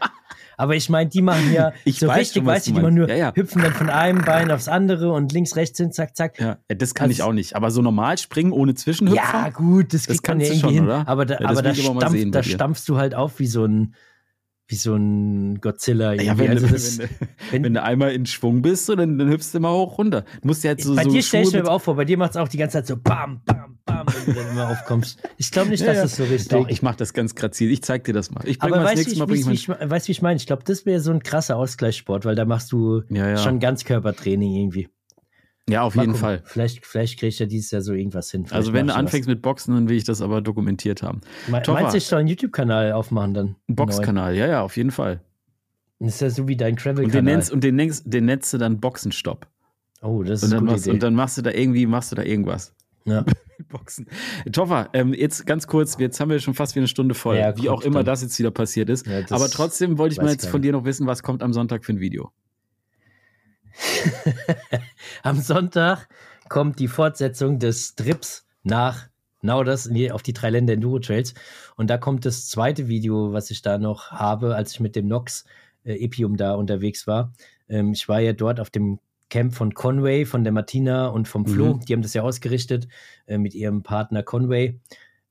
Aber 0.58 0.74
ich 0.74 0.88
meine, 0.88 1.10
die 1.10 1.20
machen 1.20 1.52
ja 1.52 1.72
ich 1.84 1.98
so 1.98 2.06
weiß 2.08 2.18
richtig, 2.18 2.36
schon, 2.36 2.46
weißt 2.46 2.66
du, 2.66 2.72
die 2.72 2.80
machen 2.80 2.94
nur 2.94 3.08
ja, 3.10 3.16
ja. 3.16 3.32
hüpfen 3.34 3.60
dann 3.60 3.72
von 3.72 3.90
einem 3.90 4.24
Bein 4.24 4.50
aufs 4.50 4.68
andere 4.68 5.12
und 5.12 5.32
links, 5.32 5.54
rechts 5.54 5.78
hin, 5.78 5.92
zack, 5.92 6.16
zack. 6.16 6.40
Ja, 6.40 6.56
das 6.68 6.94
kann 6.94 7.10
also, 7.10 7.12
ich 7.12 7.22
auch 7.22 7.34
nicht. 7.34 7.54
Aber 7.56 7.70
so 7.70 7.82
normal 7.82 8.16
springen 8.16 8.52
ohne 8.52 8.74
Zwischenhüpfen? 8.74 9.22
Ja, 9.22 9.50
gut, 9.50 9.92
das, 9.92 10.04
das 10.04 10.22
kann 10.22 10.40
ja 10.40 10.46
irgendwie 10.46 10.60
schon, 10.60 10.72
hin. 10.72 10.84
Oder? 10.84 11.06
Aber 11.06 11.26
da, 11.26 11.38
aber 11.44 11.60
da, 11.60 11.74
stampf, 11.74 12.30
da 12.30 12.42
stampfst 12.42 12.88
du 12.88 12.96
halt 12.96 13.14
auf 13.14 13.38
wie 13.38 13.46
so 13.46 13.66
ein, 13.66 13.94
wie 14.68 14.74
so 14.74 14.94
ein 14.94 15.60
Godzilla. 15.60 16.14
Ja, 16.14 16.36
wenn, 16.38 16.50
also 16.50 16.66
das, 16.66 16.98
wenn, 16.98 17.08
wenn, 17.50 17.64
wenn, 17.64 17.74
du 17.74 17.82
einmal 17.82 18.12
in 18.12 18.26
Schwung 18.26 18.62
bist, 18.62 18.88
dann, 18.88 19.18
dann 19.18 19.28
hüpfst 19.28 19.52
du 19.52 19.58
immer 19.58 19.72
hoch 19.72 19.98
runter. 19.98 20.24
Du 20.42 20.48
musst 20.48 20.64
ja 20.64 20.72
jetzt 20.72 20.84
so, 20.84 20.94
bei 20.94 21.04
so 21.04 21.10
dir 21.10 21.22
stell 21.22 21.44
ich 21.44 21.52
mir 21.52 21.60
aber 21.60 21.72
auch 21.72 21.80
vor, 21.80 21.94
bei 21.94 22.04
dir 22.04 22.18
macht 22.18 22.32
es 22.32 22.36
auch 22.36 22.48
die 22.48 22.56
ganze 22.56 22.78
Zeit 22.78 22.86
so 22.86 22.96
bam, 22.96 23.42
bam, 23.44 23.78
bam, 23.84 24.06
wenn 24.06 24.34
du 24.34 24.40
dann 24.40 24.50
immer 24.50 24.68
aufkommst. 24.70 25.20
Ich 25.36 25.50
glaube 25.52 25.70
nicht, 25.70 25.80
ja, 25.80 25.86
dass 25.86 25.96
ja. 25.96 26.02
das 26.02 26.16
so 26.16 26.24
richtig 26.24 26.48
Doch, 26.48 26.68
ich 26.68 26.82
mache 26.82 26.96
das 26.96 27.12
ganz 27.12 27.34
grazil. 27.34 27.70
Ich 27.70 27.82
zeig 27.82 28.04
dir 28.04 28.12
das 28.12 28.30
mal. 28.30 28.46
Ich 28.46 28.60
aber 28.60 28.82
weißt 28.82 29.06
du, 29.06 29.28
wie, 29.28 29.52
ich, 29.52 29.68
weißt, 29.68 30.08
wie 30.08 30.12
ich 30.12 30.22
meine? 30.22 30.36
Ich 30.36 30.46
glaube, 30.46 30.64
das 30.64 30.84
wäre 30.84 31.00
so 31.00 31.12
ein 31.12 31.22
krasser 31.22 31.56
Ausgleichssport, 31.56 32.24
weil 32.24 32.34
da 32.34 32.44
machst 32.44 32.72
du 32.72 33.02
ja, 33.08 33.36
schon 33.36 33.60
Ganzkörpertraining 33.60 34.52
irgendwie. 34.52 34.88
Ja, 35.68 35.82
auf 35.82 35.96
Mal 35.96 36.02
jeden 36.02 36.12
gucken. 36.12 36.20
Fall. 36.20 36.42
Vielleicht, 36.44 36.86
vielleicht 36.86 37.18
kriege 37.18 37.28
ich 37.28 37.38
ja 37.40 37.46
dieses 37.46 37.72
Jahr 37.72 37.82
so 37.82 37.92
irgendwas 37.92 38.30
hin. 38.30 38.44
Vielleicht 38.44 38.54
also 38.54 38.72
wenn 38.72 38.86
du 38.86 38.94
anfängst 38.94 39.28
was. 39.28 39.34
mit 39.34 39.42
Boxen, 39.42 39.74
dann 39.74 39.88
will 39.88 39.96
ich 39.96 40.04
das 40.04 40.22
aber 40.22 40.40
dokumentiert 40.40 41.02
haben. 41.02 41.22
Me 41.48 41.60
Toffer. 41.60 41.80
Meinst 41.80 41.94
du, 41.94 41.98
ich 41.98 42.06
soll 42.06 42.20
einen 42.20 42.28
YouTube-Kanal 42.28 42.92
aufmachen 42.92 43.34
dann? 43.34 43.56
Ein 43.68 43.74
Boxkanal, 43.74 44.36
ja, 44.36 44.46
ja, 44.46 44.62
auf 44.62 44.76
jeden 44.76 44.92
Fall. 44.92 45.20
Das 45.98 46.14
ist 46.14 46.20
ja 46.20 46.30
so 46.30 46.46
wie 46.46 46.56
dein 46.56 46.76
Travel-Kanal. 46.76 47.04
Und 47.04 47.14
den 47.14 47.24
nennst, 47.24 47.50
und 47.50 47.64
den 47.64 47.74
nennst, 47.74 48.04
den 48.06 48.26
nennst 48.26 48.52
du 48.52 48.58
dann 48.58 48.78
Boxenstopp. 48.78 49.48
Oh, 50.02 50.22
das 50.22 50.42
ist 50.42 50.44
und 50.44 50.50
dann, 50.52 50.64
machst, 50.64 50.86
und 50.86 51.02
dann 51.02 51.14
machst 51.14 51.38
du 51.38 51.42
da 51.42 51.50
irgendwie, 51.50 51.86
machst 51.86 52.12
du 52.12 52.16
da 52.16 52.22
irgendwas. 52.22 52.74
Ja. 53.04 53.24
Boxen. 53.68 54.06
Toffer, 54.52 54.90
ähm, 54.92 55.14
jetzt 55.14 55.46
ganz 55.46 55.66
kurz, 55.66 55.96
jetzt 55.98 56.20
haben 56.20 56.30
wir 56.30 56.38
schon 56.38 56.54
fast 56.54 56.74
wie 56.74 56.80
eine 56.80 56.88
Stunde 56.88 57.14
voll, 57.14 57.38
ja, 57.38 57.56
wie 57.56 57.68
auch 57.70 57.82
immer 57.82 58.00
dann. 58.00 58.06
das 58.06 58.22
jetzt 58.22 58.38
wieder 58.38 58.50
passiert 58.50 58.90
ist. 58.90 59.06
Ja, 59.06 59.22
Aber 59.30 59.48
trotzdem 59.48 59.98
wollte 59.98 60.12
ich 60.12 60.20
mal 60.20 60.30
jetzt 60.30 60.46
von 60.46 60.62
dir 60.62 60.72
noch 60.72 60.84
wissen, 60.84 61.06
was 61.06 61.22
kommt 61.22 61.42
am 61.42 61.52
Sonntag 61.52 61.84
für 61.84 61.94
ein 61.94 62.00
Video? 62.00 62.30
am 65.22 65.40
Sonntag 65.40 66.08
kommt 66.48 66.78
die 66.78 66.88
Fortsetzung 66.88 67.58
des 67.58 67.94
Trips 67.94 68.46
nach 68.62 69.08
Nauders 69.42 69.90
auf 70.10 70.22
die 70.22 70.32
drei 70.32 70.50
Länder 70.50 70.74
Enduro 70.74 70.98
Trails. 70.98 71.34
Und 71.76 71.88
da 71.88 71.98
kommt 71.98 72.24
das 72.24 72.48
zweite 72.48 72.88
Video, 72.88 73.32
was 73.32 73.50
ich 73.50 73.62
da 73.62 73.78
noch 73.78 74.10
habe, 74.10 74.54
als 74.54 74.72
ich 74.72 74.80
mit 74.80 74.96
dem 74.96 75.08
Nox 75.08 75.44
äh, 75.84 75.94
Epium 76.04 76.36
da 76.36 76.54
unterwegs 76.54 77.06
war. 77.06 77.32
Ähm, 77.68 77.92
ich 77.92 78.08
war 78.08 78.20
ja 78.20 78.32
dort 78.32 78.60
auf 78.60 78.70
dem 78.70 78.98
Camp 79.28 79.54
von 79.54 79.74
Conway, 79.74 80.24
von 80.24 80.44
der 80.44 80.52
Martina 80.52 81.08
und 81.08 81.26
vom 81.26 81.46
Flo. 81.46 81.74
Mhm. 81.74 81.80
Die 81.80 81.92
haben 81.92 82.02
das 82.02 82.14
ja 82.14 82.22
ausgerichtet 82.22 82.88
äh, 83.26 83.38
mit 83.38 83.54
ihrem 83.54 83.82
Partner 83.82 84.22
Conway 84.22 84.80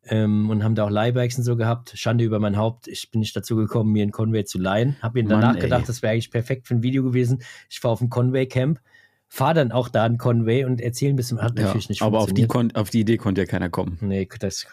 ähm, 0.07 0.49
und 0.49 0.63
haben 0.63 0.75
da 0.75 0.85
auch 0.85 0.89
Leihbikes 0.89 1.37
und 1.37 1.43
so 1.43 1.55
gehabt. 1.55 1.93
Schande 1.95 2.23
über 2.23 2.39
mein 2.39 2.57
Haupt. 2.57 2.87
Ich 2.87 3.11
bin 3.11 3.19
nicht 3.19 3.35
dazu 3.35 3.55
gekommen, 3.55 3.91
mir 3.91 4.03
einen 4.03 4.11
Conway 4.11 4.45
zu 4.45 4.59
leihen. 4.59 4.95
Habe 5.01 5.21
mir 5.21 5.29
danach 5.29 5.53
Mann, 5.53 5.59
gedacht, 5.59 5.89
das 5.89 6.01
wäre 6.01 6.13
eigentlich 6.13 6.31
perfekt 6.31 6.67
für 6.67 6.75
ein 6.75 6.83
Video 6.83 7.03
gewesen. 7.03 7.41
Ich 7.69 7.83
war 7.83 7.91
auf 7.91 7.99
dem 7.99 8.09
Conway 8.09 8.45
Camp, 8.45 8.79
fahre 9.27 9.55
dann 9.55 9.71
auch 9.71 9.89
da 9.89 10.03
einen 10.03 10.17
Conway 10.17 10.65
und 10.65 10.81
erzähle 10.81 11.13
ein 11.13 11.15
bisschen. 11.15 11.41
Hat 11.41 11.55
natürlich 11.55 11.85
ja, 11.85 11.89
nicht 11.89 12.01
Aber 12.01 12.19
auf 12.19 12.33
die, 12.33 12.47
auf 12.49 12.89
die 12.89 12.99
Idee 13.01 13.17
konnte 13.17 13.41
ja 13.41 13.47
keiner 13.47 13.69
kommen. 13.69 13.97
Nee, 14.01 14.27
das 14.39 14.67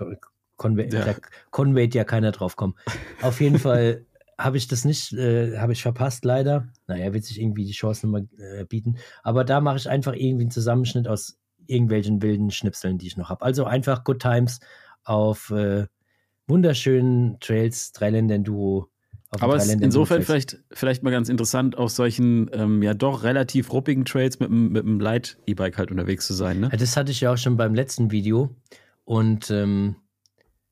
Conway, 0.57 0.89
ja. 0.93 1.05
da 1.05 1.15
Conway 1.51 1.89
ja 1.93 2.05
keiner 2.05 2.33
drauf 2.33 2.57
kommen. 2.57 2.75
Auf 3.23 3.41
jeden 3.41 3.59
Fall 3.59 4.05
habe 4.39 4.57
ich 4.57 4.69
das 4.69 4.85
nicht, 4.85 5.13
äh, 5.13 5.59
habe 5.59 5.73
ich 5.73 5.83
verpasst 5.83 6.25
leider. 6.25 6.69
Naja, 6.87 7.13
wird 7.15 7.25
sich 7.25 7.41
irgendwie 7.41 7.65
die 7.65 7.73
Chance 7.73 8.07
nochmal 8.07 8.29
äh, 8.39 8.65
bieten. 8.65 8.97
Aber 9.23 9.45
da 9.45 9.61
mache 9.61 9.77
ich 9.77 9.89
einfach 9.89 10.15
irgendwie 10.15 10.45
einen 10.45 10.51
Zusammenschnitt 10.51 11.09
aus 11.09 11.39
irgendwelchen 11.67 12.23
wilden 12.23 12.51
Schnipseln, 12.51 12.99
die 12.99 13.07
ich 13.07 13.17
noch 13.17 13.31
habe. 13.31 13.45
Also 13.45 13.65
einfach 13.65 14.05
Good 14.05 14.21
Times 14.21 14.61
auf 15.05 15.51
äh, 15.51 15.87
wunderschönen 16.47 17.39
Trails, 17.41 17.93
Dreiländer-Enduro. 17.93 18.89
Aber 19.41 19.57
es 19.57 19.67
ist 19.67 19.81
insofern 19.81 20.23
vielleicht, 20.23 20.59
vielleicht 20.73 21.03
mal 21.03 21.11
ganz 21.11 21.31
interessant, 21.31 21.79
auf 21.79 21.91
solchen 21.91 22.51
ähm, 22.53 22.83
ja 22.83 22.93
doch 22.93 23.23
relativ 23.23 23.73
ruppigen 23.73 24.05
Trails 24.05 24.39
mit, 24.41 24.51
mit 24.51 24.85
einem 24.85 25.01
Light-E-Bike 25.01 25.79
halt 25.79 25.91
unterwegs 25.91 26.27
zu 26.27 26.35
sein. 26.35 26.61
Ne? 26.61 26.69
Ja, 26.71 26.77
das 26.77 26.97
hatte 26.97 27.13
ich 27.13 27.23
ja 27.23 27.33
auch 27.33 27.39
schon 27.39 27.57
beim 27.57 27.75
letzten 27.75 28.11
Video 28.11 28.55
und 29.05 29.51
ähm, 29.51 29.97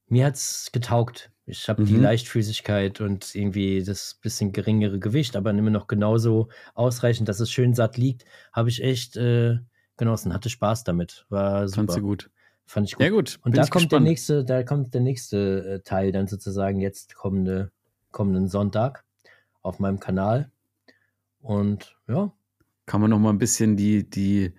mir 0.08 0.26
hat 0.26 0.34
es 0.34 0.68
getaugt. 0.72 1.30
Ich 1.46 1.68
habe 1.68 1.82
mhm. 1.82 1.86
die 1.86 1.96
Leichtfüßigkeit 1.96 3.00
und 3.00 3.34
irgendwie 3.34 3.82
das 3.82 4.18
bisschen 4.20 4.52
geringere 4.52 4.98
Gewicht, 4.98 5.36
aber 5.36 5.50
immer 5.50 5.70
noch 5.70 5.86
genauso 5.86 6.48
ausreichend, 6.74 7.28
dass 7.28 7.40
es 7.40 7.50
schön 7.50 7.74
satt 7.74 7.96
liegt, 7.96 8.24
habe 8.52 8.68
ich 8.68 8.82
echt 8.82 9.16
äh, 9.16 9.58
genossen, 9.96 10.34
hatte 10.34 10.50
Spaß 10.50 10.84
damit. 10.84 11.24
War 11.30 11.66
super. 11.66 11.76
Fandst 11.76 11.96
du 11.96 12.02
gut. 12.02 12.30
Fand 12.70 12.86
ich 12.86 12.94
gut. 12.94 13.02
Ja, 13.04 13.10
gut. 13.10 13.40
Und 13.42 13.56
da 13.56 13.62
kommt 13.62 13.72
gespannt. 13.72 13.92
der 13.92 14.00
nächste, 14.00 14.44
da 14.44 14.62
kommt 14.62 14.94
der 14.94 15.00
nächste 15.00 15.64
äh, 15.66 15.80
Teil 15.80 16.12
dann 16.12 16.28
sozusagen 16.28 16.80
jetzt 16.80 17.16
kommende, 17.16 17.72
kommenden 18.12 18.46
Sonntag 18.46 19.04
auf 19.60 19.80
meinem 19.80 19.98
Kanal. 19.98 20.52
Und 21.40 21.96
ja. 22.06 22.32
Kann 22.86 23.00
man 23.00 23.10
noch 23.10 23.18
mal 23.18 23.30
ein 23.30 23.38
bisschen 23.38 23.76
die, 23.76 24.08
die, 24.08 24.52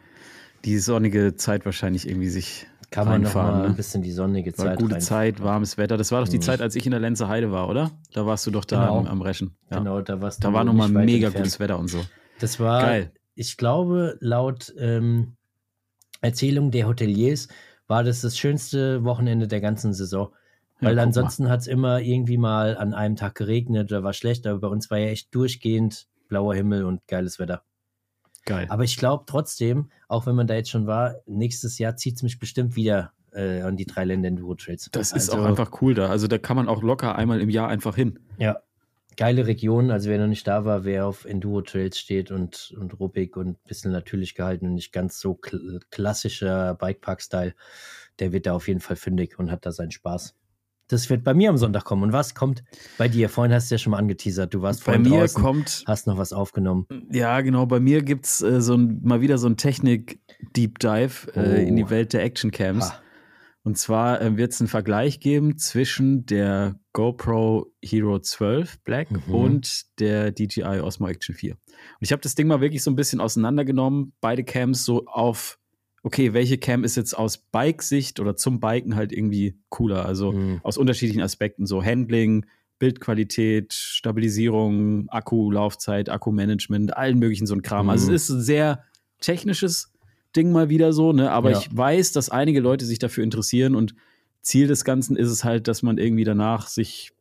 die 0.66 0.78
sonnige 0.80 1.36
Zeit 1.36 1.64
wahrscheinlich 1.64 2.06
irgendwie 2.06 2.28
sich 2.28 2.68
kann 2.90 3.08
man 3.08 3.22
noch 3.22 3.34
mal 3.34 3.60
ne? 3.60 3.68
ein 3.68 3.76
bisschen 3.78 4.02
die 4.02 4.12
sonnige 4.12 4.52
Zeit. 4.52 4.68
War 4.68 4.76
gute 4.76 4.98
Zeit, 4.98 5.42
warmes 5.42 5.78
Wetter. 5.78 5.96
Das 5.96 6.12
war 6.12 6.20
doch 6.20 6.28
die 6.28 6.36
mhm. 6.36 6.42
Zeit, 6.42 6.60
als 6.60 6.76
ich 6.76 6.86
in 6.86 6.92
der 6.92 7.00
Lenzer 7.00 7.30
Heide 7.30 7.54
war, 7.54 7.70
oder? 7.70 7.92
Da 8.12 8.26
warst 8.26 8.46
du 8.46 8.52
doch 8.52 8.66
da 8.66 8.82
genau. 8.82 8.98
am, 8.98 9.08
am, 9.08 9.22
Reschen. 9.22 9.56
Ja. 9.70 9.78
Genau, 9.78 10.02
da 10.02 10.20
warst 10.20 10.44
du. 10.44 10.50
Da 10.50 10.54
war 10.54 10.66
nochmal 10.66 10.90
mega 10.90 11.28
entfernt. 11.28 11.46
gutes 11.46 11.62
Wetter 11.62 11.80
und 11.80 11.88
so. 11.88 12.04
Das 12.42 12.60
war, 12.60 12.82
Geil. 12.82 13.14
ich 13.36 13.56
glaube, 13.56 14.18
laut 14.20 14.74
ähm, 14.78 15.38
Erzählung 16.20 16.72
der 16.72 16.88
Hoteliers 16.88 17.48
war 17.92 18.06
das 18.06 18.22
das 18.22 18.38
schönste 18.38 19.04
Wochenende 19.04 19.50
der 19.50 19.60
ganzen 19.60 19.94
Saison. 19.94 20.34
Weil 20.80 20.96
ja, 20.96 21.04
ansonsten 21.04 21.50
hat 21.50 21.60
es 21.60 21.68
immer 21.68 22.00
irgendwie 22.00 22.38
mal 22.38 22.78
an 22.78 22.94
einem 22.94 23.18
Tag 23.18 23.36
geregnet 23.36 23.92
oder 23.92 24.02
war 24.02 24.14
schlecht, 24.14 24.48
aber 24.48 24.60
bei 24.60 24.68
uns 24.70 24.90
war 24.90 24.98
ja 24.98 25.08
echt 25.08 25.36
durchgehend 25.36 26.08
blauer 26.30 26.56
Himmel 26.56 26.86
und 26.86 27.06
geiles 27.08 27.38
Wetter. 27.38 27.64
Geil. 28.46 28.66
Aber 28.70 28.86
ich 28.86 28.96
glaube 28.96 29.26
trotzdem, 29.28 29.92
auch 30.08 30.26
wenn 30.26 30.36
man 30.36 30.48
da 30.48 30.54
jetzt 30.56 30.70
schon 30.70 30.88
war, 30.88 31.16
nächstes 31.26 31.80
Jahr 31.80 31.98
zieht 31.98 32.16
es 32.16 32.24
mich 32.24 32.40
bestimmt 32.40 32.78
wieder 32.78 33.12
äh, 33.34 33.62
an 33.62 33.76
die 33.76 33.86
drei 33.86 34.06
Länder 34.06 34.30
Enduro 34.30 34.56
Trails. 34.56 34.90
Das 34.94 35.12
ist 35.12 35.30
also, 35.30 35.44
auch 35.44 35.46
einfach 35.46 35.82
cool 35.82 35.94
da. 35.94 36.08
Also 36.08 36.28
da 36.28 36.38
kann 36.38 36.56
man 36.56 36.70
auch 36.70 36.82
locker 36.82 37.16
einmal 37.18 37.42
im 37.42 37.50
Jahr 37.50 37.68
einfach 37.68 37.98
hin. 37.98 38.20
Ja. 38.38 38.60
Geile 39.18 39.48
Region. 39.48 39.92
Also 39.92 40.10
wer 40.10 40.20
noch 40.20 40.28
nicht 40.28 40.48
da 40.48 40.66
war, 40.66 40.84
wer 40.84 41.06
auf 41.06 41.26
Enduro 41.26 41.62
Trails 41.62 42.00
steht 42.00 42.32
und, 42.32 42.74
und 42.80 43.00
ruppig 43.00 43.36
und 43.36 43.50
ein 43.50 43.68
bisschen 43.68 43.92
natürlich 43.92 44.36
gehalten 44.36 44.68
und 44.68 44.76
nicht 44.76 44.92
ganz 44.92 45.20
so 45.20 45.36
kl 45.36 45.80
klassischer 45.90 46.76
Bikepark-Style, 46.76 47.54
der 48.20 48.32
wird 48.32 48.46
da 48.46 48.54
auf 48.54 48.68
jeden 48.68 48.80
Fall 48.80 48.96
fündig 48.96 49.38
und 49.38 49.52
hat 49.52 49.66
da 49.66 49.72
seinen 49.72 49.92
Spaß. 49.92 50.36
Das 50.92 51.10
wird 51.10 51.24
bei 51.24 51.34
mir 51.34 51.50
am 51.50 51.58
Sonntag 51.58 51.86
kommen. 51.86 52.04
Und 52.04 52.12
was 52.12 52.36
kommt 52.36 52.64
bei 52.98 53.08
dir? 53.08 53.30
Vorhin 53.30 53.54
hast 53.54 53.72
du 53.72 53.76
ja 53.76 53.80
schon 53.80 53.92
mal 53.92 53.98
angeteasert. 53.98 54.54
Du 54.54 54.62
warst 54.62 54.84
bei 54.84 54.98
mir 54.98 55.22
draußen, 55.22 55.42
kommt, 55.42 55.84
hast 55.88 56.06
noch 56.06 56.18
was 56.18 56.34
aufgenommen. 56.34 56.86
Ja, 57.12 57.40
genau. 57.40 57.66
Bei 57.66 57.80
mir 57.80 58.02
gibt 58.02 58.26
es 58.26 58.42
äh, 58.42 58.60
so 58.62 58.76
ein, 58.76 59.00
mal 59.02 59.22
wieder 59.22 59.38
so 59.38 59.48
ein 59.48 59.56
Technik-Deep 59.56 60.80
Dive 60.80 61.32
äh, 61.34 61.66
in 61.66 61.78
die 61.78 61.86
oh. 61.86 61.90
Welt 61.92 62.12
der 62.12 62.24
Action 62.24 62.52
Cams. 62.52 62.92
Und 63.64 63.78
zwar 63.78 64.22
äh, 64.22 64.38
wird 64.38 64.54
es 64.54 64.62
einen 64.62 64.68
Vergleich 64.68 65.20
geben 65.20 65.58
zwischen 65.58 66.26
der 66.26 66.80
GoPro 66.94 67.72
Hero 67.84 68.20
12 68.20 68.80
Black 68.84 69.12
mhm. 69.12 69.34
und 69.34 70.00
der 70.00 70.32
DJI 70.32 70.80
Osmo 70.82 71.08
Action 71.08 71.36
4. 71.36 71.52
Und 71.54 71.60
ich 72.00 72.12
habe 72.12 72.22
das 72.22 72.36
Ding 72.36 72.48
mal 72.48 72.62
wirklich 72.62 72.84
so 72.84 72.90
ein 72.90 72.96
bisschen 72.96 73.22
auseinandergenommen, 73.22 74.14
beide 74.20 74.44
Cams 74.44 74.84
so 74.84 75.06
auf 75.06 75.60
okay, 76.04 76.34
welche 76.34 76.58
Cam 76.58 76.84
ist 76.84 76.96
jetzt 76.96 77.14
aus 77.14 77.38
Bike-Sicht 77.38 78.20
oder 78.20 78.36
zum 78.36 78.60
Biken 78.60 78.96
halt 78.96 79.12
irgendwie 79.12 79.60
cooler? 79.70 80.06
Also 80.06 80.32
mhm. 80.32 80.60
aus 80.64 80.78
unterschiedlichen 80.78 81.22
Aspekten, 81.22 81.66
so 81.66 81.84
Handling, 81.84 82.46
Bildqualität, 82.80 83.74
Stabilisierung, 83.74 85.08
Akkulaufzeit, 85.10 86.10
Akkumanagement, 86.10 86.98
allen 86.98 87.20
möglichen 87.20 87.46
so 87.46 87.54
ein 87.54 87.62
Kram. 87.62 87.86
Mhm. 87.86 87.90
Also 87.92 88.12
es 88.12 88.24
ist 88.24 88.30
ein 88.30 88.42
sehr 88.42 88.84
technisches 89.20 89.91
Ding 90.36 90.52
mal 90.52 90.70
wieder 90.70 90.94
so, 90.94 91.14
ne? 91.14 91.32
Aber 91.32 91.52
ja. 91.52 91.58
ich 91.58 91.76
weiß, 91.76 92.12
dass 92.12 92.30
einige 92.30 92.60
Leute 92.60 92.86
sich 92.86 93.00
dafür 93.00 93.24
interessieren 93.24 93.76
und 93.76 93.96
Ziel 94.42 94.68
des 94.68 94.84
Ganzen 94.84 95.16
ist 95.16 95.30
es 95.30 95.44
halt, 95.44 95.68
dass 95.68 95.84
man 95.84 95.98
irgendwie 95.98 96.24
danach 96.24 96.68
sich 96.68 97.12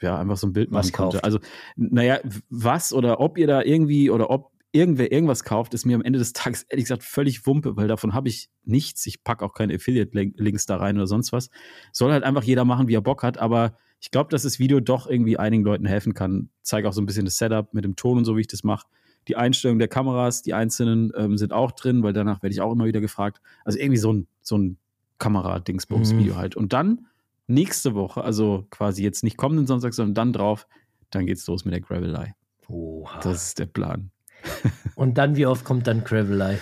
ja 0.00 0.18
einfach 0.18 0.36
so 0.36 0.46
ein 0.46 0.52
Bild 0.52 0.70
machen 0.70 0.84
was 0.84 0.92
konnte. 0.92 1.16
Kauft. 1.18 1.24
Also, 1.24 1.38
naja, 1.76 2.20
was 2.48 2.92
oder 2.92 3.20
ob 3.20 3.38
ihr 3.38 3.46
da 3.46 3.62
irgendwie 3.62 4.10
oder 4.10 4.30
ob 4.30 4.52
irgendwer 4.72 5.10
irgendwas 5.10 5.44
kauft, 5.44 5.74
ist 5.74 5.84
mir 5.84 5.96
am 5.96 6.02
Ende 6.02 6.18
des 6.18 6.32
Tages 6.32 6.62
ehrlich 6.68 6.84
gesagt 6.84 7.02
völlig 7.02 7.46
Wumpe, 7.46 7.76
weil 7.76 7.88
davon 7.88 8.14
habe 8.14 8.28
ich 8.28 8.50
nichts. 8.64 9.04
Ich 9.06 9.24
packe 9.24 9.44
auch 9.44 9.52
keine 9.52 9.74
Affiliate-Links 9.74 10.66
da 10.66 10.76
rein 10.76 10.96
oder 10.96 11.06
sonst 11.06 11.32
was. 11.32 11.50
Soll 11.92 12.12
halt 12.12 12.24
einfach 12.24 12.44
jeder 12.44 12.64
machen, 12.64 12.88
wie 12.88 12.94
er 12.94 13.00
Bock 13.00 13.22
hat, 13.22 13.38
aber 13.38 13.76
ich 14.00 14.10
glaube, 14.10 14.30
dass 14.30 14.44
das 14.44 14.58
Video 14.58 14.80
doch 14.80 15.06
irgendwie 15.06 15.38
einigen 15.38 15.64
Leuten 15.64 15.86
helfen 15.86 16.14
kann. 16.14 16.50
Zeige 16.62 16.88
auch 16.88 16.92
so 16.92 17.02
ein 17.02 17.06
bisschen 17.06 17.24
das 17.24 17.36
Setup 17.36 17.74
mit 17.74 17.84
dem 17.84 17.96
Ton 17.96 18.18
und 18.18 18.24
so, 18.24 18.36
wie 18.36 18.42
ich 18.42 18.46
das 18.46 18.64
mache. 18.64 18.86
Die 19.28 19.36
Einstellung 19.36 19.78
der 19.78 19.88
Kameras, 19.88 20.42
die 20.42 20.54
einzelnen 20.54 21.12
ähm, 21.16 21.36
sind 21.36 21.52
auch 21.52 21.72
drin, 21.72 22.02
weil 22.02 22.12
danach 22.12 22.42
werde 22.42 22.52
ich 22.52 22.60
auch 22.60 22.72
immer 22.72 22.86
wieder 22.86 23.00
gefragt. 23.00 23.40
Also 23.64 23.78
irgendwie 23.78 23.98
so 23.98 24.12
ein, 24.12 24.26
so 24.42 24.56
ein 24.58 24.78
Kamera-Dingsbums-Video 25.18 26.34
mhm. 26.34 26.38
halt. 26.38 26.56
Und 26.56 26.72
dann 26.72 27.06
nächste 27.46 27.94
Woche, 27.94 28.24
also 28.24 28.66
quasi 28.70 29.02
jetzt 29.02 29.22
nicht 29.22 29.36
kommenden 29.36 29.66
Sonntag, 29.66 29.94
sondern 29.94 30.14
dann 30.14 30.32
drauf, 30.32 30.66
dann 31.10 31.26
geht's 31.26 31.46
los 31.46 31.64
mit 31.64 31.74
der 31.74 31.80
Gravelei. 31.80 32.34
Oha. 32.68 33.20
Das 33.20 33.48
ist 33.48 33.58
der 33.58 33.66
Plan. 33.66 34.10
Und 34.94 35.18
dann, 35.18 35.36
wie 35.36 35.46
oft 35.46 35.64
kommt 35.64 35.86
dann 35.86 36.04
Gravelei? 36.04 36.58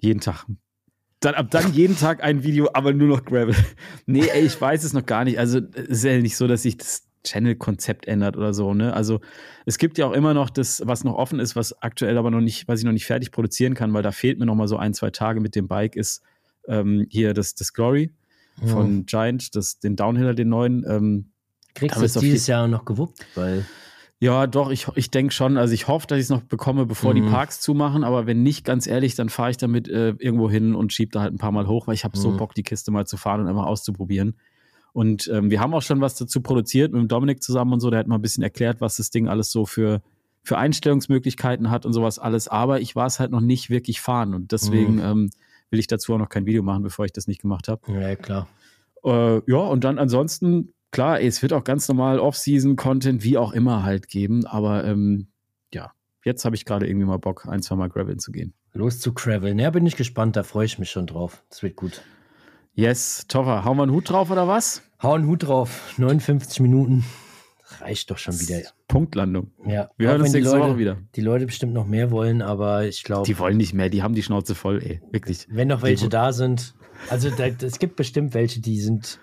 Jeden 0.00 0.20
Tag. 0.20 0.44
Dann, 1.20 1.34
ab 1.34 1.50
dann 1.50 1.72
jeden 1.72 1.96
Tag 1.96 2.22
ein 2.24 2.42
Video, 2.42 2.68
aber 2.74 2.92
nur 2.92 3.08
noch 3.08 3.24
Gravel. 3.24 3.54
Nee, 4.06 4.26
ey, 4.26 4.44
ich 4.44 4.60
weiß 4.60 4.82
es 4.82 4.92
noch 4.92 5.06
gar 5.06 5.24
nicht. 5.24 5.38
Also, 5.38 5.60
es 5.74 5.88
ist 5.88 6.04
ja 6.04 6.18
nicht 6.18 6.36
so, 6.36 6.48
dass 6.48 6.62
sich 6.62 6.76
das 6.76 7.04
Channel-Konzept 7.24 8.06
ändert 8.06 8.36
oder 8.36 8.52
so, 8.54 8.74
ne? 8.74 8.94
Also, 8.94 9.20
es 9.66 9.78
gibt 9.78 9.98
ja 9.98 10.06
auch 10.06 10.12
immer 10.12 10.34
noch 10.34 10.50
das, 10.50 10.82
was 10.84 11.04
noch 11.04 11.14
offen 11.14 11.38
ist, 11.40 11.56
was 11.56 11.80
aktuell 11.82 12.18
aber 12.18 12.30
noch 12.30 12.40
nicht, 12.40 12.68
was 12.68 12.80
ich 12.80 12.84
noch 12.84 12.92
nicht 12.92 13.06
fertig 13.06 13.30
produzieren 13.30 13.74
kann, 13.74 13.92
weil 13.92 14.02
da 14.02 14.12
fehlt 14.12 14.38
mir 14.38 14.46
noch 14.46 14.54
mal 14.54 14.68
so 14.68 14.76
ein, 14.76 14.94
zwei 14.94 15.10
Tage 15.10 15.40
mit 15.40 15.54
dem 15.54 15.68
Bike, 15.68 15.96
ist 15.96 16.22
ähm, 16.68 17.06
hier 17.10 17.34
das, 17.34 17.54
das 17.54 17.72
Glory 17.72 18.10
mhm. 18.60 18.68
von 18.68 19.06
Giant, 19.06 19.54
das, 19.54 19.78
den 19.78 19.96
Downhiller, 19.96 20.34
den 20.34 20.48
neuen. 20.48 20.84
Ähm, 20.88 21.32
Kriegst 21.74 21.98
du 21.98 22.04
es 22.04 22.14
dieses 22.14 22.46
Jahr 22.46 22.68
noch 22.68 22.84
gewuppt? 22.84 23.24
Weil 23.34 23.64
ja, 24.22 24.46
doch, 24.46 24.70
ich, 24.70 24.86
ich 24.94 25.10
denke 25.10 25.32
schon. 25.32 25.58
Also 25.58 25.74
ich 25.74 25.88
hoffe, 25.88 26.06
dass 26.06 26.16
ich 26.16 26.26
es 26.26 26.30
noch 26.30 26.42
bekomme, 26.42 26.86
bevor 26.86 27.12
mhm. 27.12 27.16
die 27.16 27.22
Parks 27.22 27.60
zumachen. 27.60 28.04
Aber 28.04 28.24
wenn 28.24 28.44
nicht, 28.44 28.64
ganz 28.64 28.86
ehrlich, 28.86 29.16
dann 29.16 29.28
fahre 29.28 29.50
ich 29.50 29.56
damit 29.56 29.88
äh, 29.88 30.10
irgendwo 30.10 30.48
hin 30.48 30.76
und 30.76 30.92
schiebe 30.92 31.10
da 31.10 31.22
halt 31.22 31.34
ein 31.34 31.38
paar 31.38 31.50
Mal 31.50 31.66
hoch, 31.66 31.88
weil 31.88 31.94
ich 31.94 32.04
habe 32.04 32.16
mhm. 32.16 32.22
so 32.22 32.36
Bock, 32.36 32.54
die 32.54 32.62
Kiste 32.62 32.92
mal 32.92 33.04
zu 33.04 33.16
fahren 33.16 33.40
und 33.40 33.48
einfach 33.48 33.66
auszuprobieren. 33.66 34.36
Und 34.92 35.28
ähm, 35.32 35.50
wir 35.50 35.60
haben 35.60 35.74
auch 35.74 35.82
schon 35.82 36.00
was 36.00 36.16
dazu 36.16 36.42
produziert 36.42 36.92
mit 36.92 37.00
dem 37.00 37.08
Dominik 37.08 37.42
zusammen 37.42 37.72
und 37.72 37.80
so. 37.80 37.90
Der 37.90 38.00
hat 38.00 38.06
mal 38.06 38.16
ein 38.16 38.22
bisschen 38.22 38.42
erklärt, 38.42 38.80
was 38.80 38.96
das 38.96 39.10
Ding 39.10 39.28
alles 39.28 39.50
so 39.50 39.64
für, 39.64 40.02
für 40.42 40.58
Einstellungsmöglichkeiten 40.58 41.70
hat 41.70 41.86
und 41.86 41.92
sowas 41.92 42.18
alles. 42.18 42.48
Aber 42.48 42.80
ich 42.80 42.94
war 42.94 43.06
es 43.06 43.18
halt 43.18 43.30
noch 43.30 43.40
nicht 43.40 43.70
wirklich 43.70 44.00
fahren. 44.00 44.34
Und 44.34 44.52
deswegen 44.52 44.94
mhm. 44.96 45.00
ähm, 45.00 45.30
will 45.70 45.80
ich 45.80 45.86
dazu 45.86 46.14
auch 46.14 46.18
noch 46.18 46.28
kein 46.28 46.46
Video 46.46 46.62
machen, 46.62 46.82
bevor 46.82 47.04
ich 47.04 47.12
das 47.12 47.26
nicht 47.26 47.40
gemacht 47.40 47.68
habe. 47.68 47.80
Ja, 47.92 48.14
klar. 48.16 48.48
Äh, 49.04 49.40
ja, 49.50 49.58
und 49.58 49.84
dann 49.84 49.98
ansonsten 49.98 50.72
klar, 50.92 51.20
es 51.20 51.42
wird 51.42 51.52
auch 51.52 51.64
ganz 51.64 51.88
normal 51.88 52.20
Off-Season-Content, 52.20 53.24
wie 53.24 53.36
auch 53.36 53.52
immer 53.52 53.82
halt 53.82 54.06
geben, 54.08 54.46
aber 54.46 54.84
ähm, 54.84 55.26
ja, 55.74 55.92
jetzt 56.24 56.44
habe 56.44 56.54
ich 56.54 56.64
gerade 56.64 56.86
irgendwie 56.86 57.06
mal 57.06 57.18
Bock, 57.18 57.46
ein, 57.48 57.62
zwei 57.62 57.74
Mal 57.74 57.88
graveln 57.88 58.20
zu 58.20 58.30
gehen. 58.30 58.54
Los 58.74 59.00
zu 59.00 59.12
graveln. 59.12 59.58
Ja, 59.58 59.70
bin 59.70 59.84
ich 59.84 59.96
gespannt, 59.96 60.36
da 60.36 60.44
freue 60.44 60.66
ich 60.66 60.78
mich 60.78 60.90
schon 60.90 61.06
drauf. 61.06 61.42
Das 61.50 61.62
wird 61.62 61.76
gut. 61.76 62.02
Yes, 62.74 63.26
Toffer, 63.28 63.64
hauen 63.64 63.76
wir 63.76 63.82
einen 63.82 63.92
Hut 63.92 64.08
drauf 64.08 64.30
oder 64.30 64.48
was? 64.48 64.82
Hau 65.02 65.12
einen 65.12 65.26
Hut 65.26 65.42
drauf. 65.42 65.92
59 65.98 66.60
Minuten. 66.60 67.04
Reicht 67.80 68.10
doch 68.10 68.16
schon 68.16 68.38
wieder. 68.40 68.60
Punktlandung. 68.88 69.50
Ja. 69.66 69.90
Wir 69.98 70.08
hören 70.08 70.22
uns 70.22 70.32
nächste 70.32 70.56
Leute, 70.56 70.70
Woche 70.70 70.78
wieder. 70.78 70.96
Die 71.14 71.20
Leute 71.20 71.44
bestimmt 71.44 71.74
noch 71.74 71.86
mehr 71.86 72.10
wollen, 72.10 72.40
aber 72.40 72.86
ich 72.86 73.02
glaube. 73.02 73.26
Die 73.26 73.38
wollen 73.38 73.58
nicht 73.58 73.74
mehr, 73.74 73.90
die 73.90 74.02
haben 74.02 74.14
die 74.14 74.22
Schnauze 74.22 74.54
voll, 74.54 74.82
ey. 74.82 75.02
Wirklich. 75.10 75.46
Wenn 75.50 75.68
noch 75.68 75.82
welche 75.82 76.08
da 76.08 76.32
sind. 76.32 76.74
Also 77.10 77.28
da, 77.30 77.46
es 77.46 77.78
gibt 77.78 77.96
bestimmt 77.96 78.32
welche, 78.32 78.60
die 78.60 78.80
sind 78.80 79.20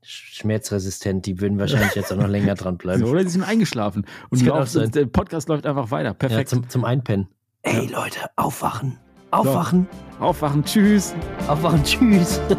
schmerzresistent, 0.00 1.26
die 1.26 1.40
würden 1.40 1.58
wahrscheinlich 1.58 1.94
jetzt 1.94 2.12
auch 2.12 2.16
noch 2.16 2.28
länger 2.28 2.54
dran 2.54 2.78
bleiben. 2.78 3.04
oder 3.04 3.22
die 3.22 3.30
sind 3.30 3.42
eingeschlafen. 3.42 4.06
Und 4.30 4.42
läuft, 4.42 4.94
der 4.94 5.06
Podcast 5.06 5.48
läuft 5.48 5.66
einfach 5.66 5.90
weiter. 5.90 6.14
Perfekt. 6.14 6.50
Ja, 6.52 6.58
zum, 6.58 6.68
zum 6.68 6.84
Einpennen. 6.84 7.28
Ey 7.62 7.88
ja. 7.88 8.00
Leute, 8.00 8.20
aufwachen. 8.36 8.98
Aufwachen. 9.32 9.88
So. 10.18 10.24
Aufwachen. 10.24 10.64
Tschüss. 10.64 11.14
Aufwachen. 11.48 11.82
Tschüss. 11.82 12.40